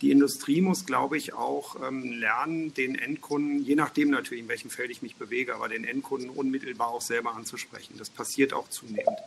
die 0.00 0.10
Industrie 0.10 0.62
muss, 0.62 0.86
glaube 0.86 1.18
ich, 1.18 1.34
auch 1.34 1.76
ähm, 1.86 2.12
lernen, 2.12 2.72
den 2.72 2.94
Endkunden, 2.94 3.62
je 3.62 3.74
nachdem 3.74 4.10
natürlich, 4.10 4.42
in 4.42 4.48
welchem 4.48 4.70
Feld 4.70 4.90
ich 4.90 5.02
mich 5.02 5.16
bewege, 5.16 5.54
aber 5.54 5.68
den 5.68 5.84
Endkunden 5.84 6.30
unmittelbar 6.30 6.88
auch 6.88 7.02
selber 7.02 7.34
anzusprechen. 7.34 7.96
Das 7.98 8.08
passiert 8.08 8.52
auch 8.52 8.68
zunehmend. 8.68 9.18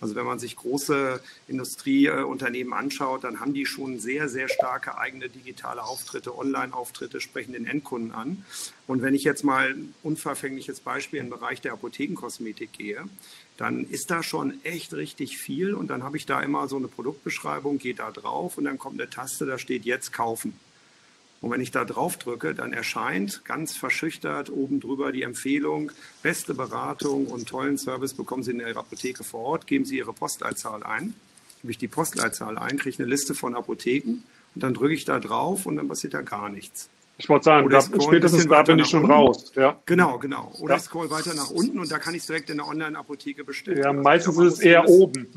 Also 0.00 0.14
wenn 0.14 0.24
man 0.24 0.38
sich 0.38 0.56
große 0.56 1.20
Industrieunternehmen 1.46 2.72
anschaut, 2.72 3.24
dann 3.24 3.40
haben 3.40 3.52
die 3.52 3.66
schon 3.66 4.00
sehr, 4.00 4.28
sehr 4.28 4.48
starke 4.48 4.96
eigene 4.96 5.28
digitale 5.28 5.82
Auftritte, 5.82 6.36
Online-Auftritte, 6.36 7.20
sprechen 7.20 7.52
den 7.52 7.66
Endkunden 7.66 8.12
an. 8.12 8.44
Und 8.86 9.02
wenn 9.02 9.14
ich 9.14 9.24
jetzt 9.24 9.44
mal 9.44 9.70
ein 9.70 9.94
unverfängliches 10.02 10.80
Beispiel 10.80 11.20
im 11.20 11.28
Bereich 11.30 11.60
der 11.60 11.74
Apothekenkosmetik 11.74 12.72
gehe, 12.72 13.04
dann 13.58 13.84
ist 13.84 14.10
da 14.10 14.22
schon 14.22 14.64
echt 14.64 14.94
richtig 14.94 15.36
viel 15.36 15.74
und 15.74 15.88
dann 15.88 16.02
habe 16.02 16.16
ich 16.16 16.24
da 16.24 16.40
immer 16.40 16.66
so 16.66 16.76
eine 16.76 16.88
Produktbeschreibung, 16.88 17.78
geht 17.78 17.98
da 17.98 18.10
drauf 18.10 18.56
und 18.56 18.64
dann 18.64 18.78
kommt 18.78 18.98
eine 18.98 19.10
Taste, 19.10 19.44
da 19.44 19.58
steht 19.58 19.84
jetzt 19.84 20.14
kaufen. 20.14 20.58
Und 21.40 21.50
wenn 21.50 21.60
ich 21.60 21.70
da 21.70 21.84
drauf 21.84 22.18
drücke, 22.18 22.54
dann 22.54 22.72
erscheint 22.72 23.44
ganz 23.44 23.74
verschüchtert 23.74 24.50
oben 24.50 24.80
drüber 24.80 25.10
die 25.10 25.22
Empfehlung, 25.22 25.90
beste 26.22 26.52
Beratung 26.54 27.26
und 27.26 27.48
tollen 27.48 27.78
Service 27.78 28.12
bekommen 28.12 28.42
Sie 28.42 28.50
in 28.50 28.60
Ihrer 28.60 28.80
Apotheke 28.80 29.24
vor 29.24 29.40
Ort, 29.40 29.66
geben 29.66 29.86
Sie 29.86 29.96
Ihre 29.96 30.12
Postleitzahl 30.12 30.82
ein. 30.82 31.14
Gebe 31.62 31.72
ich 31.72 31.78
die 31.78 31.88
Postleitzahl 31.88 32.58
ein, 32.58 32.76
kriege 32.76 32.90
ich 32.90 32.98
eine 32.98 33.08
Liste 33.08 33.34
von 33.34 33.54
Apotheken 33.54 34.22
und 34.54 34.62
dann 34.62 34.74
drücke 34.74 34.94
ich 34.94 35.04
da 35.04 35.18
drauf 35.18 35.64
und 35.66 35.76
dann 35.76 35.88
passiert 35.88 36.14
da 36.14 36.20
gar 36.20 36.50
nichts. 36.50 36.90
Ich 37.16 37.28
wollte 37.28 37.44
sagen, 37.44 37.68
da, 37.68 37.82
spätestens 37.82 38.48
da 38.48 38.62
bin 38.62 38.78
ich 38.78 38.86
schon 38.86 39.02
unten. 39.02 39.12
raus. 39.12 39.52
Ja. 39.54 39.78
Genau, 39.84 40.18
genau. 40.18 40.52
Oder 40.60 40.74
ja. 40.74 40.78
ich 40.78 40.84
scroll 40.84 41.10
weiter 41.10 41.34
nach 41.34 41.50
unten 41.50 41.78
und 41.78 41.90
da 41.92 41.98
kann 41.98 42.14
ich 42.14 42.20
es 42.20 42.26
direkt 42.26 42.48
in 42.48 42.56
der 42.56 42.66
Online-Apotheke 42.66 43.44
bestellen. 43.44 43.82
Ja, 43.82 43.92
meistens 43.92 44.38
ist 44.38 44.54
es 44.54 44.60
eher 44.60 44.88
oben. 44.88 45.28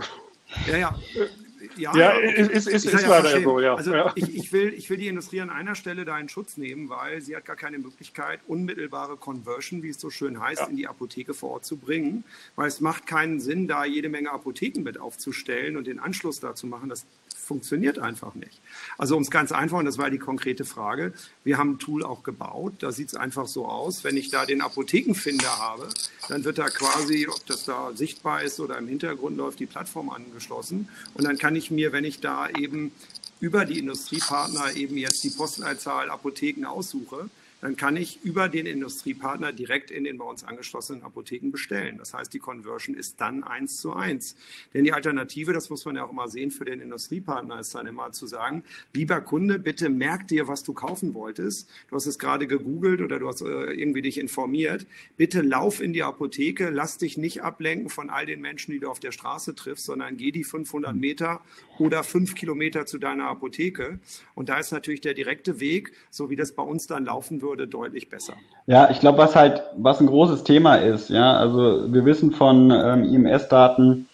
Ja, 0.68 0.78
ja. 0.78 1.00
Ja, 1.78 1.96
ja 1.96 2.10
ist, 2.12 2.68
ist, 2.68 2.86
ist, 2.86 3.08
leider 3.08 3.42
so, 3.42 3.60
ja. 3.60 3.76
Also 3.76 3.94
ich, 4.16 4.36
ich, 4.36 4.54
will, 4.54 4.74
ich 4.74 4.90
will 4.90 4.98
die 4.98 5.08
Industrie 5.08 5.42
an 5.42 5.50
einer 5.50 5.76
Stelle 5.76 6.06
da 6.06 6.20
in 6.20 6.30
Schutz 6.30 6.58
nehmen, 6.58 6.90
weil 6.90 7.22
sie 7.22 7.36
hat 7.36 7.46
gar 7.46 7.56
keine 7.56 7.80
Möglichkeit, 7.80 8.40
unmittelbare 8.48 9.18
Conversion, 9.18 9.84
wie 9.84 9.90
es 9.90 10.00
so 10.00 10.10
schön 10.10 10.40
heißt, 10.40 10.62
ja. 10.62 10.68
in 10.68 10.76
die 10.76 10.88
Apotheke 10.88 11.34
vor 11.34 11.52
Ort 11.52 11.66
zu 11.66 11.78
bringen. 11.78 12.24
Weil 12.56 12.68
es 12.68 12.82
macht 12.82 13.08
keinen 13.08 13.40
Sinn, 13.40 13.68
da 13.68 13.86
jede 13.86 14.10
Menge 14.10 14.32
Apotheken 14.32 14.84
mit 14.84 15.00
aufzustellen 15.00 15.78
und 15.78 15.88
den 15.88 16.00
Anschluss 16.00 16.40
da 16.40 16.56
zu 16.56 16.68
machen. 16.68 16.90
Das 16.90 17.06
funktioniert 17.44 18.00
einfach 18.00 18.36
nicht. 18.36 18.62
Also 18.98 19.16
um 19.16 19.22
es 19.22 19.32
ganz 19.32 19.52
einfach, 19.52 19.80
und 19.80 19.86
das 19.86 19.98
war 19.98 20.10
die 20.10 20.18
konkrete 20.18 20.66
Frage, 20.66 21.14
wir 21.44 21.58
haben 21.58 21.72
ein 21.72 21.80
Tool 21.80 22.04
auch 22.04 22.24
gebaut, 22.24 22.74
da 22.80 22.92
sieht 22.92 23.10
es 23.10 23.16
einfach 23.16 23.48
so 23.48 23.68
aus, 23.68 24.04
wenn 24.04 24.18
ich 24.18 24.30
da 24.30 24.46
den 24.46 24.62
Apothekenfinder 24.62 25.60
habe, 25.60 25.90
dann 26.30 26.44
wird 26.44 26.58
da 26.58 26.70
quasi, 26.70 27.28
ob 27.28 27.46
das 27.46 27.66
da 27.66 27.92
sichtbar 27.94 28.44
ist 28.44 28.60
oder 28.60 28.78
im 28.78 28.88
Hintergrund 28.88 29.38
läuft, 29.38 29.60
die 29.60 29.66
Plattform 29.66 30.10
angeschlossen. 30.10 30.88
Und 31.14 31.26
dann 31.26 31.38
kann 31.38 31.56
ich 31.56 31.72
mir, 31.72 31.92
wenn 31.92 32.06
ich 32.06 32.20
da 32.20 32.50
eben 32.50 32.92
über 33.40 33.66
die 33.66 33.80
Industriepartner 33.80 34.76
eben 34.76 34.98
jetzt 34.98 35.24
die 35.24 35.30
Postleitzahl 35.30 36.10
Apotheken 36.10 36.66
aussuche, 36.66 37.30
dann 37.64 37.78
kann 37.78 37.96
ich 37.96 38.20
über 38.26 38.50
den 38.50 38.66
Industriepartner 38.66 39.54
direkt 39.54 39.90
in 39.90 40.04
den 40.04 40.18
bei 40.18 40.26
uns 40.26 40.44
angeschlossenen 40.44 41.02
Apotheken 41.02 41.50
bestellen. 41.50 41.98
Das 41.98 42.14
heißt, 42.14 42.34
die 42.34 42.40
Conversion 42.40 42.94
ist 42.94 43.22
dann 43.22 43.46
eins 43.46 43.78
zu 43.78 43.94
eins. 43.94 44.36
Denn 44.74 44.84
die 44.84 44.92
Alternative, 44.92 45.54
das 45.54 45.70
muss 45.70 45.86
man 45.86 45.96
ja 45.96 46.04
auch 46.04 46.12
immer 46.12 46.28
sehen, 46.28 46.52
für 46.52 46.66
den 46.66 46.82
Industriepartner 46.82 47.62
ist 47.62 47.74
dann 47.74 47.88
immer 47.88 48.12
zu 48.12 48.28
sagen, 48.28 48.66
lieber 48.94 49.22
Kunde, 49.22 49.60
bitte 49.60 49.88
merk 49.88 50.28
dir, 50.28 50.50
was 50.50 50.64
du 50.64 50.74
kaufen 50.74 51.14
wolltest. 51.14 51.70
Du 51.88 51.96
hast 51.96 52.06
es 52.06 52.20
gerade 52.20 52.48
gegoogelt 52.48 53.00
oder 53.00 53.18
du 53.18 53.30
hast 53.30 53.40
äh, 53.40 53.72
irgendwie 53.72 54.02
dich 54.02 54.18
informiert. 54.18 54.86
Bitte 55.16 55.42
lauf 55.42 55.80
in 55.80 55.94
die 55.94 56.04
Apotheke, 56.04 56.70
lass 56.70 56.98
dich 56.98 57.18
nicht 57.18 57.44
ablenken 57.44 57.88
von 57.88 58.10
all 58.10 58.26
den 58.26 58.42
Menschen, 58.42 58.74
die 58.74 58.80
du 58.82 58.90
auf 58.90 59.00
der 59.00 59.14
Straße 59.14 59.56
triffst, 59.56 59.86
sondern 59.86 60.18
geh 60.18 60.34
die 60.34 60.44
500 60.44 60.94
Meter 60.98 61.40
oder 61.80 62.04
fünf 62.04 62.36
Kilometer 62.36 62.86
zu 62.86 62.98
deiner 62.98 63.28
Apotheke. 63.28 64.00
Und 64.36 64.50
da 64.50 64.60
ist 64.60 64.74
natürlich 64.74 65.00
der 65.00 65.14
direkte 65.14 65.62
Weg, 65.62 65.94
so 66.10 66.30
wie 66.30 66.36
das 66.36 66.52
bei 66.52 66.64
uns 66.64 66.88
dann 66.88 67.06
laufen 67.06 67.42
würde, 67.42 67.53
würde, 67.54 67.68
deutlich 67.68 68.10
besser. 68.10 68.34
Ja, 68.66 68.90
ich 68.90 69.00
glaube, 69.00 69.20
was 69.20 69.36
halt, 69.36 69.62
was 69.78 70.00
ein 70.00 70.08
großes 70.08 70.44
Thema 70.44 70.76
ist, 70.76 71.10
ja, 71.10 71.34
also 71.38 71.94
wir 71.94 72.04
wissen 72.04 72.32
von 72.32 72.72
ähm, 72.72 73.04
IMS-Daten, 73.04 74.08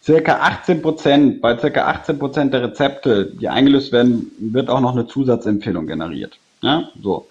circa 0.00 0.38
18 0.40 0.80
Prozent, 0.80 1.40
bei 1.40 1.58
circa 1.58 1.86
18 1.86 2.18
Prozent 2.18 2.54
der 2.54 2.62
Rezepte, 2.62 3.26
die 3.26 3.48
eingelöst 3.48 3.90
werden, 3.90 4.30
wird 4.38 4.68
auch 4.68 4.80
noch 4.80 4.92
eine 4.92 5.06
Zusatzempfehlung 5.08 5.86
generiert. 5.86 6.38
Ja, 6.62 6.88
so. 7.02 7.26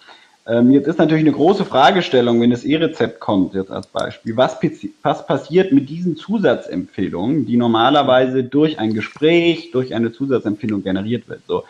Ähm, 0.45 0.72
jetzt 0.72 0.88
ist 0.88 0.99
natürlich 0.99 1.24
eine 1.24 1.32
große 1.32 1.64
Fragestellung, 1.64 2.41
wenn 2.41 2.51
das 2.51 2.66
E-Rezept 2.66 3.22
kommt, 3.22 3.53
jetzt 3.53 3.72
als 3.72 3.88
Beispiel. 3.88 4.36
Was, 4.36 4.59
was 5.01 5.26
passiert 5.26 5.72
mit 5.72 5.88
diesen 5.88 6.18
Zusatzempfehlungen, 6.18 7.45
die 7.45 7.55
normalerweise 7.55 8.43
durch 8.43 8.80
ein 8.80 8.93
Gespräch, 8.93 9.72
durch 9.72 9.95
eine 9.95 10.11
Zusatzempfehlung 10.11 10.84
generiert 10.84 11.30
wird? 11.30 11.39
So. 11.47 11.64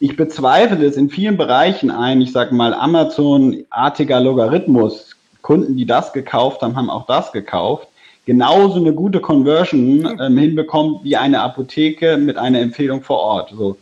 Ich 0.00 0.16
bezweifle 0.16 0.84
es 0.84 0.96
in 0.96 1.08
vielen 1.08 1.36
Bereichen 1.36 1.90
ein, 1.90 2.20
ich 2.20 2.32
sage 2.32 2.54
mal 2.54 2.74
Amazon-artiger 2.74 4.20
Logarithmus. 4.20 5.10
Kunden, 5.42 5.76
die 5.76 5.86
das 5.86 6.12
gekauft 6.12 6.62
haben, 6.62 6.74
haben 6.74 6.90
auch 6.90 7.06
das 7.06 7.30
gekauft 7.32 7.88
genauso 8.26 8.76
eine 8.76 8.92
gute 8.92 9.20
Conversion 9.20 10.18
ähm, 10.20 10.38
hinbekommt 10.38 11.04
wie 11.04 11.16
eine 11.16 11.40
Apotheke 11.40 12.16
mit 12.16 12.36
einer 12.36 12.60
Empfehlung 12.60 13.02
vor 13.02 13.18
Ort. 13.18 13.52
So. 13.56 13.76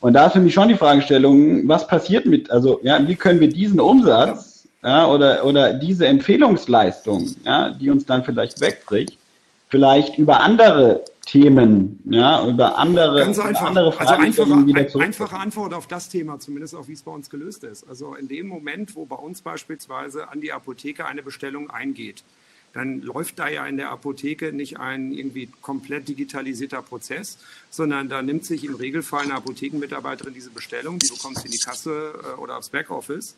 Und 0.00 0.14
da 0.14 0.26
ist 0.26 0.34
für 0.34 0.40
mich 0.40 0.54
schon 0.54 0.68
die 0.68 0.74
Fragestellung, 0.74 1.66
was 1.68 1.86
passiert 1.86 2.26
mit, 2.26 2.50
also 2.50 2.80
ja, 2.82 3.06
wie 3.06 3.16
können 3.16 3.40
wir 3.40 3.48
diesen 3.48 3.80
Umsatz 3.80 4.68
ja, 4.84 5.06
oder, 5.06 5.44
oder 5.44 5.72
diese 5.72 6.06
Empfehlungsleistung, 6.06 7.34
ja, 7.44 7.70
die 7.70 7.90
uns 7.90 8.04
dann 8.04 8.22
vielleicht 8.22 8.60
wegbricht, 8.60 9.18
vielleicht 9.68 10.18
über 10.18 10.40
andere 10.40 11.04
Themen, 11.26 11.98
ja, 12.08 12.46
über 12.46 12.78
andere, 12.78 13.18
Ganz 13.18 13.38
einfach. 13.38 13.62
andere 13.66 13.92
Fragen 13.92 14.24
also 14.24 14.42
einfache, 14.44 14.66
wieder 14.66 14.88
zurück. 14.88 15.04
einfache 15.04 15.36
Antwort 15.36 15.74
auf 15.74 15.88
das 15.88 16.08
Thema, 16.08 16.38
zumindest 16.38 16.74
auch 16.76 16.86
wie 16.86 16.92
es 16.92 17.02
bei 17.02 17.10
uns 17.10 17.30
gelöst 17.30 17.64
ist. 17.64 17.86
Also 17.88 18.14
in 18.14 18.28
dem 18.28 18.46
Moment, 18.46 18.94
wo 18.94 19.06
bei 19.06 19.16
uns 19.16 19.42
beispielsweise 19.42 20.28
an 20.28 20.40
die 20.40 20.52
Apotheke 20.52 21.04
eine 21.04 21.24
Bestellung 21.24 21.68
eingeht, 21.68 22.22
dann 22.74 23.00
läuft 23.00 23.38
da 23.38 23.48
ja 23.48 23.66
in 23.66 23.76
der 23.76 23.90
Apotheke 23.90 24.52
nicht 24.52 24.78
ein 24.78 25.10
irgendwie 25.10 25.48
komplett 25.62 26.08
digitalisierter 26.08 26.82
Prozess, 26.82 27.38
sondern 27.70 28.08
da 28.08 28.22
nimmt 28.22 28.44
sich 28.44 28.64
im 28.64 28.74
Regelfall 28.74 29.24
eine 29.24 29.34
Apothekenmitarbeiterin 29.34 30.34
diese 30.34 30.50
Bestellung, 30.50 30.98
die 30.98 31.08
bekommt 31.08 31.38
sie 31.38 31.46
in 31.46 31.52
die 31.52 31.58
Kasse 31.58 32.12
äh, 32.22 32.40
oder 32.40 32.58
aufs 32.58 32.68
Backoffice 32.68 33.34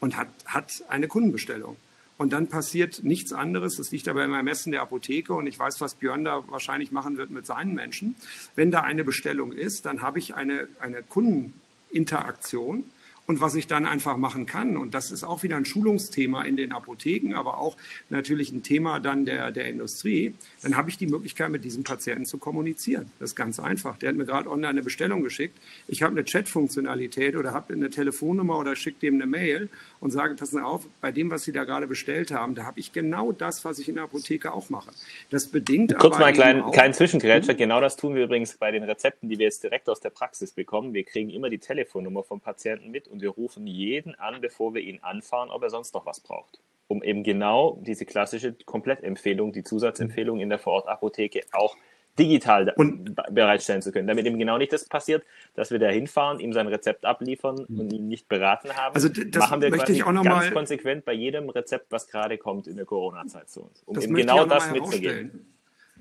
und 0.00 0.16
hat, 0.16 0.28
hat 0.46 0.84
eine 0.88 1.08
Kundenbestellung. 1.08 1.76
Und 2.18 2.32
dann 2.32 2.48
passiert 2.48 3.04
nichts 3.04 3.32
anderes. 3.32 3.76
Das 3.76 3.90
liegt 3.90 4.08
aber 4.08 4.24
im 4.24 4.32
Ermessen 4.32 4.72
der 4.72 4.82
Apotheke 4.82 5.34
und 5.34 5.46
ich 5.46 5.58
weiß, 5.58 5.80
was 5.80 5.96
Björn 5.96 6.24
da 6.24 6.44
wahrscheinlich 6.48 6.90
machen 6.90 7.18
wird 7.18 7.30
mit 7.30 7.46
seinen 7.46 7.74
Menschen. 7.74 8.16
Wenn 8.54 8.70
da 8.70 8.80
eine 8.80 9.04
Bestellung 9.04 9.52
ist, 9.52 9.84
dann 9.84 10.00
habe 10.00 10.18
ich 10.18 10.34
eine, 10.34 10.68
eine 10.80 11.02
Kundeninteraktion 11.02 12.84
und 13.26 13.40
was 13.40 13.54
ich 13.54 13.66
dann 13.66 13.86
einfach 13.86 14.16
machen 14.16 14.46
kann, 14.46 14.76
und 14.76 14.94
das 14.94 15.10
ist 15.10 15.24
auch 15.24 15.42
wieder 15.42 15.56
ein 15.56 15.64
Schulungsthema 15.64 16.42
in 16.42 16.56
den 16.56 16.72
Apotheken, 16.72 17.34
aber 17.34 17.58
auch 17.58 17.76
natürlich 18.08 18.52
ein 18.52 18.62
Thema 18.62 19.00
dann 19.00 19.24
der, 19.24 19.50
der 19.50 19.68
Industrie, 19.68 20.34
dann 20.62 20.76
habe 20.76 20.90
ich 20.90 20.98
die 20.98 21.06
Möglichkeit, 21.06 21.50
mit 21.50 21.64
diesem 21.64 21.82
Patienten 21.82 22.24
zu 22.24 22.38
kommunizieren. 22.38 23.10
Das 23.18 23.30
ist 23.30 23.36
ganz 23.36 23.58
einfach. 23.58 23.98
Der 23.98 24.10
hat 24.10 24.16
mir 24.16 24.26
gerade 24.26 24.50
online 24.50 24.68
eine 24.68 24.82
Bestellung 24.82 25.22
geschickt. 25.22 25.58
Ich 25.88 26.02
habe 26.02 26.12
eine 26.12 26.24
Chat-Funktionalität 26.24 27.36
oder 27.36 27.52
habe 27.52 27.74
eine 27.74 27.90
Telefonnummer 27.90 28.58
oder 28.58 28.76
schicke 28.76 29.00
dem 29.00 29.14
eine 29.14 29.26
Mail 29.26 29.68
und 30.00 30.10
sage, 30.10 30.34
passen 30.34 30.56
Sie 30.56 30.64
auf, 30.64 30.86
bei 31.00 31.10
dem, 31.10 31.30
was 31.30 31.44
Sie 31.44 31.52
da 31.52 31.64
gerade 31.64 31.86
bestellt 31.86 32.30
haben, 32.30 32.54
da 32.54 32.64
habe 32.64 32.78
ich 32.78 32.92
genau 32.92 33.32
das, 33.32 33.64
was 33.64 33.78
ich 33.78 33.88
in 33.88 33.96
der 33.96 34.04
Apotheke 34.04 34.52
auch 34.52 34.70
mache. 34.70 34.90
Das 35.30 35.48
bedingt 35.48 35.96
Kurz 35.98 36.18
mal 36.18 36.26
einen 36.26 36.34
kleinen, 36.34 36.70
kleinen 36.70 36.94
Zwischengrätscher. 36.94 37.52
Hm? 37.52 37.58
Genau 37.58 37.80
das 37.80 37.96
tun 37.96 38.14
wir 38.14 38.24
übrigens 38.24 38.56
bei 38.56 38.70
den 38.70 38.84
Rezepten, 38.84 39.28
die 39.28 39.38
wir 39.38 39.46
jetzt 39.46 39.64
direkt 39.64 39.88
aus 39.88 40.00
der 40.00 40.10
Praxis 40.10 40.52
bekommen. 40.52 40.94
Wir 40.94 41.04
kriegen 41.04 41.30
immer 41.30 41.50
die 41.50 41.58
Telefonnummer 41.58 42.22
vom 42.22 42.40
Patienten 42.40 42.90
mit 42.90 43.08
und 43.16 43.22
wir 43.22 43.30
rufen 43.30 43.66
jeden 43.66 44.14
an, 44.16 44.42
bevor 44.42 44.74
wir 44.74 44.82
ihn 44.82 44.98
anfahren, 45.02 45.48
ob 45.50 45.62
er 45.62 45.70
sonst 45.70 45.94
noch 45.94 46.04
was 46.04 46.20
braucht. 46.20 46.60
Um 46.86 47.02
eben 47.02 47.22
genau 47.22 47.80
diese 47.80 48.04
klassische 48.04 48.52
Komplettempfehlung, 48.52 49.52
die 49.52 49.64
Zusatzempfehlung 49.64 50.38
in 50.38 50.50
der 50.50 50.58
Vorortapotheke 50.58 51.40
auch 51.52 51.76
digital 52.18 52.72
und, 52.76 53.14
bereitstellen 53.30 53.82
zu 53.82 53.90
können, 53.90 54.06
damit 54.06 54.26
eben 54.26 54.38
genau 54.38 54.58
nicht 54.58 54.72
das 54.72 54.86
passiert, 54.86 55.24
dass 55.54 55.70
wir 55.70 55.78
da 55.78 55.88
hinfahren, 55.88 56.40
ihm 56.40 56.52
sein 56.52 56.66
Rezept 56.66 57.04
abliefern 57.04 57.64
und 57.64 57.92
ihn 57.92 58.08
nicht 58.08 58.28
beraten 58.28 58.74
haben. 58.74 58.94
Also 58.94 59.08
das 59.08 59.48
machen 59.48 59.62
wir 59.62 59.70
möchte 59.70 59.92
ich 59.92 60.04
auch 60.04 60.12
noch 60.12 60.24
ganz 60.24 60.46
mal, 60.46 60.52
konsequent 60.52 61.04
bei 61.04 61.12
jedem 61.12 61.48
Rezept, 61.48 61.90
was 61.90 62.06
gerade 62.06 62.38
kommt 62.38 62.66
in 62.66 62.76
der 62.76 62.86
Corona-Zeit 62.86 63.48
zu 63.48 63.64
uns, 63.64 63.82
um 63.84 64.00
eben 64.00 64.14
genau 64.14 64.44
das 64.44 64.70
mitzugeben. 64.70 65.55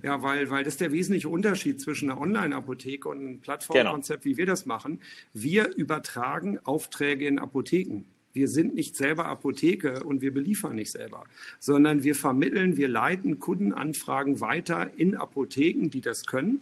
Ja, 0.06 0.22
weil, 0.22 0.52
weil 0.52 0.64
das 0.64 0.76
ist 0.76 0.82
der 0.82 0.92
wesentliche 0.92 1.30
Unterschied 1.30 1.82
zwischen 1.82 2.12
einer 2.12 2.22
Online-Apotheke 2.22 3.10
und 3.10 3.22
einem 3.22 3.40
Plattformkonzept, 3.40 4.22
genau. 4.22 4.34
wie 4.34 4.38
wir 4.38 4.46
das 4.46 4.68
machen. 4.68 5.00
Wir 5.34 5.76
übertragen 5.76 6.60
Aufträge 6.64 7.26
in 7.26 7.40
Apotheken. 7.40 8.06
Wir 8.32 8.48
sind 8.48 8.76
nicht 8.76 8.96
selber 8.96 9.26
Apotheke 9.26 10.04
und 10.04 10.22
wir 10.22 10.32
beliefern 10.32 10.76
nicht 10.76 10.92
selber, 10.92 11.24
sondern 11.58 12.04
wir 12.04 12.14
vermitteln, 12.14 12.78
wir 12.78 12.88
leiten 12.88 13.40
Kundenanfragen 13.40 14.42
weiter 14.42 14.92
in 14.96 15.16
Apotheken, 15.16 15.90
die 15.90 16.02
das 16.02 16.28
können 16.28 16.62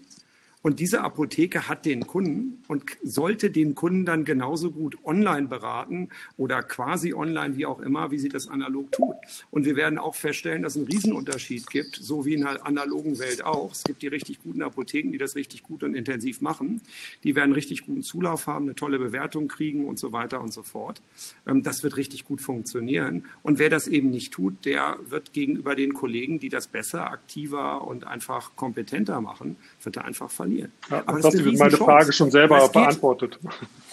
und 0.64 0.80
diese 0.80 1.01
Apotheke 1.01 1.68
hat 1.68 1.86
den 1.86 2.07
Kunden 2.07 2.64
und 2.70 2.86
sollte 3.03 3.51
den 3.51 3.76
Kunden 3.76 4.05
dann 4.05 4.24
genauso 4.24 4.72
gut 4.72 4.97
online 5.03 5.49
beraten 5.49 6.07
oder 6.38 6.64
quasi 6.64 7.14
online, 7.14 7.57
wie 7.57 7.66
auch 7.66 7.82
immer, 7.82 8.11
wie 8.11 8.18
sie 8.18 8.30
das 8.30 8.47
analog 8.47 8.89
tut. 8.93 9.16
Und 9.51 9.66
wir 9.66 9.76
werden 9.76 9.99
auch 9.99 10.16
feststellen, 10.16 10.64
dass 10.64 10.78
es 10.78 10.78
einen 10.78 10.88
Riesenunterschied 10.88 11.70
gibt, 11.70 11.97
so 11.97 12.26
wie 12.26 12.36
in 12.36 12.41
der 12.41 12.66
analogen 12.66 13.20
Welt 13.20 13.43
auch. 13.43 13.74
Es 13.74 13.84
gibt 13.84 14.01
die 14.01 14.07
richtig 14.07 14.41
guten 14.41 14.61
Apotheken, 14.61 15.11
die 15.11 15.18
das 15.18 15.36
richtig 15.36 15.64
gut 15.64 15.84
und 15.84 15.95
intensiv 15.95 16.39
machen. 16.39 16.80
Die 17.26 17.36
werden 17.36 17.51
richtig 17.51 17.86
guten 17.86 18.01
Zulauf 18.01 18.47
haben, 18.47 18.64
eine 18.64 18.76
tolle 18.76 18.99
Bewertung 18.99 19.49
kriegen 19.49 19.86
und 19.86 19.99
so 19.99 20.14
weiter 20.14 20.39
und 20.39 20.53
so 20.53 20.64
fort. 20.64 21.01
Ähm, 21.45 21.61
das 21.64 21.84
wird 21.84 21.97
richtig 21.97 22.24
gut 22.24 22.39
funktionieren. 22.39 23.26
Und 23.41 23.59
wer 23.59 23.70
das 23.70 23.89
eben 23.89 24.11
nicht 24.11 24.32
tut, 24.32 24.64
der 24.64 24.97
wird 25.09 25.34
gegenüber 25.34 25.76
den 25.76 25.93
Kollegen, 25.93 26.39
die 26.39 26.47
das 26.47 26.68
besser, 26.68 27.11
aktiver 27.11 27.86
und 27.86 28.07
einfach 28.07 28.55
kompetenter 28.55 29.20
machen, 29.20 29.57
wird 29.84 29.97
er 29.97 30.05
einfach 30.05 30.32
verlieren 30.32 30.53
funktionieren. 30.54 30.72
Ja, 30.89 31.04
Aber 31.06 31.20
das 31.20 31.34
ist 31.34 31.60
meine 31.60 31.78
Frage 31.78 32.14
schon 32.14 32.32
selber 32.32 32.60
geht, 32.62 32.74
beantwortet. 32.74 33.39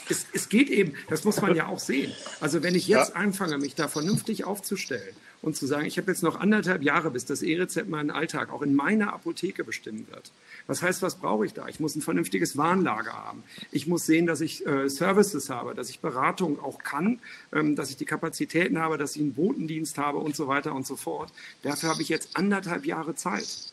Es, 0.09 0.27
es, 0.33 0.49
geht 0.49 0.71
eben, 0.71 0.95
das 1.09 1.25
muss 1.25 1.41
man 1.41 1.55
ja 1.57 1.69
auch 1.69 1.79
sehen. 1.79 2.13
Also 2.41 2.63
wenn 2.63 2.75
ich 2.75 2.89
jetzt 2.89 3.11
ja. 3.11 3.17
anfange, 3.17 3.59
mich 3.59 3.75
da 3.75 3.89
vernünftig 3.89 4.45
aufzustellen 4.45 5.15
und 5.43 5.57
zu 5.57 5.67
sagen, 5.67 5.87
ich 5.87 5.97
habe 5.97 6.11
jetzt 6.11 6.23
noch 6.23 6.39
anderthalb 6.39 6.83
Jahre, 6.83 7.11
bis 7.11 7.25
das 7.25 7.43
E-Rezept 7.43 7.89
meinen 7.89 8.11
Alltag 8.11 8.53
auch 8.53 8.63
in 8.63 8.75
meiner 8.75 9.13
Apotheke 9.13 9.65
bestimmen 9.65 10.07
wird. 10.11 10.33
Was 10.67 10.83
heißt, 10.83 11.01
was 11.03 11.17
brauche 11.17 11.47
ich 11.47 11.55
da? 11.55 11.67
Ich 11.69 11.81
muss 11.81 11.97
ein 11.97 12.03
vernünftiges 12.03 12.57
Warenlager 12.57 13.13
haben. 13.13 13.43
Ich 13.71 13.87
muss 13.87 14.05
sehen, 14.05 14.27
dass 14.27 14.41
ich 14.41 14.67
äh, 14.67 14.89
Services 14.89 15.49
habe, 15.49 15.75
dass 15.75 15.91
ich 15.91 16.01
Beratung 16.01 16.61
auch 16.61 16.79
kann, 16.79 17.21
ähm, 17.53 17.77
dass 17.77 17.91
ich 17.91 17.97
die 17.97 18.05
Kapazitäten 18.05 18.79
habe, 18.79 18.99
dass 18.99 19.17
ich 19.17 19.23
einen 19.23 19.35
Botendienst 19.35 19.97
habe 19.97 20.19
und 20.19 20.37
so 20.37 20.49
weiter 20.49 20.75
und 20.75 20.87
so 20.87 20.97
fort. 20.97 21.33
Dafür 21.63 21.91
habe 21.91 22.03
ich 22.03 22.09
jetzt 22.09 22.37
anderthalb 22.37 22.85
Jahre 22.85 23.15
Zeit. 23.15 23.73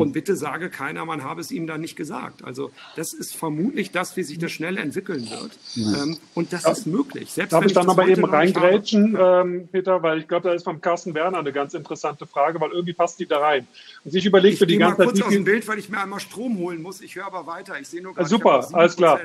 Und 0.00 0.12
bitte 0.12 0.36
sage 0.36 0.70
keiner, 0.70 1.04
man 1.04 1.22
habe 1.22 1.40
es 1.40 1.50
ihm 1.50 1.66
da 1.66 1.78
nicht 1.78 1.96
gesagt. 1.96 2.44
Also 2.44 2.70
das 2.96 3.12
ist 3.12 3.36
vermutlich 3.36 3.90
das, 3.90 4.16
wie 4.16 4.22
sich 4.22 4.38
das 4.38 4.52
schnell 4.52 4.78
entwickeln 4.78 5.28
wird. 5.30 5.58
Ähm, 5.76 6.18
und 6.34 6.52
das 6.52 6.64
ja. 6.64 6.72
ist 6.72 6.86
möglich. 6.86 7.30
Selbst 7.30 7.52
Darf 7.52 7.64
ich 7.64 7.72
dann 7.72 7.88
aber 7.88 8.08
eben 8.08 8.24
reingrätschen, 8.24 9.16
ähm, 9.20 9.68
Peter, 9.70 10.02
weil 10.02 10.18
ich 10.18 10.28
glaube, 10.28 10.48
da 10.48 10.54
ist 10.54 10.64
vom 10.64 10.80
Carsten 10.80 11.14
Werner 11.14 11.38
eine 11.38 11.52
ganz 11.52 11.74
interessante 11.74 12.26
Frage, 12.26 12.60
weil 12.60 12.70
irgendwie 12.70 12.94
passt 12.94 13.20
die 13.20 13.26
da 13.26 13.38
rein. 13.38 13.66
Und 14.04 14.10
sich 14.10 14.24
überlegt 14.24 14.58
für 14.58 14.66
die 14.66 14.78
ganze 14.78 14.98
Zeit. 14.98 15.06
Ich 15.06 15.12
kurz 15.12 15.26
aus 15.26 15.32
dem 15.32 15.44
Bild, 15.44 15.66
weil 15.68 15.78
ich 15.78 15.88
mir 15.88 16.00
einmal 16.00 16.20
Strom 16.20 16.58
holen 16.58 16.82
muss. 16.82 17.00
Ich 17.00 17.14
höre 17.14 17.26
aber 17.26 17.46
weiter. 17.46 17.78
Ich 17.80 17.88
sehe 17.88 18.02
nur 18.02 18.14
gerade. 18.14 18.28
Super, 18.28 18.66
alles 18.72 18.96
klar. 18.96 19.20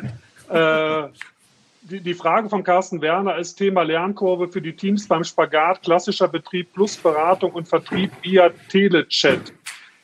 äh, 0.49 1.09
die, 1.89 2.01
die 2.01 2.13
Frage 2.13 2.49
von 2.49 2.63
Carsten 2.63 3.01
Werner 3.01 3.37
ist 3.37 3.55
Thema 3.55 3.83
Lernkurve 3.83 4.49
für 4.49 4.61
die 4.61 4.75
Teams 4.75 5.07
beim 5.07 5.23
Spagat, 5.23 5.83
klassischer 5.83 6.27
Betrieb 6.27 6.73
plus 6.73 6.97
Beratung 6.97 7.51
und 7.51 7.67
Vertrieb 7.67 8.11
via 8.21 8.49
Telechat. 8.69 9.53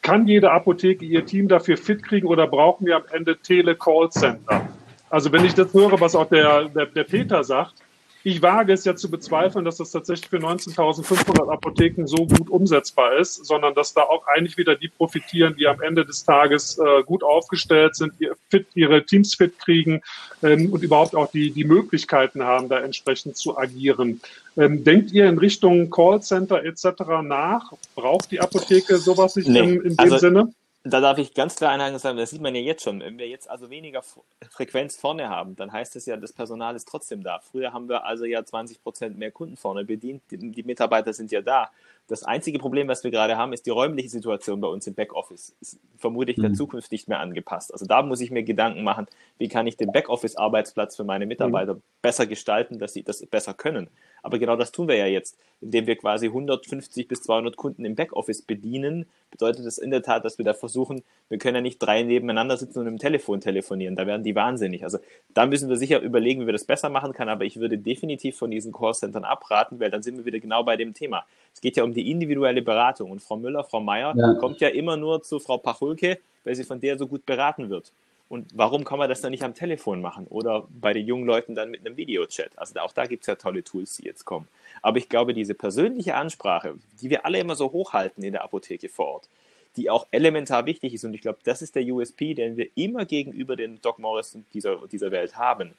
Kann 0.03 0.27
jede 0.27 0.51
Apotheke 0.51 1.05
ihr 1.05 1.25
Team 1.25 1.47
dafür 1.47 1.77
fit 1.77 2.03
kriegen 2.03 2.27
oder 2.27 2.45
brauchen 2.45 2.85
wir 2.85 2.97
am 2.97 3.03
Ende 3.11 3.37
Tele-Call-Center? 3.37 4.67
Also 5.09 5.31
wenn 5.31 5.45
ich 5.45 5.53
das 5.53 5.73
höre, 5.73 5.99
was 6.01 6.13
auch 6.13 6.27
der, 6.27 6.65
der, 6.65 6.87
der 6.87 7.03
Peter 7.05 7.43
sagt, 7.43 7.82
ich 8.23 8.41
wage 8.41 8.71
es 8.71 8.85
ja 8.85 8.95
zu 8.95 9.11
bezweifeln, 9.11 9.65
dass 9.65 9.77
das 9.77 9.91
tatsächlich 9.91 10.29
für 10.29 10.37
19.500 10.37 11.51
Apotheken 11.51 12.07
so 12.07 12.25
gut 12.25 12.49
umsetzbar 12.49 13.17
ist, 13.17 13.45
sondern 13.45 13.75
dass 13.75 13.93
da 13.93 14.01
auch 14.01 14.25
eigentlich 14.27 14.57
wieder 14.57 14.75
die 14.75 14.87
profitieren, 14.87 15.55
die 15.57 15.67
am 15.67 15.81
Ende 15.81 16.05
des 16.05 16.23
Tages 16.23 16.77
äh, 16.77 17.03
gut 17.03 17.23
aufgestellt 17.23 17.95
sind, 17.95 18.13
ihr 18.19 18.35
fit, 18.49 18.67
ihre 18.75 19.05
Teams 19.05 19.35
fit 19.35 19.59
kriegen 19.59 20.01
ähm, 20.41 20.71
und 20.71 20.83
überhaupt 20.83 21.15
auch 21.15 21.31
die, 21.31 21.51
die 21.51 21.65
Möglichkeiten 21.65 22.43
haben, 22.43 22.69
da 22.69 22.79
entsprechend 22.79 23.35
zu 23.35 23.57
agieren. 23.57 24.21
Ähm, 24.55 24.83
denkt 24.83 25.11
ihr 25.11 25.27
in 25.27 25.37
Richtung 25.37 25.89
Callcenter 25.89 26.63
etc. 26.63 26.85
nach? 27.23 27.73
Braucht 27.95 28.31
die 28.31 28.39
Apotheke 28.39 28.97
sowas 28.97 29.35
nicht 29.35 29.49
nee, 29.49 29.59
in, 29.59 29.81
in 29.81 29.97
dem 29.97 29.99
also, 29.99 30.17
Sinne? 30.17 30.53
Da 30.85 30.99
darf 30.99 31.17
ich 31.17 31.33
ganz 31.33 31.55
klar 31.55 31.71
einhaken 31.71 31.97
sagen, 31.97 32.17
das 32.17 32.31
sieht 32.31 32.41
man 32.41 32.53
ja 32.53 32.59
jetzt 32.59 32.83
schon. 32.83 32.99
Wenn 32.99 33.17
wir 33.17 33.29
jetzt 33.29 33.49
also 33.49 33.69
weniger 33.69 34.01
Frequenz 34.49 34.97
vorne 34.97 35.29
haben, 35.29 35.55
dann 35.55 35.71
heißt 35.71 35.95
es 35.95 36.05
ja, 36.05 36.17
das 36.17 36.33
Personal 36.33 36.75
ist 36.75 36.89
trotzdem 36.89 37.23
da. 37.23 37.39
Früher 37.39 37.71
haben 37.71 37.87
wir 37.87 38.03
also 38.03 38.25
ja 38.25 38.43
20 38.43 38.83
Prozent 38.83 39.17
mehr 39.17 39.31
Kunden 39.31 39.55
vorne 39.55 39.85
bedient. 39.85 40.23
Die, 40.29 40.51
die, 40.51 40.63
Mitarbeiter 40.63 41.13
sind 41.13 41.31
ja 41.31 41.41
da. 41.41 41.71
Das 42.07 42.23
einzige 42.23 42.59
Problem, 42.59 42.89
was 42.89 43.01
wir 43.05 43.11
gerade 43.11 43.37
haben, 43.37 43.53
ist 43.53 43.65
die 43.65 43.69
räumliche 43.69 44.09
Situation 44.09 44.59
bei 44.59 44.67
uns 44.67 44.85
im 44.85 44.93
Backoffice. 44.93 45.55
Ist 45.61 45.79
vermutlich 45.97 46.35
mhm. 46.35 46.41
der 46.41 46.53
Zukunft 46.53 46.91
nicht 46.91 47.07
mehr 47.07 47.21
angepasst. 47.21 47.71
Also 47.71 47.85
da 47.85 48.01
muss 48.01 48.19
ich 48.19 48.29
mir 48.29 48.43
Gedanken 48.43 48.83
machen, 48.83 49.07
wie 49.37 49.47
kann 49.47 49.67
ich 49.67 49.77
den 49.77 49.93
Backoffice-Arbeitsplatz 49.93 50.97
für 50.97 51.05
meine 51.05 51.25
Mitarbeiter 51.25 51.75
mhm. 51.75 51.81
besser 52.01 52.27
gestalten, 52.27 52.77
dass 52.77 52.91
sie 52.91 53.03
das 53.03 53.25
besser 53.25 53.53
können. 53.53 53.89
Aber 54.23 54.39
genau 54.39 54.55
das 54.55 54.71
tun 54.71 54.87
wir 54.87 54.95
ja 54.95 55.05
jetzt, 55.05 55.37
indem 55.61 55.85
wir 55.85 55.97
quasi 55.97 56.27
150 56.27 57.07
bis 57.09 57.21
200 57.23 57.57
Kunden 57.57 57.83
im 57.83 57.95
Backoffice 57.95 58.41
bedienen. 58.41 59.05
Bedeutet 59.29 59.65
das 59.65 59.77
in 59.77 59.91
der 59.91 60.01
Tat, 60.01 60.23
dass 60.23 60.37
wir 60.37 60.45
da 60.45 60.53
versuchen, 60.53 61.03
wir 61.27 61.37
können 61.37 61.55
ja 61.55 61.61
nicht 61.61 61.77
drei 61.79 62.03
nebeneinander 62.03 62.55
sitzen 62.55 62.79
und 62.79 62.87
im 62.87 62.99
Telefon 62.99 63.41
telefonieren. 63.41 63.97
Da 63.97 64.07
werden 64.07 64.23
die 64.23 64.33
wahnsinnig. 64.33 64.85
Also 64.85 64.97
da 65.33 65.45
müssen 65.45 65.67
wir 65.67 65.75
sicher 65.75 65.99
überlegen, 65.99 66.41
wie 66.41 66.45
wir 66.45 66.53
das 66.53 66.63
besser 66.63 66.89
machen 66.89 67.11
können. 67.11 67.29
Aber 67.29 67.43
ich 67.43 67.59
würde 67.59 67.77
definitiv 67.77 68.37
von 68.37 68.49
diesen 68.49 68.71
Callcentern 68.71 69.25
abraten, 69.25 69.79
weil 69.81 69.91
dann 69.91 70.03
sind 70.03 70.17
wir 70.17 70.25
wieder 70.25 70.39
genau 70.39 70.63
bei 70.63 70.77
dem 70.77 70.93
Thema. 70.93 71.25
Es 71.53 71.59
geht 71.59 71.75
ja 71.75 71.83
um 71.83 71.93
die 71.93 72.09
individuelle 72.09 72.61
Beratung. 72.61 73.11
Und 73.11 73.21
Frau 73.21 73.35
Müller, 73.35 73.65
Frau 73.65 73.81
Meier 73.81 74.13
ja. 74.15 74.35
kommt 74.35 74.61
ja 74.61 74.69
immer 74.69 74.95
nur 74.95 75.21
zu 75.21 75.39
Frau 75.39 75.57
Pachulke, 75.57 76.19
weil 76.45 76.55
sie 76.55 76.63
von 76.63 76.79
der 76.79 76.97
so 76.97 77.07
gut 77.07 77.25
beraten 77.25 77.69
wird. 77.69 77.91
Und 78.33 78.47
warum 78.55 78.83
kann 78.83 78.97
man 78.97 79.07
das 79.07 79.21
dann 79.21 79.29
nicht 79.29 79.43
am 79.43 79.53
Telefon 79.53 80.01
machen 80.01 80.25
oder 80.25 80.67
bei 80.81 80.91
den 80.91 81.05
jungen 81.05 81.27
Leuten 81.27 81.53
dann 81.53 81.69
mit 81.69 81.85
einem 81.85 81.97
Videochat? 81.97 82.49
Also 82.55 82.79
auch 82.79 82.91
da 82.91 83.05
gibt 83.05 83.21
es 83.21 83.27
ja 83.27 83.35
tolle 83.35 83.63
Tools, 83.63 83.97
die 83.97 84.05
jetzt 84.05 84.25
kommen. 84.25 84.47
Aber 84.81 84.97
ich 84.97 85.07
glaube, 85.07 85.35
diese 85.35 85.53
persönliche 85.53 86.15
Ansprache, 86.15 86.73
die 86.99 87.11
wir 87.11 87.27
alle 87.27 87.37
immer 87.37 87.55
so 87.55 87.71
hochhalten 87.71 88.23
in 88.23 88.31
der 88.31 88.43
Apotheke 88.43 88.89
vor 88.89 89.05
Ort, 89.05 89.29
die 89.77 89.91
auch 89.91 90.07
elementar 90.09 90.65
wichtig 90.65 90.95
ist, 90.95 91.03
und 91.03 91.13
ich 91.13 91.21
glaube, 91.21 91.37
das 91.43 91.61
ist 91.61 91.75
der 91.75 91.83
USP, 91.83 92.33
den 92.33 92.57
wir 92.57 92.69
immer 92.73 93.05
gegenüber 93.05 93.55
den 93.55 93.79
Doc 93.83 93.99
Morris 93.99 94.35
dieser, 94.51 94.77
dieser 94.87 95.11
Welt 95.11 95.37
haben. 95.37 95.75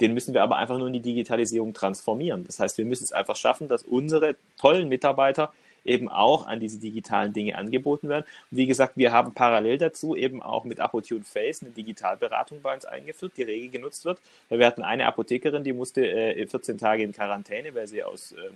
Den 0.00 0.14
müssen 0.14 0.34
wir 0.34 0.44
aber 0.44 0.54
einfach 0.54 0.78
nur 0.78 0.86
in 0.86 0.92
die 0.92 1.00
Digitalisierung 1.00 1.74
transformieren. 1.74 2.44
Das 2.44 2.60
heißt, 2.60 2.78
wir 2.78 2.84
müssen 2.84 3.02
es 3.02 3.12
einfach 3.12 3.34
schaffen, 3.34 3.66
dass 3.66 3.82
unsere 3.82 4.36
tollen 4.56 4.88
Mitarbeiter 4.88 5.52
eben 5.88 6.08
auch 6.08 6.46
an 6.46 6.60
diese 6.60 6.78
digitalen 6.78 7.32
Dinge 7.32 7.56
angeboten 7.56 8.08
werden. 8.08 8.24
Und 8.50 8.56
wie 8.56 8.66
gesagt, 8.66 8.96
wir 8.96 9.12
haben 9.12 9.34
parallel 9.34 9.78
dazu 9.78 10.14
eben 10.14 10.42
auch 10.42 10.64
mit 10.64 10.80
Apotune 10.80 11.24
Face 11.24 11.62
eine 11.62 11.70
Digitalberatung 11.70 12.62
bei 12.62 12.74
uns 12.74 12.84
eingeführt, 12.84 13.32
die 13.36 13.42
rege 13.42 13.68
genutzt 13.68 14.04
wird. 14.04 14.20
Wir 14.48 14.66
hatten 14.66 14.82
eine 14.82 15.06
Apothekerin, 15.06 15.64
die 15.64 15.72
musste 15.72 16.06
äh, 16.06 16.46
14 16.46 16.78
Tage 16.78 17.02
in 17.02 17.12
Quarantäne, 17.12 17.74
weil 17.74 17.88
sie 17.88 18.02
aus 18.02 18.32
äh, 18.32 18.50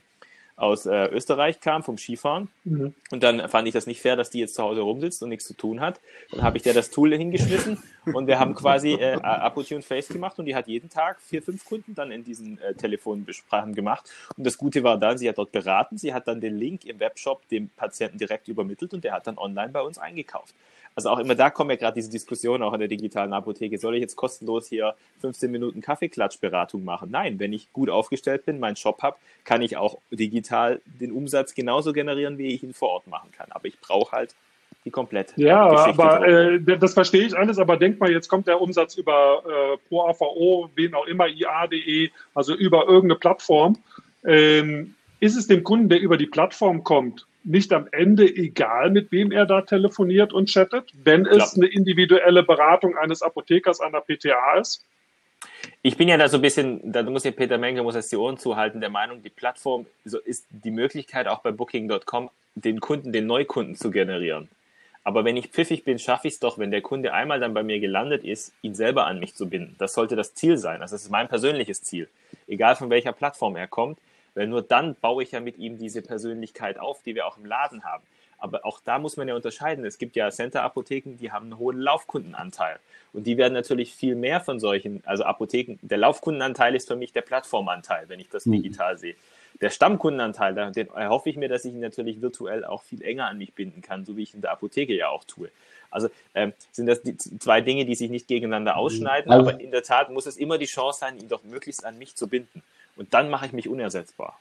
aus 0.56 0.86
äh, 0.86 1.06
Österreich 1.06 1.60
kam, 1.60 1.82
vom 1.82 1.98
Skifahren. 1.98 2.48
Mhm. 2.64 2.94
Und 3.10 3.22
dann 3.22 3.48
fand 3.48 3.66
ich 3.66 3.74
das 3.74 3.86
nicht 3.86 4.00
fair, 4.00 4.16
dass 4.16 4.30
die 4.30 4.40
jetzt 4.40 4.54
zu 4.54 4.62
Hause 4.62 4.80
rumsitzt 4.82 5.22
und 5.22 5.30
nichts 5.30 5.46
zu 5.46 5.54
tun 5.54 5.80
hat. 5.80 6.00
Dann 6.30 6.42
habe 6.42 6.56
ich 6.56 6.62
der 6.62 6.74
das 6.74 6.90
Tool 6.90 7.16
hingeschmissen 7.16 7.82
und 8.12 8.26
wir 8.26 8.38
haben 8.38 8.54
quasi 8.54 8.92
äh, 8.92 9.14
Apotune 9.22 9.82
Face 9.82 10.08
gemacht 10.08 10.38
und 10.38 10.46
die 10.46 10.54
hat 10.54 10.68
jeden 10.68 10.90
Tag 10.90 11.20
vier, 11.20 11.42
fünf 11.42 11.64
Kunden 11.64 11.94
dann 11.94 12.10
in 12.12 12.24
diesen 12.24 12.58
äh, 12.58 12.74
Telefonbesprachen 12.74 13.74
gemacht. 13.74 14.10
Und 14.36 14.44
das 14.44 14.58
Gute 14.58 14.82
war 14.82 14.98
dann, 14.98 15.18
sie 15.18 15.28
hat 15.28 15.38
dort 15.38 15.52
beraten, 15.52 15.98
sie 15.98 16.12
hat 16.12 16.28
dann 16.28 16.40
den 16.40 16.56
Link 16.56 16.84
im 16.84 17.00
Webshop 17.00 17.48
dem 17.48 17.70
Patienten 17.70 18.18
direkt 18.18 18.48
übermittelt 18.48 18.94
und 18.94 19.04
der 19.04 19.12
hat 19.12 19.26
dann 19.26 19.38
online 19.38 19.70
bei 19.70 19.80
uns 19.80 19.98
eingekauft. 19.98 20.54
Also 20.94 21.10
auch 21.10 21.18
immer 21.18 21.34
da 21.34 21.50
kommen 21.50 21.70
ja 21.70 21.76
gerade 21.76 21.94
diese 21.94 22.10
Diskussionen 22.10 22.62
auch 22.62 22.72
in 22.74 22.80
der 22.80 22.88
digitalen 22.88 23.32
Apotheke. 23.32 23.78
Soll 23.78 23.94
ich 23.94 24.00
jetzt 24.00 24.16
kostenlos 24.16 24.66
hier 24.68 24.94
15 25.20 25.50
Minuten 25.50 25.80
Kaffeeklatschberatung 25.80 26.84
machen? 26.84 27.10
Nein, 27.10 27.38
wenn 27.38 27.52
ich 27.52 27.72
gut 27.72 27.88
aufgestellt 27.88 28.44
bin, 28.44 28.60
meinen 28.60 28.76
Shop 28.76 29.02
habe, 29.02 29.16
kann 29.44 29.62
ich 29.62 29.76
auch 29.76 29.98
digital 30.10 30.80
den 30.84 31.12
Umsatz 31.12 31.54
genauso 31.54 31.92
generieren, 31.92 32.38
wie 32.38 32.48
ich 32.48 32.62
ihn 32.62 32.74
vor 32.74 32.90
Ort 32.90 33.06
machen 33.06 33.30
kann. 33.32 33.46
Aber 33.50 33.66
ich 33.66 33.80
brauche 33.80 34.12
halt 34.12 34.34
die 34.84 34.90
komplett. 34.90 35.32
Ja, 35.36 35.68
Geschichte 35.70 36.02
aber 36.02 36.26
äh, 36.26 36.78
das 36.78 36.94
verstehe 36.94 37.26
ich 37.26 37.36
alles, 37.36 37.58
aber 37.58 37.76
denk 37.76 38.00
mal, 38.00 38.10
jetzt 38.10 38.28
kommt 38.28 38.46
der 38.46 38.60
Umsatz 38.60 38.96
über 38.96 39.42
äh, 39.46 39.76
ProAVO, 39.88 40.70
wen 40.74 40.94
auch 40.94 41.06
immer, 41.06 41.28
IA.de, 41.28 42.10
also 42.34 42.54
über 42.54 42.86
irgendeine 42.86 43.18
Plattform. 43.18 43.78
Ähm, 44.24 44.94
ist 45.20 45.36
es 45.36 45.46
dem 45.46 45.62
Kunden, 45.62 45.88
der 45.88 46.00
über 46.00 46.16
die 46.16 46.26
Plattform 46.26 46.82
kommt, 46.82 47.26
nicht 47.44 47.72
am 47.72 47.88
Ende 47.92 48.24
egal, 48.24 48.90
mit 48.90 49.12
wem 49.12 49.32
er 49.32 49.46
da 49.46 49.62
telefoniert 49.62 50.32
und 50.32 50.48
chattet, 50.48 50.92
wenn 51.04 51.26
es 51.26 51.56
eine 51.56 51.66
individuelle 51.66 52.42
Beratung 52.42 52.96
eines 52.96 53.22
Apothekers 53.22 53.80
an 53.80 53.92
der 53.92 54.00
PTA 54.00 54.58
ist? 54.58 54.84
Ich 55.82 55.96
bin 55.96 56.08
ja 56.08 56.16
da 56.16 56.28
so 56.28 56.38
ein 56.38 56.42
bisschen, 56.42 56.92
da 56.92 57.02
muss 57.02 57.24
ja 57.24 57.32
Peter 57.32 57.58
Menke, 57.58 57.82
muss 57.82 57.96
jetzt 57.96 58.12
die 58.12 58.16
Ohren 58.16 58.38
zuhalten, 58.38 58.80
der 58.80 58.90
Meinung, 58.90 59.22
die 59.22 59.30
Plattform 59.30 59.86
so 60.04 60.18
ist 60.18 60.46
die 60.50 60.70
Möglichkeit 60.70 61.26
auch 61.26 61.40
bei 61.40 61.50
Booking.com, 61.50 62.30
den 62.54 62.80
Kunden, 62.80 63.12
den 63.12 63.26
Neukunden 63.26 63.74
zu 63.74 63.90
generieren. 63.90 64.48
Aber 65.04 65.24
wenn 65.24 65.36
ich 65.36 65.48
pfiffig 65.48 65.84
bin, 65.84 65.98
schaffe 65.98 66.28
ich 66.28 66.34
es 66.34 66.40
doch, 66.40 66.58
wenn 66.58 66.70
der 66.70 66.80
Kunde 66.80 67.12
einmal 67.12 67.40
dann 67.40 67.54
bei 67.54 67.64
mir 67.64 67.80
gelandet 67.80 68.22
ist, 68.22 68.52
ihn 68.62 68.74
selber 68.74 69.06
an 69.06 69.18
mich 69.18 69.34
zu 69.34 69.48
binden. 69.48 69.74
Das 69.78 69.94
sollte 69.94 70.14
das 70.14 70.34
Ziel 70.34 70.58
sein. 70.58 70.80
Also 70.80 70.94
das 70.94 71.02
ist 71.02 71.10
mein 71.10 71.28
persönliches 71.28 71.82
Ziel. 71.82 72.08
Egal 72.46 72.76
von 72.76 72.88
welcher 72.88 73.12
Plattform 73.12 73.56
er 73.56 73.66
kommt, 73.66 73.98
weil 74.34 74.46
nur 74.46 74.62
dann 74.62 74.94
baue 74.96 75.22
ich 75.22 75.32
ja 75.32 75.40
mit 75.40 75.58
ihm 75.58 75.78
diese 75.78 76.02
Persönlichkeit 76.02 76.78
auf, 76.78 77.02
die 77.02 77.14
wir 77.14 77.26
auch 77.26 77.38
im 77.38 77.44
Laden 77.44 77.84
haben. 77.84 78.04
Aber 78.38 78.66
auch 78.66 78.80
da 78.84 78.98
muss 78.98 79.16
man 79.16 79.28
ja 79.28 79.36
unterscheiden. 79.36 79.84
Es 79.84 79.98
gibt 79.98 80.16
ja 80.16 80.28
Center-Apotheken, 80.30 81.16
die 81.16 81.30
haben 81.30 81.44
einen 81.44 81.58
hohen 81.58 81.78
Laufkundenanteil. 81.78 82.80
Und 83.12 83.26
die 83.28 83.36
werden 83.36 83.52
natürlich 83.52 83.94
viel 83.94 84.16
mehr 84.16 84.40
von 84.40 84.58
solchen, 84.58 85.00
also 85.06 85.22
Apotheken, 85.22 85.78
der 85.82 85.98
Laufkundenanteil 85.98 86.74
ist 86.74 86.88
für 86.88 86.96
mich 86.96 87.12
der 87.12 87.20
Plattformanteil, 87.20 88.08
wenn 88.08 88.18
ich 88.18 88.28
das 88.30 88.46
mhm. 88.46 88.54
digital 88.54 88.98
sehe. 88.98 89.14
Der 89.60 89.70
Stammkundenanteil, 89.70 90.72
den 90.72 90.88
erhoffe 90.88 91.30
ich 91.30 91.36
mir, 91.36 91.48
dass 91.48 91.64
ich 91.64 91.72
ihn 91.72 91.80
natürlich 91.80 92.20
virtuell 92.20 92.64
auch 92.64 92.82
viel 92.82 93.02
enger 93.02 93.28
an 93.28 93.38
mich 93.38 93.52
binden 93.52 93.80
kann, 93.80 94.04
so 94.04 94.16
wie 94.16 94.24
ich 94.24 94.34
in 94.34 94.40
der 94.40 94.50
Apotheke 94.50 94.94
ja 94.94 95.08
auch 95.08 95.22
tue. 95.22 95.50
Also 95.90 96.08
ähm, 96.34 96.52
sind 96.72 96.86
das 96.86 97.02
die 97.02 97.16
zwei 97.16 97.60
Dinge, 97.60 97.84
die 97.84 97.94
sich 97.94 98.10
nicht 98.10 98.26
gegeneinander 98.26 98.72
mhm. 98.72 98.78
ausschneiden, 98.78 99.30
also, 99.30 99.50
aber 99.50 99.60
in 99.60 99.70
der 99.70 99.84
Tat 99.84 100.10
muss 100.10 100.26
es 100.26 100.36
immer 100.36 100.58
die 100.58 100.66
Chance 100.66 101.00
sein, 101.00 101.18
ihn 101.18 101.28
doch 101.28 101.44
möglichst 101.44 101.84
an 101.84 101.98
mich 101.98 102.16
zu 102.16 102.26
binden. 102.26 102.62
Und 102.96 103.14
dann 103.14 103.30
mache 103.30 103.46
ich 103.46 103.52
mich 103.52 103.68
unersetzbar. 103.68 104.38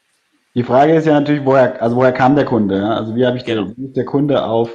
Die 0.54 0.64
Frage 0.64 0.96
ist 0.96 1.06
ja 1.06 1.14
natürlich, 1.14 1.46
woher, 1.46 1.82
also 1.82 1.96
woher 1.96 2.12
kam 2.12 2.36
der 2.36 2.46
Kunde? 2.46 2.78
Ja? 2.78 2.96
Also 2.96 3.16
wie 3.16 3.26
habe 3.26 3.38
ich 3.38 3.46
genau. 3.46 3.66
der, 3.66 3.74
der 3.78 4.06
Kunde 4.06 4.44
auf, 4.44 4.70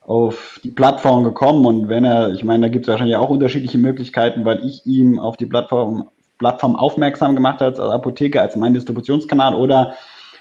auf 0.00 0.58
die 0.64 0.70
Plattform 0.70 1.24
gekommen? 1.24 1.66
Und 1.66 1.88
wenn 1.88 2.04
er, 2.04 2.30
ich 2.32 2.44
meine, 2.44 2.66
da 2.66 2.68
gibt 2.72 2.86
es 2.86 2.90
wahrscheinlich 2.90 3.16
auch 3.16 3.28
unterschiedliche 3.28 3.78
Möglichkeiten, 3.78 4.44
weil 4.44 4.64
ich 4.64 4.86
ihm 4.86 5.18
auf 5.18 5.36
die 5.36 5.46
Plattform, 5.46 6.08
Plattform 6.38 6.76
aufmerksam 6.76 7.34
gemacht 7.34 7.60
habe 7.60 7.70
als 7.70 7.80
Apotheker, 7.80 8.40
als 8.40 8.56
mein 8.56 8.72
Distributionskanal 8.72 9.54
oder 9.54 9.94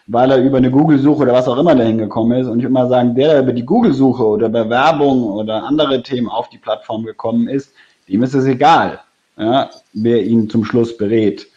weil 0.08 0.32
er 0.32 0.38
über 0.38 0.58
eine 0.58 0.72
Google-Suche 0.72 1.24
oder 1.24 1.34
was 1.34 1.50
auch 1.50 1.58
immer 1.58 1.76
dahin 1.76 1.98
gekommen 1.98 2.40
ist. 2.40 2.48
Und 2.48 2.60
ich 2.60 2.64
würde 2.64 2.74
mal 2.74 2.88
sagen, 2.88 3.14
der, 3.14 3.28
der 3.34 3.42
über 3.42 3.52
die 3.52 3.66
Google-Suche 3.66 4.24
oder 4.24 4.48
Bewerbung 4.48 5.24
oder 5.24 5.64
andere 5.64 6.02
Themen 6.02 6.30
auf 6.30 6.48
die 6.48 6.58
Plattform 6.58 7.04
gekommen 7.04 7.50
ist, 7.50 7.74
dem 8.08 8.24
ist 8.24 8.34
es 8.34 8.46
egal, 8.46 9.02
ja, 9.38 9.70
wer 9.94 10.24
ihn 10.24 10.50
zum 10.50 10.64
Schluss 10.64 10.96
berät 10.96 11.48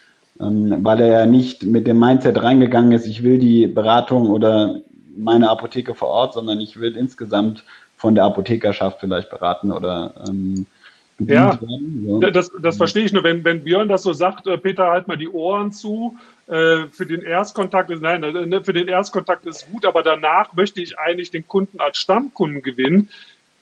weil 0.41 1.01
er 1.01 1.07
ja 1.07 1.27
nicht 1.27 1.65
mit 1.65 1.87
dem 1.87 1.99
Mindset 1.99 2.43
reingegangen 2.43 2.93
ist, 2.93 3.07
ich 3.07 3.23
will 3.23 3.39
die 3.39 3.67
Beratung 3.67 4.31
oder 4.31 4.81
meine 5.17 5.51
Apotheke 5.51 5.95
vor 5.95 6.09
Ort, 6.09 6.35
sondern 6.35 6.61
ich 6.61 6.81
will 6.81 6.97
insgesamt 6.97 7.65
von 7.97 8.15
der 8.15 8.25
Apothekerschaft 8.25 9.01
vielleicht 9.01 9.29
beraten 9.29 9.71
oder 9.71 10.15
ähm, 10.27 10.67
ja, 11.19 11.61
werden, 11.61 12.07
so. 12.07 12.21
das, 12.21 12.51
das 12.63 12.79
verstehe 12.79 13.05
ich 13.05 13.13
nur. 13.13 13.23
Wenn, 13.23 13.45
wenn 13.45 13.63
Björn 13.63 13.89
das 13.89 14.03
so 14.03 14.15
sagt, 14.15 14.47
äh, 14.47 14.57
Peter, 14.57 14.87
halt 14.87 15.07
mal 15.07 15.19
die 15.19 15.29
Ohren 15.29 15.73
zu. 15.73 16.17
Äh, 16.47 16.87
für 16.91 17.05
den 17.05 17.21
Erstkontakt 17.21 17.91
ist, 17.91 18.01
nein, 18.01 18.23
äh, 18.23 18.65
für 18.65 18.73
den 18.73 18.89
Erstkontakt 18.89 19.45
ist 19.45 19.71
gut, 19.71 19.85
aber 19.85 20.03
danach 20.03 20.55
möchte 20.55 20.81
ich 20.81 20.99
eigentlich 20.99 21.31
den 21.31 21.47
Kunden 21.47 21.79
als 21.79 21.99
Stammkunden 21.99 22.63
gewinnen 22.63 23.11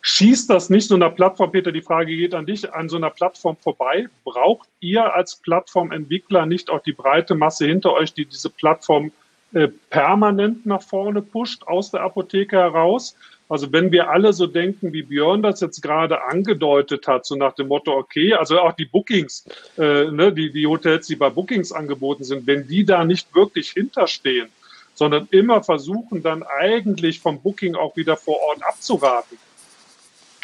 schießt 0.08 0.48
das 0.48 0.70
nicht 0.70 0.88
so 0.88 0.94
einer 0.94 1.10
Plattform, 1.10 1.52
Peter, 1.52 1.70
die 1.70 1.82
Frage 1.82 2.16
geht 2.16 2.34
an 2.34 2.46
dich, 2.46 2.72
an 2.72 2.88
so 2.88 2.96
einer 2.96 3.10
Plattform 3.10 3.56
vorbei? 3.56 4.06
Braucht 4.24 4.68
ihr 4.80 5.14
als 5.14 5.36
Plattformentwickler 5.36 6.46
nicht 6.46 6.70
auch 6.70 6.82
die 6.82 6.92
breite 6.92 7.34
Masse 7.34 7.66
hinter 7.66 7.92
euch, 7.92 8.14
die 8.14 8.24
diese 8.24 8.48
Plattform 8.48 9.12
äh, 9.52 9.68
permanent 9.90 10.64
nach 10.64 10.82
vorne 10.82 11.20
pusht, 11.20 11.62
aus 11.64 11.90
der 11.90 12.00
Apotheke 12.00 12.56
heraus? 12.56 13.16
Also 13.50 13.70
wenn 13.70 13.92
wir 13.92 14.08
alle 14.08 14.32
so 14.32 14.46
denken, 14.46 14.94
wie 14.94 15.02
Björn 15.02 15.42
das 15.42 15.60
jetzt 15.60 15.82
gerade 15.82 16.24
angedeutet 16.24 17.06
hat, 17.06 17.26
so 17.26 17.34
nach 17.34 17.54
dem 17.54 17.68
Motto, 17.68 17.92
okay, 17.92 18.32
also 18.32 18.58
auch 18.60 18.72
die 18.72 18.86
Bookings, 18.86 19.44
äh, 19.76 20.10
ne, 20.10 20.32
die, 20.32 20.50
die 20.50 20.66
Hotels, 20.66 21.06
die 21.06 21.16
bei 21.16 21.28
Bookings 21.28 21.70
angeboten 21.70 22.24
sind, 22.24 22.46
wenn 22.46 22.66
die 22.66 22.84
da 22.84 23.04
nicht 23.04 23.34
wirklich 23.34 23.70
hinterstehen, 23.70 24.48
sondern 24.94 25.28
immer 25.30 25.62
versuchen 25.62 26.22
dann 26.22 26.42
eigentlich 26.42 27.20
vom 27.20 27.40
Booking 27.40 27.74
auch 27.74 27.94
wieder 27.96 28.16
vor 28.16 28.40
Ort 28.40 28.62
abzuraten, 28.66 29.38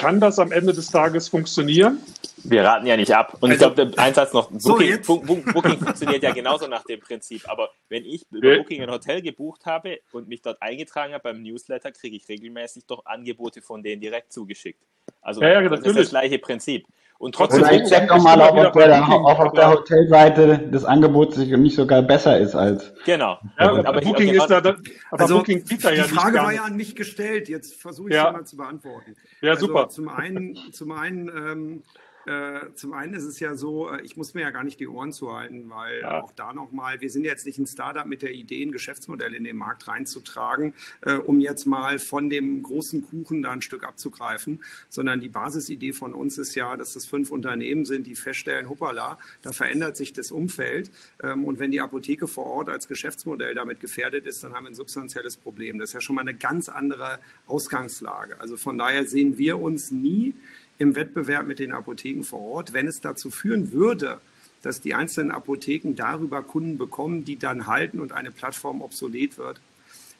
kann 0.04 0.20
das 0.20 0.38
am 0.38 0.52
Ende 0.52 0.74
des 0.74 0.90
Tages 0.90 1.30
funktionieren? 1.30 1.98
Wir 2.42 2.62
raten 2.62 2.86
ja 2.86 2.94
nicht 2.94 3.14
ab. 3.14 3.38
Und 3.40 3.50
also, 3.50 3.68
ich 3.68 3.74
glaube, 3.74 3.92
ein 3.96 4.12
Satz 4.12 4.34
noch. 4.34 4.50
Booking, 4.50 5.02
so 5.02 5.18
Booking 5.18 5.78
funktioniert 5.78 6.22
ja 6.22 6.30
genauso 6.30 6.66
nach 6.66 6.84
dem 6.84 7.00
Prinzip. 7.00 7.48
Aber 7.48 7.70
wenn 7.88 8.04
ich 8.04 8.26
über 8.30 8.58
Booking 8.58 8.82
ein 8.82 8.90
Hotel 8.90 9.22
gebucht 9.22 9.64
habe 9.64 10.00
und 10.12 10.28
mich 10.28 10.42
dort 10.42 10.60
eingetragen 10.60 11.14
habe 11.14 11.22
beim 11.22 11.42
Newsletter, 11.42 11.90
kriege 11.90 12.16
ich 12.16 12.28
regelmäßig 12.28 12.84
doch 12.84 13.06
Angebote 13.06 13.62
von 13.62 13.82
denen 13.82 14.02
direkt 14.02 14.30
zugeschickt. 14.30 14.82
Also 15.22 15.40
ja, 15.40 15.62
ja, 15.62 15.68
das 15.70 15.80
ist 15.80 15.96
das 15.96 16.10
gleiche 16.10 16.38
Prinzip. 16.38 16.86
Und 17.18 17.34
trotzdem. 17.34 17.62
Oder 17.62 17.72
ich 17.72 17.88
check 17.88 18.08
doch 18.08 18.22
mal, 18.22 18.40
ob, 18.40 18.56
auf 18.56 18.72
der, 18.72 19.02
auch 19.02 19.38
auf 19.38 19.52
der 19.52 19.70
Hotelseite 19.70 20.68
das 20.70 20.84
Angebot 20.84 21.34
sich 21.34 21.48
nicht 21.56 21.76
sogar 21.76 22.02
besser 22.02 22.38
ist 22.38 22.54
als. 22.54 22.92
Genau. 23.04 23.38
Ja, 23.58 23.70
aber, 23.70 23.88
aber 23.88 24.00
Booking 24.00 24.34
ist 24.34 24.46
da, 24.48 24.58
aber 24.58 24.76
also, 25.10 25.38
Booking 25.38 25.64
die, 25.64 25.76
ja 25.76 25.90
die 25.92 26.00
Frage 26.02 26.38
war 26.38 26.52
ja 26.52 26.64
an 26.64 26.76
mich 26.76 26.96
gestellt. 26.96 27.48
Jetzt 27.48 27.80
versuche 27.80 28.10
ich 28.10 28.16
ja. 28.16 28.32
mal 28.32 28.44
zu 28.44 28.56
beantworten. 28.56 29.16
Ja, 29.40 29.52
also, 29.52 29.66
super. 29.66 29.88
Zum 29.88 30.08
einen, 30.08 30.58
zum 30.72 30.92
einen, 30.92 31.28
ähm, 31.28 31.82
äh, 32.26 32.72
zum 32.74 32.92
einen 32.92 33.14
ist 33.14 33.24
es 33.24 33.40
ja 33.40 33.54
so, 33.54 33.90
äh, 33.90 34.00
ich 34.02 34.16
muss 34.16 34.34
mir 34.34 34.42
ja 34.42 34.50
gar 34.50 34.64
nicht 34.64 34.80
die 34.80 34.88
Ohren 34.88 35.12
zuhalten, 35.12 35.68
weil 35.68 36.00
ja. 36.00 36.22
auch 36.22 36.32
da 36.32 36.52
nochmal, 36.52 37.00
wir 37.00 37.10
sind 37.10 37.24
jetzt 37.24 37.46
nicht 37.46 37.58
ein 37.58 37.66
Startup 37.66 38.06
mit 38.06 38.22
der 38.22 38.32
Idee, 38.32 38.62
ein 38.62 38.72
Geschäftsmodell 38.72 39.34
in 39.34 39.44
den 39.44 39.56
Markt 39.56 39.88
reinzutragen, 39.88 40.74
äh, 41.02 41.14
um 41.14 41.40
jetzt 41.40 41.66
mal 41.66 41.98
von 41.98 42.30
dem 42.30 42.62
großen 42.62 43.06
Kuchen 43.06 43.42
da 43.42 43.52
ein 43.52 43.62
Stück 43.62 43.84
abzugreifen, 43.84 44.62
sondern 44.88 45.20
die 45.20 45.28
Basisidee 45.28 45.92
von 45.92 46.14
uns 46.14 46.38
ist 46.38 46.54
ja, 46.54 46.76
dass 46.76 46.94
das 46.94 47.06
fünf 47.06 47.30
Unternehmen 47.30 47.84
sind, 47.84 48.06
die 48.06 48.14
feststellen, 48.14 48.68
hoppala, 48.68 49.18
da 49.42 49.52
verändert 49.52 49.96
sich 49.96 50.12
das 50.12 50.30
Umfeld 50.30 50.90
ähm, 51.22 51.44
und 51.44 51.58
wenn 51.58 51.70
die 51.70 51.80
Apotheke 51.80 52.26
vor 52.26 52.46
Ort 52.46 52.68
als 52.68 52.88
Geschäftsmodell 52.88 53.54
damit 53.54 53.80
gefährdet 53.80 54.26
ist, 54.26 54.42
dann 54.44 54.54
haben 54.54 54.64
wir 54.64 54.70
ein 54.70 54.74
substanzielles 54.74 55.36
Problem. 55.36 55.78
Das 55.78 55.90
ist 55.90 55.94
ja 55.94 56.00
schon 56.00 56.16
mal 56.16 56.22
eine 56.22 56.34
ganz 56.34 56.68
andere 56.68 57.18
Ausgangslage. 57.46 58.40
Also 58.40 58.56
von 58.56 58.78
daher 58.78 59.04
sehen 59.06 59.38
wir 59.38 59.60
uns 59.60 59.90
nie 59.90 60.34
im 60.78 60.96
Wettbewerb 60.96 61.46
mit 61.46 61.58
den 61.58 61.72
Apotheken 61.72 62.22
vor 62.22 62.40
Ort, 62.40 62.72
wenn 62.72 62.88
es 62.88 63.00
dazu 63.00 63.30
führen 63.30 63.72
würde, 63.72 64.20
dass 64.62 64.80
die 64.80 64.94
einzelnen 64.94 65.30
Apotheken 65.30 65.94
darüber 65.94 66.42
Kunden 66.42 66.78
bekommen, 66.78 67.24
die 67.24 67.38
dann 67.38 67.66
halten 67.66 68.00
und 68.00 68.12
eine 68.12 68.30
Plattform 68.30 68.80
obsolet 68.80 69.36
wird, 69.36 69.60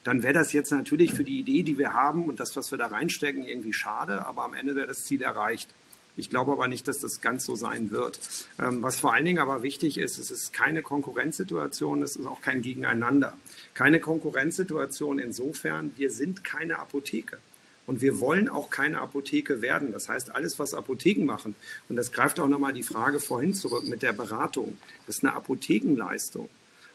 dann 0.05 0.23
wäre 0.23 0.35
das 0.35 0.53
jetzt 0.53 0.71
natürlich 0.71 1.15
für 1.15 1.25
die 1.25 1.41
Idee, 1.41 1.63
die 1.63 1.79
wir 1.79 1.95
haben 1.95 2.27
und 2.27 2.39
das, 2.39 2.55
was 2.57 2.71
wir 2.71 2.79
da 2.79 2.89
reinstecken, 2.89 3.45
irgendwie 3.45 3.73
schade, 3.73 4.27
aber 4.27 4.45
am 4.45 4.53
Ende 4.53 4.77
wäre 4.77 4.87
das 4.87 5.05
Ziel 5.05 5.23
erreicht. 5.23 5.71
Ich 6.17 6.31
glaube 6.31 6.53
aber 6.53 6.69
nicht, 6.69 6.87
dass 6.87 7.01
das 7.01 7.21
ganz 7.21 7.45
so 7.45 7.57
sein 7.57 7.91
wird. 7.91 8.21
Ähm, 8.61 8.83
was 8.83 9.01
vor 9.01 9.15
allen 9.15 9.25
Dingen 9.25 9.41
aber 9.41 9.63
wichtig 9.63 9.99
ist, 9.99 10.19
es 10.19 10.31
ist 10.31 10.53
keine 10.53 10.83
Konkurrenzsituation, 10.83 12.03
es 12.03 12.15
ist 12.15 12.27
auch 12.27 12.41
kein 12.41 12.63
Gegeneinander. 12.63 13.37
Keine 13.73 13.99
Konkurrenzsituation 13.99 15.19
insofern, 15.19 15.93
wir 15.97 16.11
sind 16.11 16.45
keine 16.45 16.79
Apotheke. 16.79 17.39
Und 17.87 18.01
wir 18.01 18.21
wollen 18.21 18.49
auch 18.49 18.71
keine 18.71 19.01
Apotheke 19.01 19.61
werden. 19.61 19.93
Das 19.93 20.09
heißt, 20.09 20.35
alles, 20.35 20.59
was 20.59 20.75
Apotheken 20.75 21.25
machen, 21.25 21.55
und 21.89 21.97
das 21.97 22.13
greift 22.13 22.41
auch 22.41 22.49
nochmal 22.49 22.73
die 22.73 22.83
Frage 22.83 23.21
vorhin 23.21 23.55
zurück 23.55 23.87
mit 23.87 24.03
der 24.03 24.13
Beratung, 24.13 24.79
das 25.07 25.17
ist 25.17 25.25
eine 25.25 25.35
Apothekenleistung. 25.35 26.49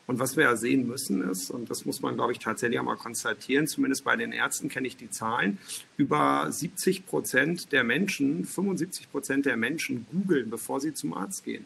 Und 0.07 0.17
was 0.17 0.35
wir 0.35 0.45
ja 0.45 0.55
sehen 0.55 0.87
müssen 0.87 1.21
ist, 1.29 1.51
und 1.51 1.69
das 1.69 1.85
muss 1.85 2.01
man, 2.01 2.15
glaube 2.15 2.31
ich, 2.31 2.39
tatsächlich 2.39 2.79
auch 2.79 2.83
mal 2.83 2.95
konstatieren, 2.95 3.67
zumindest 3.67 4.03
bei 4.03 4.15
den 4.15 4.31
Ärzten 4.31 4.67
kenne 4.67 4.87
ich 4.87 4.97
die 4.97 5.11
Zahlen, 5.11 5.59
über 5.97 6.47
70 6.49 7.05
Prozent 7.05 7.71
der 7.71 7.83
Menschen, 7.83 8.43
75 8.43 9.11
Prozent 9.11 9.45
der 9.45 9.55
Menschen 9.55 10.07
googeln, 10.11 10.49
bevor 10.49 10.81
sie 10.81 10.95
zum 10.95 11.13
Arzt 11.13 11.45
gehen. 11.45 11.65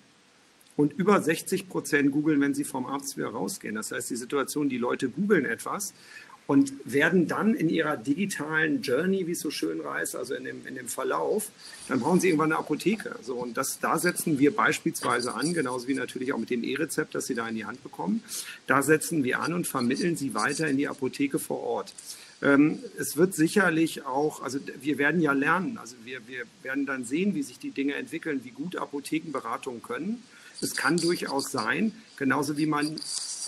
Und 0.76 0.92
über 0.92 1.22
60 1.22 1.70
Prozent 1.70 2.12
googeln, 2.12 2.42
wenn 2.42 2.54
sie 2.54 2.66
vom 2.66 2.86
Arzt 2.86 3.16
wieder 3.16 3.30
rausgehen. 3.30 3.76
Das 3.76 3.94
heißt, 3.94 4.10
die 4.10 4.18
Situation, 4.18 4.68
die 4.68 4.78
Leute 4.78 5.08
googeln 5.08 5.46
etwas 5.46 5.94
und 6.46 6.74
werden 6.86 7.28
dann 7.28 7.54
in 7.54 7.70
ihrer 7.70 7.96
digitalen 7.96 8.82
Journey, 8.82 9.28
wie 9.28 9.32
es 9.32 9.40
so 9.40 9.50
schön 9.50 9.84
heißt, 9.86 10.16
also 10.16 10.34
in 10.34 10.44
dem, 10.44 10.68
in 10.68 10.76
dem 10.76 10.88
Verlauf, 10.88 11.50
dann 11.88 12.00
brauchen 12.00 12.20
sie 12.20 12.28
irgendwann 12.28 12.52
eine 12.52 12.60
Apotheke. 12.60 13.16
So, 13.22 13.36
und 13.36 13.56
das, 13.56 13.80
da 13.80 13.98
setzen 13.98 14.40
wir 14.40 14.56
beispielsweise 14.56 15.34
an, 15.34 15.54
genauso 15.54 15.88
wie 15.88 15.94
natürlich 15.94 16.34
auch 16.34 16.38
mit 16.38 16.50
dem 16.50 16.64
E-Rezept, 16.64 17.16
das 17.16 17.28
sie 17.28 17.36
da 17.36 17.48
in 17.48 17.56
die 17.56 17.66
Hand 17.66 17.82
bekommen. 17.82 18.24
Da 18.68 18.82
setzen 18.82 19.24
wir 19.24 19.40
an 19.40 19.54
und 19.54 19.68
vermitteln 19.68 20.18
sie 20.18 20.34
weiter 20.34 20.68
in 20.68 20.78
die 20.78 20.88
Apotheke 20.88 21.40
vor 21.40 21.62
Ort. 21.62 21.94
Ähm, 22.42 22.80
es 22.98 23.16
wird 23.16 23.34
sicherlich 23.34 24.06
auch, 24.06 24.42
also 24.42 24.60
wir 24.82 24.98
werden 24.98 25.22
ja 25.22 25.32
lernen, 25.32 25.78
also 25.78 25.96
wir, 26.04 26.28
wir 26.28 26.44
werden 26.62 26.86
dann 26.86 27.06
sehen, 27.06 27.36
wie 27.36 27.44
sich 27.44 27.58
die 27.58 27.72
Dinge 27.72 27.96
entwickeln, 27.96 28.42
wie 28.44 28.52
gut 28.52 28.76
Apothekenberatungen 28.76 29.82
können. 29.82 30.24
Es 30.62 30.76
kann 30.76 30.98
durchaus 30.98 31.52
sein, 31.52 31.94
genauso 32.24 32.56
wie 32.58 32.68
man 32.68 32.96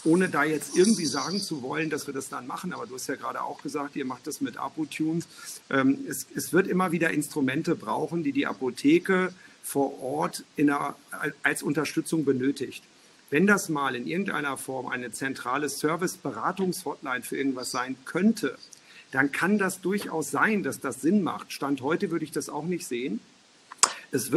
ohne 0.04 0.28
da 0.28 0.44
jetzt 0.44 0.76
irgendwie 0.76 1.06
sagen 1.06 1.40
zu 1.40 1.62
wollen, 1.62 1.90
dass 1.90 2.08
wir 2.08 2.14
das 2.14 2.28
dann 2.28 2.46
machen, 2.46 2.74
aber 2.74 2.86
du 2.86 2.96
hast 2.96 3.08
ja 3.08 3.16
gerade 3.16 3.42
auch 3.42 3.64
gesagt, 3.64 3.96
ihr 3.96 4.04
macht 4.04 4.28
das 4.28 4.42
mit 4.42 4.58
Apotunes. 4.58 5.28
Ähm, 5.70 6.00
es, 6.10 6.28
es 6.36 6.52
wird 6.52 6.68
immer 6.68 6.92
wieder 6.92 7.10
Instrumente 7.12 7.76
brauchen, 7.76 8.22
die 8.22 8.34
die 8.34 8.46
Apotheke 8.46 9.34
vor 9.64 10.02
Ort 10.02 10.44
einer, 10.60 10.96
als 11.42 11.64
Unterstützung 11.64 12.26
benötigt. 12.26 12.84
Wenn 13.30 13.48
das 13.48 13.70
mal 13.70 13.96
in 13.96 14.08
irgendeiner 14.08 14.58
Form 14.58 14.88
eine 14.88 15.12
zentrale 15.14 15.70
Service-Beratungs-Hotline 15.70 17.24
für 17.24 17.38
irgendwas 17.38 17.72
sein 17.72 17.96
könnte, 18.04 18.58
dann 19.12 19.32
kann 19.32 19.58
das 19.58 19.80
durchaus 19.80 20.32
sein, 20.32 20.64
dass 20.64 20.82
das 20.82 21.02
Sinn 21.02 21.24
macht. 21.24 21.54
Stand 21.54 21.82
heute 21.82 22.12
würde 22.12 22.26
ich 22.26 22.32
das 22.32 22.50
auch 22.50 22.66
nicht 22.66 22.86
sehen. 22.86 23.22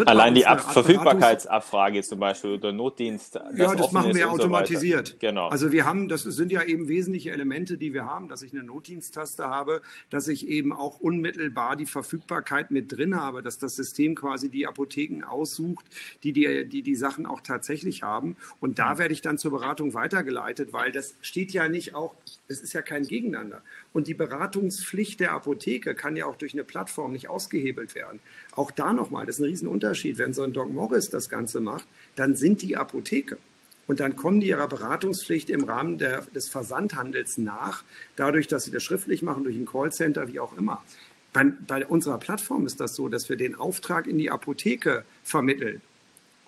Allein 0.06 0.34
die 0.34 0.46
Ab 0.46 0.60
Verfügbarkeitsabfrage 0.72 2.02
zum 2.02 2.20
Beispiel 2.20 2.52
oder 2.52 2.72
Notdienst. 2.72 3.38
Ja, 3.54 3.74
das 3.74 3.92
machen 3.92 4.14
wir 4.14 4.30
automatisiert. 4.30 5.08
So 5.08 5.14
genau. 5.18 5.48
Also 5.48 5.72
wir 5.72 5.84
haben, 5.84 6.08
das 6.08 6.22
sind 6.22 6.52
ja 6.52 6.62
eben 6.62 6.88
wesentliche 6.88 7.30
Elemente, 7.30 7.78
die 7.78 7.94
wir 7.94 8.04
haben, 8.04 8.28
dass 8.28 8.42
ich 8.42 8.52
eine 8.52 8.62
Notdiensttaste 8.62 9.44
habe, 9.48 9.82
dass 10.10 10.28
ich 10.28 10.48
eben 10.48 10.72
auch 10.72 11.00
unmittelbar 11.00 11.76
die 11.76 11.86
Verfügbarkeit 11.86 12.70
mit 12.70 12.92
drin 12.92 13.16
habe, 13.16 13.42
dass 13.42 13.58
das 13.58 13.76
System 13.76 14.14
quasi 14.14 14.48
die 14.50 14.66
Apotheken 14.66 15.24
aussucht, 15.24 15.84
die 16.22 16.32
die, 16.32 16.68
die, 16.68 16.82
die 16.82 16.96
Sachen 16.96 17.26
auch 17.26 17.40
tatsächlich 17.40 18.02
haben. 18.02 18.36
Und 18.60 18.78
da 18.78 18.94
mhm. 18.94 18.98
werde 18.98 19.14
ich 19.14 19.22
dann 19.22 19.38
zur 19.38 19.50
Beratung 19.50 19.94
weitergeleitet, 19.94 20.72
weil 20.72 20.92
das 20.92 21.14
steht 21.20 21.52
ja 21.52 21.68
nicht 21.68 21.94
auch, 21.94 22.14
es 22.48 22.60
ist 22.60 22.72
ja 22.72 22.82
kein 22.82 23.04
Gegeneinander. 23.04 23.62
Und 23.92 24.06
die 24.06 24.14
Beratungspflicht 24.14 25.20
der 25.20 25.32
Apotheke 25.32 25.94
kann 25.94 26.16
ja 26.16 26.26
auch 26.26 26.36
durch 26.36 26.52
eine 26.52 26.64
Plattform 26.64 27.12
nicht 27.12 27.28
ausgehebelt 27.28 27.94
werden. 27.94 28.20
Auch 28.52 28.70
da 28.70 28.92
nochmal, 28.92 29.26
das 29.26 29.36
ist 29.36 29.40
ein 29.40 29.46
Riesenunterschied. 29.46 30.18
Wenn 30.18 30.32
so 30.34 30.42
ein 30.42 30.52
Doc 30.52 30.72
Morris 30.72 31.10
das 31.10 31.28
Ganze 31.28 31.60
macht, 31.60 31.86
dann 32.14 32.36
sind 32.36 32.62
die 32.62 32.76
Apotheke. 32.76 33.38
Und 33.86 34.00
dann 34.00 34.16
kommen 34.16 34.40
die 34.40 34.48
ihrer 34.48 34.68
Beratungspflicht 34.68 35.48
im 35.48 35.64
Rahmen 35.64 35.96
der, 35.96 36.20
des 36.34 36.48
Versandhandels 36.48 37.38
nach, 37.38 37.84
dadurch, 38.16 38.46
dass 38.46 38.64
sie 38.64 38.70
das 38.70 38.82
schriftlich 38.82 39.22
machen, 39.22 39.44
durch 39.44 39.56
ein 39.56 39.64
Callcenter, 39.64 40.28
wie 40.28 40.40
auch 40.40 40.56
immer. 40.56 40.84
Bei, 41.32 41.44
bei 41.66 41.86
unserer 41.86 42.18
Plattform 42.18 42.66
ist 42.66 42.80
das 42.80 42.94
so, 42.94 43.08
dass 43.08 43.28
wir 43.30 43.36
den 43.36 43.54
Auftrag 43.54 44.06
in 44.06 44.18
die 44.18 44.30
Apotheke 44.30 45.04
vermitteln 45.22 45.80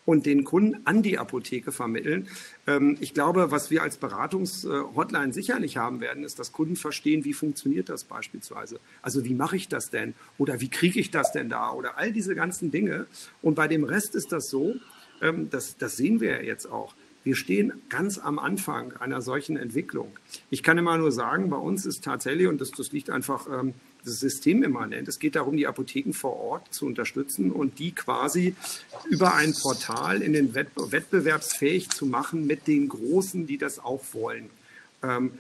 und 0.05 0.27
den 0.27 0.45
Kunden 0.45 0.81
an 0.85 1.03
die 1.03 1.19
Apotheke 1.19 1.73
vermitteln. 1.73 2.29
Ähm, 2.67 2.97
ich 3.01 3.15
glaube, 3.15 3.51
was 3.51 3.71
wir 3.71 3.83
als 3.83 3.97
Beratungshotline 3.97 5.33
sicherlich 5.33 5.77
haben 5.77 6.01
werden, 6.01 6.25
ist, 6.25 6.39
dass 6.39 6.53
Kunden 6.53 6.77
verstehen, 6.77 7.25
wie 7.25 7.33
funktioniert 7.33 7.89
das 7.89 8.05
beispielsweise. 8.05 8.81
Also 9.03 9.25
wie 9.25 9.35
mache 9.35 9.57
ich 9.57 9.69
das 9.69 9.91
denn? 9.91 10.15
Oder 10.39 10.61
wie 10.61 10.69
kriege 10.69 10.99
ich 11.01 11.11
das 11.11 11.33
denn 11.33 11.49
da? 11.49 11.73
Oder 11.73 11.99
all 11.99 12.13
diese 12.13 12.35
ganzen 12.35 12.71
Dinge. 12.71 13.07
Und 13.43 13.55
bei 13.55 13.69
dem 13.69 13.85
Rest 13.85 14.15
ist 14.15 14.33
das 14.33 14.51
so, 14.51 14.75
ähm, 15.23 15.49
das, 15.51 15.77
das 15.77 15.97
sehen 15.97 16.21
wir 16.21 16.31
ja 16.31 16.43
jetzt 16.43 16.67
auch. 16.67 16.95
Wir 17.23 17.37
stehen 17.37 17.73
ganz 17.89 18.19
am 18.19 18.39
Anfang 18.39 18.93
einer 18.97 19.21
solchen 19.21 19.57
Entwicklung. 19.57 20.11
Ich 20.49 20.63
kann 20.63 20.79
immer 20.79 20.97
nur 20.97 21.13
sagen, 21.13 21.51
bei 21.51 21.57
uns 21.57 21.85
ist 21.85 22.03
tatsächlich, 22.05 22.47
und 22.47 22.61
das, 22.61 22.71
das 22.71 22.93
liegt 22.93 23.11
einfach 23.11 23.47
ähm, 23.53 23.75
systemimmanent. 24.03 25.07
Es 25.09 25.19
geht 25.19 25.37
darum, 25.37 25.57
die 25.57 25.67
Apotheken 25.67 26.13
vor 26.13 26.37
Ort 26.37 26.73
zu 26.73 26.87
unterstützen 26.87 27.53
und 27.53 27.79
die 27.79 27.93
quasi 27.93 28.55
über 29.11 29.35
ein 29.35 29.53
Portal 29.53 30.23
in 30.23 30.33
den 30.33 30.55
Wettbewerbsfähig 30.55 31.91
zu 31.91 32.07
machen 32.07 32.47
mit 32.47 32.67
den 32.67 32.89
Großen, 32.89 33.47
die 33.47 33.59
das 33.59 33.79
auch 33.79 34.03
wollen 34.13 34.49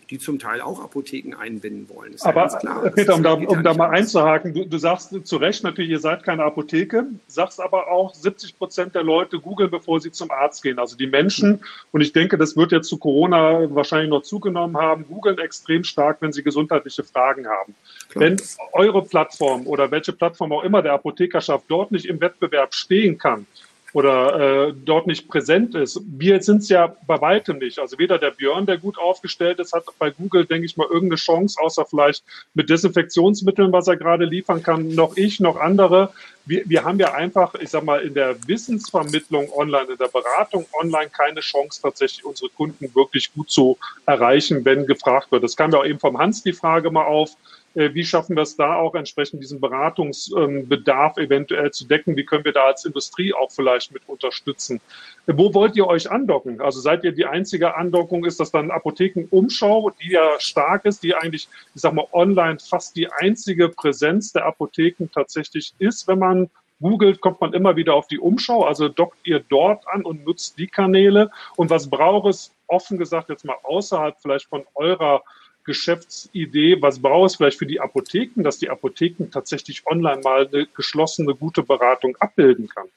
die 0.09 0.19
zum 0.19 0.39
Teil 0.39 0.63
auch 0.63 0.83
Apotheken 0.83 1.37
einbinden 1.37 1.87
wollen. 1.91 2.17
Aber 2.23 2.49
ja 2.63 2.91
Peter, 2.91 3.15
um 3.15 3.23
da, 3.23 3.35
um 3.35 3.63
da 3.63 3.75
mal 3.75 3.91
einzuhaken, 3.91 4.55
du, 4.55 4.65
du, 4.65 4.79
sagst 4.79 5.15
zu 5.25 5.37
Recht 5.37 5.63
natürlich, 5.65 5.91
ihr 5.91 6.01
seid 6.01 6.23
keine 6.23 6.45
Apotheke, 6.45 7.07
sagst 7.27 7.61
aber 7.61 7.89
auch, 7.89 8.15
70 8.15 8.57
Prozent 8.57 8.95
der 8.95 9.03
Leute 9.03 9.39
googeln, 9.39 9.71
bevor 9.71 10.01
sie 10.01 10.13
zum 10.13 10.31
Arzt 10.31 10.63
gehen. 10.63 10.79
Also 10.79 10.97
die 10.97 11.07
Menschen, 11.07 11.61
und 11.93 12.01
ich 12.01 12.15
denke, 12.15 12.39
das 12.39 12.57
wird 12.57 12.73
jetzt 12.73 12.89
zu 12.89 12.97
Corona 12.97 13.75
wahrscheinlich 13.75 14.09
noch 14.09 14.23
zugenommen 14.23 14.79
haben, 14.79 15.07
googeln 15.07 15.37
extrem 15.37 15.85
stark, 15.85 16.23
wenn 16.23 16.33
sie 16.33 16.43
gesundheitliche 16.43 17.05
Fragen 17.05 17.47
haben. 17.47 17.75
Klar. 18.09 18.25
Wenn 18.25 18.41
eure 18.73 19.03
Plattform 19.03 19.67
oder 19.67 19.91
welche 19.91 20.15
Plattform 20.15 20.53
auch 20.53 20.63
immer 20.63 20.81
der 20.81 20.95
Apothekerschaft 20.95 21.67
dort 21.69 21.93
nicht 21.93 22.07
im 22.07 22.19
Wettbewerb 22.23 22.73
stehen 22.73 23.19
kann, 23.19 23.47
oder 23.93 24.68
äh, 24.68 24.74
dort 24.84 25.07
nicht 25.07 25.28
präsent 25.28 25.74
ist. 25.74 26.01
Wir 26.07 26.43
sind 26.43 26.62
es 26.62 26.68
ja 26.68 26.95
bei 27.07 27.20
weitem 27.20 27.59
nicht. 27.59 27.78
Also 27.78 27.99
weder 27.99 28.18
der 28.18 28.30
Björn, 28.30 28.66
der 28.66 28.78
gut 28.78 28.99
aufgestellt 28.99 29.59
ist, 29.59 29.72
hat 29.72 29.84
bei 29.99 30.11
Google, 30.11 30.47
denke 30.47 30.66
ich 30.66 30.76
mal, 30.76 30.86
irgendeine 30.86 31.16
Chance, 31.16 31.59
außer 31.61 31.84
vielleicht 31.86 32.24
mit 32.55 32.70
Desinfektionsmitteln, 32.70 33.72
was 33.72 33.88
er 33.88 33.97
gerade 33.97 34.24
liefern 34.24 34.62
kann, 34.62 34.95
noch 34.95 35.16
ich, 35.16 35.41
noch 35.41 35.57
andere. 35.57 36.12
Wir, 36.51 36.68
wir 36.68 36.82
haben 36.82 36.98
ja 36.98 37.14
einfach, 37.14 37.55
ich 37.55 37.70
sag 37.70 37.84
mal, 37.84 38.01
in 38.01 38.12
der 38.12 38.36
Wissensvermittlung 38.48 39.53
online, 39.53 39.92
in 39.92 39.98
der 39.98 40.09
Beratung 40.09 40.66
online 40.72 41.09
keine 41.09 41.38
Chance, 41.38 41.80
tatsächlich 41.80 42.24
unsere 42.24 42.51
Kunden 42.51 42.92
wirklich 42.92 43.32
gut 43.32 43.53
zu 43.53 43.78
erreichen, 44.05 44.64
wenn 44.64 44.84
gefragt 44.84 45.30
wird. 45.30 45.44
Das 45.44 45.57
kam 45.57 45.70
ja 45.70 45.78
auch 45.78 45.84
eben 45.84 46.01
vom 46.01 46.18
Hans 46.18 46.42
die 46.42 46.53
Frage 46.53 46.90
mal 46.90 47.05
auf 47.05 47.36
äh, 47.74 47.94
wie 47.94 48.05
schaffen 48.05 48.36
wir 48.36 48.42
es 48.42 48.57
da 48.57 48.76
auch 48.76 48.94
entsprechend 48.94 49.42
diesen 49.42 49.61
Beratungsbedarf 49.61 51.18
eventuell 51.18 51.70
zu 51.70 51.86
decken? 51.86 52.16
Wie 52.16 52.24
können 52.24 52.44
wir 52.44 52.53
da 52.53 52.64
als 52.64 52.84
Industrie 52.84 53.32
auch 53.32 53.51
vielleicht 53.51 53.92
mit 53.92 54.03
unterstützen? 54.09 54.80
Äh, 55.26 55.34
wo 55.36 55.55
wollt 55.55 55.76
ihr 55.76 55.86
euch 55.86 56.11
andocken? 56.11 56.61
Also 56.61 56.80
seid 56.80 57.05
ihr 57.05 57.12
die 57.12 57.26
einzige 57.26 57.76
Andockung? 57.76 58.24
Ist 58.24 58.40
das 58.40 58.51
dann 58.51 58.70
Apothekenumschau, 58.70 59.90
die 60.03 60.12
ja 60.12 60.40
stark 60.40 60.84
ist, 60.84 61.03
die 61.03 61.14
eigentlich, 61.14 61.48
ich 61.74 61.80
sag 61.80 61.94
mal, 61.94 62.07
online 62.12 62.59
fast 62.59 62.96
die 62.96 63.11
einzige 63.11 63.68
Präsenz 63.68 64.32
der 64.32 64.46
Apotheken 64.46 65.09
tatsächlich 65.12 65.72
ist, 65.78 66.09
wenn 66.09 66.18
man 66.18 66.39
googelt, 66.80 67.20
kommt 67.20 67.41
man 67.41 67.53
immer 67.53 67.76
wieder 67.76 67.95
auf 67.95 68.07
die 68.07 68.18
Umschau. 68.18 68.64
Also 68.64 68.88
dockt 68.88 69.18
ihr 69.26 69.41
dort 69.41 69.86
an 69.88 70.03
und 70.03 70.24
nutzt 70.24 70.59
die 70.59 70.68
Kanäle. 70.68 71.30
Und 71.57 71.70
was 71.70 71.88
braucht 71.88 72.28
es, 72.28 72.55
offen 72.66 72.99
gesagt, 72.99 73.28
jetzt 73.28 73.45
mal 73.45 73.57
außerhalb 73.64 74.16
vielleicht 74.20 74.47
von 74.47 74.64
eurer 74.74 75.22
Geschäftsidee, 75.64 76.80
was 76.80 77.01
braucht 77.01 77.30
es 77.30 77.36
vielleicht 77.36 77.59
für 77.59 77.66
die 77.66 77.80
Apotheken, 77.80 78.43
dass 78.43 78.59
die 78.59 78.70
Apotheken 78.70 79.30
tatsächlich 79.30 79.86
online 79.86 80.22
mal 80.22 80.49
eine 80.49 80.66
geschlossene, 80.66 81.34
gute 81.34 81.62
Beratung 81.62 82.16
abbilden 82.16 82.68
kann? 82.68 82.88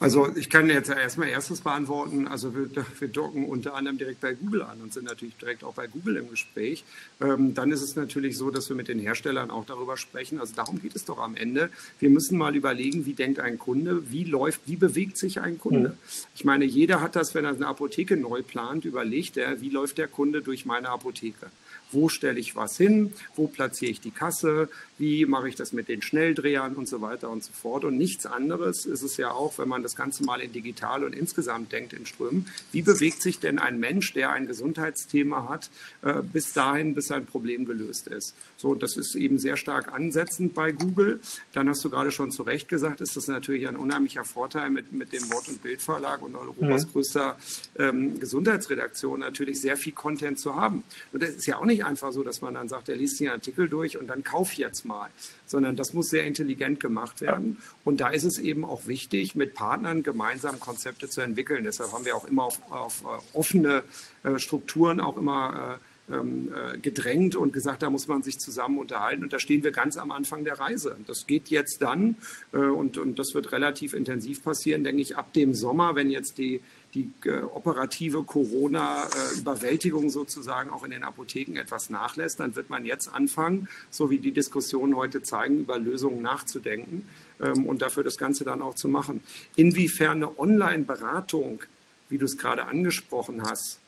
Also 0.00 0.28
ich 0.34 0.50
kann 0.50 0.68
jetzt 0.68 0.90
erstmal 0.90 1.28
erstes 1.28 1.60
beantworten. 1.60 2.26
Also 2.26 2.54
wir, 2.54 2.68
wir, 2.98 3.08
docken 3.08 3.46
unter 3.46 3.74
anderem 3.74 3.96
direkt 3.96 4.20
bei 4.20 4.34
Google 4.34 4.62
an 4.62 4.80
und 4.82 4.92
sind 4.92 5.04
natürlich 5.04 5.36
direkt 5.36 5.62
auch 5.62 5.74
bei 5.74 5.86
Google 5.86 6.16
im 6.16 6.30
Gespräch. 6.30 6.84
Ähm, 7.20 7.54
dann 7.54 7.70
ist 7.70 7.80
es 7.80 7.94
natürlich 7.94 8.36
so, 8.36 8.50
dass 8.50 8.68
wir 8.68 8.76
mit 8.76 8.88
den 8.88 8.98
Herstellern 8.98 9.50
auch 9.50 9.64
darüber 9.64 9.96
sprechen. 9.96 10.40
Also 10.40 10.54
darum 10.54 10.82
geht 10.82 10.96
es 10.96 11.04
doch 11.04 11.18
am 11.18 11.36
Ende. 11.36 11.70
Wir 12.00 12.10
müssen 12.10 12.36
mal 12.36 12.56
überlegen, 12.56 13.06
wie 13.06 13.14
denkt 13.14 13.38
ein 13.38 13.58
Kunde, 13.58 14.10
wie 14.10 14.24
läuft, 14.24 14.62
wie 14.66 14.76
bewegt 14.76 15.16
sich 15.16 15.40
ein 15.40 15.58
Kunde. 15.58 15.90
Mhm. 15.90 15.98
Ich 16.34 16.44
meine, 16.44 16.64
jeder 16.64 17.00
hat 17.00 17.14
das, 17.14 17.34
wenn 17.34 17.44
er 17.44 17.54
eine 17.54 17.68
Apotheke 17.68 18.16
neu 18.16 18.42
plant, 18.42 18.84
überlegt 18.84 19.36
er, 19.36 19.60
wie 19.60 19.70
läuft 19.70 19.98
der 19.98 20.08
Kunde 20.08 20.42
durch 20.42 20.66
meine 20.66 20.88
Apotheke 20.88 21.46
wo 21.94 22.08
stelle 22.08 22.38
ich 22.38 22.56
was 22.56 22.76
hin, 22.76 23.12
wo 23.36 23.46
platziere 23.46 23.92
ich 23.92 24.00
die 24.00 24.10
Kasse, 24.10 24.68
wie 24.98 25.26
mache 25.26 25.48
ich 25.48 25.56
das 25.56 25.72
mit 25.72 25.88
den 25.88 26.02
Schnelldrehern 26.02 26.74
und 26.74 26.88
so 26.88 27.00
weiter 27.00 27.30
und 27.30 27.42
so 27.42 27.52
fort. 27.52 27.84
Und 27.84 27.96
nichts 27.96 28.26
anderes 28.26 28.86
ist 28.86 29.02
es 29.02 29.16
ja 29.16 29.30
auch, 29.30 29.58
wenn 29.58 29.68
man 29.68 29.82
das 29.82 29.96
Ganze 29.96 30.24
mal 30.24 30.40
in 30.40 30.52
digital 30.52 31.04
und 31.04 31.14
insgesamt 31.14 31.72
denkt 31.72 31.92
in 31.92 32.06
Strömen. 32.06 32.46
Wie 32.72 32.82
bewegt 32.82 33.22
sich 33.22 33.40
denn 33.40 33.58
ein 33.58 33.80
Mensch, 33.80 34.12
der 34.12 34.30
ein 34.30 34.46
Gesundheitsthema 34.46 35.48
hat, 35.48 35.70
äh, 36.02 36.22
bis 36.22 36.52
dahin, 36.52 36.94
bis 36.94 37.06
sein 37.06 37.26
Problem 37.26 37.64
gelöst 37.64 38.08
ist? 38.08 38.34
So, 38.56 38.74
das 38.74 38.96
ist 38.96 39.14
eben 39.14 39.38
sehr 39.38 39.56
stark 39.56 39.92
ansetzend 39.92 40.54
bei 40.54 40.72
Google. 40.72 41.20
Dann 41.52 41.68
hast 41.68 41.84
du 41.84 41.90
gerade 41.90 42.10
schon 42.10 42.30
zu 42.30 42.42
Recht 42.42 42.68
gesagt, 42.68 43.00
ist 43.00 43.16
das 43.16 43.26
natürlich 43.26 43.66
ein 43.66 43.76
unheimlicher 43.76 44.24
Vorteil 44.24 44.70
mit, 44.70 44.92
mit 44.92 45.12
dem 45.12 45.30
Wort- 45.32 45.48
und 45.48 45.62
Bildverlag 45.62 46.22
und 46.22 46.36
Europas 46.36 46.86
mhm. 46.86 46.92
größter 46.92 47.36
ähm, 47.78 48.18
Gesundheitsredaktion 48.20 49.20
natürlich 49.20 49.60
sehr 49.60 49.76
viel 49.76 49.92
Content 49.92 50.38
zu 50.38 50.54
haben. 50.54 50.84
Und 51.12 51.22
das 51.22 51.30
ist 51.30 51.46
ja 51.46 51.58
auch 51.58 51.64
nicht 51.64 51.83
einfach 51.84 52.12
so, 52.12 52.22
dass 52.22 52.40
man 52.40 52.54
dann 52.54 52.68
sagt, 52.68 52.88
er 52.88 52.96
liest 52.96 53.20
den 53.20 53.28
Artikel 53.28 53.68
durch 53.68 53.98
und 53.98 54.06
dann 54.06 54.24
kauf 54.24 54.54
jetzt 54.54 54.84
mal, 54.84 55.10
sondern 55.46 55.76
das 55.76 55.92
muss 55.92 56.10
sehr 56.10 56.24
intelligent 56.24 56.80
gemacht 56.80 57.20
werden. 57.20 57.58
Und 57.84 58.00
da 58.00 58.08
ist 58.08 58.24
es 58.24 58.38
eben 58.38 58.64
auch 58.64 58.86
wichtig, 58.86 59.34
mit 59.34 59.54
Partnern 59.54 60.02
gemeinsam 60.02 60.60
Konzepte 60.60 61.08
zu 61.08 61.20
entwickeln. 61.20 61.64
Deshalb 61.64 61.92
haben 61.92 62.04
wir 62.04 62.16
auch 62.16 62.26
immer 62.26 62.44
auf, 62.44 62.60
auf 62.70 63.02
äh, 63.02 63.36
offene 63.36 63.82
äh, 64.22 64.38
Strukturen 64.38 65.00
auch 65.00 65.16
immer 65.16 65.78
äh, 66.08 66.14
ähm, 66.14 66.52
gedrängt 66.82 67.34
und 67.34 67.54
gesagt, 67.54 67.82
da 67.82 67.88
muss 67.88 68.08
man 68.08 68.22
sich 68.22 68.38
zusammen 68.38 68.76
unterhalten. 68.76 69.22
Und 69.22 69.32
da 69.32 69.38
stehen 69.38 69.64
wir 69.64 69.72
ganz 69.72 69.96
am 69.96 70.10
Anfang 70.10 70.44
der 70.44 70.60
Reise. 70.60 70.98
Das 71.06 71.26
geht 71.26 71.48
jetzt 71.48 71.80
dann 71.80 72.16
und, 72.52 72.98
und 72.98 73.18
das 73.18 73.32
wird 73.32 73.52
relativ 73.52 73.94
intensiv 73.94 74.44
passieren, 74.44 74.84
denke 74.84 75.00
ich, 75.00 75.16
ab 75.16 75.32
dem 75.32 75.54
Sommer, 75.54 75.94
wenn 75.94 76.10
jetzt 76.10 76.36
die 76.36 76.60
die 76.94 77.10
äh, 77.24 77.42
operative 77.42 78.22
Corona-Überwältigung 78.22 80.10
sozusagen 80.10 80.70
auch 80.70 80.84
in 80.84 80.92
den 80.92 81.02
Apotheken 81.02 81.56
etwas 81.58 81.90
nachlässt, 81.90 82.40
dann 82.40 82.54
wird 82.54 82.70
man 82.70 82.84
jetzt 82.84 83.08
anfangen, 83.08 83.68
so 83.90 84.10
wie 84.10 84.18
die 84.18 84.32
Diskussionen 84.32 84.96
heute 84.96 85.22
zeigen, 85.22 85.60
über 85.60 85.78
Lösungen 85.78 86.22
nachzudenken 86.22 87.08
ähm, 87.40 87.66
und 87.66 87.82
dafür 87.82 88.04
das 88.04 88.16
Ganze 88.16 88.44
dann 88.44 88.62
auch 88.62 88.74
zu 88.74 88.88
machen. 88.88 89.22
Inwiefern 89.56 90.18
eine 90.18 90.38
Online-Beratung, 90.38 91.62
wie 92.08 92.18
du 92.18 92.24
es 92.24 92.38
gerade 92.38 92.66
angesprochen 92.66 93.42
hast, 93.42 93.80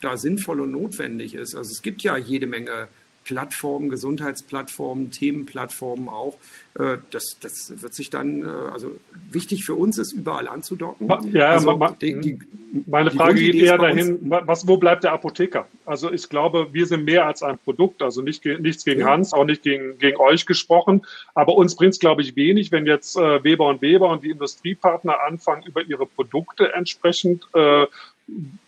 da 0.00 0.16
sinnvoll 0.16 0.60
und 0.60 0.70
notwendig 0.70 1.34
ist. 1.34 1.54
Also 1.54 1.70
es 1.72 1.82
gibt 1.82 2.02
ja 2.02 2.16
jede 2.16 2.46
Menge 2.46 2.88
Plattformen, 3.26 3.88
Gesundheitsplattformen, 3.88 5.10
Themenplattformen 5.10 6.08
auch. 6.08 6.38
Äh, 6.78 6.98
das, 7.10 7.36
das 7.40 7.72
wird 7.82 7.92
sich 7.92 8.08
dann, 8.08 8.42
äh, 8.42 8.46
also 8.72 8.92
wichtig 9.32 9.64
für 9.64 9.74
uns 9.74 9.98
ist, 9.98 10.12
überall 10.12 10.46
anzudocken. 10.46 11.08
Ja, 11.32 11.50
also, 11.50 11.76
ma, 11.76 11.90
die, 12.00 12.20
die, 12.20 12.38
meine 12.86 13.10
Frage 13.10 13.40
geht 13.40 13.56
eher 13.56 13.78
dahin, 13.78 14.18
was, 14.22 14.68
wo 14.68 14.76
bleibt 14.76 15.02
der 15.02 15.12
Apotheker? 15.12 15.66
Also 15.84 16.12
ich 16.12 16.28
glaube, 16.28 16.68
wir 16.72 16.86
sind 16.86 17.04
mehr 17.04 17.26
als 17.26 17.42
ein 17.42 17.58
Produkt, 17.58 18.00
also 18.00 18.22
nicht, 18.22 18.44
nichts 18.44 18.84
gegen 18.84 19.00
ja. 19.00 19.08
Hans, 19.08 19.32
auch 19.32 19.44
nicht 19.44 19.64
gegen, 19.64 19.98
gegen 19.98 20.18
euch 20.18 20.46
gesprochen, 20.46 21.04
aber 21.34 21.56
uns 21.56 21.74
bringt 21.74 21.94
es, 21.94 21.98
glaube 21.98 22.22
ich, 22.22 22.36
wenig, 22.36 22.70
wenn 22.70 22.86
jetzt 22.86 23.16
äh, 23.16 23.42
Weber 23.42 23.66
und 23.66 23.82
Weber 23.82 24.08
und 24.08 24.22
die 24.22 24.30
Industriepartner 24.30 25.16
anfangen, 25.26 25.64
über 25.64 25.82
ihre 25.82 26.06
Produkte 26.06 26.72
entsprechend 26.74 27.44
äh, 27.54 27.86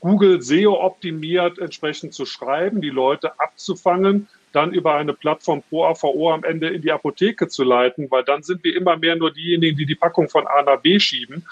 Google 0.01 0.43
SEO 0.43 0.81
optimiert 0.85 1.59
entsprechend 1.59 2.15
zu 2.15 2.27
schreiben, 2.27 2.81
die 2.81 2.91
Leute 2.91 3.39
abzufangen 3.41 4.29
dann 4.59 4.73
über 4.73 4.97
eine 4.97 5.13
Plattform 5.15 5.63
Pro 5.69 5.85
AVO 5.85 6.33
am 6.33 6.43
Ende 6.43 6.69
in 6.69 6.83
die 6.83 6.91
Apotheke 6.91 7.47
zu 7.47 7.63
leiten, 7.63 8.11
weil 8.11 8.25
dann 8.25 8.43
sind 8.43 8.65
wir 8.65 8.77
immer 8.77 8.97
mehr 8.97 9.15
nur 9.15 9.33
diejenigen, 9.33 9.77
die 9.77 9.87
die 9.87 9.95
Packung 9.95 10.29
von 10.29 10.47
A 10.49 10.63
nach 10.63 10.81
B 10.81 10.99
schieben. 10.99 11.45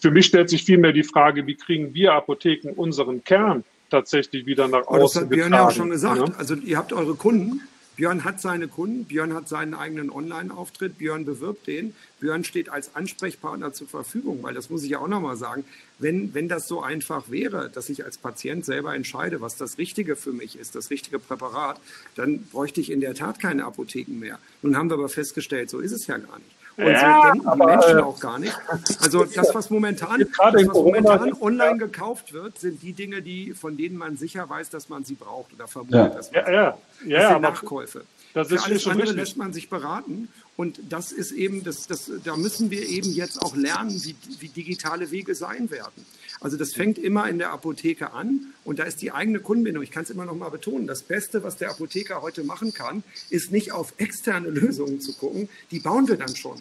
Für 0.00 0.10
mich 0.10 0.26
stellt 0.26 0.50
sich 0.50 0.64
vielmehr 0.64 0.92
die 0.92 1.04
Frage, 1.04 1.46
wie 1.46 1.54
kriegen 1.54 1.94
wir 1.94 2.12
Apotheken 2.12 2.72
unseren 2.74 3.22
Kern 3.22 3.62
tatsächlich 3.88 4.46
wieder 4.46 4.66
nach 4.66 4.86
außen 4.88 5.00
Das 5.00 5.16
hat 5.22 5.28
Björn 5.30 5.52
ja 5.52 5.68
auch 5.68 5.70
schon 5.70 5.90
gesagt. 5.90 6.28
Ja? 6.28 6.34
Also 6.36 6.56
ihr 6.56 6.76
habt 6.76 6.92
eure 6.92 7.14
Kunden, 7.14 7.60
Björn 7.96 8.24
hat 8.24 8.40
seine 8.40 8.66
Kunden, 8.66 9.04
Björn 9.04 9.34
hat 9.34 9.48
seinen 9.48 9.74
eigenen 9.74 10.10
Online-Auftritt, 10.10 10.98
Björn 10.98 11.24
bewirbt 11.24 11.66
den, 11.68 11.94
Björn 12.18 12.42
steht 12.42 12.68
als 12.68 12.96
Ansprechpartner 12.96 13.72
zur 13.72 13.86
Verfügung, 13.86 14.42
weil 14.42 14.54
das 14.54 14.68
muss 14.68 14.82
ich 14.82 14.90
ja 14.90 14.98
auch 14.98 15.08
nochmal 15.08 15.36
sagen, 15.36 15.64
wenn, 15.98 16.34
wenn 16.34 16.48
das 16.48 16.66
so 16.66 16.82
einfach 16.82 17.30
wäre, 17.30 17.70
dass 17.70 17.88
ich 17.88 18.04
als 18.04 18.18
Patient 18.18 18.64
selber 18.64 18.94
entscheide, 18.94 19.40
was 19.40 19.56
das 19.56 19.78
Richtige 19.78 20.16
für 20.16 20.32
mich 20.32 20.58
ist, 20.58 20.74
das 20.74 20.90
richtige 20.90 21.20
Präparat, 21.20 21.80
dann 22.16 22.44
bräuchte 22.46 22.80
ich 22.80 22.90
in 22.90 23.00
der 23.00 23.14
Tat 23.14 23.38
keine 23.38 23.64
Apotheken 23.64 24.18
mehr. 24.18 24.38
Nun 24.62 24.76
haben 24.76 24.90
wir 24.90 24.94
aber 24.94 25.08
festgestellt, 25.08 25.70
so 25.70 25.78
ist 25.78 25.92
es 25.92 26.06
ja 26.08 26.18
gar 26.18 26.38
nicht. 26.38 26.63
Und 26.76 26.86
ja, 26.86 27.22
so 27.22 27.32
denken 27.32 27.48
aber, 27.48 27.64
die 27.64 27.70
Menschen 27.76 27.98
äh, 27.98 28.02
auch 28.02 28.20
gar 28.20 28.38
nicht. 28.38 28.58
Also 29.00 29.24
das, 29.24 29.54
was 29.54 29.70
momentan, 29.70 30.20
das, 30.20 30.28
was 30.38 30.74
momentan 30.74 31.32
online 31.40 31.78
gekauft 31.78 32.32
wird, 32.32 32.58
sind 32.58 32.82
die 32.82 32.92
Dinge, 32.92 33.22
die, 33.22 33.52
von 33.52 33.76
denen 33.76 33.96
man 33.96 34.16
sicher 34.16 34.48
weiß, 34.48 34.70
dass 34.70 34.88
man 34.88 35.04
sie 35.04 35.14
braucht 35.14 35.52
oder 35.52 35.68
vermutet, 35.68 35.94
ja. 35.94 36.08
dass 36.08 36.32
man 36.32 36.44
ja, 36.46 36.52
ja. 36.52 36.78
Ja, 37.06 37.18
das 37.20 37.32
sind 37.32 37.42
Nachkäufe. 37.42 38.04
Das 38.32 38.50
ist 38.50 38.64
Für 38.64 38.70
alles 38.70 38.86
andere 38.86 39.02
richtig. 39.02 39.16
lässt 39.16 39.36
man 39.36 39.52
sich 39.52 39.70
beraten. 39.70 40.28
Und 40.56 40.80
das 40.88 41.12
ist 41.12 41.30
eben, 41.30 41.62
das, 41.62 41.86
das, 41.86 42.10
da 42.24 42.36
müssen 42.36 42.70
wir 42.70 42.88
eben 42.88 43.12
jetzt 43.12 43.40
auch 43.40 43.54
lernen, 43.54 43.90
wie, 43.90 44.16
wie 44.40 44.48
digitale 44.48 45.10
Wege 45.12 45.34
sein 45.36 45.70
werden. 45.70 46.04
Also 46.44 46.58
das 46.58 46.74
fängt 46.74 46.98
immer 46.98 47.26
in 47.26 47.38
der 47.38 47.52
Apotheke 47.52 48.12
an 48.12 48.52
und 48.64 48.78
da 48.78 48.82
ist 48.84 49.00
die 49.00 49.12
eigene 49.12 49.40
Kundenbindung. 49.40 49.82
Ich 49.82 49.90
kann 49.90 50.02
es 50.02 50.10
immer 50.10 50.26
noch 50.26 50.34
mal 50.34 50.50
betonen. 50.50 50.86
Das 50.86 51.02
Beste, 51.02 51.42
was 51.42 51.56
der 51.56 51.70
Apotheker 51.70 52.20
heute 52.20 52.44
machen 52.44 52.74
kann, 52.74 53.02
ist 53.30 53.50
nicht 53.50 53.72
auf 53.72 53.94
externe 53.96 54.50
Lösungen 54.50 55.00
zu 55.00 55.14
gucken. 55.14 55.48
Die 55.70 55.80
bauen 55.80 56.06
wir 56.06 56.18
dann 56.18 56.36
schon. 56.36 56.58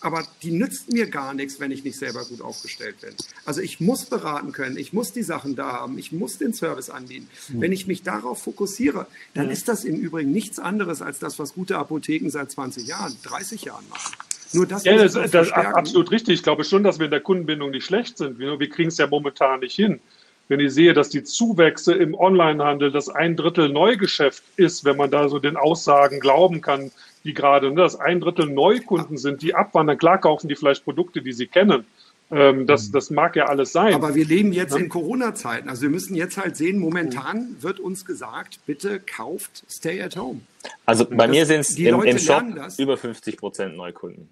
Aber 0.00 0.26
die 0.42 0.52
nützt 0.52 0.90
mir 0.90 1.06
gar 1.10 1.34
nichts, 1.34 1.60
wenn 1.60 1.70
ich 1.70 1.84
nicht 1.84 1.98
selber 1.98 2.24
gut 2.24 2.40
aufgestellt 2.40 3.02
bin. 3.02 3.12
Also 3.44 3.60
ich 3.60 3.78
muss 3.78 4.06
beraten 4.06 4.52
können. 4.52 4.78
Ich 4.78 4.94
muss 4.94 5.12
die 5.12 5.22
Sachen 5.22 5.54
da 5.54 5.70
haben. 5.70 5.98
Ich 5.98 6.12
muss 6.12 6.38
den 6.38 6.54
Service 6.54 6.88
anbieten. 6.88 7.28
Mhm. 7.50 7.60
Wenn 7.60 7.72
ich 7.72 7.86
mich 7.86 8.02
darauf 8.02 8.42
fokussiere, 8.42 9.06
dann 9.34 9.46
mhm. 9.46 9.52
ist 9.52 9.68
das 9.68 9.84
im 9.84 9.96
Übrigen 9.96 10.32
nichts 10.32 10.58
anderes 10.58 11.02
als 11.02 11.18
das, 11.18 11.38
was 11.38 11.52
gute 11.52 11.76
Apotheken 11.76 12.30
seit 12.30 12.50
20 12.50 12.86
Jahren, 12.86 13.14
30 13.22 13.64
Jahren 13.64 13.86
machen. 13.90 14.14
Nur 14.56 14.66
das, 14.66 14.84
ja, 14.84 14.96
das, 14.96 15.12
das 15.12 15.48
ist 15.48 15.52
absolut 15.52 16.10
richtig. 16.10 16.34
Ich 16.34 16.42
glaube 16.42 16.64
schon, 16.64 16.82
dass 16.82 16.98
wir 16.98 17.06
in 17.06 17.10
der 17.10 17.20
Kundenbindung 17.20 17.70
nicht 17.70 17.84
schlecht 17.84 18.18
sind. 18.18 18.38
Wir, 18.38 18.58
wir 18.58 18.68
kriegen 18.68 18.88
es 18.88 18.98
ja 18.98 19.06
momentan 19.06 19.60
nicht 19.60 19.74
hin. 19.74 20.00
Wenn 20.48 20.60
ich 20.60 20.72
sehe, 20.72 20.94
dass 20.94 21.08
die 21.08 21.24
Zuwächse 21.24 21.92
im 21.92 22.14
Onlinehandel 22.14 22.92
das 22.92 23.08
ein 23.08 23.36
Drittel 23.36 23.68
Neugeschäft 23.68 24.44
ist, 24.56 24.84
wenn 24.84 24.96
man 24.96 25.10
da 25.10 25.28
so 25.28 25.38
den 25.38 25.56
Aussagen 25.56 26.20
glauben 26.20 26.60
kann, 26.60 26.92
die 27.24 27.34
gerade, 27.34 27.70
ne, 27.70 27.76
dass 27.76 27.98
ein 27.98 28.20
Drittel 28.20 28.46
Neukunden 28.46 29.16
sind, 29.16 29.42
die 29.42 29.54
abwandern, 29.54 29.98
klar 29.98 30.18
kaufen 30.18 30.48
die 30.48 30.54
vielleicht 30.54 30.84
Produkte, 30.84 31.20
die 31.20 31.32
sie 31.32 31.48
kennen. 31.48 31.84
Ähm, 32.30 32.66
das, 32.66 32.88
mhm. 32.88 32.92
das 32.92 33.10
mag 33.10 33.36
ja 33.36 33.46
alles 33.46 33.72
sein. 33.72 33.94
Aber 33.94 34.14
wir 34.14 34.24
leben 34.24 34.52
jetzt 34.52 34.74
ja. 34.74 34.78
in 34.78 34.88
Corona-Zeiten. 34.88 35.68
Also 35.68 35.82
wir 35.82 35.90
müssen 35.90 36.16
jetzt 36.16 36.36
halt 36.36 36.56
sehen, 36.56 36.78
momentan 36.78 37.56
wird 37.60 37.78
uns 37.78 38.04
gesagt, 38.04 38.60
bitte 38.66 39.00
kauft 39.00 39.64
Stay 39.68 40.02
at 40.02 40.16
Home. 40.16 40.40
Also 40.86 41.04
bei 41.04 41.26
das, 41.26 41.28
mir 41.28 41.46
sind 41.46 41.60
es 41.60 41.78
im, 41.78 42.02
im 42.02 42.18
Shop 42.18 42.42
über 42.78 42.96
50 42.96 43.36
Prozent 43.36 43.76
Neukunden. 43.76 44.28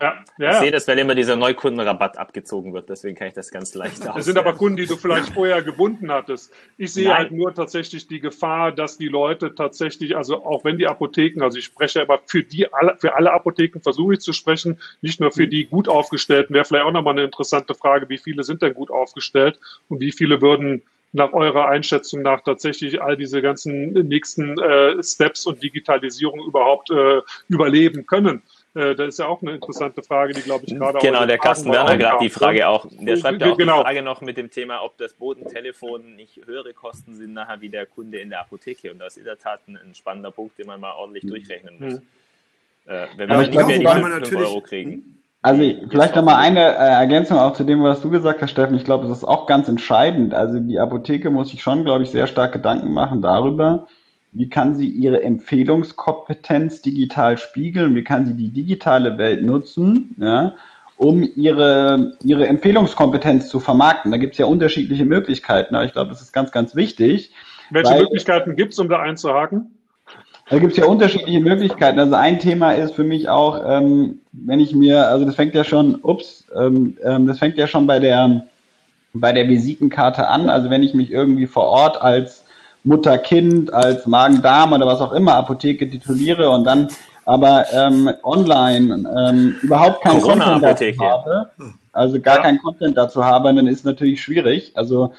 Ja, 0.00 0.24
ja. 0.38 0.50
Ich 0.50 0.56
sehe 0.58 0.70
das, 0.70 0.86
weil 0.88 0.98
immer 0.98 1.14
dieser 1.14 1.36
Neukundenrabatt 1.36 2.16
abgezogen 2.16 2.72
wird, 2.72 2.88
deswegen 2.88 3.16
kann 3.16 3.28
ich 3.28 3.34
das 3.34 3.50
ganz 3.50 3.74
leicht 3.74 4.06
aus. 4.06 4.14
Das 4.14 4.24
sind 4.24 4.38
aber 4.38 4.54
Kunden, 4.54 4.76
die 4.76 4.86
du 4.86 4.96
vielleicht 4.96 5.30
vorher 5.30 5.62
gebunden 5.62 6.10
hattest. 6.10 6.52
Ich 6.76 6.92
sehe 6.92 7.08
Nein. 7.08 7.16
halt 7.16 7.32
nur 7.32 7.54
tatsächlich 7.54 8.06
die 8.06 8.20
Gefahr, 8.20 8.72
dass 8.72 8.98
die 8.98 9.08
Leute 9.08 9.54
tatsächlich, 9.54 10.16
also 10.16 10.44
auch 10.44 10.64
wenn 10.64 10.78
die 10.78 10.86
Apotheken, 10.86 11.42
also 11.42 11.58
ich 11.58 11.64
spreche 11.64 12.02
aber 12.02 12.20
für 12.26 12.42
die 12.42 12.66
für 12.98 13.14
alle 13.14 13.32
Apotheken 13.32 13.80
versuche 13.80 14.14
ich 14.14 14.20
zu 14.20 14.32
sprechen, 14.32 14.78
nicht 15.00 15.20
nur 15.20 15.32
für 15.32 15.48
die 15.48 15.66
gut 15.66 15.88
aufgestellten, 15.88 16.54
wäre 16.54 16.64
vielleicht 16.64 16.86
auch 16.86 16.92
nochmal 16.92 17.14
eine 17.14 17.24
interessante 17.24 17.74
Frage, 17.74 18.08
wie 18.08 18.18
viele 18.18 18.44
sind 18.44 18.62
denn 18.62 18.74
gut 18.74 18.90
aufgestellt 18.90 19.58
und 19.88 20.00
wie 20.00 20.12
viele 20.12 20.40
würden 20.40 20.82
nach 21.12 21.32
eurer 21.32 21.68
Einschätzung 21.68 22.22
nach 22.22 22.42
tatsächlich 22.42 23.02
all 23.02 23.16
diese 23.16 23.42
ganzen 23.42 23.92
nächsten 23.92 24.58
äh, 24.58 25.02
Steps 25.02 25.46
und 25.46 25.62
Digitalisierung 25.62 26.40
überhaupt 26.40 26.90
äh, 26.90 27.20
überleben 27.48 28.06
können. 28.06 28.42
Äh, 28.74 28.94
das 28.94 29.08
ist 29.08 29.18
ja 29.18 29.26
auch 29.26 29.42
eine 29.42 29.52
interessante 29.52 30.02
Frage, 30.02 30.32
die, 30.32 30.40
glaube 30.40 30.64
ich, 30.66 30.74
gerade 30.74 30.98
Genau, 30.98 31.26
der 31.26 31.38
Carsten 31.38 31.70
Werner 31.70 31.96
gerade 31.96 32.18
die 32.22 32.30
Frage 32.30 32.66
auch. 32.66 32.86
Der 32.90 33.16
schreibt 33.16 33.40
ja 33.42 33.52
auch 33.52 33.56
genau. 33.56 33.78
die 33.78 33.82
Frage 33.82 34.02
noch 34.02 34.20
mit 34.20 34.36
dem 34.36 34.50
Thema, 34.50 34.82
ob 34.82 34.96
das 34.96 35.12
Bodentelefon 35.14 36.16
nicht 36.16 36.40
höhere 36.46 36.72
Kosten 36.72 37.14
sind 37.14 37.34
nachher 37.34 37.60
wie 37.60 37.68
der 37.68 37.86
Kunde 37.86 38.18
in 38.18 38.30
der 38.30 38.40
Apotheke. 38.40 38.90
Und 38.92 38.98
das 38.98 39.14
ist 39.14 39.18
in 39.18 39.24
der 39.24 39.38
Tat 39.38 39.60
ein, 39.68 39.94
spannender 39.94 40.30
Punkt, 40.30 40.58
den 40.58 40.66
man 40.66 40.80
mal 40.80 40.92
ordentlich 40.92 41.24
hm. 41.24 41.30
durchrechnen 41.30 41.78
muss. 41.78 41.94
Mhm. 41.94 42.02
Äh, 42.86 43.06
wenn 43.16 43.28
wir 43.28 43.38
nicht 43.38 43.54
mehr 43.54 44.20
die 44.20 44.26
5 44.26 44.40
Euro 44.40 44.60
kriegen. 44.60 45.18
Also 45.44 45.60
vielleicht 45.90 46.14
nochmal 46.14 46.36
eine 46.36 46.60
äh, 46.60 47.00
Ergänzung 47.00 47.36
auch 47.36 47.52
zu 47.52 47.64
dem, 47.64 47.82
was 47.82 48.00
du 48.00 48.10
gesagt 48.10 48.40
hast, 48.40 48.52
Steffen. 48.52 48.76
Ich 48.76 48.84
glaube, 48.84 49.08
das 49.08 49.18
ist 49.18 49.24
auch 49.24 49.46
ganz 49.46 49.68
entscheidend. 49.68 50.34
Also 50.34 50.60
die 50.60 50.78
Apotheke 50.78 51.30
muss 51.30 51.50
sich 51.50 51.62
schon, 51.62 51.84
glaube 51.84 52.04
ich, 52.04 52.10
sehr 52.10 52.28
stark 52.28 52.52
Gedanken 52.52 52.92
machen 52.92 53.22
darüber, 53.22 53.88
wie 54.32 54.48
kann 54.48 54.74
sie 54.74 54.88
ihre 54.88 55.22
Empfehlungskompetenz 55.22 56.80
digital 56.80 57.36
spiegeln, 57.36 57.94
wie 57.94 58.04
kann 58.04 58.26
sie 58.26 58.34
die 58.34 58.48
digitale 58.48 59.18
Welt 59.18 59.42
nutzen, 59.42 60.14
ja, 60.18 60.54
um 60.96 61.28
ihre, 61.36 62.16
ihre 62.24 62.46
Empfehlungskompetenz 62.46 63.48
zu 63.48 63.60
vermarkten. 63.60 64.10
Da 64.10 64.16
gibt 64.16 64.32
es 64.32 64.38
ja 64.38 64.46
unterschiedliche 64.46 65.04
Möglichkeiten, 65.04 65.74
aber 65.74 65.84
ich 65.84 65.92
glaube, 65.92 66.10
das 66.10 66.22
ist 66.22 66.32
ganz, 66.32 66.50
ganz 66.50 66.74
wichtig. 66.74 67.32
Welche 67.70 67.94
Möglichkeiten 67.94 68.56
gibt 68.56 68.72
es, 68.72 68.78
um 68.78 68.88
da 68.88 69.00
einzuhaken? 69.00 69.70
Da 70.48 70.58
gibt 70.58 70.72
es 70.72 70.78
ja 70.78 70.86
unterschiedliche 70.86 71.40
Möglichkeiten. 71.40 71.98
Also 71.98 72.14
ein 72.14 72.38
Thema 72.38 72.72
ist 72.72 72.94
für 72.94 73.04
mich 73.04 73.28
auch, 73.28 73.62
ähm, 73.66 74.20
wenn 74.32 74.60
ich 74.60 74.74
mir, 74.74 75.08
also 75.08 75.24
das 75.24 75.36
fängt 75.36 75.54
ja 75.54 75.64
schon, 75.64 75.96
ups, 76.02 76.46
ähm, 76.54 76.96
ähm, 77.04 77.26
das 77.26 77.38
fängt 77.38 77.56
ja 77.56 77.66
schon 77.66 77.86
bei 77.86 77.98
der 77.98 78.46
bei 79.14 79.32
der 79.32 79.48
Visitenkarte 79.48 80.28
an. 80.28 80.48
Also 80.48 80.70
wenn 80.70 80.82
ich 80.82 80.94
mich 80.94 81.10
irgendwie 81.10 81.46
vor 81.46 81.64
Ort 81.64 82.00
als 82.00 82.41
Mutter, 82.84 83.18
Kind, 83.18 83.72
als 83.72 84.06
Magen-Darm 84.06 84.72
oder 84.72 84.86
was 84.86 85.00
auch 85.00 85.12
immer 85.12 85.34
Apotheke 85.34 85.88
tituliere 85.88 86.50
und 86.50 86.64
dann 86.64 86.88
aber 87.24 87.66
ähm, 87.72 88.10
online 88.24 89.04
ähm, 89.16 89.56
überhaupt 89.62 90.02
kein 90.02 90.20
Content 90.20 90.62
dazu 90.62 90.84
habe, 90.98 91.50
also 91.92 92.20
gar 92.20 92.36
ja. 92.36 92.42
kein 92.42 92.58
Content 92.58 92.96
dazu 92.96 93.24
habe, 93.24 93.54
dann 93.54 93.68
ist 93.68 93.84
natürlich 93.84 94.20
schwierig. 94.20 94.72
Also 94.74 95.12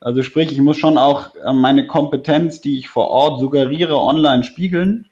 also 0.00 0.22
sprich, 0.22 0.52
ich 0.52 0.60
muss 0.60 0.76
schon 0.76 0.96
auch 0.96 1.34
äh, 1.44 1.52
meine 1.52 1.86
Kompetenz, 1.86 2.60
die 2.60 2.78
ich 2.78 2.88
vor 2.88 3.08
Ort 3.08 3.40
suggeriere, 3.40 3.96
online 3.96 4.44
spiegeln. 4.44 5.06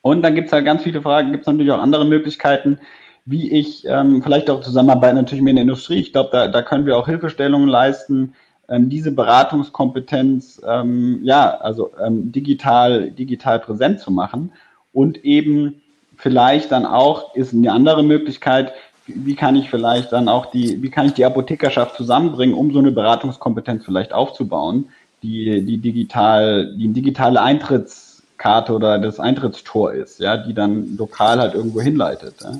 Und 0.00 0.22
dann 0.22 0.34
gibt 0.34 0.46
es 0.46 0.52
halt 0.52 0.64
ganz 0.64 0.82
viele 0.82 1.02
Fragen, 1.02 1.32
gibt 1.32 1.42
es 1.42 1.46
natürlich 1.46 1.72
auch 1.72 1.80
andere 1.80 2.04
Möglichkeiten, 2.04 2.78
wie 3.26 3.50
ich 3.50 3.84
ähm, 3.86 4.22
vielleicht 4.22 4.48
auch 4.48 4.62
Zusammenarbeit 4.62 5.14
natürlich 5.14 5.42
mit 5.42 5.56
der 5.56 5.62
Industrie. 5.62 5.98
Ich 5.98 6.12
glaube, 6.12 6.30
da, 6.32 6.48
da 6.48 6.62
können 6.62 6.86
wir 6.86 6.96
auch 6.96 7.06
Hilfestellungen 7.06 7.68
leisten, 7.68 8.34
ähm, 8.68 8.90
diese 8.90 9.12
Beratungskompetenz 9.12 10.60
ähm, 10.66 11.20
ja, 11.22 11.56
also 11.58 11.92
ähm, 12.04 12.30
digital, 12.32 13.10
digital 13.10 13.58
präsent 13.60 14.00
zu 14.00 14.10
machen. 14.10 14.52
Und 14.92 15.24
eben 15.24 15.82
vielleicht 16.16 16.72
dann 16.72 16.84
auch 16.86 17.34
ist 17.34 17.54
eine 17.54 17.72
andere 17.72 18.02
Möglichkeit, 18.02 18.72
wie 19.06 19.34
kann 19.34 19.56
ich 19.56 19.70
vielleicht 19.70 20.12
dann 20.12 20.28
auch 20.28 20.46
die, 20.46 20.82
wie 20.82 20.90
kann 20.90 21.06
ich 21.06 21.14
die 21.14 21.24
Apothekerschaft 21.24 21.96
zusammenbringen, 21.96 22.54
um 22.54 22.72
so 22.72 22.78
eine 22.78 22.90
Beratungskompetenz 22.90 23.84
vielleicht 23.84 24.12
aufzubauen, 24.12 24.90
die, 25.22 25.64
die 25.64 25.78
digital, 25.78 26.74
die 26.76 26.88
digitale 26.88 27.40
Eintrittskarte 27.40 28.74
oder 28.74 28.98
das 28.98 29.18
Eintrittstor 29.18 29.92
ist, 29.92 30.20
ja, 30.20 30.36
die 30.36 30.52
dann 30.52 30.96
lokal 30.96 31.40
halt 31.40 31.54
irgendwo 31.54 31.80
hinleitet. 31.80 32.34
Ja, 32.42 32.52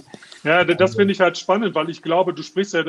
ja 0.44 0.64
das 0.64 0.96
finde 0.96 1.12
ich 1.12 1.20
halt 1.20 1.38
spannend, 1.38 1.74
weil 1.74 1.90
ich 1.90 2.02
glaube, 2.02 2.32
du 2.32 2.42
sprichst 2.42 2.74
ja, 2.74 2.84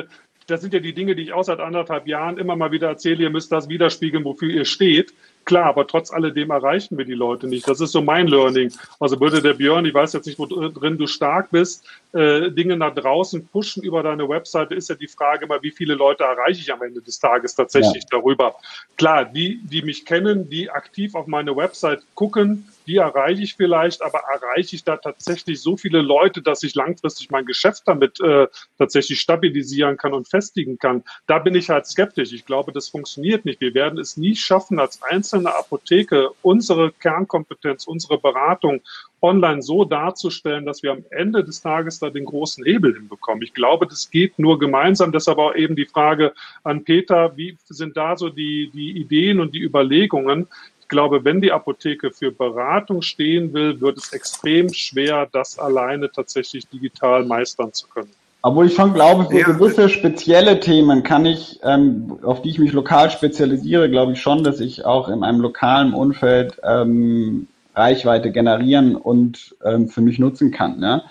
das 0.46 0.60
sind 0.60 0.74
ja 0.74 0.80
die 0.80 0.94
Dinge, 0.94 1.14
die 1.14 1.22
ich 1.22 1.32
auch 1.32 1.44
seit 1.44 1.60
anderthalb 1.60 2.06
Jahren 2.06 2.38
immer 2.38 2.56
mal 2.56 2.72
wieder 2.72 2.88
erzähle, 2.88 3.22
ihr 3.24 3.30
müsst 3.30 3.52
das 3.52 3.68
widerspiegeln, 3.68 4.24
wofür 4.24 4.50
ihr 4.50 4.64
steht. 4.64 5.12
Klar, 5.44 5.66
aber 5.66 5.86
trotz 5.86 6.12
alledem 6.12 6.50
erreichen 6.50 6.98
wir 6.98 7.04
die 7.04 7.14
Leute 7.14 7.46
nicht. 7.46 7.66
Das 7.66 7.80
ist 7.80 7.92
so 7.92 8.02
mein 8.02 8.26
Learning. 8.26 8.72
Also 8.98 9.18
würde 9.20 9.40
der 9.40 9.54
Björn, 9.54 9.86
ich 9.86 9.94
weiß 9.94 10.12
jetzt 10.12 10.26
nicht, 10.26 10.38
wo 10.38 10.46
drin 10.46 10.98
du 10.98 11.06
stark 11.06 11.50
bist, 11.50 11.86
äh, 12.12 12.50
Dinge 12.50 12.76
nach 12.76 12.94
draußen 12.94 13.48
pushen 13.48 13.82
über 13.82 14.02
deine 14.02 14.28
Webseite, 14.28 14.74
ist 14.74 14.90
ja 14.90 14.96
die 14.96 15.08
Frage 15.08 15.46
mal, 15.46 15.62
wie 15.62 15.70
viele 15.70 15.94
Leute 15.94 16.24
erreiche 16.24 16.60
ich 16.60 16.72
am 16.72 16.82
Ende 16.82 17.00
des 17.00 17.18
Tages 17.18 17.54
tatsächlich 17.54 18.02
ja. 18.02 18.18
darüber. 18.18 18.56
Klar, 18.96 19.24
die, 19.24 19.60
die 19.62 19.82
mich 19.82 20.04
kennen, 20.04 20.50
die 20.50 20.70
aktiv 20.70 21.14
auf 21.14 21.26
meine 21.26 21.56
Website 21.56 22.02
gucken, 22.14 22.68
die 22.90 22.96
erreiche 22.96 23.42
ich 23.44 23.54
vielleicht, 23.54 24.02
aber 24.02 24.18
erreiche 24.32 24.74
ich 24.74 24.82
da 24.82 24.96
tatsächlich 24.96 25.60
so 25.60 25.76
viele 25.76 26.02
Leute, 26.02 26.42
dass 26.42 26.64
ich 26.64 26.74
langfristig 26.74 27.30
mein 27.30 27.46
Geschäft 27.46 27.84
damit 27.86 28.18
äh, 28.20 28.48
tatsächlich 28.78 29.20
stabilisieren 29.20 29.96
kann 29.96 30.12
und 30.12 30.26
festigen 30.26 30.76
kann? 30.76 31.04
Da 31.28 31.38
bin 31.38 31.54
ich 31.54 31.70
halt 31.70 31.86
skeptisch. 31.86 32.32
Ich 32.32 32.44
glaube, 32.44 32.72
das 32.72 32.88
funktioniert 32.88 33.44
nicht. 33.44 33.60
Wir 33.60 33.74
werden 33.74 33.96
es 34.00 34.16
nie 34.16 34.34
schaffen, 34.34 34.80
als 34.80 35.00
einzelne 35.04 35.54
Apotheke 35.54 36.30
unsere 36.42 36.90
Kernkompetenz, 36.90 37.86
unsere 37.86 38.18
Beratung 38.18 38.80
online 39.22 39.62
so 39.62 39.84
darzustellen, 39.84 40.66
dass 40.66 40.82
wir 40.82 40.90
am 40.90 41.04
Ende 41.10 41.44
des 41.44 41.60
Tages 41.60 42.00
da 42.00 42.10
den 42.10 42.24
großen 42.24 42.64
Hebel 42.64 42.94
hinbekommen. 42.94 43.42
Ich 43.42 43.54
glaube, 43.54 43.86
das 43.86 44.10
geht 44.10 44.36
nur 44.38 44.58
gemeinsam. 44.58 45.12
Deshalb 45.12 45.38
auch 45.38 45.54
eben 45.54 45.76
die 45.76 45.86
Frage 45.86 46.32
an 46.64 46.82
Peter, 46.82 47.36
wie 47.36 47.56
sind 47.66 47.96
da 47.96 48.16
so 48.16 48.30
die, 48.30 48.70
die 48.74 48.98
Ideen 48.98 49.38
und 49.38 49.54
die 49.54 49.62
Überlegungen? 49.62 50.48
Ich 50.90 50.92
glaube, 50.92 51.24
wenn 51.24 51.40
die 51.40 51.52
Apotheke 51.52 52.10
für 52.10 52.32
Beratung 52.32 53.00
stehen 53.00 53.54
will, 53.54 53.80
wird 53.80 53.96
es 53.96 54.12
extrem 54.12 54.74
schwer, 54.74 55.28
das 55.30 55.56
alleine 55.56 56.10
tatsächlich 56.10 56.66
digital 56.66 57.24
meistern 57.24 57.72
zu 57.72 57.86
können. 57.86 58.10
Obwohl 58.42 58.66
ich 58.66 58.74
schon 58.74 58.92
glaube, 58.92 59.26
für 59.26 59.38
ja. 59.38 59.46
gewisse 59.46 59.88
spezielle 59.88 60.58
Themen 60.58 61.04
kann 61.04 61.26
ich, 61.26 61.60
ähm, 61.62 62.18
auf 62.24 62.42
die 62.42 62.50
ich 62.50 62.58
mich 62.58 62.72
lokal 62.72 63.08
spezialisiere, 63.08 63.88
glaube 63.88 64.14
ich 64.14 64.20
schon, 64.20 64.42
dass 64.42 64.58
ich 64.58 64.84
auch 64.84 65.08
in 65.08 65.22
einem 65.22 65.40
lokalen 65.40 65.94
Umfeld 65.94 66.60
ähm, 66.64 67.46
Reichweite 67.76 68.32
generieren 68.32 68.96
und 68.96 69.54
ähm, 69.64 69.88
für 69.88 70.00
mich 70.00 70.18
nutzen 70.18 70.50
kann. 70.50 70.80
Ne? 70.80 71.04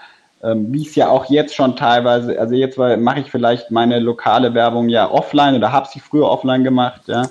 Ähm, 0.44 0.74
wie 0.74 0.86
es 0.86 0.94
ja 0.96 1.08
auch 1.08 1.30
jetzt 1.30 1.56
schon 1.56 1.78
teilweise, 1.78 2.38
also 2.38 2.54
jetzt 2.54 2.78
mache 2.78 3.22
ich 3.22 3.32
vielleicht 3.32 3.72
meine 3.72 4.00
lokale 4.00 4.54
Werbung 4.54 4.90
ja 4.90 5.10
offline 5.10 5.56
oder 5.56 5.72
habe 5.72 5.88
sie 5.88 6.02
früher 6.02 6.30
offline 6.30 6.66
gemacht, 6.66 7.04
ja. 7.08 7.30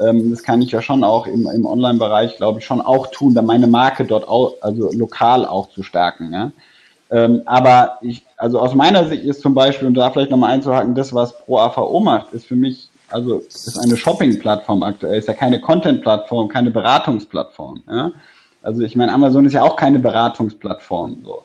Ähm, 0.00 0.30
das 0.30 0.42
kann 0.42 0.62
ich 0.62 0.70
ja 0.70 0.82
schon 0.82 1.04
auch 1.04 1.26
im, 1.26 1.46
im 1.46 1.66
Online-Bereich, 1.66 2.36
glaube 2.36 2.60
ich, 2.60 2.64
schon 2.64 2.80
auch 2.80 3.08
tun, 3.08 3.34
da 3.34 3.42
meine 3.42 3.66
Marke 3.66 4.04
dort 4.04 4.26
auch, 4.26 4.54
also 4.60 4.90
lokal 4.92 5.46
auch 5.46 5.68
zu 5.70 5.82
stärken. 5.82 6.32
Ja? 6.32 6.52
Ähm, 7.10 7.42
aber 7.44 7.98
ich, 8.00 8.24
also 8.36 8.60
aus 8.60 8.74
meiner 8.74 9.08
Sicht 9.08 9.24
ist 9.24 9.42
zum 9.42 9.54
Beispiel, 9.54 9.88
um 9.88 9.94
da 9.94 10.10
vielleicht 10.10 10.30
nochmal 10.30 10.52
einzuhaken, 10.52 10.94
das, 10.94 11.12
was 11.14 11.36
Pro 11.38 11.58
AVO 11.58 12.00
macht, 12.00 12.32
ist 12.32 12.46
für 12.46 12.56
mich, 12.56 12.88
also 13.08 13.38
ist 13.38 13.78
eine 13.78 13.96
Shopping-Plattform 13.96 14.82
aktuell, 14.82 15.18
ist 15.18 15.28
ja 15.28 15.34
keine 15.34 15.60
Content-Plattform, 15.60 16.48
keine 16.48 16.70
Beratungsplattform. 16.70 17.82
Ja? 17.88 18.12
Also 18.62 18.82
ich 18.82 18.94
meine, 18.96 19.12
Amazon 19.12 19.44
ist 19.44 19.54
ja 19.54 19.62
auch 19.62 19.76
keine 19.76 19.98
Beratungsplattform. 19.98 21.18
So. 21.24 21.44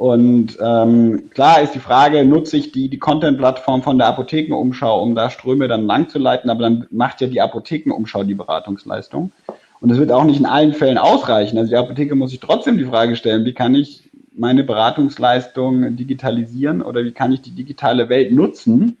Und 0.00 0.56
ähm, 0.62 1.28
klar 1.28 1.60
ist 1.60 1.74
die 1.74 1.78
Frage, 1.78 2.24
nutze 2.24 2.56
ich 2.56 2.72
die, 2.72 2.88
die 2.88 2.98
Content-Plattform 2.98 3.82
von 3.82 3.98
der 3.98 4.06
Apothekenumschau, 4.06 5.02
um 5.02 5.14
da 5.14 5.28
Ströme 5.28 5.68
dann 5.68 5.84
langzuleiten, 5.84 6.48
aber 6.48 6.62
dann 6.62 6.86
macht 6.90 7.20
ja 7.20 7.26
die 7.26 7.42
Apothekenumschau 7.42 8.24
die 8.24 8.34
Beratungsleistung. 8.34 9.30
Und 9.78 9.90
es 9.90 9.98
wird 9.98 10.10
auch 10.10 10.24
nicht 10.24 10.40
in 10.40 10.46
allen 10.46 10.72
Fällen 10.72 10.96
ausreichen. 10.96 11.58
Also 11.58 11.68
die 11.68 11.76
Apotheke 11.76 12.14
muss 12.14 12.30
sich 12.30 12.40
trotzdem 12.40 12.78
die 12.78 12.86
Frage 12.86 13.14
stellen, 13.14 13.44
wie 13.44 13.52
kann 13.52 13.74
ich 13.74 14.08
meine 14.32 14.64
Beratungsleistung 14.64 15.96
digitalisieren 15.96 16.80
oder 16.80 17.04
wie 17.04 17.12
kann 17.12 17.32
ich 17.32 17.42
die 17.42 17.54
digitale 17.54 18.08
Welt 18.08 18.32
nutzen, 18.32 18.96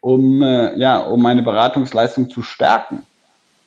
um, 0.00 0.40
äh, 0.40 0.78
ja, 0.78 0.96
um 0.96 1.20
meine 1.20 1.42
Beratungsleistung 1.42 2.30
zu 2.30 2.40
stärken. 2.40 3.02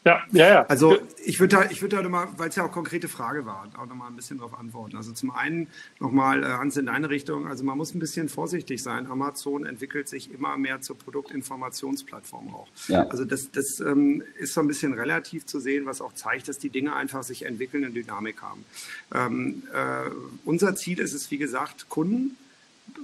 Ja, 0.03 0.23
ja, 0.31 0.47
ja. 0.47 0.65
Also 0.65 0.97
ich 1.23 1.39
würde 1.39 1.57
da, 1.57 1.69
ich 1.69 1.81
würde 1.83 1.97
da 1.97 2.01
nochmal, 2.01 2.27
weil 2.37 2.49
es 2.49 2.55
ja 2.55 2.65
auch 2.65 2.71
konkrete 2.71 3.07
Frage 3.07 3.45
war, 3.45 3.69
auch 3.77 3.85
nochmal 3.85 4.09
ein 4.09 4.15
bisschen 4.15 4.39
darauf 4.39 4.57
antworten. 4.57 4.97
Also 4.97 5.11
zum 5.11 5.29
einen 5.29 5.67
nochmal, 5.99 6.43
äh, 6.43 6.47
Hans, 6.47 6.75
in 6.77 6.87
deine 6.87 7.11
Richtung, 7.11 7.47
also 7.47 7.63
man 7.63 7.77
muss 7.77 7.93
ein 7.93 7.99
bisschen 7.99 8.27
vorsichtig 8.27 8.81
sein. 8.81 9.05
Amazon 9.05 9.63
entwickelt 9.63 10.09
sich 10.09 10.31
immer 10.33 10.57
mehr 10.57 10.81
zur 10.81 10.97
Produktinformationsplattform 10.97 12.51
auch. 12.53 12.67
Ja. 12.87 13.05
Also 13.09 13.25
das, 13.25 13.51
das 13.51 13.79
ähm, 13.79 14.23
ist 14.39 14.55
so 14.55 14.61
ein 14.61 14.67
bisschen 14.67 14.93
relativ 14.93 15.45
zu 15.45 15.59
sehen, 15.59 15.85
was 15.85 16.01
auch 16.01 16.13
zeigt, 16.13 16.47
dass 16.47 16.57
die 16.57 16.69
Dinge 16.69 16.95
einfach 16.95 17.21
sich 17.21 17.45
entwickeln 17.45 17.85
und 17.85 17.93
Dynamik 17.93 18.41
haben. 18.41 18.65
Ähm, 19.13 19.63
äh, 19.71 20.09
unser 20.45 20.75
Ziel 20.75 20.99
ist 20.99 21.13
es, 21.13 21.29
wie 21.29 21.37
gesagt, 21.37 21.89
Kunden 21.89 22.37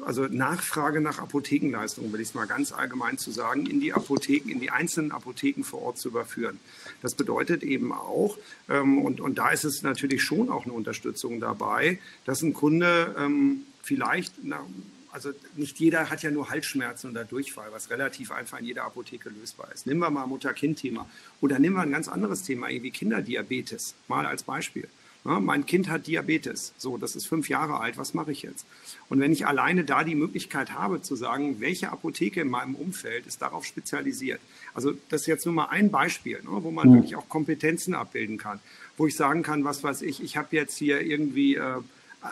also 0.05 0.23
Nachfrage 0.23 1.01
nach 1.01 1.19
Apothekenleistungen, 1.19 2.11
will 2.13 2.21
ich 2.21 2.29
es 2.29 2.33
mal 2.33 2.45
ganz 2.45 2.71
allgemein 2.71 3.17
zu 3.17 3.31
sagen, 3.31 3.65
in 3.65 3.79
die 3.79 3.93
Apotheken, 3.93 4.49
in 4.49 4.59
die 4.59 4.69
einzelnen 4.69 5.11
Apotheken 5.11 5.63
vor 5.63 5.81
Ort 5.81 5.97
zu 5.97 6.09
überführen. 6.09 6.59
Das 7.01 7.15
bedeutet 7.15 7.63
eben 7.63 7.91
auch, 7.91 8.37
ähm, 8.69 8.99
und, 8.99 9.21
und 9.21 9.37
da 9.37 9.49
ist 9.49 9.63
es 9.63 9.83
natürlich 9.83 10.23
schon 10.23 10.49
auch 10.49 10.65
eine 10.65 10.73
Unterstützung 10.73 11.39
dabei, 11.39 11.99
dass 12.25 12.41
ein 12.41 12.53
Kunde 12.53 13.15
ähm, 13.17 13.61
vielleicht, 13.81 14.33
na, 14.43 14.65
also 15.11 15.31
nicht 15.55 15.79
jeder 15.79 16.09
hat 16.09 16.21
ja 16.21 16.31
nur 16.31 16.49
Halsschmerzen 16.49 17.09
oder 17.11 17.25
Durchfall, 17.25 17.71
was 17.71 17.89
relativ 17.89 18.31
einfach 18.31 18.59
in 18.59 18.65
jeder 18.65 18.83
Apotheke 18.83 19.29
lösbar 19.29 19.71
ist. 19.73 19.87
Nehmen 19.87 19.99
wir 19.99 20.09
mal 20.09 20.27
Mutter-Kind-Thema 20.27 21.09
oder 21.41 21.59
nehmen 21.59 21.75
wir 21.75 21.81
ein 21.81 21.91
ganz 21.91 22.07
anderes 22.07 22.43
Thema, 22.43 22.67
wie 22.69 22.91
Kinderdiabetes, 22.91 23.95
mal 24.07 24.25
als 24.25 24.43
Beispiel. 24.43 24.87
Ja, 25.27 25.41
mein 25.41 25.65
Kind 25.65 25.89
hat 25.89 26.07
Diabetes. 26.07 26.73
So, 26.77 26.97
das 26.97 27.17
ist 27.17 27.25
fünf 27.25 27.49
Jahre 27.49 27.81
alt. 27.81 27.97
Was 27.97 28.13
mache 28.13 28.31
ich 28.31 28.43
jetzt? 28.43 28.65
Und 29.09 29.19
wenn 29.19 29.33
ich 29.33 29.45
alleine 29.45 29.83
da 29.83 30.05
die 30.05 30.15
Möglichkeit 30.15 30.71
habe 30.71 31.01
zu 31.01 31.17
sagen, 31.17 31.59
welche 31.59 31.91
Apotheke 31.91 32.39
in 32.39 32.49
meinem 32.49 32.75
Umfeld 32.75 33.27
ist 33.27 33.41
darauf 33.41 33.65
spezialisiert. 33.65 34.39
Also 34.73 34.93
das 35.09 35.21
ist 35.21 35.27
jetzt 35.27 35.45
nur 35.45 35.53
mal 35.53 35.65
ein 35.65 35.91
Beispiel, 35.91 36.37
ne, 36.43 36.63
wo 36.63 36.71
man 36.71 36.89
ja. 36.89 36.95
wirklich 36.95 37.17
auch 37.17 37.27
Kompetenzen 37.27 37.93
abbilden 37.93 38.37
kann. 38.37 38.61
Wo 38.95 39.05
ich 39.05 39.17
sagen 39.17 39.43
kann, 39.43 39.65
was 39.65 39.83
weiß 39.83 40.01
ich, 40.01 40.23
ich 40.23 40.37
habe 40.37 40.55
jetzt 40.55 40.77
hier 40.77 41.01
irgendwie 41.01 41.55
äh, 41.55 41.81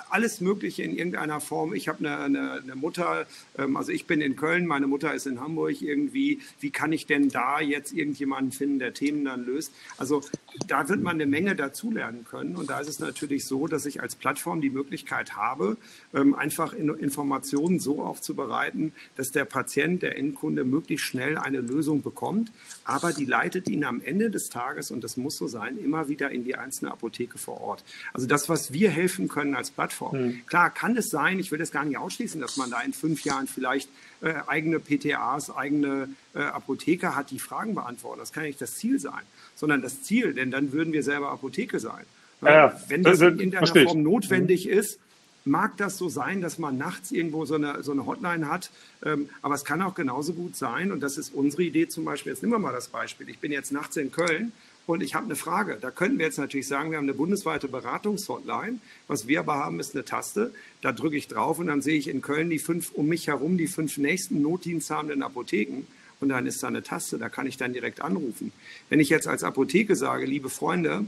alles 0.09 0.41
Mögliche 0.41 0.83
in 0.83 0.95
irgendeiner 0.95 1.39
Form. 1.39 1.73
Ich 1.73 1.87
habe 1.87 1.99
eine, 1.99 2.17
eine, 2.17 2.51
eine, 2.63 2.75
Mutter, 2.75 3.25
ähm, 3.57 3.77
also 3.77 3.91
ich 3.91 4.05
bin 4.05 4.21
in 4.21 4.35
Köln, 4.35 4.65
meine 4.65 4.87
Mutter 4.87 5.13
ist 5.13 5.27
in 5.27 5.39
Hamburg 5.39 5.81
irgendwie. 5.81 6.39
Wie 6.59 6.71
kann 6.71 6.91
ich 6.91 7.05
denn 7.05 7.29
da 7.29 7.59
jetzt 7.59 7.93
irgendjemanden 7.93 8.51
finden, 8.51 8.79
der 8.79 8.93
Themen 8.93 9.25
dann 9.25 9.45
löst? 9.45 9.73
Also 9.97 10.21
da 10.67 10.87
wird 10.89 11.01
man 11.01 11.15
eine 11.15 11.25
Menge 11.25 11.55
dazulernen 11.55 12.25
können. 12.29 12.55
Und 12.55 12.69
da 12.69 12.79
ist 12.79 12.87
es 12.87 12.99
natürlich 12.99 13.45
so, 13.45 13.67
dass 13.67 13.85
ich 13.85 14.01
als 14.01 14.15
Plattform 14.15 14.61
die 14.61 14.69
Möglichkeit 14.69 15.35
habe, 15.35 15.77
ähm, 16.13 16.35
einfach 16.35 16.73
Informationen 16.73 17.79
so 17.79 18.01
aufzubereiten, 18.01 18.93
dass 19.15 19.31
der 19.31 19.45
Patient, 19.45 20.01
der 20.01 20.17
Endkunde 20.17 20.63
möglichst 20.63 21.05
schnell 21.05 21.37
eine 21.37 21.61
Lösung 21.61 22.01
bekommt. 22.01 22.51
Aber 22.83 23.13
die 23.13 23.25
leitet 23.25 23.67
ihn 23.69 23.83
am 23.83 24.01
Ende 24.01 24.29
des 24.29 24.49
Tages, 24.49 24.91
und 24.91 25.03
das 25.03 25.17
muss 25.17 25.37
so 25.37 25.47
sein, 25.47 25.77
immer 25.77 26.07
wieder 26.07 26.31
in 26.31 26.43
die 26.43 26.55
einzelne 26.55 26.91
Apotheke 26.91 27.37
vor 27.37 27.61
Ort. 27.61 27.83
Also 28.13 28.27
das, 28.27 28.49
was 28.49 28.73
wir 28.73 28.89
helfen 28.89 29.27
können 29.27 29.55
als 29.55 29.71
Plattform, 29.71 29.84
Plattform. 29.85 30.17
Mhm. 30.17 30.41
Klar, 30.47 30.69
kann 30.71 30.97
es 30.97 31.09
sein, 31.09 31.39
ich 31.39 31.51
will 31.51 31.59
das 31.59 31.71
gar 31.71 31.85
nicht 31.85 31.97
ausschließen, 31.97 32.41
dass 32.41 32.57
man 32.57 32.71
da 32.71 32.81
in 32.81 32.93
fünf 32.93 33.23
Jahren 33.23 33.47
vielleicht 33.47 33.89
äh, 34.21 34.33
eigene 34.47 34.79
PTAs, 34.79 35.55
eigene 35.55 36.09
äh, 36.33 36.39
Apotheker 36.39 37.15
hat, 37.15 37.31
die 37.31 37.39
Fragen 37.39 37.75
beantworten. 37.75 38.19
Das 38.19 38.33
kann 38.33 38.43
nicht 38.43 38.59
das 38.61 38.75
Ziel 38.75 38.99
sein, 38.99 39.21
sondern 39.55 39.81
das 39.81 40.01
Ziel, 40.01 40.33
denn 40.33 40.51
dann 40.51 40.71
würden 40.71 40.93
wir 40.93 41.03
selber 41.03 41.31
Apotheke 41.31 41.79
sein. 41.79 42.03
Ja, 42.41 42.79
Wenn 42.89 43.03
das 43.03 43.21
in 43.21 43.39
irgendeiner 43.39 43.67
Form 43.67 44.03
notwendig 44.03 44.65
mhm. 44.65 44.73
ist, 44.73 44.99
mag 45.45 45.77
das 45.77 45.97
so 45.97 46.09
sein, 46.09 46.41
dass 46.41 46.57
man 46.57 46.77
nachts 46.77 47.11
irgendwo 47.11 47.45
so 47.45 47.55
eine, 47.55 47.83
so 47.83 47.91
eine 47.91 48.05
Hotline 48.05 48.49
hat, 48.49 48.71
ähm, 49.03 49.29
aber 49.43 49.53
es 49.53 49.63
kann 49.63 49.81
auch 49.81 49.93
genauso 49.93 50.33
gut 50.33 50.55
sein, 50.55 50.91
und 50.91 51.01
das 51.01 51.17
ist 51.19 51.33
unsere 51.33 51.63
Idee 51.63 51.87
zum 51.87 52.03
Beispiel, 52.03 52.31
jetzt 52.31 52.41
nehmen 52.41 52.53
wir 52.53 52.59
mal 52.59 52.73
das 52.73 52.87
Beispiel, 52.87 53.29
ich 53.29 53.37
bin 53.37 53.51
jetzt 53.51 53.71
nachts 53.71 53.95
in 53.95 54.11
Köln 54.11 54.51
und 54.87 55.01
ich 55.01 55.15
habe 55.15 55.25
eine 55.25 55.35
Frage. 55.35 55.77
Da 55.81 55.89
könnten 55.91 56.19
wir 56.19 56.25
jetzt 56.25 56.37
natürlich 56.37 56.67
sagen, 56.67 56.91
wir 56.91 56.97
haben 56.97 57.05
eine 57.05 57.13
bundesweite 57.13 57.67
Beratungshotline. 57.67 58.79
Was 59.07 59.27
wir 59.27 59.39
aber 59.39 59.55
haben, 59.55 59.79
ist 59.79 59.95
eine 59.95 60.05
Taste. 60.05 60.53
Da 60.81 60.91
drücke 60.91 61.17
ich 61.17 61.27
drauf 61.27 61.57
und 61.59 61.67
dann 61.67 61.81
sehe 61.81 61.97
ich 61.97 62.07
in 62.07 62.21
Köln 62.21 62.49
die 62.49 62.59
fünf 62.59 62.91
um 62.91 63.07
mich 63.07 63.27
herum 63.27 63.57
die 63.57 63.67
fünf 63.67 63.97
nächsten 63.97 64.41
notdiensthabenden 64.41 65.23
Apotheken. 65.23 65.87
Und 66.21 66.29
dann 66.29 66.45
ist 66.45 66.63
da 66.63 66.67
eine 66.67 66.83
Taste, 66.83 67.17
da 67.17 67.29
kann 67.29 67.45
ich 67.45 67.57
dann 67.57 67.73
direkt 67.73 68.01
anrufen. 68.01 68.51
Wenn 68.89 68.99
ich 68.99 69.09
jetzt 69.09 69.27
als 69.27 69.43
Apotheke 69.43 69.95
sage, 69.95 70.25
liebe 70.25 70.49
Freunde, 70.49 71.05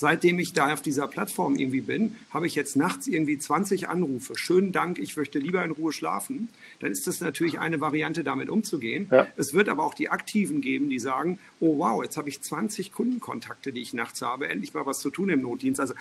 seitdem 0.00 0.38
ich 0.38 0.54
da 0.54 0.72
auf 0.72 0.80
dieser 0.80 1.06
Plattform 1.06 1.56
irgendwie 1.56 1.82
bin, 1.82 2.16
habe 2.30 2.46
ich 2.46 2.54
jetzt 2.54 2.74
nachts 2.74 3.06
irgendwie 3.06 3.38
20 3.38 3.88
Anrufe. 3.88 4.36
Schönen 4.36 4.72
Dank, 4.72 4.98
ich 4.98 5.16
möchte 5.16 5.38
lieber 5.38 5.62
in 5.62 5.70
Ruhe 5.70 5.92
schlafen. 5.92 6.48
Dann 6.80 6.90
ist 6.90 7.06
das 7.06 7.20
natürlich 7.20 7.58
eine 7.58 7.80
Variante, 7.80 8.24
damit 8.24 8.48
umzugehen. 8.48 9.08
Ja. 9.10 9.26
Es 9.36 9.52
wird 9.52 9.68
aber 9.68 9.84
auch 9.84 9.94
die 9.94 10.08
Aktiven 10.08 10.62
geben, 10.62 10.88
die 10.88 10.98
sagen, 10.98 11.38
oh 11.60 11.78
wow, 11.78 12.02
jetzt 12.02 12.16
habe 12.16 12.30
ich 12.30 12.40
20 12.40 12.92
Kundenkontakte, 12.92 13.72
die 13.72 13.82
ich 13.82 13.92
nachts 13.92 14.22
habe, 14.22 14.48
endlich 14.48 14.72
mal 14.72 14.86
was 14.86 15.00
zu 15.00 15.10
tun 15.10 15.28
im 15.28 15.42
Notdienst. 15.42 15.80
Also 15.80 15.94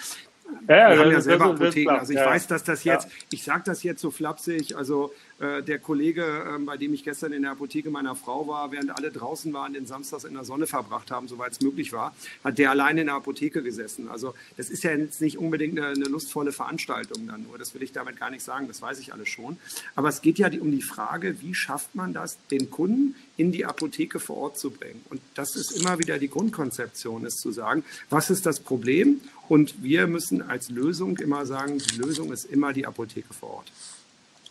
ja, 0.67 0.91
wir 0.91 0.99
haben 0.99 1.11
ja 1.11 1.21
selber 1.21 1.45
Apotheken. 1.45 1.89
Also 1.89 2.13
ich 2.13 2.19
ja. 2.19 2.25
weiß, 2.25 2.47
dass 2.47 2.63
das 2.63 2.83
jetzt, 2.83 3.07
ich 3.31 3.43
sage 3.43 3.63
das 3.65 3.83
jetzt 3.83 4.01
so 4.01 4.11
flapsig, 4.11 4.75
also 4.75 5.13
der 5.39 5.79
Kollege, 5.79 6.23
äh, 6.23 6.59
bei 6.63 6.75
dem 6.75 6.93
ich 6.93 7.03
gestern 7.03 7.31
in 7.31 7.43
der 7.43 7.51
Apotheke 7.51 7.89
meiner 7.89 8.15
Frau 8.15 8.47
war, 8.47 8.71
während 8.71 8.91
alle 8.91 9.09
draußen 9.09 9.53
waren, 9.53 9.73
den 9.73 9.85
Samstags 9.85 10.25
in 10.25 10.33
der 10.33 10.43
Sonne 10.43 10.67
verbracht 10.67 11.11
haben, 11.11 11.27
soweit 11.27 11.53
es 11.53 11.61
möglich 11.61 11.93
war, 11.93 12.13
hat 12.43 12.57
der 12.57 12.71
alleine 12.71 13.01
in 13.01 13.07
der 13.07 13.15
Apotheke 13.15 13.63
gesessen. 13.63 14.09
Also 14.09 14.33
das 14.57 14.69
ist 14.69 14.83
ja 14.83 14.91
jetzt 14.91 15.21
nicht 15.21 15.37
unbedingt 15.37 15.77
eine, 15.79 15.87
eine, 15.87 16.05
lustvolle 16.05 16.51
Veranstaltung 16.51 17.27
dann 17.27 17.43
nur. 17.43 17.57
Das 17.57 17.73
will 17.73 17.83
ich 17.83 17.93
damit 17.93 18.19
gar 18.19 18.31
nicht 18.31 18.43
sagen, 18.43 18.67
das 18.67 18.81
weiß 18.81 18.99
ich 18.99 19.13
alles 19.13 19.29
schon. 19.29 19.57
Aber 19.95 20.09
es 20.09 20.21
geht 20.21 20.39
ja 20.39 20.49
um 20.59 20.71
die 20.71 20.81
Frage, 20.81 21.41
wie 21.41 21.55
schafft 21.55 21.95
man 21.95 22.13
das, 22.13 22.37
den 22.51 22.69
Kunden 22.69 23.15
in 23.37 23.53
die 23.53 23.65
Apotheke 23.65 24.19
vor 24.19 24.37
Ort 24.37 24.59
zu 24.59 24.71
bringen? 24.71 25.05
Und 25.09 25.21
das 25.35 25.55
ist 25.55 25.71
immer 25.71 25.99
wieder 25.99 26.17
die 26.17 26.29
Grundkonzeption, 26.29 27.25
ist 27.25 27.39
zu 27.39 27.51
sagen, 27.51 27.85
was 28.09 28.29
ist 28.29 28.45
das 28.45 28.59
Problem? 28.59 29.21
Und 29.47 29.81
wir 29.81 30.07
müssen 30.07 30.41
als 30.41 30.69
Lösung 30.69 31.17
immer 31.17 31.45
sagen, 31.45 31.77
die 31.77 31.97
Lösung 31.97 32.33
ist 32.33 32.45
immer 32.45 32.73
die 32.73 32.85
Apotheke 32.85 33.33
vor 33.33 33.49
Ort. 33.49 33.71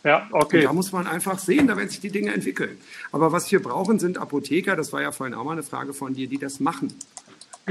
Ja, 0.03 0.27
okay. 0.31 0.59
Und 0.59 0.63
da 0.63 0.73
muss 0.73 0.91
man 0.91 1.07
einfach 1.07 1.39
sehen, 1.39 1.67
da 1.67 1.75
werden 1.75 1.89
sich 1.89 1.99
die 1.99 2.11
Dinge 2.11 2.33
entwickeln. 2.33 2.77
Aber 3.11 3.31
was 3.31 3.51
wir 3.51 3.61
brauchen, 3.61 3.99
sind 3.99 4.17
Apotheker, 4.17 4.75
das 4.75 4.93
war 4.93 5.01
ja 5.01 5.11
vorhin 5.11 5.33
auch 5.33 5.43
mal 5.43 5.53
eine 5.53 5.63
Frage 5.63 5.93
von 5.93 6.13
dir, 6.13 6.27
die 6.27 6.37
das 6.37 6.59
machen. 6.59 6.93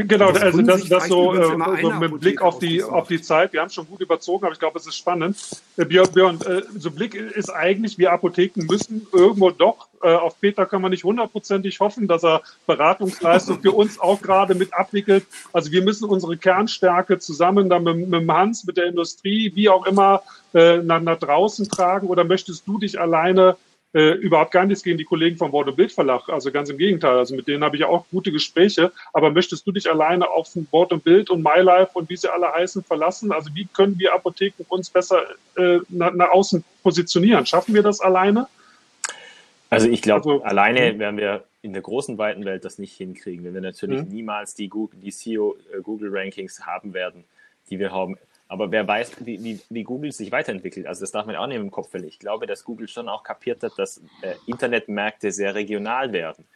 Genau, 0.07 0.33
das 0.33 0.43
also 0.43 0.63
das, 0.63 0.89
das 0.89 1.09
so, 1.09 1.35
äh, 1.35 1.81
so 1.83 1.91
mit 1.91 2.21
Blick 2.21 2.41
auf 2.41 2.59
die, 2.59 2.83
auf 2.83 3.09
die 3.09 3.21
Zeit. 3.21 3.53
Wir 3.53 3.61
haben 3.61 3.71
schon 3.71 3.87
gut 3.87 4.01
überzogen, 4.01 4.45
aber 4.45 4.53
ich 4.53 4.59
glaube, 4.59 4.79
es 4.79 4.87
ist 4.87 4.97
spannend. 4.97 5.37
Äh, 5.77 5.85
Björn, 5.85 6.13
Björn 6.13 6.41
äh, 6.43 6.63
so 6.77 6.91
Blick 6.91 7.15
ist 7.15 7.51
eigentlich, 7.51 7.99
wir 7.99 8.13
Apotheken 8.13 8.65
müssen 8.67 9.07
irgendwo 9.13 9.51
doch, 9.51 9.89
äh, 10.03 10.15
auf 10.15 10.41
Peter 10.41 10.67
kann 10.67 10.83
man 10.83 10.91
nicht 10.91 11.05
hundertprozentig 11.05 11.81
hoffen, 11.81 12.07
dass 12.07 12.25
er 12.25 12.43
Beratungsleistung 12.67 13.61
für 13.61 13.73
uns 13.73 13.99
auch 13.99 14.21
gerade 14.23 14.55
mit 14.55 14.73
abwickelt. 14.75 15.27
Also 15.53 15.73
wir 15.73 15.83
müssen 15.83 16.09
unsere 16.09 16.37
Kernstärke 16.37 17.19
zusammen 17.19 17.69
dann 17.69 17.85
mit, 17.85 18.09
mit 18.09 18.29
Hans, 18.31 18.65
mit 18.65 18.77
der 18.77 18.87
Industrie, 18.87 19.53
wie 19.55 19.69
auch 19.69 19.87
immer, 19.87 20.23
äh, 20.55 20.79
nach, 20.79 21.01
nach 21.01 21.19
draußen 21.19 21.69
tragen. 21.69 22.09
Oder 22.09 22.25
möchtest 22.25 22.67
du 22.67 22.79
dich 22.79 23.01
alleine 23.01 23.57
äh, 23.95 24.13
überhaupt 24.13 24.51
gar 24.51 24.67
nichts 24.67 24.83
gegen 24.83 24.99
die 24.99 25.05
Kollegen 25.05 25.37
vom 25.37 25.53
Wort- 25.53 25.69
und 25.69 25.77
Bildverlag. 25.77 26.29
Also 26.29 26.53
ganz 26.53 26.69
im 26.69 26.79
Gegenteil. 26.79 27.17
Also 27.17 27.35
mit 27.35 27.49
denen 27.49 27.65
habe 27.65 27.77
ich 27.77 27.81
ja 27.81 27.89
auch 27.89 28.05
gute 28.11 28.31
Gespräche. 28.31 28.93
Aber 29.13 29.31
möchtest 29.31 29.67
du 29.67 29.73
dich 29.73 29.91
alleine 29.91 30.29
auf 30.29 30.49
Wort 30.71 30.93
und 30.93 31.05
Bild 31.05 31.31
und 31.31 31.43
MyLife 31.43 31.91
und 31.95 32.09
wie 32.11 32.17
sie 32.17 32.31
alle 32.33 32.53
heißen 32.53 32.85
verlassen? 32.85 33.33
Also 33.33 33.51
wie 33.55 33.67
können 33.67 33.99
wir 33.99 34.15
Apotheken 34.15 34.65
uns 34.69 34.91
besser 34.91 35.23
äh, 35.57 35.79
nach, 35.89 36.13
nach 36.13 36.31
außen 36.31 36.65
positionieren? 36.83 37.47
Schaffen 37.47 37.75
wir 37.75 37.83
das 37.83 38.01
alleine? 38.01 38.47
Also 39.71 39.89
ich 39.89 40.03
glaube, 40.03 40.31
also, 40.31 40.43
alleine 40.45 40.93
hm? 40.93 40.99
werden 40.99 41.17
wir 41.17 41.45
in 41.63 41.73
der 41.73 41.83
großen, 41.83 42.19
weiten 42.19 42.45
Welt 42.45 42.65
das 42.65 42.79
nicht 42.79 42.97
hinkriegen, 42.97 43.45
wenn 43.45 43.55
wir 43.55 43.61
natürlich 43.61 44.03
mhm. 44.03 44.09
niemals 44.09 44.55
die, 44.55 44.69
Google, 44.69 45.01
die 45.01 45.11
CEO 45.11 45.57
äh, 45.73 45.81
Google 45.83 46.11
Rankings 46.13 46.65
haben 46.65 46.95
werden, 46.95 47.25
die 47.69 47.79
wir 47.79 47.91
haben. 47.91 48.17
Aber 48.49 48.71
wer 48.71 48.89
weiß, 48.89 49.27
wie, 49.27 49.43
wie, 49.45 49.61
wie, 49.69 49.85
Google 49.85 50.11
sich 50.11 50.33
weiterentwickelt. 50.33 50.87
Also 50.87 51.03
das 51.03 51.13
darf 51.13 51.27
man 51.27 51.37
auch 51.37 51.47
nicht 51.47 51.59
im 51.59 51.71
Kopf 51.71 51.91
verlieren. 51.91 52.09
Ich 52.09 52.19
glaube, 52.19 52.47
dass 52.47 52.65
Google 52.65 52.89
schon 52.89 53.09
auch 53.09 53.23
kapiert 53.23 53.63
hat, 53.63 53.73
dass 53.77 53.99
äh, 54.23 54.35
Internetmärkte 54.47 55.31
sehr 55.31 55.55
regional 55.55 56.13
werden. 56.13 56.47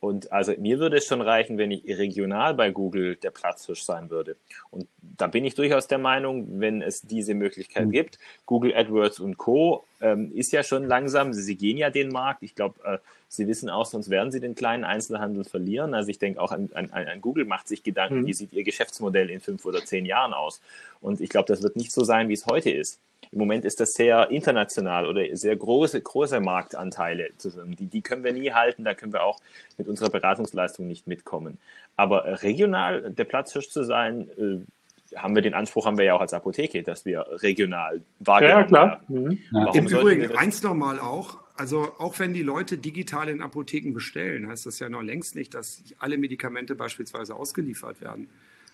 Und 0.00 0.32
also 0.32 0.52
mir 0.58 0.78
würde 0.78 0.96
es 0.96 1.06
schon 1.06 1.20
reichen, 1.20 1.58
wenn 1.58 1.70
ich 1.70 1.84
regional 1.86 2.54
bei 2.54 2.70
Google 2.70 3.16
der 3.16 3.30
Platzhirsch 3.30 3.82
sein 3.82 4.08
würde. 4.08 4.36
Und 4.70 4.88
da 5.02 5.26
bin 5.26 5.44
ich 5.44 5.54
durchaus 5.54 5.88
der 5.88 5.98
Meinung, 5.98 6.58
wenn 6.58 6.80
es 6.80 7.02
diese 7.02 7.34
Möglichkeit 7.34 7.86
mhm. 7.86 7.90
gibt. 7.92 8.18
Google 8.46 8.74
AdWords 8.74 9.20
und 9.20 9.36
Co. 9.36 9.84
Ähm, 10.00 10.32
ist 10.34 10.52
ja 10.52 10.62
schon 10.62 10.84
langsam, 10.84 11.34
sie 11.34 11.56
gehen 11.56 11.76
ja 11.76 11.90
den 11.90 12.08
Markt. 12.08 12.42
Ich 12.42 12.54
glaube, 12.54 12.82
äh, 12.82 12.98
sie 13.28 13.46
wissen 13.46 13.68
auch, 13.68 13.84
sonst 13.84 14.08
werden 14.08 14.32
sie 14.32 14.40
den 14.40 14.54
kleinen 14.54 14.84
Einzelhandel 14.84 15.44
verlieren. 15.44 15.92
Also 15.92 16.08
ich 16.08 16.18
denke 16.18 16.40
auch 16.40 16.52
an, 16.52 16.70
an, 16.72 16.90
an 16.90 17.20
Google 17.20 17.44
macht 17.44 17.68
sich 17.68 17.82
Gedanken, 17.82 18.22
mhm. 18.22 18.26
wie 18.26 18.32
sieht 18.32 18.54
ihr 18.54 18.64
Geschäftsmodell 18.64 19.28
in 19.28 19.40
fünf 19.40 19.66
oder 19.66 19.84
zehn 19.84 20.06
Jahren 20.06 20.32
aus. 20.32 20.62
Und 21.02 21.20
ich 21.20 21.28
glaube, 21.28 21.46
das 21.48 21.62
wird 21.62 21.76
nicht 21.76 21.92
so 21.92 22.04
sein, 22.04 22.30
wie 22.30 22.34
es 22.34 22.46
heute 22.46 22.70
ist. 22.70 22.98
Im 23.32 23.38
Moment 23.38 23.64
ist 23.64 23.78
das 23.80 23.94
sehr 23.94 24.30
international 24.30 25.06
oder 25.06 25.24
sehr 25.36 25.54
große, 25.54 26.00
große 26.00 26.40
Marktanteile. 26.40 27.30
Die, 27.78 27.86
die 27.86 28.02
können 28.02 28.24
wir 28.24 28.32
nie 28.32 28.52
halten, 28.52 28.84
da 28.84 28.94
können 28.94 29.12
wir 29.12 29.22
auch 29.22 29.38
mit 29.78 29.86
unserer 29.86 30.10
Beratungsleistung 30.10 30.86
nicht 30.86 31.06
mitkommen. 31.06 31.58
Aber 31.96 32.42
regional 32.42 33.10
der 33.10 33.24
Platzhirsch 33.24 33.68
zu 33.68 33.84
sein, 33.84 34.28
äh, 34.36 35.16
haben 35.16 35.34
wir 35.34 35.42
den 35.42 35.54
Anspruch, 35.54 35.86
haben 35.86 35.98
wir 35.98 36.04
ja 36.04 36.14
auch 36.14 36.20
als 36.20 36.32
Apotheke, 36.32 36.82
dass 36.82 37.04
wir 37.04 37.26
regional 37.42 38.02
wahrgenommen 38.20 38.60
ja, 38.60 38.66
klar. 38.66 39.00
Mhm. 39.08 39.38
Im 39.74 39.86
Übrigen, 39.86 40.36
eins 40.36 40.62
nochmal 40.62 41.00
auch, 41.00 41.38
also 41.56 41.92
auch 41.98 42.18
wenn 42.18 42.32
die 42.32 42.42
Leute 42.42 42.78
digital 42.78 43.28
in 43.28 43.42
Apotheken 43.42 43.92
bestellen, 43.92 44.48
heißt 44.48 44.66
das 44.66 44.78
ja 44.78 44.88
noch 44.88 45.02
längst 45.02 45.34
nicht, 45.34 45.54
dass 45.54 45.82
alle 45.98 46.16
Medikamente 46.16 46.74
beispielsweise 46.74 47.34
ausgeliefert 47.34 48.00
werden. 48.00 48.28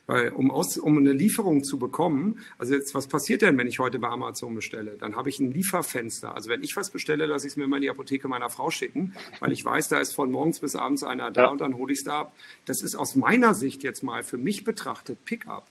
Weil 0.06 0.30
um, 0.30 0.50
aus, 0.50 0.78
um 0.78 0.98
eine 0.98 1.12
Lieferung 1.12 1.64
zu 1.64 1.78
bekommen, 1.78 2.38
also 2.58 2.74
jetzt, 2.74 2.94
was 2.94 3.08
passiert 3.08 3.42
denn, 3.42 3.58
wenn 3.58 3.66
ich 3.66 3.78
heute 3.78 3.98
bei 3.98 4.08
Amazon 4.08 4.54
bestelle? 4.54 4.96
Dann 4.98 5.16
habe 5.16 5.28
ich 5.28 5.40
ein 5.40 5.50
Lieferfenster. 5.50 6.34
Also 6.34 6.48
wenn 6.48 6.62
ich 6.62 6.76
was 6.76 6.90
bestelle, 6.90 7.26
lasse 7.26 7.46
ich 7.46 7.54
es 7.54 7.56
mir 7.56 7.66
mal 7.66 7.76
in 7.76 7.82
die 7.82 7.90
Apotheke 7.90 8.28
meiner 8.28 8.50
Frau 8.50 8.70
schicken, 8.70 9.14
weil 9.40 9.52
ich 9.52 9.64
weiß, 9.64 9.88
da 9.88 9.98
ist 9.98 10.14
von 10.14 10.30
morgens 10.30 10.60
bis 10.60 10.76
abends 10.76 11.02
einer 11.02 11.30
da 11.30 11.44
ja. 11.44 11.48
und 11.48 11.60
dann 11.60 11.76
hole 11.76 11.92
ich 11.92 12.00
es 12.00 12.04
da 12.04 12.20
ab. 12.20 12.36
Das 12.66 12.82
ist 12.82 12.94
aus 12.94 13.16
meiner 13.16 13.54
Sicht 13.54 13.82
jetzt 13.82 14.02
mal 14.02 14.22
für 14.22 14.38
mich 14.38 14.64
betrachtet 14.64 15.24
Pickup 15.24 15.66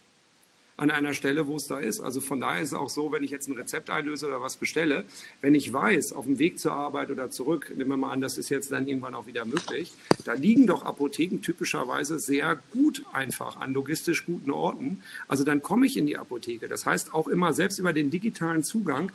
an 0.78 0.92
einer 0.92 1.14
Stelle, 1.14 1.48
wo 1.48 1.56
es 1.56 1.68
da 1.68 1.80
ist. 1.80 2.02
Also 2.02 2.20
von 2.20 2.42
daher 2.42 2.62
ist 2.62 2.70
es 2.70 2.74
auch 2.74 2.90
so, 2.90 3.12
wenn 3.12 3.24
ich 3.24 3.32
jetzt 3.32 3.48
ein 3.48 3.56
Rezept 3.56 3.90
einlöse 3.90 4.28
oder 4.28 4.42
was 4.42 4.58
bestelle, 4.58 5.06
wenn 5.42 5.56
ich 5.56 5.72
weiß, 5.72 6.14
auf 6.14 6.26
dem 6.26 6.38
Weg 6.38 6.60
zur 6.60 6.74
Arbeit 6.74 7.12
oder 7.12 7.30
zurück, 7.30 7.72
nehmen 7.76 7.92
wir 7.92 7.98
mal 7.98 8.12
an, 8.12 8.22
das 8.22 8.38
ist 8.38 8.50
jetzt 8.50 8.72
dann 8.72 8.88
irgendwann 8.88 9.16
auch 9.16 9.26
wieder 9.26 9.46
möglich, 9.46 9.94
da 10.26 10.34
liegen 10.34 10.68
doch 10.68 10.84
Apotheken 10.84 11.40
typischerweise 11.42 12.20
sehr 12.20 12.58
gut 12.74 13.06
einfach 13.14 13.58
an 13.58 13.74
logistisch 13.74 14.26
guten 14.26 14.52
Orten. 14.52 15.02
Also 15.28 15.44
dann 15.46 15.62
komme 15.62 15.86
ich 15.86 15.96
in 15.96 16.08
die 16.08 16.18
Apotheke. 16.18 16.68
Das 16.68 16.86
heißt 16.86 17.14
auch 17.14 17.28
immer, 17.28 17.54
selbst 17.54 17.80
über 17.80 17.94
den 17.94 18.10
digitalen 18.10 18.64
Zugang, 18.64 19.12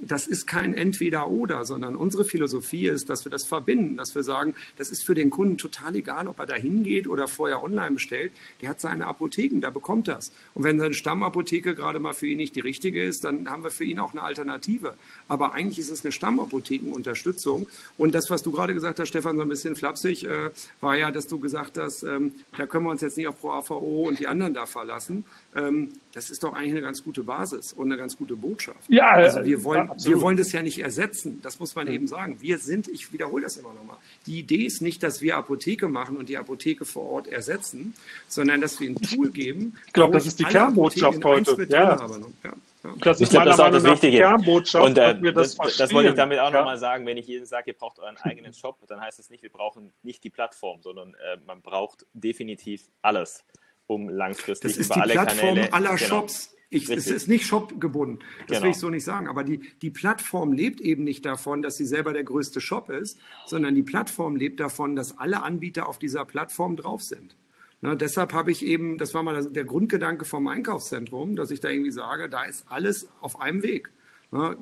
das 0.00 0.26
ist 0.26 0.46
kein 0.46 0.72
Entweder-Oder, 0.72 1.66
sondern 1.66 1.94
unsere 1.94 2.24
Philosophie 2.24 2.88
ist, 2.88 3.10
dass 3.10 3.26
wir 3.26 3.30
das 3.30 3.44
verbinden, 3.44 3.98
dass 3.98 4.14
wir 4.14 4.22
sagen, 4.22 4.54
das 4.76 4.90
ist 4.90 5.04
für 5.04 5.14
den 5.14 5.28
Kunden 5.28 5.58
total 5.58 5.94
egal, 5.94 6.26
ob 6.26 6.38
er 6.38 6.46
da 6.46 6.54
hingeht 6.54 7.06
oder 7.06 7.28
vorher 7.28 7.62
online 7.62 7.90
bestellt. 7.92 8.32
Der 8.62 8.70
hat 8.70 8.80
seine 8.80 9.06
Apotheken, 9.06 9.60
da 9.60 9.68
bekommt 9.68 10.08
das. 10.08 10.32
Und 10.54 10.64
wenn 10.64 10.78
seine 10.78 10.94
Stammapotheke 10.94 11.74
gerade 11.74 11.98
mal 11.98 12.14
für 12.14 12.26
ihn 12.26 12.38
nicht 12.38 12.56
die 12.56 12.60
richtige 12.60 13.04
ist, 13.04 13.24
dann 13.24 13.50
haben 13.50 13.62
wir 13.62 13.70
für 13.70 13.84
ihn 13.84 13.98
auch 13.98 14.12
eine 14.12 14.22
Alternative. 14.22 14.94
Aber 15.28 15.52
eigentlich 15.52 15.78
ist 15.78 15.90
es 15.90 16.04
eine 16.04 16.12
Stammapothekenunterstützung. 16.12 17.66
Und 17.96 18.14
das, 18.14 18.30
was 18.30 18.42
du 18.42 18.50
gerade 18.50 18.74
gesagt 18.74 18.98
hast, 18.98 19.08
Stefan, 19.08 19.36
so 19.36 19.42
ein 19.42 19.48
bisschen 19.48 19.76
flapsig, 19.76 20.24
äh, 20.24 20.50
war 20.80 20.96
ja, 20.96 21.10
dass 21.10 21.26
du 21.26 21.38
gesagt 21.38 21.78
hast, 21.78 22.02
ähm, 22.02 22.34
da 22.56 22.66
können 22.66 22.84
wir 22.84 22.90
uns 22.90 23.02
jetzt 23.02 23.16
nicht 23.16 23.28
auf 23.28 23.38
Pro 23.40 23.50
AVO 23.50 24.08
und 24.08 24.18
die 24.18 24.26
anderen 24.26 24.54
da 24.54 24.66
verlassen. 24.66 25.24
Ähm, 25.54 25.92
das 26.12 26.30
ist 26.30 26.42
doch 26.42 26.54
eigentlich 26.54 26.72
eine 26.72 26.80
ganz 26.80 27.04
gute 27.04 27.22
Basis 27.22 27.72
und 27.72 27.86
eine 27.86 27.96
ganz 27.96 28.16
gute 28.16 28.36
Botschaft. 28.36 28.88
Ja, 28.88 29.10
also 29.10 29.44
wir 29.44 29.62
wollen, 29.64 29.88
ja, 29.98 30.04
wir 30.06 30.20
wollen 30.20 30.36
das 30.36 30.52
ja 30.52 30.62
nicht 30.62 30.78
ersetzen. 30.78 31.40
Das 31.42 31.60
muss 31.60 31.74
man 31.74 31.86
mhm. 31.86 31.92
eben 31.92 32.06
sagen. 32.06 32.38
Wir 32.40 32.58
sind, 32.58 32.88
ich 32.88 33.12
wiederhole 33.12 33.44
das 33.44 33.56
immer 33.56 33.72
nochmal. 33.74 33.98
Die 34.26 34.38
Idee 34.38 34.64
ist 34.64 34.82
nicht, 34.82 35.02
dass 35.02 35.20
wir 35.20 35.36
Apotheke 35.36 35.88
machen 35.88 36.16
und 36.16 36.28
die 36.28 36.38
Apotheke 36.38 36.84
vor 36.84 37.04
Ort 37.10 37.28
ersetzen, 37.28 37.94
sondern 38.28 38.60
dass 38.60 38.80
wir 38.80 38.88
ein 38.90 38.96
Tool 38.96 39.30
geben. 39.30 39.76
Ich 39.86 39.92
glaube, 39.92 40.14
das 40.14 40.26
ist 40.26 40.38
die 40.38 40.44
Kernbotschaft 40.44 41.22
heute. 41.24 41.66
Ja. 41.70 42.08
ja. 42.44 42.52
Das 43.00 43.20
ist 43.20 43.28
ich 43.28 43.30
glaube, 43.30 43.46
das 43.46 43.56
ist 43.56 43.60
auch 43.60 43.70
das 43.70 43.84
Wichtige. 43.84 44.28
Und 44.28 44.98
äh, 44.98 45.32
das, 45.32 45.56
das, 45.56 45.76
das, 45.76 45.92
wollte 45.92 46.10
ich 46.10 46.14
damit 46.14 46.38
auch 46.38 46.52
ja. 46.52 46.58
nochmal 46.58 46.78
sagen. 46.78 47.06
Wenn 47.06 47.16
ich 47.16 47.26
jedem 47.26 47.46
sage, 47.46 47.70
ihr 47.70 47.76
braucht 47.76 47.98
euren 47.98 48.16
eigenen 48.18 48.52
Shop, 48.52 48.78
dann 48.86 49.00
heißt 49.00 49.18
es 49.18 49.30
nicht, 49.30 49.42
wir 49.42 49.52
brauchen 49.52 49.92
nicht 50.02 50.24
die 50.24 50.30
Plattform, 50.30 50.82
sondern 50.82 51.14
äh, 51.14 51.38
man 51.46 51.62
braucht 51.62 52.06
definitiv 52.12 52.88
alles 53.02 53.44
um 53.86 54.08
langfristig 54.08 54.72
das 54.72 54.78
ist 54.78 54.86
über 54.86 54.94
die 54.96 55.00
alle 55.00 55.12
Plattform 55.14 55.54
Kanäle. 55.54 55.72
aller 55.72 55.96
genau. 55.96 55.98
Shops. 55.98 56.54
Ich, 56.70 56.90
es 56.90 57.06
ist 57.06 57.28
nicht 57.28 57.46
Shop 57.46 57.80
gebunden. 57.80 58.18
Das 58.40 58.48
genau. 58.48 58.62
will 58.64 58.70
ich 58.72 58.76
so 58.76 58.90
nicht 58.90 59.04
sagen. 59.04 59.26
Aber 59.26 59.42
die, 59.42 59.60
die 59.80 59.90
Plattform 59.90 60.52
lebt 60.52 60.82
eben 60.82 61.02
nicht 61.02 61.24
davon, 61.24 61.62
dass 61.62 61.78
sie 61.78 61.86
selber 61.86 62.12
der 62.12 62.24
größte 62.24 62.60
Shop 62.60 62.90
ist, 62.90 63.18
sondern 63.46 63.74
die 63.74 63.82
Plattform 63.82 64.36
lebt 64.36 64.60
davon, 64.60 64.94
dass 64.94 65.16
alle 65.16 65.42
Anbieter 65.42 65.88
auf 65.88 65.98
dieser 65.98 66.26
Plattform 66.26 66.76
drauf 66.76 67.02
sind. 67.02 67.36
Na, 67.80 67.94
deshalb 67.94 68.32
habe 68.32 68.50
ich 68.50 68.64
eben, 68.64 68.98
das 68.98 69.14
war 69.14 69.22
mal 69.22 69.44
der 69.44 69.64
Grundgedanke 69.64 70.24
vom 70.24 70.48
Einkaufszentrum, 70.48 71.36
dass 71.36 71.50
ich 71.50 71.60
da 71.60 71.68
irgendwie 71.68 71.92
sage, 71.92 72.28
da 72.28 72.44
ist 72.44 72.66
alles 72.68 73.08
auf 73.20 73.40
einem 73.40 73.62
Weg. 73.62 73.90
Na, 74.30 74.56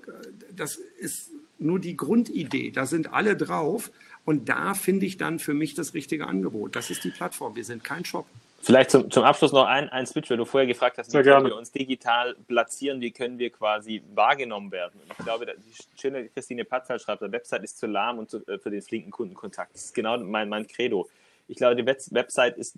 das 0.54 0.76
ist 0.76 1.30
nur 1.58 1.78
die 1.78 1.96
Grundidee. 1.96 2.70
Da 2.70 2.86
sind 2.86 3.12
alle 3.12 3.36
drauf. 3.36 3.90
Und 4.24 4.48
da 4.48 4.74
finde 4.74 5.06
ich 5.06 5.16
dann 5.16 5.38
für 5.38 5.54
mich 5.54 5.74
das 5.74 5.94
richtige 5.94 6.26
Angebot. 6.26 6.76
Das 6.76 6.90
ist 6.90 7.04
die 7.04 7.10
Plattform. 7.10 7.56
Wir 7.56 7.64
sind 7.64 7.84
kein 7.84 8.04
Shop. 8.04 8.26
Vielleicht 8.60 8.90
zum, 8.90 9.08
zum 9.10 9.22
Abschluss 9.22 9.52
noch 9.52 9.66
ein, 9.66 9.88
ein 9.90 10.06
Switch, 10.06 10.28
weil 10.28 10.38
du 10.38 10.44
vorher 10.44 10.66
gefragt 10.66 10.98
hast, 10.98 11.12
wie 11.14 11.22
können 11.22 11.46
wir 11.46 11.56
uns 11.56 11.70
digital 11.70 12.34
platzieren, 12.48 13.00
wie 13.00 13.12
können 13.12 13.38
wir 13.38 13.50
quasi 13.50 14.02
wahrgenommen 14.14 14.72
werden. 14.72 15.00
Und 15.00 15.12
ich 15.16 15.24
glaube, 15.24 15.46
die 15.46 16.00
schöne 16.00 16.28
Christine 16.30 16.64
Patzal 16.64 16.98
schreibt, 16.98 17.22
die 17.22 17.30
Website 17.30 17.62
ist 17.62 17.78
zu 17.78 17.86
lahm 17.86 18.18
und 18.18 18.28
zu, 18.28 18.44
äh, 18.48 18.58
für 18.58 18.70
den 18.70 18.82
flinken 18.82 19.12
Kundenkontakt. 19.12 19.72
Das 19.74 19.84
ist 19.84 19.94
genau 19.94 20.18
mein, 20.18 20.48
mein 20.48 20.66
Credo. 20.66 21.08
Ich 21.46 21.56
glaube, 21.58 21.76
die 21.76 21.86
Website 21.86 22.58
ist, 22.58 22.74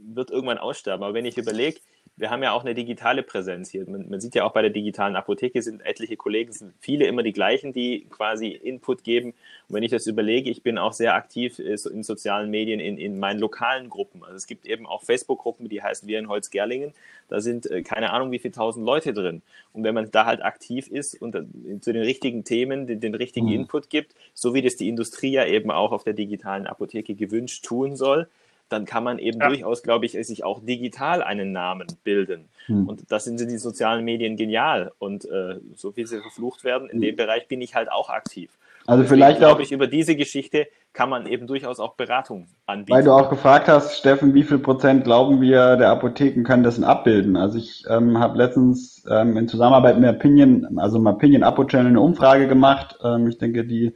wird 0.00 0.30
irgendwann 0.30 0.58
aussterben. 0.58 1.04
Aber 1.04 1.14
wenn 1.14 1.24
ich 1.24 1.36
überlege, 1.36 1.80
wir 2.18 2.30
haben 2.30 2.42
ja 2.42 2.52
auch 2.52 2.62
eine 2.62 2.74
digitale 2.74 3.22
Präsenz 3.22 3.70
hier. 3.70 3.88
Man, 3.88 4.08
man, 4.08 4.20
sieht 4.20 4.34
ja 4.34 4.44
auch 4.44 4.52
bei 4.52 4.60
der 4.60 4.72
digitalen 4.72 5.14
Apotheke 5.14 5.62
sind 5.62 5.80
etliche 5.82 6.16
Kollegen, 6.16 6.52
sind 6.52 6.74
viele 6.80 7.06
immer 7.06 7.22
die 7.22 7.32
gleichen, 7.32 7.72
die 7.72 8.06
quasi 8.10 8.48
Input 8.48 9.04
geben. 9.04 9.30
Und 9.68 9.76
wenn 9.76 9.84
ich 9.84 9.92
das 9.92 10.08
überlege, 10.08 10.50
ich 10.50 10.64
bin 10.64 10.78
auch 10.78 10.92
sehr 10.92 11.14
aktiv 11.14 11.60
äh, 11.60 11.76
in 11.92 12.02
sozialen 12.02 12.50
Medien, 12.50 12.80
in, 12.80 12.98
in 12.98 13.20
meinen 13.20 13.38
lokalen 13.38 13.88
Gruppen. 13.88 14.24
Also 14.24 14.34
es 14.34 14.48
gibt 14.48 14.66
eben 14.66 14.84
auch 14.84 15.04
Facebook-Gruppen, 15.04 15.68
die 15.68 15.80
heißen 15.80 16.08
Wir 16.08 16.18
in 16.18 16.28
Holz-Gerlingen. 16.28 16.92
Da 17.28 17.40
sind 17.40 17.70
äh, 17.70 17.82
keine 17.82 18.10
Ahnung, 18.10 18.32
wie 18.32 18.40
viele 18.40 18.52
tausend 18.52 18.84
Leute 18.84 19.12
drin. 19.12 19.42
Und 19.72 19.84
wenn 19.84 19.94
man 19.94 20.10
da 20.10 20.26
halt 20.26 20.42
aktiv 20.42 20.88
ist 20.88 21.22
und 21.22 21.36
zu 21.80 21.92
den 21.92 22.02
richtigen 22.02 22.42
Themen 22.42 22.88
den, 22.88 22.98
den 22.98 23.14
richtigen 23.14 23.46
mhm. 23.46 23.52
Input 23.52 23.90
gibt, 23.90 24.16
so 24.34 24.54
wie 24.54 24.62
das 24.62 24.74
die 24.74 24.88
Industrie 24.88 25.30
ja 25.30 25.46
eben 25.46 25.70
auch 25.70 25.92
auf 25.92 26.02
der 26.02 26.14
digitalen 26.14 26.66
Apotheke 26.66 27.14
gewünscht 27.14 27.64
tun 27.64 27.94
soll, 27.94 28.28
dann 28.68 28.84
kann 28.84 29.04
man 29.04 29.18
eben 29.18 29.40
ja. 29.40 29.48
durchaus, 29.48 29.82
glaube 29.82 30.06
ich, 30.06 30.12
sich 30.12 30.44
auch 30.44 30.60
digital 30.64 31.22
einen 31.22 31.52
Namen 31.52 31.86
bilden. 32.04 32.48
Hm. 32.66 32.88
Und 32.88 33.10
das 33.10 33.24
sind 33.24 33.40
die 33.40 33.58
sozialen 33.58 34.04
Medien 34.04 34.36
genial. 34.36 34.92
Und 34.98 35.24
äh, 35.24 35.56
so 35.74 35.96
wie 35.96 36.04
sie 36.04 36.20
verflucht 36.20 36.64
werden, 36.64 36.88
in 36.88 36.96
hm. 36.96 37.02
dem 37.02 37.16
Bereich 37.16 37.48
bin 37.48 37.60
ich 37.60 37.74
halt 37.74 37.90
auch 37.90 38.10
aktiv. 38.10 38.50
Also 38.86 39.02
Deswegen 39.02 39.20
vielleicht 39.20 39.38
glaube 39.38 39.62
ich, 39.62 39.70
über 39.70 39.86
diese 39.86 40.16
Geschichte 40.16 40.66
kann 40.94 41.10
man 41.10 41.26
eben 41.26 41.46
durchaus 41.46 41.78
auch 41.78 41.94
Beratung 41.94 42.46
anbieten. 42.64 42.96
Weil 42.96 43.04
du 43.04 43.12
auch 43.12 43.28
gefragt 43.28 43.68
hast, 43.68 43.98
Steffen, 43.98 44.32
wie 44.32 44.42
viel 44.42 44.58
Prozent 44.58 45.04
glauben 45.04 45.42
wir 45.42 45.76
der 45.76 45.90
Apotheken 45.90 46.42
können 46.42 46.62
das 46.62 46.76
denn 46.76 46.84
abbilden? 46.84 47.36
Also 47.36 47.58
ich 47.58 47.84
ähm, 47.90 48.18
habe 48.18 48.38
letztens 48.38 49.04
ähm, 49.10 49.36
in 49.36 49.46
Zusammenarbeit 49.46 49.98
mit 49.98 50.08
Opinion, 50.08 50.78
also 50.78 50.96
im 50.96 51.06
Opinion 51.06 51.42
Apo 51.42 51.64
Channel 51.64 51.88
eine 51.88 52.00
Umfrage 52.00 52.48
gemacht. 52.48 52.98
Ähm, 53.04 53.28
ich 53.28 53.36
denke, 53.36 53.66
die 53.66 53.94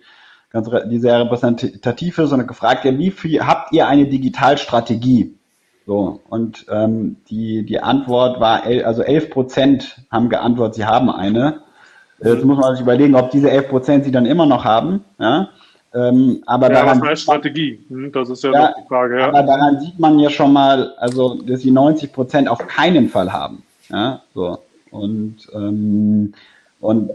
ganz, 0.53 0.71
die 0.87 0.99
sehr 0.99 1.21
repräsentativ 1.21 2.19
ist 2.19 2.33
und 2.33 2.47
gefragt, 2.47 2.85
ja, 2.85 2.97
wie 2.99 3.11
viel 3.11 3.47
habt 3.47 3.73
ihr 3.73 3.89
eine 3.89 4.07
Digitalstrategie? 4.07 5.35
So, 5.87 6.21
und 6.29 6.67
ähm, 6.71 7.17
die, 7.29 7.65
die 7.65 7.81
Antwort 7.81 8.39
war, 8.41 8.67
el, 8.67 8.85
also 8.85 9.03
11 9.03 9.31
Prozent 9.31 9.97
haben 10.11 10.29
geantwortet, 10.29 10.77
sie 10.77 10.85
haben 10.85 11.11
eine. 11.11 11.61
Jetzt 12.23 12.45
muss 12.45 12.57
man 12.57 12.77
sich 12.77 12.83
überlegen, 12.83 13.17
ob 13.17 13.33
diese 13.33 13.51
11 13.51 13.69
Prozent 13.69 14.05
sie 14.05 14.13
dann 14.13 14.27
immer 14.27 14.47
noch 14.47 14.65
haben. 14.65 15.05
Ja? 15.19 15.49
Ähm, 15.93 16.43
aber 16.47 16.69
ja, 16.69 16.75
daran, 16.75 17.01
was 17.01 17.09
heißt 17.09 17.23
Strategie? 17.23 17.81
Hm, 17.89 18.13
das 18.13 18.31
ist 18.31 18.45
ja, 18.45 18.53
ja 18.53 18.75
die 18.81 18.87
Frage. 18.87 19.19
Ja. 19.19 19.29
Aber 19.29 19.43
daran 19.43 19.81
sieht 19.81 19.99
man 19.99 20.19
ja 20.21 20.31
schon 20.31 20.53
mal, 20.53 20.95
also 20.99 21.43
dass 21.43 21.63
sie 21.63 21.73
90 21.73 22.13
Prozent 22.13 22.49
auf 22.49 22.67
keinen 22.67 23.09
Fall 23.09 23.33
haben. 23.33 23.65
Ja, 23.89 24.23
so. 24.35 24.59
Und 24.91 25.49
ähm, 25.55 26.35
und 26.83 27.13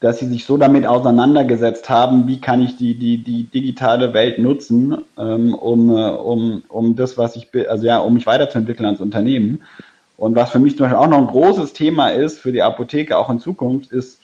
dass 0.00 0.18
sie 0.18 0.26
sich 0.26 0.44
so 0.44 0.56
damit 0.56 0.84
auseinandergesetzt 0.84 1.88
haben, 1.88 2.26
wie 2.26 2.40
kann 2.40 2.60
ich 2.60 2.76
die, 2.76 2.98
die, 2.98 3.18
die 3.18 3.44
digitale 3.44 4.12
Welt 4.12 4.40
nutzen, 4.40 4.96
ähm, 5.16 5.54
um, 5.54 5.90
um, 5.90 6.64
um 6.66 6.96
das, 6.96 7.16
was 7.16 7.36
ich, 7.36 7.48
also 7.68 7.86
ja, 7.86 7.98
um 7.98 8.14
mich 8.14 8.26
weiterzuentwickeln 8.26 8.88
als 8.88 9.00
Unternehmen. 9.00 9.62
Und 10.16 10.34
was 10.34 10.50
für 10.50 10.58
mich 10.58 10.76
zum 10.76 10.86
Beispiel 10.86 10.98
auch 10.98 11.06
noch 11.06 11.18
ein 11.18 11.28
großes 11.28 11.72
Thema 11.72 12.08
ist 12.08 12.40
für 12.40 12.50
die 12.50 12.62
Apotheke, 12.62 13.16
auch 13.16 13.30
in 13.30 13.38
Zukunft, 13.38 13.92
ist 13.92 14.20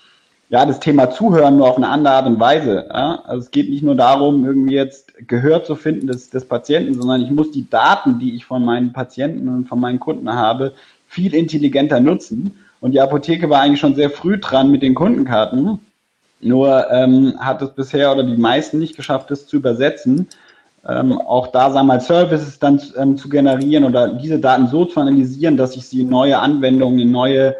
ja 0.48 0.66
das 0.66 0.80
Thema 0.80 1.12
Zuhören 1.12 1.58
nur 1.58 1.70
auf 1.70 1.76
eine 1.76 1.88
andere 1.88 2.14
Art 2.14 2.26
und 2.26 2.40
Weise. 2.40 2.88
Ja? 2.88 3.22
Also 3.24 3.44
es 3.44 3.50
geht 3.52 3.70
nicht 3.70 3.84
nur 3.84 3.94
darum, 3.94 4.44
irgendwie 4.44 4.74
jetzt 4.74 5.12
Gehör 5.28 5.62
zu 5.62 5.76
finden 5.76 6.08
des, 6.08 6.28
des 6.30 6.44
Patienten, 6.44 7.00
sondern 7.00 7.22
ich 7.22 7.30
muss 7.30 7.52
die 7.52 7.70
Daten, 7.70 8.18
die 8.18 8.34
ich 8.34 8.46
von 8.46 8.64
meinen 8.64 8.92
Patienten 8.92 9.48
und 9.48 9.68
von 9.68 9.78
meinen 9.78 10.00
Kunden 10.00 10.32
habe, 10.32 10.72
viel 11.06 11.34
intelligenter 11.34 12.00
nutzen 12.00 12.56
und 12.82 12.90
die 12.90 13.00
Apotheke 13.00 13.48
war 13.48 13.60
eigentlich 13.60 13.80
schon 13.80 13.94
sehr 13.94 14.10
früh 14.10 14.38
dran 14.38 14.70
mit 14.72 14.82
den 14.82 14.94
Kundenkarten. 14.94 15.78
Nur 16.40 16.90
ähm, 16.90 17.34
hat 17.38 17.62
es 17.62 17.70
bisher 17.70 18.12
oder 18.12 18.24
die 18.24 18.36
meisten 18.36 18.80
nicht 18.80 18.96
geschafft, 18.96 19.30
das 19.30 19.46
zu 19.46 19.56
übersetzen. 19.56 20.28
Ähm, 20.88 21.12
auch 21.12 21.46
da, 21.46 21.70
sagen 21.70 21.86
wir 21.86 21.94
mal, 21.94 22.00
Services 22.00 22.58
dann 22.58 22.82
ähm, 22.98 23.16
zu 23.16 23.28
generieren 23.28 23.84
oder 23.84 24.08
diese 24.08 24.40
Daten 24.40 24.66
so 24.66 24.84
zu 24.84 24.98
analysieren, 24.98 25.56
dass 25.56 25.76
ich 25.76 25.86
sie 25.86 26.00
in 26.00 26.08
neue 26.08 26.40
Anwendungen, 26.40 26.98
in 26.98 27.12
neue 27.12 27.54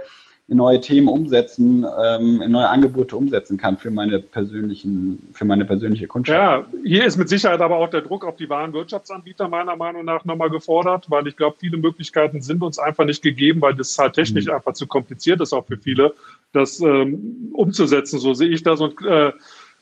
in 0.52 0.58
neue 0.58 0.80
Themen 0.82 1.08
umsetzen, 1.08 1.86
ähm, 2.04 2.42
in 2.42 2.52
neue 2.52 2.68
Angebote 2.68 3.16
umsetzen 3.16 3.56
kann 3.56 3.78
für 3.78 3.90
meine 3.90 4.18
persönlichen, 4.18 5.30
für 5.32 5.46
meine 5.46 5.64
persönliche 5.64 6.06
Kundschaft. 6.06 6.38
Ja, 6.38 6.66
hier 6.84 7.06
ist 7.06 7.16
mit 7.16 7.30
Sicherheit 7.30 7.62
aber 7.62 7.78
auch 7.78 7.88
der 7.88 8.02
Druck 8.02 8.26
auf 8.26 8.36
die 8.36 8.50
wahren 8.50 8.74
Wirtschaftsanbieter 8.74 9.48
meiner 9.48 9.76
Meinung 9.76 10.04
nach 10.04 10.26
nochmal 10.26 10.50
gefordert, 10.50 11.06
weil 11.08 11.26
ich 11.26 11.38
glaube, 11.38 11.56
viele 11.58 11.78
Möglichkeiten 11.78 12.42
sind 12.42 12.62
uns 12.62 12.78
einfach 12.78 13.06
nicht 13.06 13.22
gegeben, 13.22 13.62
weil 13.62 13.74
das 13.74 13.96
halt 13.96 14.12
technisch 14.12 14.44
mhm. 14.44 14.52
einfach 14.52 14.74
zu 14.74 14.86
kompliziert 14.86 15.40
ist 15.40 15.54
auch 15.54 15.66
für 15.66 15.78
viele, 15.78 16.12
das 16.52 16.80
ähm, 16.80 17.50
umzusetzen. 17.54 18.18
So 18.18 18.34
sehe 18.34 18.50
ich 18.50 18.62
das 18.62 18.82
und 18.82 19.00
äh, 19.06 19.32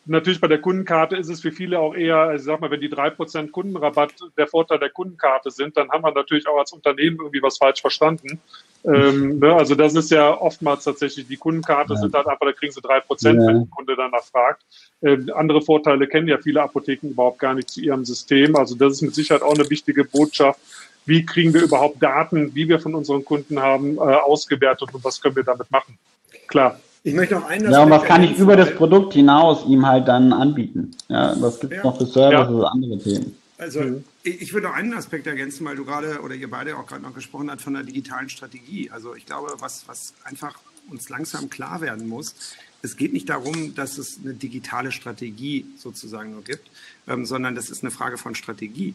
Natürlich 0.06 0.40
bei 0.40 0.48
der 0.48 0.60
Kundenkarte 0.60 1.16
ist 1.16 1.28
es 1.28 1.42
für 1.42 1.52
viele 1.52 1.78
auch 1.78 1.94
eher, 1.94 2.16
also 2.16 2.46
sag 2.46 2.60
mal, 2.60 2.70
wenn 2.70 2.80
die 2.80 2.88
drei 2.88 3.10
Prozent 3.10 3.52
Kundenrabatt 3.52 4.14
der 4.38 4.46
Vorteil 4.46 4.78
der 4.78 4.88
Kundenkarte 4.88 5.50
sind, 5.50 5.76
dann 5.76 5.90
haben 5.90 6.02
wir 6.02 6.12
natürlich 6.12 6.48
auch 6.48 6.58
als 6.58 6.72
Unternehmen 6.72 7.18
irgendwie 7.20 7.42
was 7.42 7.58
falsch 7.58 7.82
verstanden. 7.82 8.40
Ähm, 8.84 9.38
ne, 9.38 9.54
also 9.54 9.74
das 9.74 9.94
ist 9.94 10.10
ja 10.10 10.40
oftmals 10.40 10.84
tatsächlich, 10.84 11.26
die 11.26 11.36
Kundenkarte 11.36 11.94
ja. 11.94 12.00
sind 12.00 12.14
halt 12.14 12.26
einfach, 12.26 12.46
da 12.46 12.52
kriegen 12.52 12.72
sie 12.72 12.80
drei 12.80 13.00
Prozent, 13.00 13.40
ja. 13.40 13.48
wenn 13.48 13.58
der 13.58 13.68
Kunde 13.70 13.94
danach 13.96 14.24
fragt. 14.24 14.62
Ähm, 15.02 15.30
andere 15.34 15.60
Vorteile 15.60 16.06
kennen 16.06 16.28
ja 16.28 16.38
viele 16.38 16.62
Apotheken 16.62 17.08
überhaupt 17.08 17.38
gar 17.38 17.54
nicht 17.54 17.68
zu 17.68 17.80
ihrem 17.80 18.04
System. 18.04 18.56
Also 18.56 18.74
das 18.74 18.94
ist 18.94 19.02
mit 19.02 19.14
Sicherheit 19.14 19.42
auch 19.42 19.54
eine 19.54 19.68
wichtige 19.68 20.04
Botschaft. 20.04 20.60
Wie 21.04 21.24
kriegen 21.24 21.52
wir 21.52 21.62
überhaupt 21.62 22.02
Daten, 22.02 22.54
die 22.54 22.68
wir 22.68 22.78
von 22.78 22.94
unseren 22.94 23.24
Kunden 23.24 23.60
haben, 23.60 23.96
äh, 23.96 24.00
ausgewertet 24.00 24.94
und 24.94 25.04
was 25.04 25.20
können 25.20 25.36
wir 25.36 25.44
damit 25.44 25.70
machen? 25.70 25.98
Klar. 26.48 26.78
Ich 27.02 27.14
möchte 27.14 27.34
noch 27.34 27.48
einen 27.48 27.70
Ja, 27.70 27.82
und 27.82 27.90
was 27.90 28.04
kann 28.04 28.22
ich 28.22 28.36
über 28.36 28.56
das 28.56 28.74
Produkt 28.74 29.14
hinaus 29.14 29.64
ihm 29.66 29.86
halt 29.86 30.06
dann 30.06 30.34
anbieten? 30.34 30.90
Ja, 31.08 31.34
was 31.40 31.58
gibt 31.58 31.72
es 31.72 31.78
ja. 31.78 31.84
noch 31.84 31.96
für 31.96 32.04
Services 32.04 32.54
oder 32.54 32.72
andere 32.72 32.98
Themen? 32.98 33.39
Also 33.60 33.82
mhm. 33.82 34.04
ich 34.22 34.54
würde 34.54 34.68
noch 34.68 34.74
einen 34.74 34.94
Aspekt 34.94 35.26
ergänzen, 35.26 35.66
weil 35.66 35.76
du 35.76 35.84
gerade 35.84 36.22
oder 36.22 36.34
ihr 36.34 36.48
beide 36.48 36.78
auch 36.78 36.86
gerade 36.86 37.02
noch 37.02 37.14
gesprochen 37.14 37.50
habt 37.50 37.60
von 37.60 37.74
der 37.74 37.82
digitalen 37.82 38.30
Strategie. 38.30 38.90
Also 38.90 39.14
ich 39.14 39.26
glaube, 39.26 39.54
was, 39.58 39.86
was 39.86 40.14
einfach 40.24 40.58
uns 40.88 41.10
langsam 41.10 41.50
klar 41.50 41.82
werden 41.82 42.08
muss, 42.08 42.34
es 42.80 42.96
geht 42.96 43.12
nicht 43.12 43.28
darum, 43.28 43.74
dass 43.74 43.98
es 43.98 44.18
eine 44.24 44.32
digitale 44.32 44.92
Strategie 44.92 45.66
sozusagen 45.76 46.32
nur 46.32 46.42
gibt, 46.42 46.70
ähm, 47.06 47.26
sondern 47.26 47.54
das 47.54 47.68
ist 47.68 47.82
eine 47.82 47.90
Frage 47.90 48.16
von 48.16 48.34
Strategie. 48.34 48.94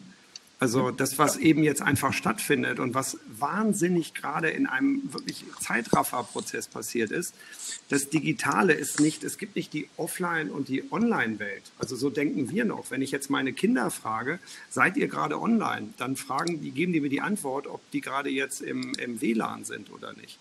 Also 0.66 0.90
das, 0.90 1.20
was 1.20 1.38
eben 1.38 1.62
jetzt 1.62 1.84
einfach 1.84 2.12
stattfindet 2.12 2.80
und 2.80 2.96
was 2.96 3.20
wahnsinnig 3.28 4.16
gerade 4.16 4.50
in 4.50 4.66
einem 4.66 5.14
wirklich 5.14 5.46
Zeitrafferprozess 5.60 6.70
passiert 6.70 7.12
ist, 7.12 7.36
das 7.90 8.10
Digitale 8.10 8.74
ist 8.74 9.00
nicht, 9.00 9.24
es 9.24 9.38
gibt 9.38 9.56
nicht 9.56 9.74
die 9.74 9.88
Offline- 9.96 10.50
und 10.50 10.68
die 10.68 10.92
Online-Welt. 10.92 11.62
Also 11.78 11.96
so 11.96 12.10
denken 12.10 12.50
wir 12.50 12.66
noch. 12.66 12.90
Wenn 12.90 13.04
ich 13.04 13.12
jetzt 13.12 13.30
meine 13.30 13.54
Kinder 13.54 13.92
frage, 13.92 14.40
seid 14.72 14.98
ihr 14.98 15.08
gerade 15.08 15.40
online, 15.40 15.90
dann 15.98 16.16
fragen 16.16 16.60
die, 16.60 16.72
geben 16.72 16.94
die 16.94 17.02
mir 17.02 17.10
die 17.10 17.22
Antwort, 17.22 17.68
ob 17.68 17.80
die 17.92 18.02
gerade 18.02 18.32
jetzt 18.32 18.64
im, 18.64 18.96
im 18.96 19.22
WLAN 19.22 19.66
sind 19.66 19.92
oder 19.92 20.14
nicht 20.14 20.40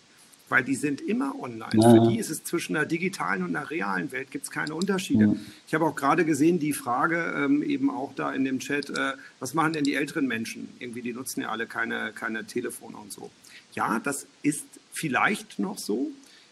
weil 0.48 0.62
die 0.62 0.74
sind 0.74 1.00
immer 1.00 1.38
online. 1.40 1.70
Ja. 1.74 1.90
Für 1.90 2.10
die 2.10 2.18
ist 2.18 2.30
es 2.30 2.44
zwischen 2.44 2.74
der 2.74 2.84
digitalen 2.84 3.42
und 3.42 3.54
der 3.54 3.70
realen 3.70 4.12
Welt 4.12 4.30
gibt 4.30 4.44
es 4.44 4.50
keine 4.50 4.74
Unterschiede. 4.74 5.24
Ja. 5.24 5.36
Ich 5.66 5.74
habe 5.74 5.84
auch 5.86 5.96
gerade 5.96 6.24
gesehen, 6.24 6.58
die 6.58 6.72
Frage 6.72 7.34
ähm, 7.36 7.62
eben 7.62 7.90
auch 7.90 8.14
da 8.14 8.32
in 8.32 8.44
dem 8.44 8.58
Chat, 8.58 8.90
äh, 8.90 9.12
was 9.40 9.54
machen 9.54 9.72
denn 9.72 9.84
die 9.84 9.94
älteren 9.94 10.26
Menschen? 10.26 10.68
Irgendwie, 10.78 11.02
die 11.02 11.12
nutzen 11.12 11.40
ja 11.42 11.48
alle 11.48 11.66
keine, 11.66 12.12
keine 12.12 12.44
Telefone 12.44 12.96
und 12.96 13.12
so. 13.12 13.30
Ja, 13.72 13.98
das 13.98 14.26
ist 14.42 14.66
vielleicht 14.92 15.58
noch 15.58 15.78
so. 15.78 16.10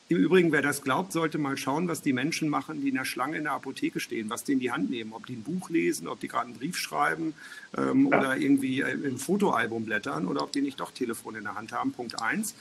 Im 0.09 0.19
Übrigen, 0.19 0.52
wer 0.52 0.60
das 0.60 0.82
glaubt, 0.82 1.12
sollte 1.12 1.39
mal 1.39 1.56
schauen, 1.56 1.89
was 1.89 2.02
die 2.02 2.12
Menschen 2.12 2.51
machen, 2.51 2.82
die 2.82 2.89
in 2.89 2.97
der 2.97 3.06
Schlange 3.06 3.39
in 3.39 3.44
der 3.44 3.52
Apotheke 3.52 3.98
stehen, 3.98 4.28
was 4.28 4.44
die 4.44 4.52
in 4.52 4.59
die 4.59 4.70
Hand 4.70 4.90
nehmen, 4.90 5.14
ob 5.14 5.24
die 5.24 5.35
ein 5.35 5.43
Buch 5.43 5.70
lesen, 5.70 6.06
ob 6.06 6.20
die 6.20 6.28
gerade 6.28 6.48
einen 6.48 6.59
Brief 6.59 6.77
schreiben 6.77 7.32
ähm, 7.78 8.09
ja. 8.10 8.19
oder 8.19 8.36
irgendwie 8.36 8.82
äh, 8.82 8.90
im 8.90 9.16
Fotoalbum 9.16 9.86
blättern 9.86 10.27
oder 10.27 10.43
ob 10.43 10.52
die 10.52 10.60
nicht 10.60 10.81
doch 10.81 10.90
Telefon 10.90 11.36
in 11.36 11.44
der 11.44 11.55
Hand 11.55 11.73
haben. 11.73 11.93
Punkt 11.93 12.20
eins. 12.20 12.55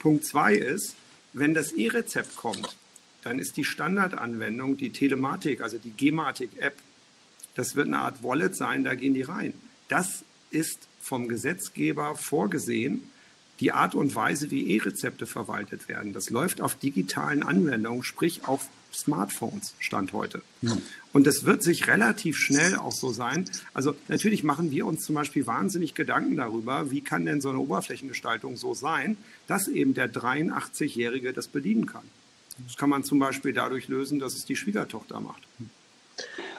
Punkt 0.00 0.24
zwei 0.24 0.54
ist, 0.54 0.96
wenn 1.32 1.54
das 1.54 1.70
E-Rezept 1.70 2.34
kommt, 2.34 2.76
dann 3.22 3.38
ist 3.38 3.56
die 3.56 3.64
Standardanwendung 3.64 4.76
die 4.76 4.90
Telematik, 4.90 5.60
also 5.60 5.78
die 5.78 5.92
Gematik-App. 5.92 6.76
Das 7.54 7.76
wird 7.76 7.86
eine 7.86 8.00
Art 8.00 8.22
Wallet 8.24 8.56
sein, 8.56 8.82
da 8.82 8.94
gehen 8.96 9.14
die 9.14 9.22
rein. 9.22 9.54
Das 9.88 10.24
ist 10.50 10.88
vom 11.00 11.28
Gesetzgeber 11.28 12.16
vorgesehen. 12.16 13.08
die 13.60 13.72
Art 13.72 13.94
und 13.94 14.14
Weise, 14.14 14.50
wie 14.50 14.74
E-Rezepte 14.74 15.26
verwaltet 15.26 15.86
werden, 15.88 16.12
das 16.14 16.30
läuft 16.30 16.60
auf 16.62 16.74
digitalen 16.76 17.42
Anwendungen, 17.42 18.02
sprich 18.02 18.48
auf 18.48 18.66
Smartphones, 18.92 19.74
Stand 19.78 20.12
heute. 20.12 20.42
Hm. 20.62 20.82
Und 21.12 21.26
das 21.26 21.44
wird 21.44 21.62
sich 21.62 21.88
relativ 21.88 22.36
schnell 22.36 22.76
auch 22.76 22.92
so 22.92 23.10
sein. 23.12 23.44
Also 23.74 23.94
natürlich 24.08 24.44
machen 24.44 24.70
wir 24.70 24.86
uns 24.86 25.04
zum 25.04 25.14
Beispiel 25.14 25.46
wahnsinnig 25.46 25.94
Gedanken 25.94 26.36
darüber, 26.36 26.90
wie 26.90 27.00
kann 27.00 27.26
denn 27.26 27.40
so 27.40 27.50
eine 27.50 27.58
Oberflächengestaltung 27.58 28.56
so 28.56 28.74
sein, 28.74 29.16
dass 29.46 29.66
eben 29.68 29.94
der 29.94 30.12
83-Jährige 30.12 31.32
das 31.32 31.48
bedienen 31.48 31.86
kann. 31.86 32.04
Das 32.66 32.76
kann 32.76 32.90
man 32.90 33.04
zum 33.04 33.18
Beispiel 33.18 33.52
dadurch 33.52 33.88
lösen, 33.88 34.18
dass 34.18 34.34
es 34.34 34.44
die 34.44 34.56
Schwiegertochter 34.56 35.20
macht. 35.20 35.42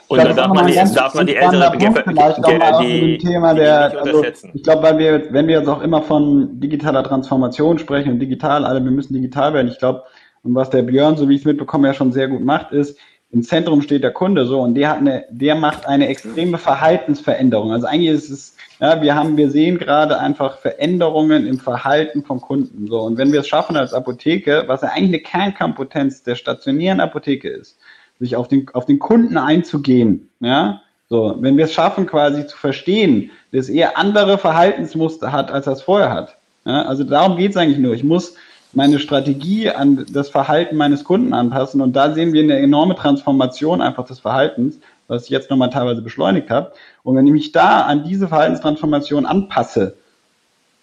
Und 0.08 0.18
da 0.18 0.32
darf 0.32 0.52
man, 0.52 0.66
die, 0.66 0.74
darf 0.74 1.14
man 1.14 1.26
die 1.26 1.36
ältere 1.36 1.70
Punkt 1.70 2.02
vielleicht 2.04 2.44
auch 2.44 2.58
mal 2.58 2.84
die, 2.84 3.16
Thema 3.16 3.54
der, 3.54 3.98
also 4.02 4.24
ich 4.52 4.62
glaube, 4.62 4.82
weil 4.82 4.98
wir, 4.98 5.32
wenn 5.32 5.46
wir 5.46 5.60
jetzt 5.60 5.68
auch 5.68 5.80
immer 5.80 6.02
von 6.02 6.60
digitaler 6.60 7.02
Transformation 7.02 7.78
sprechen 7.78 8.12
und 8.12 8.18
digital, 8.18 8.66
alle, 8.66 8.84
wir 8.84 8.90
müssen 8.90 9.14
digital 9.14 9.54
werden, 9.54 9.68
ich 9.68 9.78
glaube, 9.78 10.02
und 10.42 10.54
was 10.54 10.70
der 10.70 10.82
Björn, 10.82 11.16
so 11.16 11.28
wie 11.28 11.34
ich 11.34 11.40
es 11.40 11.46
mitbekomme, 11.46 11.88
ja 11.88 11.94
schon 11.94 12.12
sehr 12.12 12.28
gut 12.28 12.44
macht, 12.44 12.72
ist, 12.72 12.98
im 13.32 13.42
Zentrum 13.42 13.80
steht 13.80 14.02
der 14.02 14.10
Kunde 14.10 14.44
so 14.44 14.60
und 14.60 14.74
der 14.74 14.90
hat 14.90 14.98
eine, 14.98 15.24
der 15.30 15.54
macht 15.54 15.86
eine 15.86 16.08
extreme 16.08 16.58
Verhaltensveränderung. 16.58 17.72
Also 17.72 17.86
eigentlich 17.86 18.10
ist 18.10 18.30
es, 18.30 18.56
ja, 18.78 19.00
wir 19.00 19.14
haben, 19.14 19.38
wir 19.38 19.50
sehen 19.50 19.78
gerade 19.78 20.18
einfach 20.18 20.58
Veränderungen 20.58 21.46
im 21.46 21.58
Verhalten 21.58 22.22
von 22.24 22.42
Kunden. 22.42 22.88
So. 22.88 23.00
Und 23.00 23.16
wenn 23.16 23.32
wir 23.32 23.40
es 23.40 23.48
schaffen 23.48 23.76
als 23.76 23.94
Apotheke, 23.94 24.64
was 24.66 24.82
ja 24.82 24.88
eigentlich 24.88 25.08
eine 25.08 25.52
Kernkompetenz 25.52 26.22
der 26.24 26.34
stationären 26.34 27.00
Apotheke 27.00 27.48
ist, 27.48 27.78
sich 28.20 28.36
auf 28.36 28.48
den, 28.48 28.68
auf 28.74 28.84
den 28.84 28.98
Kunden 28.98 29.38
einzugehen, 29.38 30.28
ja, 30.40 30.82
so, 31.08 31.36
wenn 31.40 31.56
wir 31.56 31.66
es 31.66 31.72
schaffen, 31.72 32.06
quasi 32.06 32.46
zu 32.46 32.56
verstehen, 32.56 33.30
dass 33.52 33.68
er 33.68 33.98
andere 33.98 34.36
Verhaltensmuster 34.36 35.32
hat, 35.32 35.50
als 35.50 35.66
er 35.66 35.74
es 35.74 35.82
vorher 35.82 36.10
hat. 36.10 36.36
Ja, 36.66 36.82
also 36.82 37.04
darum 37.04 37.36
geht 37.38 37.52
es 37.52 37.56
eigentlich 37.56 37.78
nur. 37.78 37.94
Ich 37.94 38.04
muss 38.04 38.34
meine 38.72 38.98
Strategie 38.98 39.70
an 39.70 40.06
das 40.10 40.30
Verhalten 40.30 40.76
meines 40.76 41.04
Kunden 41.04 41.34
anpassen. 41.34 41.80
Und 41.80 41.94
da 41.94 42.12
sehen 42.12 42.32
wir 42.32 42.42
eine 42.42 42.58
enorme 42.58 42.94
Transformation 42.94 43.80
einfach 43.80 44.06
des 44.06 44.20
Verhaltens, 44.20 44.78
was 45.08 45.24
ich 45.24 45.30
jetzt 45.30 45.50
nochmal 45.50 45.70
teilweise 45.70 46.02
beschleunigt 46.02 46.50
habe. 46.50 46.72
Und 47.02 47.16
wenn 47.16 47.26
ich 47.26 47.32
mich 47.32 47.52
da 47.52 47.82
an 47.82 48.04
diese 48.04 48.28
Verhaltenstransformation 48.28 49.26
anpasse, 49.26 49.96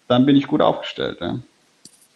dann 0.08 0.26
bin 0.26 0.36
ich 0.36 0.46
gut 0.46 0.60
aufgestellt. 0.60 1.18
Ja. 1.20 1.38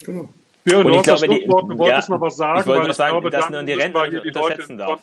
Genau. 0.05 0.29
Ja, 0.67 0.79
und 0.79 0.87
du 0.87 0.97
hast 0.97 1.05
glaube, 1.05 1.27
Schlusswort, 1.27 1.71
du 1.71 1.79
wolltest 1.79 2.09
ja, 2.09 2.15
noch 2.15 2.21
was 2.23 2.37
sagen, 2.37 2.61
ich 2.61 2.67
wollte 2.67 2.87
weil 2.87 2.95
sagen, 2.95 3.31
dass 3.31 3.51
man 3.51 3.67
die 3.67 3.73
Rentner 3.75 4.09
nicht 4.09 4.25
unterschätzen 4.25 4.79
darf. 4.79 5.03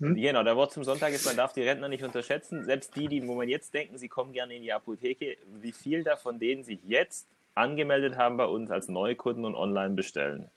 Hm? 0.00 0.14
Genau, 0.16 0.42
der 0.42 0.54
Wort 0.54 0.72
zum 0.72 0.84
Sonntag 0.84 1.14
ist, 1.14 1.24
man 1.24 1.36
darf 1.36 1.54
die 1.54 1.62
Rentner 1.62 1.88
nicht 1.88 2.04
unterschätzen. 2.04 2.64
Selbst 2.64 2.94
die, 2.94 3.08
die, 3.08 3.26
wo 3.26 3.34
man 3.34 3.48
jetzt 3.48 3.72
denken, 3.72 3.96
sie 3.96 4.08
kommen 4.08 4.34
gerne 4.34 4.54
in 4.54 4.62
die 4.62 4.72
Apotheke, 4.72 5.38
wie 5.62 5.72
viel 5.72 6.04
davon 6.04 6.38
denen 6.38 6.62
sich 6.62 6.78
jetzt 6.86 7.26
angemeldet 7.54 8.16
haben 8.16 8.36
bei 8.36 8.46
uns 8.46 8.70
als 8.70 8.88
Neukunden 8.88 9.44
und 9.44 9.54
online 9.54 9.94
bestellen. 9.94 10.50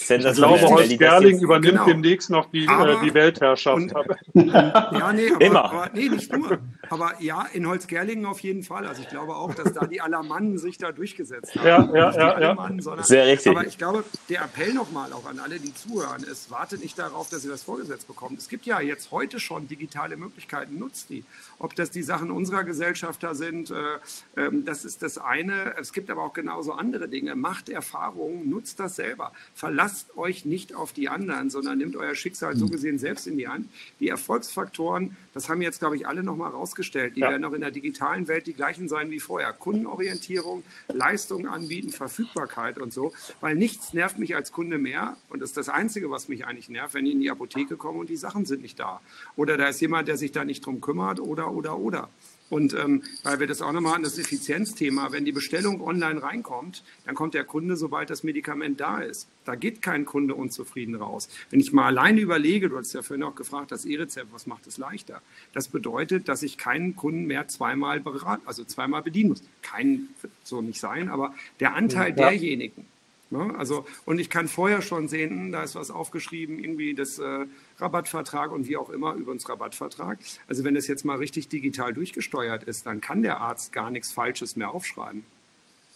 Ich 0.00 0.34
glaube, 0.34 0.60
Horst 0.62 0.98
Gerling 0.98 1.40
übernimmt 1.40 1.72
genau. 1.72 1.86
demnächst 1.86 2.30
noch 2.30 2.50
die, 2.50 2.68
aber, 2.68 3.00
äh, 3.00 3.04
die 3.04 3.14
Weltherrschaft. 3.14 3.76
Und, 3.76 3.92
ja, 4.34 5.12
nee, 5.12 5.30
aber, 5.30 5.40
Immer. 5.40 5.64
Aber, 5.64 5.90
nee, 5.94 6.08
nicht 6.08 6.32
nur. 6.32 6.58
Aber 6.90 7.14
ja, 7.20 7.46
in 7.52 7.66
Holzgerlingen 7.66 8.26
auf 8.26 8.40
jeden 8.40 8.62
Fall. 8.62 8.86
Also 8.86 9.02
ich 9.02 9.08
glaube 9.08 9.34
auch, 9.34 9.54
dass 9.54 9.72
da 9.72 9.86
die 9.86 10.00
Allermannen 10.00 10.58
sich 10.58 10.78
da 10.78 10.92
durchgesetzt 10.92 11.54
haben. 11.56 11.94
Ja, 11.94 12.10
ja, 12.12 12.38
ja, 12.38 12.40
ja. 12.40 12.70
Sondern, 12.78 13.04
Sehr 13.04 13.26
richtig. 13.26 13.50
Aber 13.50 13.66
ich 13.66 13.78
glaube, 13.78 14.04
der 14.28 14.42
Appell 14.42 14.74
nochmal 14.74 15.12
auch 15.12 15.26
an 15.26 15.38
alle, 15.38 15.58
die 15.58 15.74
zuhören, 15.74 16.22
ist, 16.22 16.50
wartet 16.50 16.82
nicht 16.82 16.98
darauf, 16.98 17.28
dass 17.30 17.44
ihr 17.44 17.50
das 17.50 17.62
vorgesetzt 17.62 18.06
bekommt. 18.06 18.38
Es 18.38 18.48
gibt 18.48 18.66
ja 18.66 18.80
jetzt 18.80 19.10
heute 19.10 19.40
schon 19.40 19.68
digitale 19.68 20.16
Möglichkeiten, 20.16 20.78
nutzt 20.78 21.10
die. 21.10 21.24
Ob 21.58 21.74
das 21.76 21.90
die 21.90 22.02
Sachen 22.02 22.30
unserer 22.30 22.64
Gesellschafter 22.64 23.34
sind, 23.34 23.70
äh, 23.70 24.40
äh, 24.40 24.50
das 24.64 24.84
ist 24.84 25.02
das 25.02 25.18
eine. 25.18 25.74
Es 25.78 25.92
gibt 25.92 26.10
aber 26.10 26.22
auch 26.22 26.32
genauso 26.32 26.72
andere 26.72 27.08
Dinge. 27.08 27.34
Macht 27.36 27.68
Erfahrungen, 27.68 28.48
nutzt 28.50 28.80
das 28.80 28.96
selber. 28.96 29.32
Verlasst 29.54 29.81
euch 30.16 30.44
nicht 30.44 30.74
auf 30.74 30.92
die 30.92 31.08
anderen, 31.08 31.50
sondern 31.50 31.78
nehmt 31.78 31.96
euer 31.96 32.14
Schicksal 32.14 32.56
so 32.56 32.66
gesehen 32.66 32.98
selbst 32.98 33.26
in 33.26 33.36
die 33.36 33.48
Hand. 33.48 33.68
Die 34.00 34.08
Erfolgsfaktoren, 34.08 35.16
das 35.34 35.48
haben 35.48 35.62
jetzt, 35.62 35.80
glaube 35.80 35.96
ich, 35.96 36.06
alle 36.06 36.22
nochmal 36.22 36.50
rausgestellt. 36.50 37.16
Die 37.16 37.20
ja. 37.20 37.30
werden 37.30 37.44
auch 37.44 37.52
in 37.52 37.60
der 37.60 37.70
digitalen 37.70 38.28
Welt 38.28 38.46
die 38.46 38.52
gleichen 38.52 38.88
sein 38.88 39.10
wie 39.10 39.20
vorher. 39.20 39.52
Kundenorientierung, 39.52 40.62
Leistungen 40.88 41.46
anbieten, 41.46 41.90
Verfügbarkeit 41.90 42.78
und 42.78 42.92
so. 42.92 43.12
Weil 43.40 43.56
nichts 43.56 43.92
nervt 43.92 44.18
mich 44.18 44.36
als 44.36 44.52
Kunde 44.52 44.78
mehr. 44.78 45.16
Und 45.28 45.40
das 45.40 45.50
ist 45.50 45.56
das 45.56 45.68
Einzige, 45.68 46.10
was 46.10 46.28
mich 46.28 46.46
eigentlich 46.46 46.68
nervt, 46.68 46.94
wenn 46.94 47.06
ich 47.06 47.12
in 47.12 47.20
die 47.20 47.30
Apotheke 47.30 47.76
komme 47.76 47.98
und 47.98 48.10
die 48.10 48.16
Sachen 48.16 48.44
sind 48.44 48.62
nicht 48.62 48.78
da. 48.78 49.00
Oder 49.36 49.56
da 49.56 49.68
ist 49.68 49.80
jemand, 49.80 50.08
der 50.08 50.16
sich 50.16 50.32
da 50.32 50.44
nicht 50.44 50.64
drum 50.64 50.80
kümmert 50.80 51.20
oder 51.20 51.52
oder, 51.52 51.78
oder. 51.78 52.08
Und 52.52 52.74
ähm, 52.74 53.02
weil 53.22 53.40
wir 53.40 53.46
das 53.46 53.62
auch 53.62 53.72
nochmal 53.72 53.94
hatten, 53.94 54.02
das 54.02 54.18
Effizienzthema, 54.18 55.10
wenn 55.10 55.24
die 55.24 55.32
Bestellung 55.32 55.80
online 55.80 56.22
reinkommt, 56.22 56.84
dann 57.06 57.14
kommt 57.14 57.32
der 57.32 57.44
Kunde, 57.44 57.76
sobald 57.76 58.10
das 58.10 58.24
Medikament 58.24 58.78
da 58.78 59.00
ist. 59.00 59.26
Da 59.46 59.54
geht 59.54 59.80
kein 59.80 60.04
Kunde 60.04 60.34
unzufrieden 60.34 60.94
raus. 60.96 61.30
Wenn 61.48 61.60
ich 61.60 61.72
mal 61.72 61.86
alleine 61.86 62.20
überlege, 62.20 62.68
du 62.68 62.76
hast 62.76 62.92
ja 62.92 63.00
vorhin 63.00 63.22
auch 63.22 63.36
gefragt, 63.36 63.72
das 63.72 63.86
E-Rezept, 63.86 64.34
was 64.34 64.46
macht 64.46 64.66
es 64.66 64.76
leichter? 64.76 65.22
Das 65.54 65.68
bedeutet, 65.68 66.28
dass 66.28 66.42
ich 66.42 66.58
keinen 66.58 66.94
Kunden 66.94 67.24
mehr 67.24 67.48
zweimal 67.48 68.00
beraten, 68.00 68.42
also 68.44 68.64
zweimal 68.64 69.00
bedienen 69.00 69.30
muss. 69.30 69.42
Kein 69.62 70.08
so 70.44 70.60
nicht 70.60 70.78
sein, 70.78 71.08
aber 71.08 71.34
der 71.58 71.74
Anteil 71.74 72.10
ja. 72.10 72.16
derjenigen, 72.16 72.84
Ne? 73.32 73.54
Also, 73.56 73.86
und 74.04 74.18
ich 74.18 74.28
kann 74.28 74.46
vorher 74.46 74.82
schon 74.82 75.08
sehen, 75.08 75.30
hm, 75.30 75.52
da 75.52 75.62
ist 75.62 75.74
was 75.74 75.90
aufgeschrieben, 75.90 76.58
irgendwie 76.58 76.92
das 76.92 77.18
äh, 77.18 77.46
Rabattvertrag 77.82 78.52
und 78.52 78.68
wie 78.68 78.76
auch 78.76 78.90
immer, 78.90 79.14
übrigens 79.14 79.48
Rabattvertrag. 79.48 80.18
Also 80.48 80.64
wenn 80.64 80.74
das 80.74 80.86
jetzt 80.86 81.04
mal 81.04 81.18
richtig 81.18 81.48
digital 81.48 81.92
durchgesteuert 81.92 82.64
ist, 82.64 82.86
dann 82.86 83.00
kann 83.00 83.22
der 83.22 83.40
Arzt 83.40 83.72
gar 83.72 83.90
nichts 83.90 84.12
Falsches 84.12 84.56
mehr 84.56 84.70
aufschreiben 84.70 85.24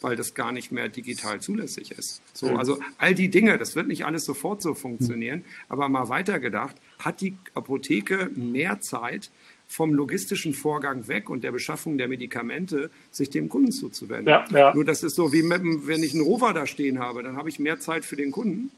weil 0.03 0.15
das 0.15 0.35
gar 0.35 0.53
nicht 0.53 0.73
mehr 0.73 0.91
digital 0.91 1.41
zulässig 1.41 1.91
ist. 1.93 2.21
So, 2.35 2.49
also 2.51 2.79
all 2.99 3.15
die 3.15 3.31
Dinge, 3.31 3.57
das 3.57 3.77
wird 3.77 3.89
nicht 3.89 4.05
alles 4.05 4.27
sofort 4.27 4.61
so 4.61 4.75
funktionieren, 4.75 5.43
aber 5.71 5.89
mal 5.89 6.11
weitergedacht, 6.11 6.77
hat 6.99 7.23
die 7.23 7.37
Apotheke 7.55 8.31
mehr 8.35 8.81
Zeit, 8.81 9.31
vom 9.69 9.93
logistischen 9.93 10.55
Vorgang 10.55 11.09
weg 11.09 11.29
und 11.29 11.43
der 11.43 11.53
Beschaffung 11.53 11.99
der 11.99 12.09
Medikamente 12.09 12.91
sich 13.11 13.31
dem 13.31 13.49
Kunden 13.49 13.73
zuzuwenden. 13.73 14.29
Ja, 14.29 14.45
ja. 14.51 14.75
Nur 14.75 14.85
das 14.85 15.03
ist 15.03 15.17
so, 15.17 15.33
wie 15.33 15.43
mit, 15.43 15.63
wenn 15.87 16.03
ich 16.03 16.15
einen 16.15 16.23
Rover 16.23 16.53
da 16.53 16.67
stehen 16.67 17.01
habe, 17.01 17.23
dann 17.23 17.37
habe 17.37 17.49
ich 17.49 17.59
mehr 17.59 17.81
Zeit 17.81 18.05
für 18.05 18.17
den 18.17 18.31
Kunden 18.31 18.71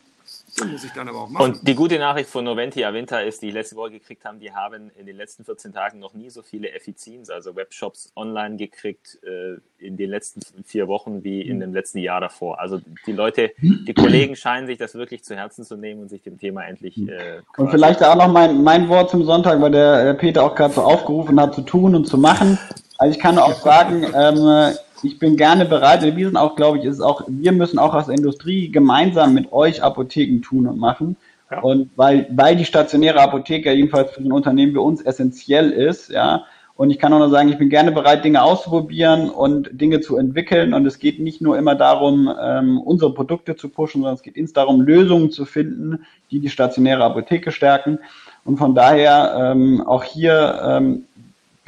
den 0.60 0.72
muss 0.72 0.84
ich 0.84 0.92
dann 0.92 1.08
aber 1.08 1.22
auch 1.22 1.28
machen. 1.28 1.44
Und 1.44 1.68
die 1.68 1.74
gute 1.74 1.98
Nachricht 1.98 2.28
von 2.28 2.44
Noventi 2.44 2.84
Avinta 2.84 3.20
ist, 3.20 3.42
die 3.42 3.50
letzte 3.50 3.76
Woche 3.76 3.92
gekriegt 3.92 4.24
haben, 4.24 4.40
die 4.40 4.52
haben 4.52 4.90
in 4.96 5.06
den 5.06 5.16
letzten 5.16 5.44
14 5.44 5.72
Tagen 5.72 5.98
noch 5.98 6.14
nie 6.14 6.30
so 6.30 6.42
viele 6.42 6.72
Effizienz, 6.72 7.30
also 7.30 7.56
Webshops 7.56 8.12
online 8.16 8.56
gekriegt 8.56 9.18
äh, 9.22 9.58
in 9.78 9.96
den 9.96 10.10
letzten 10.10 10.40
vier 10.64 10.88
Wochen 10.88 11.24
wie 11.24 11.42
in 11.42 11.60
dem 11.60 11.72
letzten 11.72 11.98
Jahr 11.98 12.20
davor. 12.20 12.60
Also 12.60 12.80
die 13.06 13.12
Leute, 13.12 13.52
die 13.60 13.94
Kollegen 13.94 14.36
scheinen 14.36 14.66
sich 14.66 14.78
das 14.78 14.94
wirklich 14.94 15.24
zu 15.24 15.36
Herzen 15.36 15.64
zu 15.64 15.76
nehmen 15.76 16.02
und 16.02 16.08
sich 16.08 16.22
dem 16.22 16.38
Thema 16.38 16.64
endlich. 16.64 16.98
Äh, 16.98 17.42
und 17.56 17.70
vielleicht 17.70 18.02
auch 18.02 18.16
noch 18.16 18.28
mein, 18.28 18.62
mein 18.62 18.88
Wort 18.88 19.10
zum 19.10 19.24
Sonntag, 19.24 19.60
weil 19.60 19.70
der 19.70 20.14
Peter 20.14 20.42
auch 20.42 20.54
gerade 20.54 20.74
so 20.74 20.82
aufgerufen 20.82 21.40
hat, 21.40 21.54
zu 21.54 21.62
tun 21.62 21.94
und 21.94 22.06
zu 22.06 22.18
machen. 22.18 22.58
Also 22.98 23.14
ich 23.14 23.20
kann 23.20 23.38
auch 23.38 23.54
sagen, 23.54 24.04
ähm, 24.14 24.74
ich 25.04 25.20
bin 25.20 25.36
gerne 25.36 25.64
bereit. 25.64 26.02
Wir 26.02 26.26
sind 26.26 26.36
auch, 26.36 26.56
glaube 26.56 26.78
ich, 26.78 26.84
ist 26.84 27.00
auch, 27.00 27.22
wir 27.28 27.52
müssen 27.52 27.78
auch 27.78 27.94
als 27.94 28.08
Industrie 28.08 28.70
gemeinsam 28.70 29.34
mit 29.34 29.52
euch 29.52 29.82
Apotheken 29.82 30.42
tun 30.42 30.66
und 30.66 30.78
machen. 30.78 31.16
Ja. 31.50 31.60
Und 31.60 31.90
weil, 31.96 32.26
weil 32.30 32.56
die 32.56 32.64
stationäre 32.64 33.20
Apotheke 33.20 33.72
jedenfalls 33.72 34.10
für 34.10 34.20
ein 34.20 34.32
Unternehmen 34.32 34.74
wie 34.74 34.78
uns 34.78 35.00
essentiell 35.00 35.70
ist, 35.70 36.10
ja. 36.10 36.44
Und 36.74 36.90
ich 36.90 37.00
kann 37.00 37.12
auch 37.12 37.18
nur 37.18 37.30
sagen, 37.30 37.48
ich 37.48 37.58
bin 37.58 37.70
gerne 37.70 37.90
bereit, 37.90 38.24
Dinge 38.24 38.40
auszuprobieren 38.40 39.30
und 39.30 39.68
Dinge 39.72 40.00
zu 40.00 40.16
entwickeln. 40.16 40.74
Und 40.74 40.86
es 40.86 41.00
geht 41.00 41.18
nicht 41.18 41.40
nur 41.40 41.58
immer 41.58 41.74
darum, 41.74 42.32
ähm, 42.40 42.80
unsere 42.80 43.12
Produkte 43.12 43.56
zu 43.56 43.68
pushen, 43.68 44.02
sondern 44.02 44.14
es 44.14 44.22
geht 44.22 44.36
ins 44.36 44.52
darum, 44.52 44.82
Lösungen 44.82 45.32
zu 45.32 45.44
finden, 45.44 46.06
die 46.30 46.38
die 46.38 46.48
stationäre 46.48 47.02
Apotheke 47.02 47.50
stärken. 47.50 47.98
Und 48.44 48.58
von 48.58 48.76
daher 48.76 49.50
ähm, 49.52 49.84
auch 49.84 50.04
hier 50.04 50.60
ähm, 50.64 51.07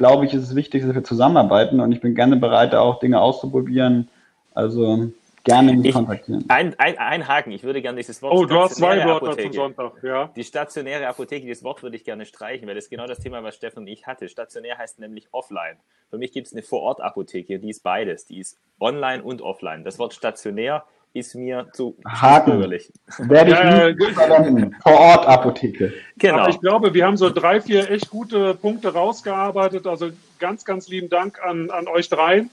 glaube 0.01 0.25
ich, 0.25 0.33
ist 0.33 0.41
es 0.41 0.55
wichtig, 0.55 0.81
dass 0.81 0.95
wir 0.95 1.03
zusammenarbeiten 1.03 1.79
und 1.79 1.91
ich 1.91 2.01
bin 2.01 2.15
gerne 2.15 2.35
bereit, 2.35 2.73
auch 2.73 2.97
Dinge 2.97 3.21
auszuprobieren. 3.21 4.09
Also 4.55 5.11
gerne 5.43 5.73
mich 5.73 5.89
ich, 5.89 5.93
kontaktieren. 5.93 6.43
Ein, 6.47 6.73
ein, 6.79 6.97
ein 6.97 7.27
Haken, 7.27 7.51
ich 7.51 7.61
würde 7.63 7.83
gerne 7.83 7.97
dieses 7.97 8.19
Wort. 8.23 8.33
Oh, 8.33 8.45
du 8.45 8.59
hast 8.59 8.77
zwei 8.77 9.05
Wörter 9.05 9.37
zum 9.37 9.53
Sonntag, 9.53 9.93
ja. 10.01 10.31
Die 10.35 10.43
stationäre 10.43 11.05
Apotheke, 11.07 11.45
dieses 11.45 11.63
Wort 11.63 11.83
würde 11.83 11.97
ich 11.97 12.03
gerne 12.03 12.25
streichen, 12.25 12.67
weil 12.67 12.73
das 12.73 12.85
ist 12.85 12.89
genau 12.89 13.05
das 13.05 13.19
Thema, 13.19 13.43
was 13.43 13.55
Steffen 13.55 13.79
und 13.79 13.87
ich 13.87 14.07
hatte. 14.07 14.27
Stationär 14.27 14.79
heißt 14.79 14.99
nämlich 14.99 15.27
offline. 15.31 15.77
Für 16.09 16.17
mich 16.17 16.31
gibt 16.31 16.47
es 16.47 16.53
eine 16.53 16.63
Vorortapotheke, 16.63 17.59
die 17.59 17.69
ist 17.69 17.83
beides. 17.83 18.25
Die 18.25 18.39
ist 18.39 18.57
online 18.79 19.21
und 19.21 19.43
offline. 19.43 19.83
Das 19.83 19.99
Wort 19.99 20.15
stationär 20.15 20.83
ist 21.13 21.35
mir 21.35 21.67
zu 21.73 21.97
bürgerlich. 22.45 22.91
Werde 23.17 23.51
ich 23.51 23.57
ja, 23.57 23.89
nicht 23.89 24.11
verwenden. 24.11 24.75
Vor 24.81 24.93
Ort 24.93 25.27
Apotheke. 25.27 25.93
Genau. 26.17 26.39
Aber 26.39 26.49
ich 26.49 26.59
glaube, 26.59 26.93
wir 26.93 27.05
haben 27.05 27.17
so 27.17 27.29
drei, 27.29 27.59
vier 27.59 27.89
echt 27.91 28.09
gute 28.09 28.53
Punkte 28.55 28.93
rausgearbeitet. 28.93 29.87
Also 29.87 30.11
ganz, 30.39 30.63
ganz 30.63 30.87
lieben 30.87 31.09
Dank 31.09 31.43
an, 31.43 31.69
an 31.69 31.87
euch 31.87 32.09
dreien. 32.09 32.49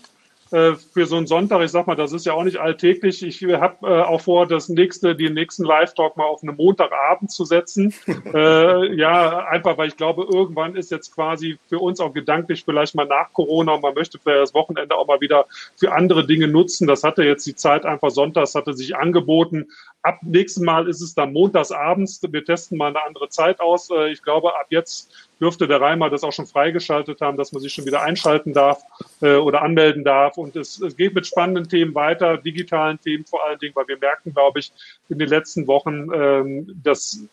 Äh, 0.51 0.75
für 0.75 1.07
so 1.07 1.17
einen 1.17 1.27
Sonntag, 1.27 1.63
ich 1.63 1.71
sag 1.71 1.87
mal, 1.87 1.95
das 1.95 2.13
ist 2.13 2.27
ja 2.27 2.33
auch 2.33 2.45
nicht 2.45 2.59
alltäglich. 2.59 3.23
Ich 3.23 3.43
habe 3.45 3.87
äh, 3.87 4.03
auch 4.03 4.21
vor, 4.21 4.47
das 4.47 4.69
nächste, 4.69 5.15
den 5.15 5.35
nächsten 5.35 5.65
Live-Talk 5.65 6.17
mal 6.17 6.25
auf 6.25 6.43
einen 6.43 6.57
Montagabend 6.57 7.31
zu 7.31 7.45
setzen. 7.45 7.93
äh, 8.35 8.95
ja, 8.95 9.45
einfach, 9.47 9.77
weil 9.77 9.89
ich 9.89 9.97
glaube, 9.97 10.27
irgendwann 10.33 10.77
ist 10.77 10.91
jetzt 10.91 11.15
quasi 11.15 11.59
für 11.69 11.79
uns 11.79 12.01
auch 12.01 12.13
gedanklich 12.13 12.65
vielleicht 12.65 12.95
mal 12.95 13.07
nach 13.07 13.33
Corona 13.33 13.73
und 13.73 13.83
man 13.83 13.95
möchte 13.95 14.19
vielleicht 14.19 14.43
das 14.43 14.55
Wochenende 14.55 14.97
auch 14.97 15.07
mal 15.07 15.21
wieder 15.21 15.47
für 15.77 15.93
andere 15.93 16.27
Dinge 16.27 16.49
nutzen. 16.49 16.87
Das 16.87 17.05
hatte 17.05 17.25
jetzt 17.25 17.47
die 17.47 17.55
Zeit 17.55 17.85
einfach 17.85 18.11
sonntags, 18.11 18.55
hatte 18.55 18.73
sich 18.73 18.97
angeboten. 18.97 19.69
Ab 20.03 20.21
nächsten 20.23 20.65
Mal 20.65 20.89
ist 20.89 21.01
es 21.01 21.15
dann 21.15 21.33
montagsabends. 21.33 22.21
Wir 22.31 22.45
testen 22.45 22.79
mal 22.79 22.89
eine 22.89 23.05
andere 23.05 23.29
Zeit 23.29 23.61
aus. 23.61 23.91
Äh, 23.91 24.11
ich 24.11 24.23
glaube, 24.23 24.55
ab 24.55 24.67
jetzt 24.71 25.13
dürfte 25.41 25.67
der 25.67 25.81
Reimer 25.81 26.09
das 26.09 26.23
auch 26.23 26.33
schon 26.33 26.47
freigeschaltet 26.47 27.21
haben, 27.21 27.37
dass 27.37 27.53
man 27.53 27.61
sich 27.61 27.73
schon 27.73 27.85
wieder 27.85 28.03
einschalten 28.03 28.53
darf 28.53 28.83
äh, 29.21 29.35
oder 29.35 29.63
anmelden 29.63 30.05
darf. 30.05 30.39
Und 30.39 30.57
es, 30.57 30.81
es 30.81 30.97
geht 30.97 31.15
mit 31.15 31.27
spannenden 31.27 31.69
Themen 31.69 31.95
weiter, 31.95 32.37
digitalen 32.37 33.01
Themen 33.01 33.25
vor 33.25 33.45
allen 33.45 33.59
Dingen, 33.59 33.75
weil 33.75 33.89
wir 33.89 33.99
merken, 33.99 34.33
glaube 34.33 34.61
ich, 34.61 34.73
in 35.09 35.19
den 35.19 35.29
letzten 35.29 35.67
Wochen, 35.67 36.09
ähm, 36.13 36.81
dass 36.83 37.29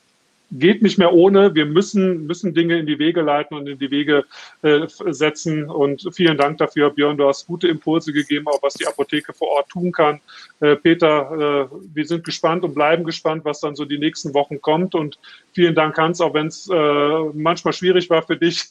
geht 0.51 0.81
nicht 0.81 0.97
mehr 0.97 1.13
ohne. 1.13 1.55
Wir 1.55 1.65
müssen, 1.65 2.27
müssen 2.27 2.53
Dinge 2.53 2.77
in 2.77 2.85
die 2.85 2.99
Wege 2.99 3.21
leiten 3.21 3.57
und 3.57 3.67
in 3.67 3.79
die 3.79 3.91
Wege 3.91 4.25
äh, 4.61 4.87
setzen. 4.87 5.69
Und 5.69 6.07
vielen 6.13 6.37
Dank 6.37 6.57
dafür, 6.57 6.91
Björn. 6.91 7.17
Du 7.17 7.27
hast 7.27 7.47
gute 7.47 7.67
Impulse 7.67 8.13
gegeben, 8.13 8.47
auch 8.47 8.61
was 8.61 8.75
die 8.75 8.87
Apotheke 8.87 9.33
vor 9.33 9.49
Ort 9.49 9.69
tun 9.69 9.91
kann. 9.91 10.21
Äh, 10.59 10.75
Peter, 10.75 11.69
äh, 11.71 11.75
wir 11.93 12.05
sind 12.05 12.23
gespannt 12.23 12.63
und 12.63 12.73
bleiben 12.73 13.03
gespannt, 13.03 13.43
was 13.45 13.59
dann 13.59 13.75
so 13.75 13.85
die 13.85 13.97
nächsten 13.97 14.33
Wochen 14.33 14.61
kommt. 14.61 14.95
Und 14.95 15.19
vielen 15.53 15.75
Dank, 15.75 15.97
Hans, 15.97 16.21
auch 16.21 16.33
wenn 16.33 16.47
es 16.47 16.69
äh, 16.71 17.19
manchmal 17.33 17.73
schwierig 17.73 18.09
war 18.09 18.21
für 18.21 18.37
dich, 18.37 18.65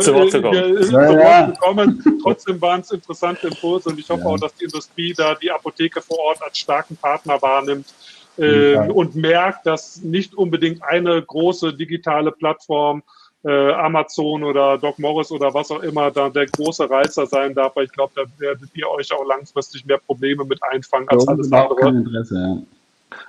zu 0.00 0.14
Wort 0.14 0.30
zu 0.30 0.42
kommen. 0.42 0.82
Zu 0.82 0.92
Wort 0.92 1.54
zu 1.54 1.60
kommen. 1.60 2.20
Trotzdem 2.22 2.60
waren 2.60 2.80
es 2.80 2.90
interessante 2.90 3.48
Impulse 3.48 3.88
und 3.88 3.98
ich 3.98 4.08
hoffe 4.08 4.22
ja. 4.22 4.26
auch, 4.28 4.38
dass 4.38 4.54
die 4.54 4.64
Industrie 4.64 5.14
da 5.14 5.34
die 5.34 5.50
Apotheke 5.50 6.00
vor 6.00 6.18
Ort 6.18 6.42
als 6.42 6.58
starken 6.58 6.96
Partner 6.96 7.40
wahrnimmt 7.40 7.86
äh, 8.40 8.90
und 8.90 9.14
merkt, 9.14 9.66
dass 9.66 10.02
nicht 10.02 10.34
unbedingt 10.34 10.82
eine 10.82 11.20
große 11.22 11.74
digitale 11.74 12.32
Plattform 12.32 13.02
äh, 13.44 13.72
Amazon 13.72 14.44
oder 14.44 14.78
Doc 14.78 14.98
Morris 14.98 15.30
oder 15.30 15.52
was 15.54 15.70
auch 15.70 15.82
immer 15.82 16.10
da 16.10 16.28
der 16.28 16.46
große 16.46 16.88
Reizer 16.88 17.26
sein 17.26 17.54
darf, 17.54 17.74
weil 17.76 17.84
ich 17.84 17.92
glaube, 17.92 18.12
da 18.14 18.22
werdet 18.38 18.68
ihr 18.74 18.88
euch 18.88 19.12
auch 19.12 19.26
langfristig 19.26 19.84
mehr 19.86 19.98
Probleme 19.98 20.44
mit 20.44 20.62
einfangen 20.62 21.08
als 21.08 21.24
ja, 21.24 21.32
alles 21.32 21.52
andere. 21.52 21.88
Interesse, 21.88 22.34
ja. 22.34 22.58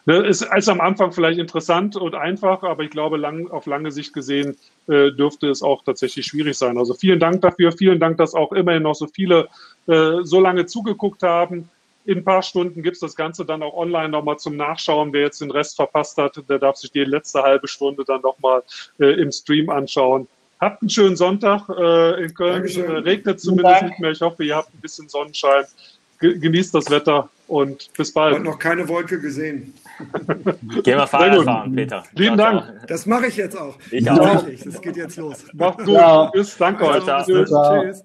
Ne, 0.06 0.18
ist, 0.28 0.48
ist 0.56 0.70
am 0.70 0.80
Anfang 0.80 1.12
vielleicht 1.12 1.40
interessant 1.40 1.96
und 1.96 2.14
einfach, 2.14 2.62
aber 2.64 2.84
ich 2.84 2.92
glaube, 2.92 3.18
lang, 3.18 3.50
auf 3.50 3.66
lange 3.66 3.92
Sicht 3.92 4.14
gesehen 4.14 4.56
äh, 4.88 5.12
dürfte 5.12 5.50
es 5.50 5.64
auch 5.64 5.84
tatsächlich 5.84 6.28
schwierig 6.28 6.56
sein. 6.58 6.78
Also 6.78 6.94
vielen 6.94 7.20
Dank 7.20 7.42
dafür, 7.42 7.72
vielen 7.72 8.00
Dank, 8.00 8.18
dass 8.18 8.36
auch 8.36 8.52
immerhin 8.52 8.84
noch 8.84 8.94
so 8.94 9.08
viele 9.08 9.48
äh, 9.88 10.18
so 10.24 10.40
lange 10.40 10.68
zugeguckt 10.68 11.24
haben. 11.24 11.70
In 12.06 12.20
ein 12.20 12.24
paar 12.24 12.42
Stunden 12.42 12.82
gibt 12.82 12.96
es 12.96 13.00
das 13.00 13.16
Ganze 13.16 13.46
dann 13.46 13.62
auch 13.62 13.74
online 13.74 14.10
nochmal 14.10 14.38
zum 14.38 14.56
Nachschauen. 14.56 15.14
Wer 15.14 15.22
jetzt 15.22 15.42
den 15.42 15.52
Rest 15.52 15.76
verpasst 15.76 16.18
hat, 16.18 16.42
der 16.50 16.60
darf 16.60 16.78
sich 16.78 16.92
die 16.92 17.04
letzte 17.04 17.44
halbe 17.44 17.68
Stunde 17.68 18.04
dann 18.06 18.22
nochmal 18.22 18.64
äh, 19.00 19.22
im 19.22 19.32
Stream 19.32 19.70
anschauen. 19.70 20.28
Habt 20.60 20.82
einen 20.82 20.90
schönen 20.90 21.16
Sonntag 21.16 21.70
äh, 21.70 22.24
in 22.24 22.34
Köln. 22.34 22.66
Äh, 22.66 22.82
regnet 23.00 23.40
zumindest 23.40 23.84
nicht 23.84 24.00
mehr. 24.00 24.12
Ich 24.12 24.22
hoffe, 24.22 24.44
ihr 24.44 24.56
habt 24.56 24.74
ein 24.74 24.80
bisschen 24.80 25.10
Sonnenschein. 25.10 25.66
Ge 26.20 26.38
genießt 26.38 26.76
das 26.76 26.90
Wetter 26.92 27.30
und 27.48 27.92
bis 27.98 28.14
bald. 28.14 28.34
Ich 28.34 28.40
habe 28.40 28.50
noch 28.50 28.60
keine 28.60 28.88
Wolke 28.88 29.20
gesehen. 29.20 29.74
Gehen 30.84 30.98
wir 30.98 31.08
Fahrrad 31.08 31.44
fahren, 31.44 31.76
Peter. 31.76 32.04
Vielen 32.16 32.38
Dank. 32.38 32.64
Das 32.88 33.08
mache 33.08 33.28
ich 33.28 33.38
jetzt 33.38 33.58
auch. 33.58 33.76
Ich 33.90 34.10
auch. 34.10 34.46
Das 34.64 34.82
geht 34.82 34.98
jetzt 34.98 35.18
los. 35.18 35.46
Macht's 35.54 35.84
gut. 35.84 35.96
Ja. 35.96 36.26
Bis, 36.28 36.56
danke 36.58 36.86
euch. 36.86 37.04
Tschüss. 37.26 38.04